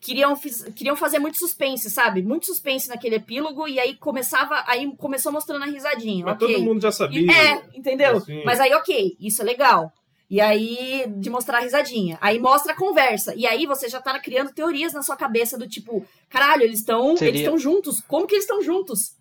Queriam, 0.00 0.36
fiz- 0.36 0.64
queriam 0.76 0.94
fazer 0.94 1.18
muito 1.18 1.38
suspense, 1.38 1.90
sabe? 1.90 2.22
Muito 2.22 2.46
suspense 2.46 2.88
naquele 2.88 3.16
epílogo, 3.16 3.66
e 3.66 3.80
aí 3.80 3.96
começava. 3.96 4.62
Aí 4.66 4.94
começou 4.96 5.32
mostrando 5.32 5.62
a 5.62 5.66
risadinha. 5.66 6.24
Mas 6.24 6.34
ok. 6.36 6.54
todo 6.54 6.64
mundo 6.64 6.80
já 6.80 6.88
E- 6.90 6.92
sabia. 6.92 7.32
É, 7.32 7.62
entendeu? 7.74 8.18
Assim. 8.18 8.42
Mas 8.44 8.60
aí, 8.60 8.72
ok, 8.74 9.16
isso 9.18 9.42
é 9.42 9.44
legal. 9.44 9.92
E 10.30 10.40
aí, 10.40 11.04
de 11.16 11.28
mostrar 11.28 11.58
a 11.58 11.60
risadinha. 11.60 12.16
Aí 12.20 12.38
mostra 12.38 12.72
a 12.72 12.76
conversa. 12.76 13.34
E 13.34 13.44
aí 13.46 13.66
você 13.66 13.88
já 13.88 14.00
tá 14.00 14.16
criando 14.20 14.52
teorias 14.52 14.92
na 14.92 15.02
sua 15.02 15.16
cabeça 15.16 15.58
do 15.58 15.68
tipo, 15.68 16.06
caralho, 16.28 16.62
eles 16.62 16.78
estão 16.78 17.16
Seria- 17.16 17.30
eles 17.30 17.40
estão 17.40 17.58
juntos. 17.58 18.00
Como 18.06 18.26
que 18.28 18.34
eles 18.36 18.44
estão 18.44 18.62
juntos? 18.62 19.16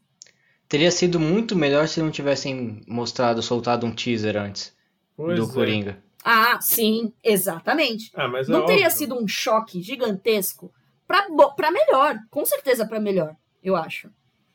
Teria 0.68 0.92
sido 0.92 1.20
muito 1.20 1.56
melhor 1.56 1.88
se 1.88 2.00
não 2.00 2.12
tivessem 2.12 2.82
mostrado, 2.88 3.42
soltado 3.42 3.88
um 3.88 3.92
teaser 3.96 4.38
antes 4.38 4.72
Pois 5.18 5.36
do 5.40 5.50
é. 5.50 5.54
Coringa. 5.54 6.04
Ah, 6.24 6.60
sim, 6.62 7.12
exatamente. 7.24 8.12
Ah, 8.14 8.28
mas 8.28 8.48
é 8.48 8.52
Não 8.52 8.66
teria 8.68 8.86
óbvio. 8.86 8.98
sido 9.00 9.16
um 9.18 9.28
choque 9.28 9.82
gigantesco 9.82 10.72
pra 11.08 11.72
melhor. 11.72 12.20
Com 12.30 12.46
certeza 12.46 12.86
pra 12.86 13.00
melhor, 13.00 13.36
eu 13.64 13.76
acho. 13.76 14.12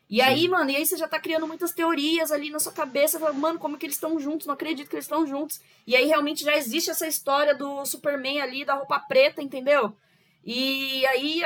E 0.09 0.21
aí, 0.21 0.47
mano, 0.49 0.71
e 0.71 0.77
aí 0.77 0.85
você 0.85 0.97
já 0.97 1.09
tá 1.09 1.19
criando 1.19 1.47
muitas 1.47 1.73
teorias 1.73 2.31
ali 2.31 2.51
na 2.51 2.59
sua 2.59 2.73
cabeça. 2.73 3.19
Fala, 3.19 3.33
mano, 3.33 3.59
como 3.59 3.79
que 3.79 3.87
eles 3.87 3.97
estão 3.97 4.19
juntos? 4.21 4.47
Não 4.47 4.55
acredito 4.55 4.89
que 4.89 4.95
eles 4.95 5.07
estão 5.07 5.27
juntos. 5.27 5.61
E 5.87 5.97
aí 5.97 6.07
realmente 6.07 6.45
já 6.45 6.55
existe 6.57 6.91
essa 6.91 7.07
história 7.07 7.55
do 7.55 7.85
Superman 7.87 8.41
ali, 8.41 8.65
da 8.65 8.75
roupa 8.75 9.01
preta, 9.01 9.43
entendeu? 9.43 9.97
E 10.45 11.07
aí 11.07 11.43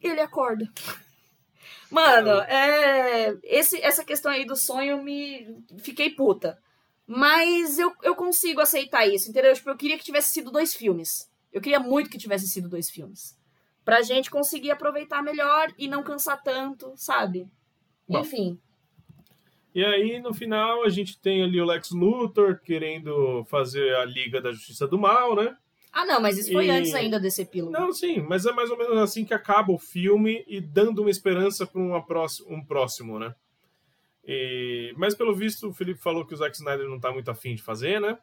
ele 0.00 0.20
acorda. 0.20 0.70
Mano, 1.90 2.40
é, 2.42 3.36
esse, 3.42 3.80
essa 3.82 4.04
questão 4.04 4.30
aí 4.30 4.44
do 4.44 4.54
sonho 4.54 5.02
me. 5.02 5.64
Fiquei 5.78 6.10
puta. 6.10 6.58
Mas 7.04 7.76
eu, 7.76 7.92
eu 8.04 8.14
consigo 8.14 8.60
aceitar 8.60 9.04
isso, 9.04 9.28
entendeu? 9.28 9.52
Tipo, 9.52 9.70
eu 9.70 9.76
queria 9.76 9.98
que 9.98 10.04
tivesse 10.04 10.32
sido 10.32 10.52
dois 10.52 10.72
filmes. 10.72 11.28
Eu 11.52 11.60
queria 11.60 11.80
muito 11.80 12.08
que 12.08 12.16
tivesse 12.16 12.46
sido 12.46 12.68
dois 12.68 12.88
filmes. 12.88 13.36
Pra 13.90 14.02
gente 14.02 14.30
conseguir 14.30 14.70
aproveitar 14.70 15.20
melhor 15.20 15.66
e 15.76 15.88
não 15.88 16.00
cansar 16.04 16.40
tanto, 16.40 16.92
sabe? 16.94 17.48
Bom. 18.08 18.20
Enfim. 18.20 18.56
E 19.74 19.84
aí, 19.84 20.20
no 20.20 20.32
final, 20.32 20.84
a 20.84 20.88
gente 20.88 21.20
tem 21.20 21.42
ali 21.42 21.60
o 21.60 21.64
Lex 21.64 21.90
Luthor 21.90 22.60
querendo 22.60 23.44
fazer 23.46 23.96
a 23.96 24.04
Liga 24.04 24.40
da 24.40 24.52
Justiça 24.52 24.86
do 24.86 24.96
Mal, 24.96 25.34
né? 25.34 25.56
Ah, 25.92 26.04
não, 26.04 26.20
mas 26.20 26.38
isso 26.38 26.52
foi 26.52 26.66
E- 26.66 26.70
antes 26.70 26.94
ainda 26.94 27.18
desse 27.18 27.42
epílogo. 27.42 27.72
Não, 27.72 27.92
sim, 27.92 28.20
mas 28.20 28.46
é 28.46 28.52
mais 28.52 28.70
ou 28.70 28.78
menos 28.78 28.96
assim 28.96 29.24
que 29.24 29.34
acaba 29.34 29.72
o 29.72 29.78
filme 29.78 30.44
e 30.46 30.60
dando 30.60 31.00
uma 31.00 31.10
esperança 31.10 31.66
para 31.66 31.80
um 31.80 32.64
próximo, 32.64 33.18
né? 33.18 33.34
E- 34.24 34.94
Mas 34.96 35.16
pelo 35.16 35.34
visto, 35.34 35.68
o 35.70 35.74
Felipe 35.74 36.00
falou 36.00 36.24
que 36.24 36.32
o 36.32 36.36
Zack 36.36 36.54
Snyder 36.54 36.86
não 36.88 37.00
tá 37.00 37.10
muito 37.10 37.28
afim 37.28 37.56
de 37.56 37.62
fazer, 37.64 38.00
né? 38.00 38.16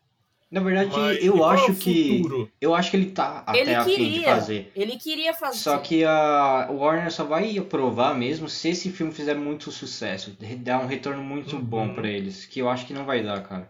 Na 0.49 0.61
verdade, 0.61 0.91
Mas, 0.97 1.23
eu 1.23 1.43
é 1.43 1.53
acho 1.53 1.75
que. 1.75 2.21
Eu 2.61 2.73
acho 2.73 2.89
que 2.91 2.95
ele 2.97 3.11
tá 3.11 3.43
até 3.45 3.59
Ele 3.59 3.75
a 3.75 3.83
fim 3.83 3.91
de 3.91 3.97
queria. 3.97 4.25
fazer. 4.33 4.71
Ele 4.75 4.95
queria 4.97 5.33
fazer. 5.33 5.57
Só 5.57 5.77
que 5.77 6.05
a 6.05 6.69
Warner 6.71 7.11
só 7.11 7.25
vai 7.25 7.57
aprovar 7.57 8.15
mesmo 8.17 8.47
se 8.47 8.69
esse 8.69 8.89
filme 8.89 9.11
fizer 9.11 9.35
muito 9.35 9.69
sucesso, 9.71 10.37
dar 10.59 10.79
um 10.79 10.87
retorno 10.87 11.21
muito 11.21 11.57
Uhum. 11.57 11.61
bom 11.61 11.93
pra 11.93 12.07
eles, 12.07 12.45
que 12.45 12.59
eu 12.61 12.69
acho 12.69 12.87
que 12.87 12.93
não 12.93 13.03
vai 13.05 13.21
dar, 13.21 13.43
cara. 13.43 13.69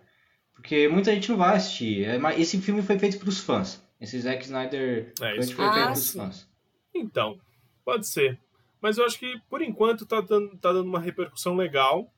Porque 0.54 0.88
muita 0.88 1.12
gente 1.14 1.30
não 1.30 1.38
vai 1.38 1.56
assistir. 1.56 2.04
É, 2.06 2.18
mas 2.20 2.40
esse 2.40 2.60
filme 2.62 2.84
foi 2.84 3.00
feito 3.00 3.18
pros 3.18 3.40
fãs. 3.40 3.84
Esse 4.00 4.20
Zack 4.20 4.44
Snyder 4.46 5.14
É, 5.20 5.42
foi 5.42 5.66
Ah, 5.66 5.72
feito 5.74 5.88
pros 5.94 6.04
sim. 6.10 6.20
fãs. 6.20 6.48
Então, 6.94 7.40
pode 7.84 8.08
ser. 8.08 8.40
Mas 8.80 9.00
eu 9.00 9.06
acho 9.06 9.18
que, 9.18 9.40
por 9.50 9.64
enquanto, 9.64 10.06
tá 10.06 10.22
dando, 10.22 10.56
tá 10.58 10.72
dando 10.72 10.88
uma 10.88 11.00
repercussão 11.00 11.56
legal. 11.56 12.14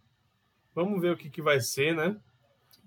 Vamos 0.76 1.02
ver 1.02 1.14
o 1.14 1.18
que, 1.18 1.30
que 1.30 1.42
vai 1.42 1.62
ser, 1.62 1.96
né? 1.96 2.18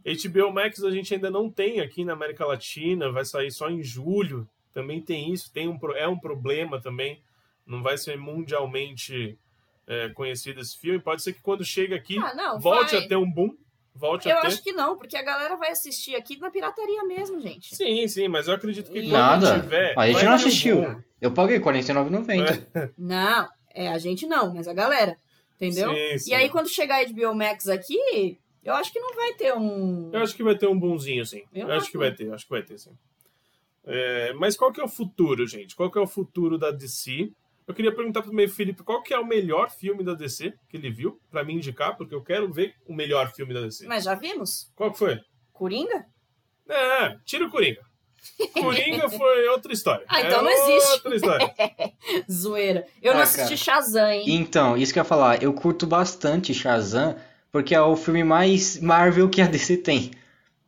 HBO 0.04 0.52
Max 0.52 0.82
a 0.82 0.90
gente 0.90 1.14
ainda 1.14 1.30
não 1.30 1.50
tem 1.50 1.80
aqui 1.80 2.04
na 2.04 2.12
América 2.12 2.44
Latina, 2.46 3.10
vai 3.10 3.24
sair 3.24 3.50
só 3.50 3.70
em 3.70 3.82
julho. 3.82 4.48
Também 4.72 5.00
tem 5.00 5.32
isso, 5.32 5.52
tem 5.52 5.68
um, 5.68 5.78
é 5.94 6.08
um 6.08 6.18
problema 6.18 6.80
também. 6.80 7.20
Não 7.66 7.82
vai 7.82 7.96
ser 7.98 8.16
mundialmente 8.18 9.38
é, 9.86 10.08
conhecido 10.10 10.60
esse 10.60 10.76
filme. 10.78 10.98
Pode 10.98 11.22
ser 11.22 11.32
que 11.32 11.40
quando 11.40 11.64
chega 11.64 11.94
aqui, 11.96 12.18
Ah, 12.18 12.34
não, 12.34 12.58
volte 12.60 12.94
vai. 12.96 13.04
a 13.04 13.08
ter 13.08 13.16
um 13.16 13.30
boom. 13.30 13.54
Volte 13.94 14.26
Eu 14.28 14.38
a 14.38 14.40
ter. 14.40 14.46
acho 14.46 14.62
que 14.62 14.72
não, 14.72 14.96
porque 14.96 15.16
a 15.16 15.22
galera 15.22 15.54
vai 15.56 15.70
assistir 15.70 16.14
aqui 16.16 16.38
na 16.38 16.50
pirataria 16.50 17.04
mesmo, 17.04 17.38
gente. 17.40 17.76
Sim, 17.76 18.08
sim, 18.08 18.26
mas 18.26 18.48
eu 18.48 18.54
acredito 18.54 18.90
que 18.90 19.00
quando 19.02 19.12
Nada. 19.12 19.60
tiver. 19.60 19.94
A 19.98 20.06
gente 20.06 20.14
vai 20.14 20.24
não 20.24 20.32
um 20.32 20.34
assistiu. 20.34 20.82
boom. 20.82 21.02
Eu 21.20 21.30
paguei 21.32 21.58
R$ 21.58 21.62
49,90. 21.64 22.92
Não, 22.96 23.48
é 23.74 23.88
a 23.88 23.98
gente 23.98 24.26
não, 24.26 24.52
mas 24.54 24.66
a 24.66 24.72
galera. 24.72 25.16
Entendeu? 25.56 25.94
Sim, 25.94 26.18
sim. 26.18 26.30
E 26.30 26.34
aí, 26.34 26.48
quando 26.48 26.68
chegar 26.68 27.00
a 27.00 27.04
HBO 27.04 27.34
Max 27.34 27.68
aqui, 27.68 28.38
eu 28.64 28.74
acho 28.74 28.92
que 28.92 29.00
não 29.00 29.14
vai 29.14 29.34
ter 29.34 29.54
um. 29.54 30.10
Eu 30.12 30.20
acho 30.20 30.34
que 30.36 30.42
vai 30.42 30.56
ter 30.56 30.66
um 30.68 30.78
bonzinho, 30.78 31.24
sim. 31.26 31.42
Eu 31.52 31.68
Eu, 31.68 31.74
acho 31.74 31.90
que 31.90 31.98
vai 31.98 32.12
ter, 32.14 32.32
acho 32.32 32.44
que 32.44 32.50
vai 32.50 32.62
ter, 32.62 32.78
sim. 32.78 32.96
É, 33.84 34.32
mas 34.34 34.56
qual 34.56 34.72
que 34.72 34.80
é 34.80 34.84
o 34.84 34.88
futuro, 34.88 35.46
gente? 35.46 35.74
Qual 35.74 35.90
que 35.90 35.98
é 35.98 36.00
o 36.00 36.06
futuro 36.06 36.56
da 36.56 36.70
DC? 36.70 37.32
Eu 37.66 37.74
queria 37.74 37.94
perguntar 37.94 38.22
pro 38.22 38.32
meio 38.32 38.48
Felipe 38.48 38.82
qual 38.82 39.02
que 39.02 39.14
é 39.14 39.18
o 39.18 39.26
melhor 39.26 39.70
filme 39.70 40.02
da 40.04 40.14
DC 40.14 40.52
que 40.68 40.76
ele 40.76 40.90
viu, 40.90 41.20
para 41.30 41.44
me 41.44 41.52
indicar, 41.54 41.96
porque 41.96 42.14
eu 42.14 42.22
quero 42.22 42.52
ver 42.52 42.74
o 42.86 42.94
melhor 42.94 43.32
filme 43.32 43.52
da 43.54 43.60
DC. 43.62 43.86
Mas 43.86 44.04
já 44.04 44.14
vimos? 44.14 44.70
Qual 44.76 44.92
que 44.92 44.98
foi? 44.98 45.20
Coringa? 45.52 46.06
É, 46.68 47.16
tira 47.24 47.46
o 47.46 47.50
Coringa. 47.50 47.82
Coringa 48.52 49.08
foi 49.08 49.48
outra 49.48 49.72
história. 49.72 50.04
Ah, 50.08 50.20
então 50.20 50.40
é 50.40 50.42
não 50.42 50.50
existe. 50.50 50.92
Outra 50.92 51.16
história. 51.16 51.54
Zoeira. 52.30 52.86
Eu 53.00 53.12
Ah, 53.12 53.14
não 53.16 53.22
assisti 53.22 53.64
cara. 53.64 53.80
Shazam, 53.80 54.08
hein? 54.10 54.24
Então, 54.28 54.76
isso 54.76 54.92
que 54.92 54.98
eu 54.98 55.02
ia 55.02 55.08
falar, 55.08 55.42
eu 55.42 55.52
curto 55.52 55.86
bastante 55.86 56.54
Shazam, 56.54 57.16
porque 57.52 57.74
é 57.74 57.80
o 57.80 57.94
filme 57.94 58.24
mais 58.24 58.80
Marvel 58.80 59.28
que 59.28 59.40
a 59.42 59.46
DC 59.46 59.76
tem. 59.76 60.10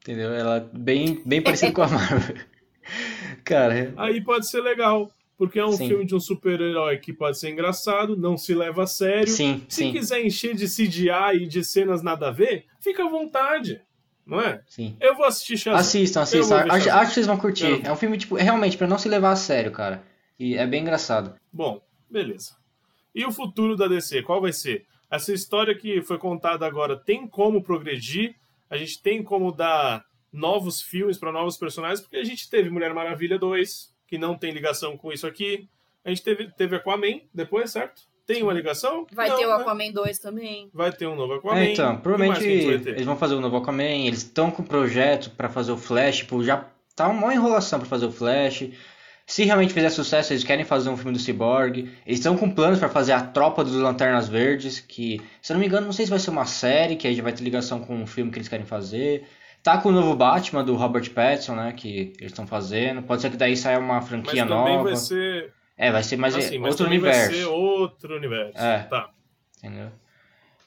Entendeu? 0.02 0.32
Ela 0.35 0.56
é 0.59 0.78
bem, 0.78 1.23
bem 1.24 1.40
parecido 1.43 1.73
com 1.73 1.82
a 1.82 1.89
Marvel. 1.89 2.36
Cara, 3.43 3.93
Aí 3.97 4.20
pode 4.23 4.47
ser 4.48 4.61
legal, 4.61 5.11
porque 5.36 5.59
é 5.59 5.65
um 5.65 5.73
Sim. 5.73 5.89
filme 5.89 6.05
de 6.05 6.15
um 6.15 6.20
super-herói 6.20 6.98
que 6.98 7.12
pode 7.12 7.39
ser 7.39 7.51
engraçado, 7.51 8.16
não 8.16 8.36
se 8.36 8.55
leva 8.55 8.82
a 8.85 8.86
sério. 8.86 9.28
sim, 9.28 9.65
Se 9.69 9.82
sim, 9.85 9.93
quiser 9.93 10.24
encher 10.24 10.55
de 10.55 10.66
CGI 10.66 11.43
e 11.43 11.47
de 11.47 11.65
cenas 11.65 12.02
nada 12.02 12.28
a 12.28 12.31
ver, 12.31 12.66
fica 12.81 13.05
à 13.05 13.09
vontade, 13.09 13.81
não 14.27 14.40
é? 14.40 14.61
sim. 14.69 14.97
Eu 15.01 15.15
vou 15.16 15.24
assistir 15.24 15.56
Shazam. 15.56 15.81
Assistam, 15.81 16.20
assistam. 16.23 16.56
Acho, 16.70 16.90
acho 16.90 17.09
que 17.09 17.15
vocês 17.15 17.27
vão 17.27 17.36
curtir. 17.39 17.66
Eu- 17.66 17.81
É 17.85 17.93
um 17.93 17.97
filme, 17.97 18.19
tipo, 18.19 18.35
realmente, 18.36 18.77
pra 18.77 18.86
não 18.86 18.98
se 18.98 19.09
levar 19.09 19.32
a 19.32 19.36
sério, 19.36 19.73
cara. 19.73 20.02
E 20.39 20.55
é 20.56 20.66
bem 20.66 20.82
engraçado. 20.82 21.35
Bom, 21.52 21.81
beleza. 22.11 22.56
E 23.15 23.24
o 23.24 23.31
futuro 23.32 23.77
da 23.77 23.86
DC, 23.86 24.23
qual 24.23 24.40
vai 24.40 24.52
ser? 24.52 24.85
Essa 25.10 25.32
história 25.32 25.74
que 25.74 26.02
foi 26.02 26.18
contada 26.18 26.66
agora 26.66 26.97
tem 26.97 27.26
como 27.26 27.62
progredir? 27.62 28.35
A 28.68 28.76
gente 28.76 29.01
tem 29.01 29.22
como 29.22 29.52
dar 29.52 30.05
novos 30.32 30.82
filmes 30.82 31.16
para 31.16 31.31
novos 31.31 31.56
personagens? 31.56 32.01
Porque 32.01 32.16
a 32.16 32.24
gente 32.24 32.51
teve 32.51 32.70
Mulher 32.70 32.93
Maravilha 32.93 33.39
2, 33.39 33.94
que 34.06 34.18
não 34.18 34.36
tem 34.36 34.52
ligação 34.52 34.97
com 34.97 35.12
isso 35.12 35.26
aqui. 35.26 35.68
A 36.05 36.09
gente 36.09 36.22
teve, 36.22 36.51
teve 36.51 36.76
Aquaman 36.76 37.20
depois, 37.32 37.70
certo? 37.70 38.02
Tem 38.26 38.43
uma 38.43 38.52
ligação? 38.52 39.06
Vai 39.12 39.28
Não, 39.28 39.36
ter 39.36 39.47
o 39.47 39.48
né? 39.56 39.62
Aquaman 39.62 39.93
2 39.93 40.18
também. 40.18 40.70
Vai 40.72 40.90
ter 40.90 41.06
um 41.06 41.14
novo 41.14 41.35
Aquaman. 41.35 41.59
É, 41.60 41.72
então, 41.72 41.97
provavelmente 41.98 42.44
eles 42.47 43.05
vão 43.05 43.16
fazer 43.16 43.35
o 43.35 43.40
novo 43.40 43.56
Aquaman, 43.59 44.06
eles 44.06 44.20
estão 44.20 44.51
com 44.51 44.62
o 44.62 44.66
projeto 44.66 45.31
pra 45.31 45.48
fazer 45.48 45.72
o 45.72 45.76
Flash, 45.76 46.18
tipo, 46.18 46.43
já 46.43 46.64
tá 46.97 47.09
uma 47.09 47.35
enrolação 47.35 47.78
pra 47.78 47.89
fazer 47.89 48.06
o 48.06 48.12
Flash. 48.12 48.70
Se 49.26 49.44
realmente 49.44 49.72
fizer 49.72 49.88
sucesso, 49.88 50.32
eles 50.32 50.44
querem 50.44 50.64
fazer 50.64 50.90
um 50.90 50.96
filme 50.96 51.12
do 51.12 51.18
Cyborg. 51.18 51.90
Eles 52.06 52.18
estão 52.18 52.36
com 52.36 52.51
planos 52.51 52.78
pra 52.78 52.90
fazer 52.90 53.12
a 53.12 53.22
Tropa 53.22 53.64
dos 53.64 53.74
Lanternas 53.74 54.28
Verdes, 54.28 54.80
que, 54.80 55.20
se 55.40 55.51
eu 55.51 55.55
não 55.55 55.60
me 55.60 55.66
engano, 55.66 55.86
não 55.86 55.92
sei 55.94 56.05
se 56.05 56.10
vai 56.10 56.18
ser 56.18 56.30
uma 56.30 56.44
série, 56.44 56.96
que 56.96 57.06
aí 57.06 57.14
já 57.14 57.22
vai 57.22 57.32
ter 57.32 57.42
ligação 57.42 57.80
com 57.80 57.96
um 57.96 58.06
filme 58.06 58.30
que 58.30 58.38
eles 58.38 58.48
querem 58.48 58.66
fazer. 58.66 59.26
Tá 59.62 59.78
com 59.78 59.88
o 59.88 59.92
novo 59.92 60.14
Batman 60.14 60.62
do 60.62 60.74
Robert 60.74 61.10
Pattinson, 61.10 61.55
né, 61.55 61.72
que 61.72 62.12
eles 62.18 62.32
estão 62.32 62.46
fazendo. 62.46 63.02
Pode 63.02 63.22
ser 63.22 63.30
que 63.30 63.36
daí 63.38 63.56
saia 63.56 63.78
uma 63.78 63.94
Mas 63.94 64.09
franquia 64.09 64.46
também 64.46 64.76
nova. 64.76 64.82
vai 64.90 64.96
ser. 64.96 65.52
É, 65.76 65.90
vai 65.90 66.02
ser 66.02 66.16
mais 66.18 66.36
assim, 66.36 66.59
mas 66.59 66.72
outro 66.72 66.84
também 66.84 66.98
universo. 66.98 67.30
vai 67.30 67.38
ser 67.38 67.46
outro 67.46 68.16
universo. 68.16 68.59
É. 68.59 68.78
Tá. 68.82 69.09
Entendeu? 69.59 69.90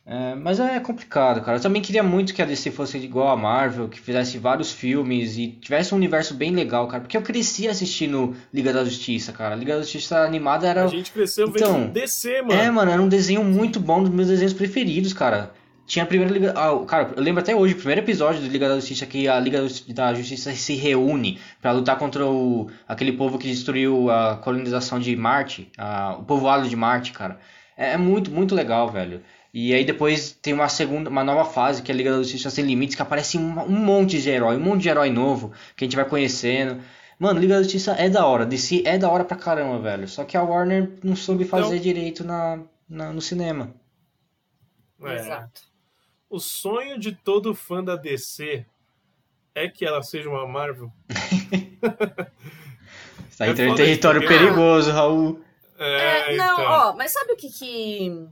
É, 0.10 0.36
mas 0.36 0.58
é 0.58 0.80
complicado, 0.80 1.42
cara. 1.42 1.58
Eu 1.58 1.62
também 1.62 1.82
queria 1.82 2.02
muito 2.02 2.34
que 2.34 2.42
a 2.42 2.46
DC 2.46 2.72
fosse 2.72 2.98
igual 2.98 3.28
a 3.28 3.36
Marvel, 3.36 3.90
que 3.90 4.00
fizesse 4.00 4.38
vários 4.38 4.72
filmes 4.72 5.38
e 5.38 5.48
tivesse 5.50 5.94
um 5.94 5.98
universo 5.98 6.34
bem 6.34 6.52
legal, 6.52 6.88
cara. 6.88 7.02
Porque 7.02 7.18
eu 7.18 7.22
cresci 7.22 7.68
assistindo 7.68 8.34
Liga 8.54 8.72
da 8.72 8.86
Justiça, 8.86 9.34
cara. 9.34 9.54
Liga 9.54 9.76
da 9.76 9.82
Justiça 9.82 10.20
animada 10.20 10.66
era. 10.66 10.86
A 10.86 10.88
gente 10.88 11.12
cresceu 11.12 11.50
Então, 11.50 11.74
vendo 11.82 11.92
DC, 11.92 12.42
mano. 12.42 12.54
É, 12.54 12.72
mano, 12.72 12.90
era 12.90 13.02
um 13.02 13.10
desenho 13.10 13.44
muito 13.44 13.82
bom, 13.82 14.00
um 14.00 14.04
dos 14.04 14.14
meus 14.14 14.30
desenhos 14.30 14.54
preferidos, 14.54 15.12
cara. 15.12 15.52
Tinha 15.86 16.04
a 16.04 16.08
primeira 16.08 16.32
Liga. 16.34 16.54
Ah, 16.56 16.86
cara, 16.86 17.12
eu 17.18 17.22
lembro 17.22 17.42
até 17.42 17.54
hoje, 17.54 17.74
o 17.74 17.78
primeiro 17.78 18.00
episódio 18.00 18.40
do 18.42 18.48
Liga 18.48 18.70
da 18.70 18.76
Justiça 18.76 19.06
que 19.06 19.28
a 19.28 19.38
Liga 19.42 19.62
da 19.90 20.14
Justiça 20.14 20.54
se 20.54 20.76
reúne 20.76 21.38
pra 21.62 21.74
lutar 21.74 21.98
contra 21.98 22.26
o, 22.26 22.70
aquele 22.88 23.12
povo 23.12 23.38
que 23.38 23.48
destruiu 23.48 24.10
a 24.10 24.38
colonização 24.38 25.00
de 25.00 25.14
Marte, 25.18 25.70
a- 25.78 26.16
o 26.18 26.24
povoado 26.24 26.68
de 26.70 26.76
Marte, 26.78 27.12
cara. 27.12 27.40
É, 27.78 27.92
é 27.94 27.98
muito, 27.98 28.32
muito 28.32 28.56
legal, 28.56 28.90
velho. 28.90 29.22
E 29.54 29.74
aí 29.74 29.84
depois 29.86 30.32
tem 30.42 30.54
uma 30.54 30.70
segunda, 30.70 31.10
uma 31.10 31.24
nova 31.24 31.46
fase 31.46 31.82
que 31.82 31.92
é 31.92 31.94
a 31.94 31.98
Liga 31.98 32.12
da 32.12 32.18
Justiça 32.18 32.50
Sem 32.50 32.66
Limites, 32.66 32.96
que 32.96 33.02
aparece 33.02 33.38
um, 33.38 33.60
um 33.62 33.70
monte 33.80 34.22
de 34.22 34.30
herói, 34.30 34.58
um 34.58 34.60
monte 34.60 34.82
de 34.84 34.90
herói 34.90 35.10
novo 35.10 35.52
que 35.76 35.84
a 35.84 35.88
gente 35.88 35.96
vai 35.96 36.06
conhecendo. 36.06 36.82
Mano, 37.18 37.40
Liga 37.40 37.56
da 37.56 37.64
Justiça 37.64 37.94
é 37.94 38.10
da 38.10 38.26
hora, 38.26 38.46
DC 38.46 38.84
é 38.86 38.98
da 38.98 39.10
hora 39.10 39.24
pra 39.26 39.36
caramba, 39.38 39.80
velho. 39.80 40.08
Só 40.08 40.24
que 40.24 40.38
a 40.38 40.44
Warner 40.44 40.92
não 41.04 41.16
soube 41.16 41.46
fazer 41.46 41.68
Então- 41.76 41.80
direito 41.80 42.24
na, 42.24 42.60
na- 42.88 43.12
no 43.12 43.22
cinema. 43.22 43.74
É. 45.04 45.16
Exato. 45.16 45.62
O 46.30 46.40
sonho 46.40 47.00
de 47.00 47.14
todo 47.14 47.56
fã 47.56 47.84
da 47.84 47.96
DC 47.96 48.66
é 49.56 49.68
que 49.70 49.86
ela 49.86 50.04
seja 50.04 50.30
uma 50.30 50.46
Marvel. 50.48 50.92
Tá 53.38 53.46
É 53.46 53.50
entrando 53.52 53.72
em 53.74 53.76
território 53.76 54.28
perigoso, 54.28 54.92
Raul. 54.92 55.40
É, 55.78 56.34
É, 56.34 56.36
não, 56.38 56.54
então. 56.54 56.66
ó, 56.66 56.96
mas 56.96 57.12
sabe 57.14 57.34
o 57.34 57.36
que 57.36 57.50
que. 57.52 58.28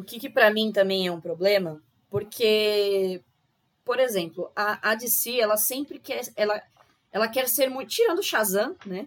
O 0.00 0.04
que 0.04 0.18
que 0.18 0.30
pra 0.30 0.50
mim 0.50 0.72
também 0.72 1.06
é 1.06 1.12
um 1.12 1.20
problema? 1.20 1.82
Porque, 2.08 3.20
por 3.84 4.00
exemplo, 4.00 4.50
a, 4.56 4.90
a 4.90 4.94
DC, 4.94 5.38
ela 5.38 5.56
sempre 5.56 5.98
quer. 5.98 6.22
Ela, 6.36 6.62
ela 7.12 7.28
quer 7.28 7.48
ser 7.48 7.68
muito. 7.68 7.90
Tirando 7.90 8.20
o 8.20 8.22
Shazam, 8.22 8.74
né? 8.86 9.06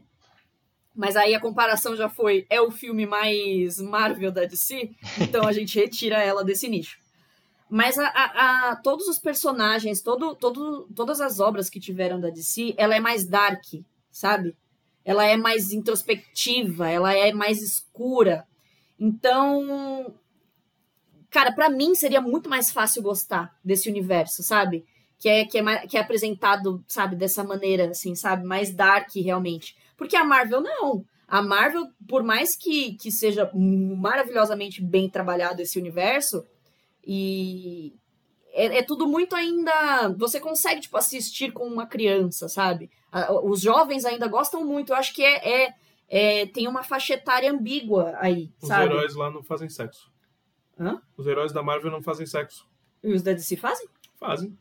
Mas 0.95 1.15
aí 1.15 1.33
a 1.33 1.39
comparação 1.39 1.95
já 1.95 2.07
foi. 2.07 2.45
É 2.49 2.61
o 2.61 2.69
filme 2.71 3.05
mais 3.05 3.79
Marvel 3.79 4.31
da 4.31 4.45
DC, 4.45 4.91
então 5.19 5.47
a 5.47 5.51
gente 5.53 5.79
retira 5.79 6.21
ela 6.21 6.43
desse 6.43 6.67
nicho. 6.69 6.97
Mas 7.69 7.97
a, 7.97 8.07
a- 8.07 8.69
a- 8.71 8.75
todos 8.75 9.07
os 9.07 9.17
personagens, 9.17 10.01
todo, 10.01 10.35
todo, 10.35 10.87
todas 10.95 11.19
as 11.19 11.39
obras 11.39 11.69
que 11.69 11.79
tiveram 11.79 12.19
da 12.19 12.29
DC, 12.29 12.75
ela 12.77 12.95
é 12.95 12.99
mais 12.99 13.25
dark, 13.25 13.63
sabe? 14.11 14.55
Ela 15.03 15.25
é 15.25 15.35
mais 15.35 15.71
introspectiva, 15.71 16.89
ela 16.89 17.13
é 17.15 17.33
mais 17.33 17.61
escura. 17.63 18.45
Então, 18.99 20.13
cara, 21.33 21.51
pra 21.51 21.69
mim 21.69 21.95
seria 21.95 22.21
muito 22.21 22.49
mais 22.49 22.71
fácil 22.71 23.01
gostar 23.01 23.53
desse 23.63 23.89
universo, 23.89 24.43
sabe? 24.43 24.85
Que 25.19 25.27
é, 25.29 25.45
que 25.45 25.57
é, 25.57 25.87
que 25.87 25.97
é 25.97 25.99
apresentado, 26.01 26.83
sabe, 26.87 27.15
dessa 27.15 27.43
maneira, 27.43 27.89
assim, 27.89 28.13
sabe? 28.15 28.45
Mais 28.45 28.73
dark, 28.73 29.09
realmente. 29.15 29.75
Porque 29.97 30.15
a 30.15 30.23
Marvel, 30.23 30.61
não. 30.61 31.03
A 31.27 31.41
Marvel, 31.41 31.87
por 32.07 32.21
mais 32.23 32.55
que, 32.55 32.93
que 32.95 33.09
seja 33.11 33.49
maravilhosamente 33.53 34.81
bem 34.83 35.09
trabalhado 35.09 35.61
esse 35.61 35.79
universo, 35.79 36.45
e 37.05 37.93
é, 38.53 38.77
é 38.79 38.83
tudo 38.83 39.07
muito 39.07 39.35
ainda. 39.35 40.09
Você 40.17 40.39
consegue, 40.39 40.81
tipo, 40.81 40.97
assistir 40.97 41.51
com 41.51 41.65
uma 41.65 41.87
criança, 41.87 42.47
sabe? 42.47 42.89
Os 43.43 43.61
jovens 43.61 44.05
ainda 44.05 44.27
gostam 44.27 44.63
muito. 44.65 44.91
Eu 44.91 44.97
acho 44.97 45.13
que 45.13 45.23
é, 45.23 45.63
é- 45.65 45.73
é- 46.09 46.45
tem 46.47 46.67
uma 46.67 46.83
faixa 46.83 47.13
etária 47.13 47.51
ambígua 47.51 48.13
aí, 48.19 48.51
Os 48.61 48.67
sabe? 48.67 48.85
heróis 48.85 49.15
lá 49.15 49.31
não 49.31 49.41
fazem 49.43 49.69
sexo. 49.69 50.11
Hã? 50.79 51.01
Os 51.17 51.27
heróis 51.27 51.51
da 51.51 51.61
Marvel 51.61 51.91
não 51.91 52.01
fazem 52.01 52.25
sexo. 52.25 52.67
E 53.03 53.13
os 53.13 53.21
da 53.21 53.33
DC 53.33 53.57
fazem? 53.57 53.87
Fazem. 54.15 54.57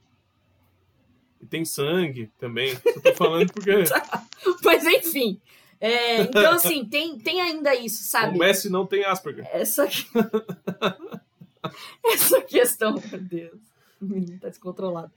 E 1.41 1.47
tem 1.47 1.65
sangue 1.65 2.31
também. 2.39 2.79
Eu 2.85 3.03
tô 3.03 3.15
falando 3.15 3.53
porque 3.53 3.71
Mas 4.65 4.87
enfim. 4.87 5.41
É, 5.81 6.21
então, 6.21 6.53
assim, 6.53 6.85
tem, 6.85 7.19
tem 7.19 7.41
ainda 7.41 7.75
isso, 7.75 8.03
o 8.03 8.05
sabe? 8.05 8.39
Messi 8.39 8.71
não 8.71 8.87
tem 8.87 9.05
Asperger. 9.05 9.49
Essa. 9.53 9.89
essa 12.05 12.41
questão, 12.43 13.03
meu 13.11 13.21
Deus. 13.21 13.61
O 14.01 14.05
menino 14.05 14.39
tá 14.39 14.49
descontrolado. 14.49 15.11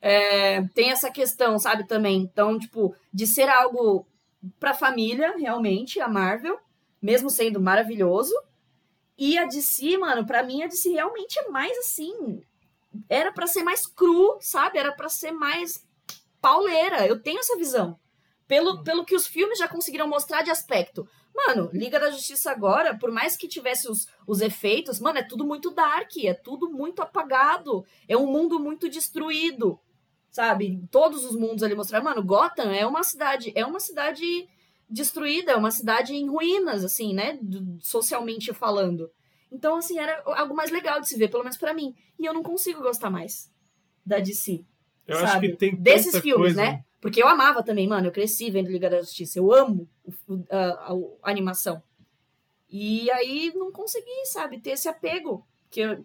É, 0.00 0.62
tem 0.68 0.92
essa 0.92 1.10
questão, 1.10 1.58
sabe, 1.58 1.84
também. 1.84 2.20
Então, 2.20 2.58
tipo, 2.58 2.94
de 3.12 3.26
ser 3.26 3.48
algo 3.48 4.06
pra 4.60 4.72
família, 4.72 5.36
realmente, 5.36 6.00
a 6.00 6.06
Marvel, 6.06 6.60
mesmo 7.02 7.28
sendo 7.28 7.60
maravilhoso. 7.60 8.34
E 9.16 9.38
a 9.38 9.44
DC, 9.44 9.96
mano, 9.98 10.26
pra 10.26 10.42
mim 10.42 10.62
a 10.62 10.66
DC 10.66 10.90
realmente 10.90 11.38
é 11.38 11.48
mais 11.48 11.76
assim. 11.78 12.42
Era 13.08 13.32
pra 13.32 13.46
ser 13.46 13.62
mais 13.62 13.86
cru, 13.86 14.38
sabe? 14.40 14.78
Era 14.78 14.92
pra 14.92 15.08
ser 15.08 15.32
mais 15.32 15.84
pauleira. 16.40 17.06
Eu 17.06 17.20
tenho 17.20 17.38
essa 17.38 17.56
visão. 17.56 17.98
Pelo, 18.46 18.82
pelo 18.82 19.04
que 19.04 19.14
os 19.14 19.26
filmes 19.26 19.58
já 19.58 19.66
conseguiram 19.66 20.06
mostrar 20.06 20.42
de 20.42 20.50
aspecto. 20.50 21.08
Mano, 21.34 21.70
Liga 21.72 21.98
da 21.98 22.10
Justiça 22.10 22.50
agora, 22.50 22.96
por 22.96 23.10
mais 23.10 23.36
que 23.36 23.48
tivesse 23.48 23.88
os, 23.88 24.06
os 24.26 24.40
efeitos, 24.40 25.00
mano, 25.00 25.18
é 25.18 25.22
tudo 25.22 25.44
muito 25.44 25.70
dark, 25.70 26.16
é 26.18 26.34
tudo 26.34 26.70
muito 26.70 27.02
apagado. 27.02 27.84
É 28.06 28.16
um 28.16 28.26
mundo 28.26 28.60
muito 28.60 28.88
destruído, 28.88 29.80
sabe? 30.30 30.86
Todos 30.90 31.24
os 31.24 31.34
mundos 31.34 31.64
ali 31.64 31.74
mostraram. 31.74 32.04
Mano, 32.04 32.22
Gotham 32.22 32.70
é 32.70 32.86
uma 32.86 33.02
cidade, 33.02 33.52
é 33.56 33.64
uma 33.66 33.80
cidade 33.80 34.48
destruída, 34.88 35.52
é 35.52 35.56
uma 35.56 35.70
cidade 35.70 36.14
em 36.14 36.28
ruínas, 36.28 36.84
assim, 36.84 37.12
né? 37.14 37.38
Socialmente 37.80 38.52
falando. 38.52 39.10
Então, 39.50 39.76
assim, 39.76 39.98
era 39.98 40.22
algo 40.26 40.54
mais 40.54 40.70
legal 40.70 41.00
de 41.00 41.08
se 41.08 41.16
ver, 41.16 41.28
pelo 41.28 41.42
menos 41.44 41.56
pra 41.56 41.72
mim. 41.74 41.94
E 42.18 42.24
eu 42.26 42.34
não 42.34 42.42
consigo 42.42 42.80
gostar 42.82 43.10
mais 43.10 43.50
da 44.04 44.18
DC. 44.18 44.64
Eu 45.06 45.16
acho 45.18 45.32
sabe? 45.32 45.50
que 45.50 45.56
tem 45.56 45.76
Desses 45.76 46.18
filmes, 46.18 46.54
coisa... 46.54 46.62
né? 46.62 46.84
Porque 47.00 47.22
eu 47.22 47.28
amava 47.28 47.62
também, 47.62 47.86
mano. 47.86 48.06
Eu 48.08 48.12
cresci 48.12 48.50
vendo 48.50 48.70
Liga 48.70 48.88
da 48.90 49.00
Justiça. 49.00 49.38
Eu 49.38 49.52
amo 49.52 49.88
a, 50.50 50.58
a- 50.58 50.92
a 51.22 51.30
animação. 51.30 51.82
E 52.68 53.10
aí 53.10 53.52
não 53.54 53.70
consegui, 53.70 54.24
sabe, 54.26 54.58
ter 54.60 54.70
esse 54.70 54.88
apego 54.88 55.46
que 55.70 55.80
eu, 55.80 56.04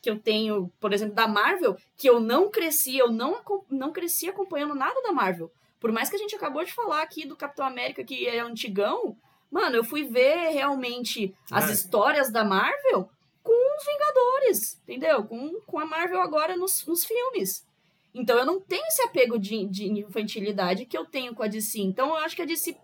que 0.00 0.08
eu 0.08 0.18
tenho, 0.18 0.72
por 0.80 0.92
exemplo, 0.92 1.14
da 1.14 1.26
Marvel, 1.28 1.76
que 1.96 2.08
eu 2.08 2.20
não 2.20 2.50
cresci, 2.50 2.96
eu 2.96 3.10
não, 3.10 3.42
não 3.68 3.92
cresci 3.92 4.28
acompanhando 4.28 4.74
nada 4.74 5.02
da 5.02 5.12
Marvel. 5.12 5.50
Por 5.80 5.92
mais 5.92 6.10
que 6.10 6.16
a 6.16 6.18
gente 6.18 6.34
acabou 6.34 6.64
de 6.64 6.72
falar 6.72 7.02
aqui 7.02 7.26
do 7.26 7.36
Capitão 7.36 7.66
América, 7.66 8.04
que 8.04 8.26
é 8.26 8.40
antigão, 8.40 9.16
Mano, 9.50 9.76
eu 9.76 9.84
fui 9.84 10.04
ver 10.04 10.50
realmente 10.50 11.34
as 11.50 11.70
é. 11.70 11.72
histórias 11.72 12.30
da 12.30 12.44
Marvel 12.44 13.08
com 13.42 13.76
os 13.76 13.84
Vingadores, 13.86 14.80
entendeu? 14.82 15.24
Com, 15.24 15.60
com 15.62 15.78
a 15.78 15.86
Marvel 15.86 16.20
agora 16.20 16.56
nos, 16.56 16.86
nos 16.86 17.04
filmes. 17.04 17.66
Então 18.14 18.36
eu 18.36 18.44
não 18.44 18.60
tenho 18.60 18.84
esse 18.86 19.02
apego 19.02 19.38
de, 19.38 19.66
de 19.66 19.86
infantilidade 19.86 20.84
que 20.84 20.96
eu 20.96 21.06
tenho 21.06 21.34
com 21.34 21.42
a 21.42 21.48
DC. 21.48 21.80
Então 21.80 22.10
eu 22.10 22.16
acho 22.16 22.36
que 22.36 22.42
a 22.42 22.46
DC 22.46 22.76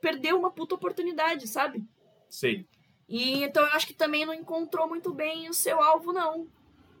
perdeu 0.00 0.38
uma 0.38 0.50
puta 0.50 0.74
oportunidade, 0.74 1.46
sabe? 1.46 1.82
Sim. 2.28 2.66
E 3.08 3.42
então 3.42 3.62
eu 3.62 3.72
acho 3.72 3.86
que 3.86 3.94
também 3.94 4.26
não 4.26 4.34
encontrou 4.34 4.86
muito 4.86 5.12
bem 5.12 5.48
o 5.48 5.54
seu 5.54 5.80
alvo, 5.82 6.12
não. 6.12 6.46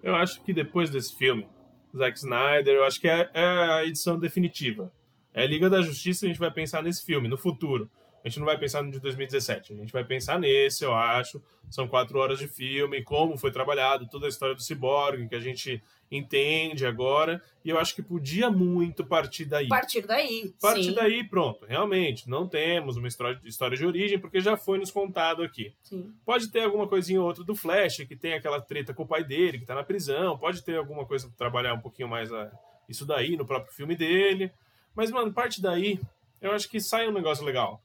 Eu 0.02 0.14
acho 0.14 0.42
que 0.42 0.52
depois 0.54 0.88
desse 0.88 1.14
filme, 1.14 1.46
Zack 1.94 2.18
Snyder, 2.18 2.76
eu 2.76 2.84
acho 2.84 3.00
que 3.00 3.08
é, 3.08 3.30
é 3.34 3.44
a 3.44 3.84
edição 3.84 4.18
definitiva. 4.18 4.90
É 5.34 5.46
Liga 5.46 5.68
da 5.68 5.82
Justiça, 5.82 6.24
a 6.24 6.28
gente 6.28 6.38
vai 6.38 6.50
pensar 6.50 6.82
nesse 6.82 7.04
filme, 7.04 7.28
no 7.28 7.36
futuro. 7.36 7.90
A 8.24 8.28
gente 8.28 8.38
não 8.38 8.46
vai 8.46 8.56
pensar 8.56 8.82
no 8.82 8.90
de 8.90 8.98
2017, 9.00 9.74
a 9.74 9.76
gente 9.76 9.92
vai 9.92 10.02
pensar 10.02 10.38
nesse, 10.38 10.82
eu 10.82 10.94
acho. 10.94 11.42
São 11.70 11.86
quatro 11.86 12.18
horas 12.18 12.38
de 12.38 12.48
filme, 12.48 13.02
como 13.02 13.36
foi 13.36 13.50
trabalhado, 13.50 14.08
toda 14.08 14.24
a 14.24 14.28
história 14.30 14.54
do 14.54 14.62
Cyborg, 14.62 15.28
que 15.28 15.34
a 15.34 15.40
gente 15.40 15.82
entende 16.10 16.86
agora. 16.86 17.42
E 17.62 17.68
eu 17.68 17.78
acho 17.78 17.94
que 17.94 18.02
podia 18.02 18.50
muito 18.50 19.04
partir 19.04 19.44
daí. 19.44 19.68
Partir 19.68 20.06
daí. 20.06 20.54
Partir 20.58 20.84
sim. 20.84 20.94
daí, 20.94 21.22
pronto. 21.24 21.66
Realmente, 21.66 22.26
não 22.26 22.48
temos 22.48 22.96
uma 22.96 23.08
história, 23.08 23.38
história 23.44 23.76
de 23.76 23.84
origem, 23.84 24.18
porque 24.18 24.40
já 24.40 24.56
foi 24.56 24.78
nos 24.78 24.90
contado 24.90 25.42
aqui. 25.42 25.74
Sim. 25.82 26.10
Pode 26.24 26.50
ter 26.50 26.62
alguma 26.62 26.88
coisinha 26.88 27.20
ou 27.20 27.26
outra 27.26 27.44
do 27.44 27.54
Flash, 27.54 28.04
que 28.08 28.16
tem 28.16 28.32
aquela 28.32 28.60
treta 28.60 28.94
com 28.94 29.02
o 29.02 29.06
pai 29.06 29.22
dele, 29.22 29.58
que 29.58 29.66
tá 29.66 29.74
na 29.74 29.84
prisão. 29.84 30.38
Pode 30.38 30.62
ter 30.62 30.76
alguma 30.76 31.04
coisa 31.04 31.26
para 31.26 31.36
trabalhar 31.36 31.74
um 31.74 31.80
pouquinho 31.80 32.08
mais 32.08 32.32
a, 32.32 32.50
isso 32.88 33.04
daí 33.04 33.36
no 33.36 33.44
próprio 33.44 33.74
filme 33.74 33.94
dele. 33.94 34.50
Mas, 34.94 35.10
mano, 35.10 35.32
parte 35.32 35.60
daí, 35.60 36.00
eu 36.40 36.52
acho 36.52 36.68
que 36.68 36.80
sai 36.80 37.08
um 37.08 37.12
negócio 37.12 37.44
legal 37.44 37.82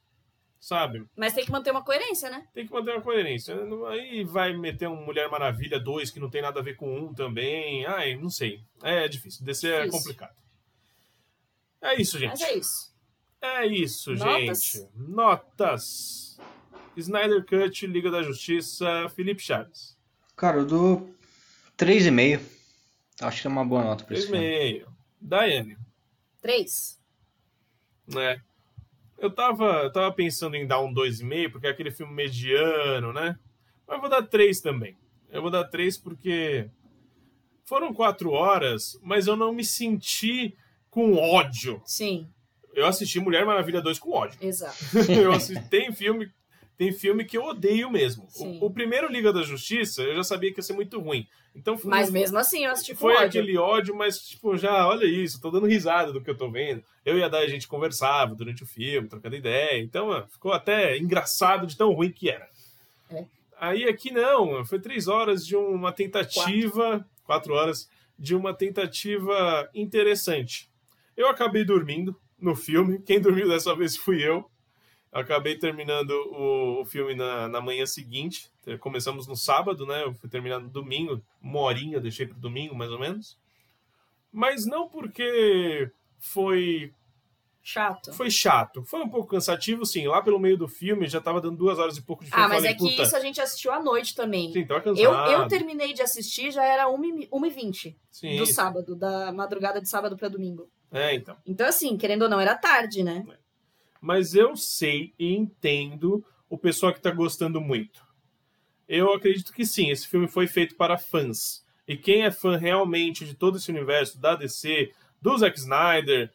sabe? 0.59 1.05
Mas 1.15 1.33
tem 1.33 1.45
que 1.45 1.51
manter 1.51 1.71
uma 1.71 1.83
coerência, 1.83 2.29
né? 2.29 2.45
Tem 2.53 2.67
que 2.67 2.73
manter 2.73 2.91
uma 2.91 3.01
coerência. 3.01 3.55
Aí 3.89 4.23
vai 4.23 4.55
meter 4.55 4.87
um 4.89 5.05
Mulher 5.05 5.29
Maravilha 5.29 5.79
2 5.79 6.11
que 6.11 6.19
não 6.19 6.29
tem 6.29 6.41
nada 6.41 6.59
a 6.59 6.63
ver 6.63 6.75
com 6.75 6.99
um 6.99 7.13
também. 7.13 7.85
Ai, 7.85 8.15
não 8.15 8.29
sei. 8.29 8.61
É 8.83 9.07
difícil. 9.07 9.45
DC 9.45 9.67
é 9.67 9.89
complicado. 9.89 10.35
É 11.81 11.99
isso, 11.99 12.19
gente. 12.19 12.31
Mas 12.31 12.41
é 12.41 12.57
isso. 12.57 12.89
É 13.41 13.65
isso, 13.65 14.11
Notas? 14.13 14.63
gente. 14.63 14.89
Notas. 14.95 16.39
Snyder 16.97 17.45
Cut, 17.45 17.87
Liga 17.87 18.11
da 18.11 18.21
Justiça, 18.21 19.07
Felipe 19.15 19.41
Chaves. 19.41 19.97
Cara, 20.35 20.57
eu 20.57 20.65
dou 20.65 21.15
3,5. 21.77 22.41
Acho 23.21 23.41
que 23.41 23.47
é 23.47 23.49
uma 23.49 23.63
boa 23.63 23.83
nota 23.83 24.03
pra 24.03 24.17
esse 24.17 24.29
3,5. 24.29 24.85
Daiane. 25.21 25.77
3. 26.41 26.98
É. 28.17 28.39
Eu 29.17 29.29
tava, 29.29 29.83
eu 29.83 29.91
tava 29.91 30.11
pensando 30.13 30.55
em 30.55 30.65
dar 30.65 30.79
um 30.79 30.93
2,5, 30.93 31.51
porque 31.51 31.67
é 31.67 31.69
aquele 31.69 31.91
filme 31.91 32.13
mediano, 32.13 33.11
né? 33.11 33.37
Mas 33.85 33.95
eu 33.95 34.01
vou 34.01 34.09
dar 34.09 34.23
3 34.23 34.61
também. 34.61 34.97
Eu 35.29 35.41
vou 35.41 35.51
dar 35.51 35.65
3 35.65 35.97
porque 35.97 36.69
foram 37.65 37.93
4 37.93 38.31
horas, 38.31 38.97
mas 39.03 39.27
eu 39.27 39.35
não 39.35 39.53
me 39.53 39.63
senti 39.63 40.55
com 40.89 41.15
ódio. 41.15 41.81
Sim. 41.85 42.27
Eu 42.73 42.85
assisti 42.87 43.19
Mulher 43.19 43.45
Maravilha 43.45 43.81
2 43.81 43.99
com 43.99 44.11
ódio. 44.11 44.37
Exato. 44.41 44.77
eu 45.11 45.31
assisti, 45.31 45.63
tem 45.69 45.91
filme 45.91 46.31
tem 46.79 46.93
filme 46.93 47.25
que 47.25 47.37
eu 47.37 47.43
odeio 47.43 47.91
mesmo. 47.91 48.25
O, 48.37 48.67
o, 48.67 48.71
primeiro 48.71 49.11
Liga 49.11 49.33
da 49.33 49.41
Justiça, 49.41 50.01
eu 50.01 50.15
já 50.15 50.23
sabia 50.23 50.49
que 50.53 50.59
ia 50.59 50.63
ser 50.63 50.71
muito 50.71 50.97
ruim. 50.97 51.27
Então 51.53 51.77
foi, 51.77 51.91
Mas 51.91 52.09
mesmo 52.09 52.37
assim, 52.37 52.63
eu 52.63 52.71
assisti 52.71 52.95
Foi 52.95 53.15
ódio. 53.15 53.25
aquele 53.25 53.57
ódio, 53.57 53.93
mas 53.93 54.19
tipo, 54.19 54.55
já, 54.55 54.87
olha 54.87 55.03
isso, 55.05 55.41
tô 55.41 55.51
dando 55.51 55.65
risada 55.65 56.13
do 56.13 56.21
que 56.21 56.29
eu 56.29 56.37
tô 56.37 56.49
vendo. 56.49 56.81
Eu 57.05 57.17
e 57.17 57.23
a 57.23 57.27
Dai, 57.27 57.43
a 57.43 57.49
gente 57.49 57.67
conversava 57.67 58.33
durante 58.33 58.63
o 58.63 58.65
filme, 58.65 59.09
trocando 59.09 59.35
ideia. 59.35 59.77
Então, 59.83 60.25
ficou 60.29 60.53
até 60.53 60.97
engraçado 60.97 61.67
de 61.67 61.75
tão 61.75 61.91
ruim 61.91 62.13
que 62.13 62.29
era. 62.29 62.47
É. 63.11 63.25
Aí 63.59 63.83
aqui 63.83 64.09
não, 64.09 64.63
foi 64.63 64.79
três 64.79 65.09
horas 65.09 65.45
de 65.45 65.57
uma 65.57 65.91
tentativa, 65.91 66.91
quatro. 66.91 67.05
quatro 67.25 67.53
horas, 67.55 67.89
de 68.17 68.33
uma 68.33 68.53
tentativa 68.53 69.69
interessante. 69.75 70.69
Eu 71.17 71.27
acabei 71.27 71.65
dormindo 71.65 72.15
no 72.39 72.55
filme, 72.55 73.01
quem 73.01 73.19
dormiu 73.19 73.49
dessa 73.49 73.75
vez 73.75 73.97
fui 73.97 74.25
eu. 74.25 74.49
Acabei 75.11 75.57
terminando 75.57 76.11
o, 76.11 76.81
o 76.81 76.85
filme 76.85 77.15
na, 77.15 77.47
na 77.47 77.61
manhã 77.61 77.85
seguinte. 77.85 78.51
Começamos 78.79 79.27
no 79.27 79.35
sábado, 79.35 79.85
né? 79.85 80.03
Eu 80.03 80.13
fui 80.13 80.29
terminar 80.29 80.59
no 80.59 80.69
domingo, 80.69 81.21
uma 81.41 81.59
horinha, 81.61 81.99
deixei 81.99 82.27
para 82.27 82.37
domingo, 82.37 82.75
mais 82.75 82.91
ou 82.91 82.99
menos. 82.99 83.37
Mas 84.31 84.65
não 84.67 84.87
porque 84.87 85.89
foi 86.19 86.93
Chato. 87.61 88.13
Foi 88.13 88.31
chato. 88.31 88.83
Foi 88.83 89.01
um 89.01 89.09
pouco 89.09 89.27
cansativo, 89.27 89.85
sim. 89.85 90.07
Lá 90.07 90.21
pelo 90.21 90.39
meio 90.39 90.57
do 90.57 90.67
filme 90.67 91.07
já 91.07 91.21
tava 91.21 91.39
dando 91.39 91.57
duas 91.57 91.77
horas 91.77 91.97
e 91.97 92.01
pouco 92.01 92.23
de 92.23 92.31
filme. 92.31 92.43
Ah, 92.43 92.47
mas 92.47 92.57
falei, 92.57 92.71
é 92.71 92.73
que 92.73 93.01
isso 93.01 93.15
a 93.15 93.19
gente 93.19 93.39
assistiu 93.39 93.71
à 93.71 93.79
noite 93.79 94.15
também. 94.15 94.51
Sim, 94.51 94.65
tava 94.65 94.81
cansado. 94.81 95.03
Eu, 95.03 95.41
eu 95.41 95.47
terminei 95.47 95.93
de 95.93 96.01
assistir, 96.01 96.51
já 96.51 96.63
era 96.63 96.87
1h20 96.87 97.95
do 98.39 98.45
sábado, 98.47 98.95
da 98.95 99.31
madrugada 99.31 99.79
de 99.79 99.87
sábado 99.87 100.17
para 100.17 100.29
domingo. 100.29 100.67
É, 100.91 101.13
então. 101.13 101.37
Então, 101.45 101.67
assim, 101.67 101.95
querendo 101.95 102.23
ou 102.23 102.29
não, 102.29 102.39
era 102.39 102.55
tarde, 102.55 103.03
né? 103.03 103.23
É 103.27 103.37
mas 104.01 104.33
eu 104.33 104.55
sei 104.55 105.13
e 105.17 105.35
entendo 105.35 106.23
o 106.49 106.57
pessoal 106.57 106.91
que 106.91 106.99
está 106.99 107.11
gostando 107.11 107.61
muito. 107.61 108.07
Eu 108.87 109.13
acredito 109.13 109.53
que 109.53 109.65
sim, 109.65 109.91
esse 109.91 110.07
filme 110.07 110.27
foi 110.27 110.47
feito 110.47 110.75
para 110.75 110.97
fãs. 110.97 111.63
E 111.87 111.95
quem 111.95 112.23
é 112.23 112.31
fã 112.31 112.57
realmente 112.57 113.25
de 113.25 113.35
todo 113.35 113.57
esse 113.57 113.69
universo, 113.69 114.19
da 114.19 114.35
DC, 114.35 114.91
do 115.21 115.37
Zack 115.37 115.57
Snyder, 115.57 116.31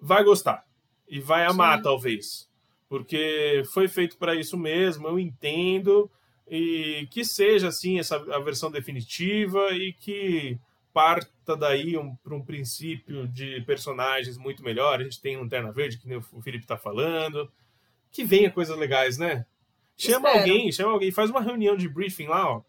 vai 0.00 0.24
gostar. 0.24 0.64
E 1.08 1.20
vai 1.20 1.44
amar, 1.44 1.78
sim. 1.78 1.82
talvez. 1.82 2.48
Porque 2.88 3.62
foi 3.72 3.88
feito 3.88 4.16
para 4.16 4.34
isso 4.34 4.56
mesmo, 4.56 5.06
eu 5.08 5.18
entendo. 5.18 6.10
E 6.46 7.06
que 7.10 7.24
seja, 7.24 7.68
assim, 7.68 7.98
essa, 7.98 8.16
a 8.16 8.38
versão 8.38 8.70
definitiva 8.70 9.72
e 9.72 9.92
que 9.92 10.58
parta 10.98 11.56
daí 11.56 11.96
um, 11.96 12.16
para 12.16 12.34
um 12.34 12.44
princípio 12.44 13.28
de 13.28 13.60
personagens 13.60 14.36
muito 14.36 14.64
melhor. 14.64 14.98
A 14.98 15.04
gente 15.04 15.20
tem 15.20 15.36
um 15.36 15.48
Terna 15.48 15.70
Verde, 15.70 15.96
que 15.96 16.08
nem 16.08 16.18
o 16.18 16.42
Felipe 16.42 16.64
está 16.64 16.76
falando. 16.76 17.48
Que 18.10 18.24
venha 18.24 18.50
coisas 18.50 18.76
legais, 18.76 19.16
né? 19.16 19.46
Chama 19.96 20.28
Espero. 20.28 20.38
alguém, 20.38 20.72
chama 20.72 20.92
alguém, 20.92 21.12
faz 21.12 21.30
uma 21.30 21.40
reunião 21.40 21.76
de 21.76 21.88
briefing 21.88 22.26
lá, 22.26 22.50
ó. 22.50 22.62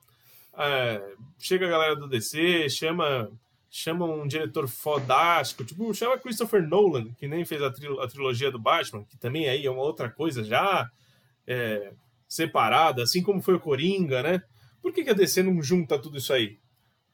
É, 0.55 1.15
chega 1.39 1.65
a 1.65 1.69
galera 1.69 1.95
do 1.95 2.07
DC, 2.07 2.69
chama 2.69 3.31
chama 3.71 4.05
um 4.05 4.27
diretor 4.27 4.67
fodástico, 4.67 5.63
tipo, 5.63 5.91
chama 5.93 6.17
Christopher 6.17 6.61
Nolan, 6.67 7.11
que 7.13 7.27
nem 7.27 7.45
fez 7.45 7.61
a, 7.63 7.71
tril 7.71 7.99
a 7.99 8.07
trilogia 8.07 8.51
do 8.51 8.59
Batman, 8.59 9.03
que 9.05 9.17
também 9.17 9.49
aí 9.49 9.65
é 9.65 9.71
uma 9.71 9.83
outra 9.83 10.09
coisa 10.09 10.43
já 10.43 10.89
é, 11.47 11.93
separada, 12.27 13.01
assim 13.03 13.23
como 13.23 13.41
foi 13.41 13.55
o 13.55 13.59
Coringa, 13.59 14.21
né? 14.21 14.43
Por 14.81 14.93
que, 14.93 15.03
que 15.03 15.09
a 15.09 15.13
DC 15.13 15.41
não 15.41 15.61
junta 15.63 15.97
tudo 15.97 16.17
isso 16.17 16.31
aí? 16.31 16.59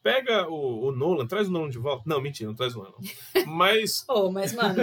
Pega 0.05 0.47
o, 0.47 0.85
o, 0.85 0.91
Nolan, 0.91 1.25
traz 1.25 1.47
o 1.47 1.51
Nolan 1.51 1.67
de 1.67 1.79
volta. 1.79 2.03
Não, 2.05 2.21
mentira, 2.21 2.47
não 2.47 2.55
traz 2.55 2.75
o 2.75 2.77
Nolan. 2.77 2.93
Mas. 3.47 4.05
oh, 4.07 4.29
mas, 4.29 4.53
mano, 4.53 4.75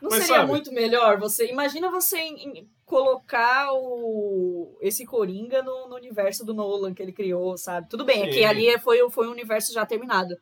não 0.00 0.08
mas 0.08 0.22
seria 0.22 0.36
sabe... 0.36 0.46
muito 0.52 0.72
melhor 0.72 1.18
você. 1.18 1.50
Imagina 1.50 1.90
você 1.90 2.18
em, 2.18 2.58
em, 2.60 2.70
colocar 2.84 3.72
o, 3.72 4.78
esse 4.80 5.04
Coringa 5.04 5.64
no, 5.64 5.88
no, 5.88 5.96
universo 5.96 6.46
do 6.46 6.54
Nolan 6.54 6.94
que 6.94 7.02
ele 7.02 7.10
criou, 7.10 7.58
sabe? 7.58 7.88
Tudo 7.88 8.04
bem, 8.04 8.18
Sim. 8.18 8.22
é 8.22 8.32
que 8.32 8.44
ali 8.44 8.78
foi, 8.78 9.10
foi 9.10 9.26
um 9.26 9.32
universo 9.32 9.72
já 9.72 9.84
terminado. 9.84 10.34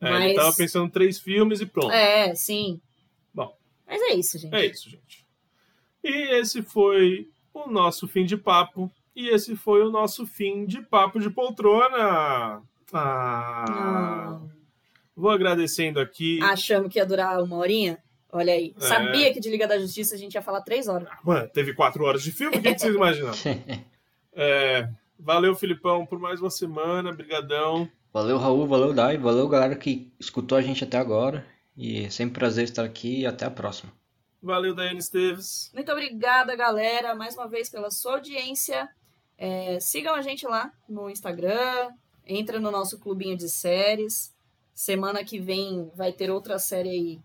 É, 0.00 0.10
mas... 0.10 0.24
Ele 0.24 0.34
tava 0.34 0.56
pensando 0.56 0.90
três 0.90 1.20
filmes 1.20 1.60
e 1.60 1.66
pronto. 1.66 1.92
É, 1.92 2.34
sim. 2.34 2.80
Bom. 3.32 3.56
Mas 3.86 4.02
é 4.02 4.14
isso, 4.14 4.36
gente. 4.36 4.52
É 4.52 4.66
isso, 4.66 4.90
gente. 4.90 5.24
E 6.02 6.40
esse 6.40 6.60
foi 6.60 7.28
o 7.54 7.70
nosso 7.70 8.08
fim 8.08 8.24
de 8.24 8.36
papo. 8.36 8.90
E 9.14 9.28
esse 9.28 9.54
foi 9.54 9.84
o 9.84 9.92
nosso 9.92 10.26
fim 10.26 10.66
de 10.66 10.82
papo 10.82 11.20
de 11.20 11.30
poltrona. 11.30 12.64
Ah, 12.92 14.40
Vou 15.16 15.30
agradecendo 15.30 16.00
aqui. 16.00 16.38
Achamos 16.42 16.90
que 16.90 16.98
ia 16.98 17.04
durar 17.04 17.42
uma 17.42 17.56
horinha? 17.56 17.98
Olha 18.32 18.54
aí. 18.54 18.74
É. 18.76 18.80
Sabia 18.80 19.32
que 19.32 19.40
de 19.40 19.50
Liga 19.50 19.66
da 19.66 19.78
Justiça 19.78 20.14
a 20.14 20.18
gente 20.18 20.34
ia 20.34 20.42
falar 20.42 20.62
três 20.62 20.88
horas. 20.88 21.08
Mano, 21.22 21.48
teve 21.48 21.74
quatro 21.74 22.04
horas 22.04 22.22
de 22.22 22.32
filme? 22.32 22.56
O 22.56 22.62
que, 22.62 22.78
vocês 22.78 22.94
imaginam? 22.94 23.32
é, 24.32 24.88
valeu, 25.18 25.54
Filipão, 25.54 26.06
por 26.06 26.18
mais 26.18 26.40
uma 26.40 26.50
semana. 26.50 27.12
Brigadão. 27.12 27.88
Valeu, 28.12 28.38
Raul. 28.38 28.66
Valeu, 28.66 28.94
Dai. 28.94 29.18
Valeu, 29.18 29.48
galera 29.48 29.76
que 29.76 30.12
escutou 30.18 30.56
a 30.56 30.62
gente 30.62 30.84
até 30.84 30.96
agora. 30.96 31.44
E 31.76 32.04
é 32.04 32.10
sempre 32.10 32.38
prazer 32.38 32.64
estar 32.64 32.84
aqui 32.84 33.20
e 33.20 33.26
até 33.26 33.44
a 33.44 33.50
próxima. 33.50 33.92
Valeu, 34.42 34.74
Daiane 34.74 35.00
Esteves. 35.00 35.70
Muito 35.74 35.92
obrigada, 35.92 36.56
galera, 36.56 37.14
mais 37.14 37.34
uma 37.34 37.46
vez 37.46 37.68
pela 37.68 37.90
sua 37.90 38.14
audiência. 38.14 38.88
É, 39.36 39.78
sigam 39.80 40.14
a 40.14 40.22
gente 40.22 40.46
lá 40.46 40.72
no 40.88 41.10
Instagram, 41.10 41.90
Entra 42.26 42.60
no 42.60 42.70
nosso 42.70 42.98
clubinho 42.98 43.36
de 43.36 43.48
séries. 43.48 44.34
Semana 44.74 45.24
que 45.24 45.38
vem 45.38 45.90
vai 45.94 46.12
ter 46.12 46.30
outra 46.30 46.58
série 46.58 46.88
aí 46.88 47.20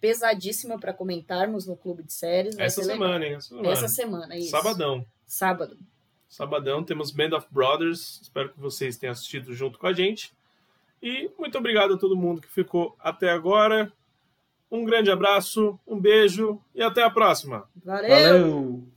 pesadíssima 0.00 0.78
para 0.78 0.92
comentarmos 0.92 1.66
no 1.66 1.76
clube 1.76 2.02
de 2.02 2.12
séries. 2.12 2.58
Essa 2.58 2.82
semana, 2.82 3.24
hein? 3.24 3.34
Essa 3.34 3.48
semana. 3.48 3.68
Essa 3.70 3.88
semana, 3.88 4.36
isso. 4.36 4.50
Sabadão. 4.50 5.06
Sábado. 5.26 5.78
Sabadão 6.28 6.82
temos 6.82 7.10
Band 7.10 7.36
of 7.36 7.46
Brothers. 7.50 8.20
Espero 8.22 8.52
que 8.52 8.58
vocês 8.58 8.96
tenham 8.96 9.12
assistido 9.12 9.54
junto 9.54 9.78
com 9.78 9.86
a 9.86 9.92
gente. 9.92 10.32
E 11.02 11.30
muito 11.38 11.56
obrigado 11.56 11.94
a 11.94 11.98
todo 11.98 12.16
mundo 12.16 12.40
que 12.40 12.48
ficou 12.48 12.96
até 12.98 13.30
agora. 13.30 13.92
Um 14.70 14.84
grande 14.84 15.10
abraço, 15.10 15.78
um 15.86 16.00
beijo 16.00 16.60
e 16.74 16.82
até 16.82 17.02
a 17.02 17.10
próxima. 17.10 17.68
Valeu. 17.84 18.08
Valeu. 18.08 18.91